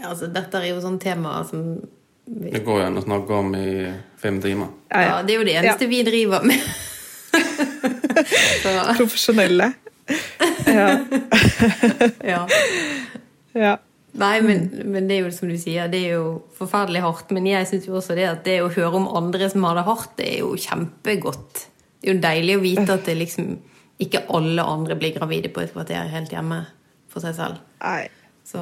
Altså, 0.02 0.26
dette 0.26 0.58
er 0.58 0.72
jo 0.72 0.80
sånn 0.82 0.98
tema 0.98 1.36
som 1.46 1.76
vi, 2.26 2.50
Det 2.50 2.64
går 2.66 2.80
jo 2.80 2.88
an 2.88 2.98
å 2.98 3.04
snakke 3.04 3.38
om 3.38 3.54
i 3.54 3.68
fem 4.18 4.42
timer. 4.42 4.74
ja, 4.90 5.20
Det 5.22 5.36
er 5.36 5.38
jo 5.38 5.46
det 5.46 5.54
eneste 5.60 5.86
vi 5.86 6.02
driver 6.06 6.42
med. 6.50 6.66
Profesjonelle. 8.98 9.70
Ja. 10.66 10.88
ja. 12.32 12.42
ja. 13.56 13.72
Nei, 14.12 14.36
men, 14.44 14.66
men 14.92 15.06
det 15.08 15.16
er 15.16 15.26
jo 15.26 15.32
som 15.32 15.48
du 15.48 15.56
sier, 15.60 15.88
det 15.88 16.02
er 16.04 16.18
jo 16.18 16.26
forferdelig 16.58 17.00
hardt. 17.04 17.32
Men 17.32 17.48
jeg 17.48 17.68
syns 17.70 17.88
jo 17.88 17.96
også 18.00 18.16
det 18.18 18.28
at 18.28 18.42
det 18.44 18.58
å 18.60 18.72
høre 18.72 19.00
om 19.00 19.08
andre 19.22 19.48
som 19.52 19.64
har 19.64 19.78
det 19.78 19.86
hardt, 19.88 20.16
det 20.20 20.28
er 20.34 20.42
jo 20.42 20.52
kjempegodt. 20.60 21.66
Det 22.02 22.10
er 22.10 22.16
jo 22.16 22.24
deilig 22.24 22.58
å 22.58 22.64
vite 22.64 22.88
at 22.98 23.08
det 23.08 23.16
liksom 23.20 23.54
ikke 24.02 24.24
alle 24.34 24.64
andre 24.66 24.98
blir 24.98 25.14
gravide 25.16 25.52
på 25.52 25.62
et 25.62 25.72
kvarter 25.72 26.10
helt 26.12 26.32
hjemme 26.34 26.64
for 27.12 27.24
seg 27.24 27.36
selv. 27.38 27.62
Nei. 27.84 28.06
Så. 28.48 28.60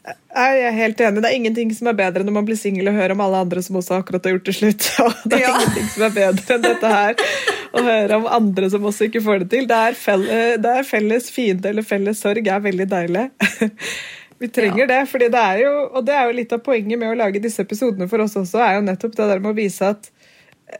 Jeg 0.00 0.60
er 0.64 0.72
helt 0.72 1.00
enig. 1.04 1.20
Det 1.20 1.28
er 1.28 1.36
ingenting 1.36 1.72
som 1.76 1.90
er 1.90 1.96
bedre 1.98 2.24
når 2.24 2.32
man 2.38 2.46
blir 2.48 2.56
singel 2.56 2.88
og 2.88 2.96
hører 2.96 3.12
om 3.12 3.20
alle 3.24 3.40
andre 3.44 3.62
som 3.62 3.76
også 3.76 3.98
akkurat 4.00 4.24
har 4.24 4.32
gjort 4.36 4.46
det 4.48 4.54
slutt. 4.56 4.86
Og 5.04 5.18
det 5.28 5.40
er 5.40 5.44
Ja. 5.44 5.50
ingenting 5.58 5.90
som 5.92 6.04
er 6.06 6.14
bedre 6.16 6.54
enn 6.56 6.64
dette 6.64 6.92
her. 6.94 7.24
Å 7.70 7.82
høre 7.86 8.16
om 8.22 8.28
andre 8.40 8.70
som 8.72 8.86
også 8.88 9.08
ikke 9.10 9.22
får 9.26 9.42
det 9.44 9.50
til. 9.52 9.66
Det 9.70 9.76
er, 9.90 9.98
felles, 9.98 10.56
det 10.64 10.72
er 10.80 10.88
felles 10.88 11.28
fiende 11.34 11.68
eller 11.70 11.86
felles 11.86 12.22
sorg 12.24 12.48
er 12.48 12.64
veldig 12.64 12.86
deilig. 12.90 13.26
Vi 14.40 14.48
trenger 14.48 14.88
det, 14.88 15.02
fordi 15.10 15.28
det 15.34 15.40
er 15.44 15.58
jo, 15.66 15.72
og 15.92 16.06
det 16.08 16.14
er 16.16 16.30
jo 16.30 16.36
litt 16.38 16.52
av 16.56 16.62
poenget 16.64 16.96
med 16.98 17.10
å 17.12 17.18
lage 17.20 17.42
disse 17.44 17.60
episodene 17.60 18.06
for 18.08 18.24
oss 18.24 18.38
også, 18.40 18.62
er 18.64 18.78
jo 18.78 18.86
nettopp 18.86 19.12
det 19.18 19.26
der 19.34 19.42
med 19.44 19.52
å 19.52 19.58
vise 19.58 19.92
at 19.92 20.08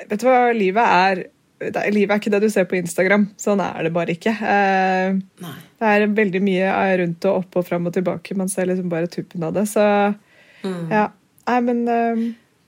Vet 0.07 0.21
du 0.23 0.29
hva, 0.29 0.53
livet 0.55 0.87
er 0.87 1.21
er- 1.61 1.91
Livet 1.93 2.11
er 2.15 2.21
ikke 2.21 2.31
det 2.33 2.41
du 2.43 2.49
ser 2.51 2.65
på 2.65 2.77
Instagram. 2.79 3.29
Sånn 3.37 3.61
er 3.61 3.83
det 3.85 3.93
bare 3.93 4.15
ikke. 4.17 4.33
Eh, 4.33 5.19
det 5.81 5.91
er 5.91 6.07
veldig 6.07 6.43
mye 6.43 6.71
rundt 7.03 7.25
og 7.31 7.43
opp 7.45 7.57
og 7.61 7.67
fram 7.69 7.87
og 7.87 7.93
tilbake. 7.95 8.37
Man 8.37 8.49
ser 8.49 8.67
liksom 8.67 8.89
bare 8.89 9.07
tuppen 9.13 9.43
av 9.45 9.53
det. 9.55 9.67
Så 9.69 9.85
ja. 10.91 11.09
Nei, 11.49 11.61
men 11.67 11.89
eh, 11.89 12.25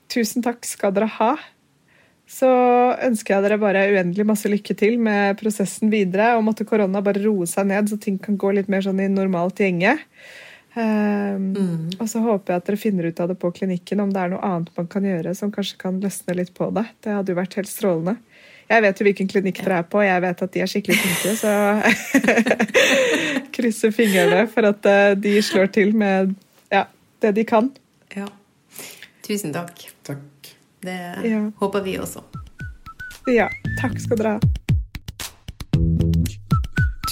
tusen 0.09 0.41
takk 0.43 0.65
skal 0.65 0.91
dere 0.93 1.07
ha. 1.07 1.35
Så 2.27 2.47
ønsker 3.03 3.35
jeg 3.35 3.43
dere 3.45 3.59
bare 3.61 3.83
uendelig 3.93 4.25
masse 4.25 4.49
lykke 4.49 4.75
til 4.79 4.97
med 4.97 5.37
prosessen 5.37 5.91
videre. 5.91 6.35
Og 6.37 6.43
måtte 6.47 6.65
korona 6.65 7.01
bare 7.05 7.21
roe 7.23 7.45
seg 7.45 7.67
ned, 7.69 7.89
så 7.91 7.99
ting 8.01 8.17
kan 8.19 8.37
gå 8.37 8.53
litt 8.55 8.69
mer 8.69 8.81
sånn 8.81 8.99
i 9.03 9.07
normalt 9.11 9.55
gjenge. 9.61 9.97
Um, 10.75 11.51
Og 12.01 12.07
så 12.09 12.17
håper 12.23 12.55
jeg 12.55 12.61
at 12.63 12.65
dere 12.65 12.79
finner 12.81 13.05
ut 13.11 13.19
av 13.21 13.29
det 13.29 13.35
på 13.37 13.51
klinikken, 13.53 14.01
om 14.01 14.09
det 14.13 14.23
er 14.23 14.31
noe 14.33 14.41
annet 14.41 14.71
man 14.77 14.87
kan 14.89 15.05
gjøre 15.05 15.35
som 15.37 15.51
kanskje 15.53 15.77
kan 15.83 15.99
løsne 16.01 16.33
litt 16.39 16.53
på 16.57 16.71
det. 16.73 16.87
Det 17.05 17.13
hadde 17.13 17.29
jo 17.29 17.37
vært 17.37 17.53
helt 17.59 17.69
strålende. 17.69 18.15
Jeg 18.73 18.81
vet 18.81 18.99
jo 19.01 19.05
hvilken 19.05 19.27
klinikk 19.29 19.59
dere 19.61 19.81
er 19.83 19.85
på, 19.85 19.99
og 20.01 20.05
jeg 20.07 20.21
vet 20.23 20.39
at 20.41 20.53
de 20.55 20.61
er 20.63 20.69
skikkelig 20.71 20.95
flinke, 20.97 21.33
så 21.37 21.51
krysser 23.55 23.93
fingrene 23.93 24.47
for 24.49 24.65
at 24.71 24.87
eh, 24.89 25.11
de 25.19 25.35
slår 25.45 25.69
til 25.75 25.93
med 25.97 26.33
ja, 26.73 26.85
det 27.21 27.35
de 27.37 27.45
kan. 27.47 27.69
ja. 28.17 28.25
Tusen 29.23 29.53
takk. 29.55 29.85
Takk. 30.03 30.49
Det 30.83 30.97
Ja. 31.23 31.37
håper 31.61 31.83
vi 31.85 31.93
også. 32.01 32.19
Ja, 33.31 33.45
takk 33.79 33.95
skal 34.03 34.19
dere 34.19 34.33
ha. 34.35 34.62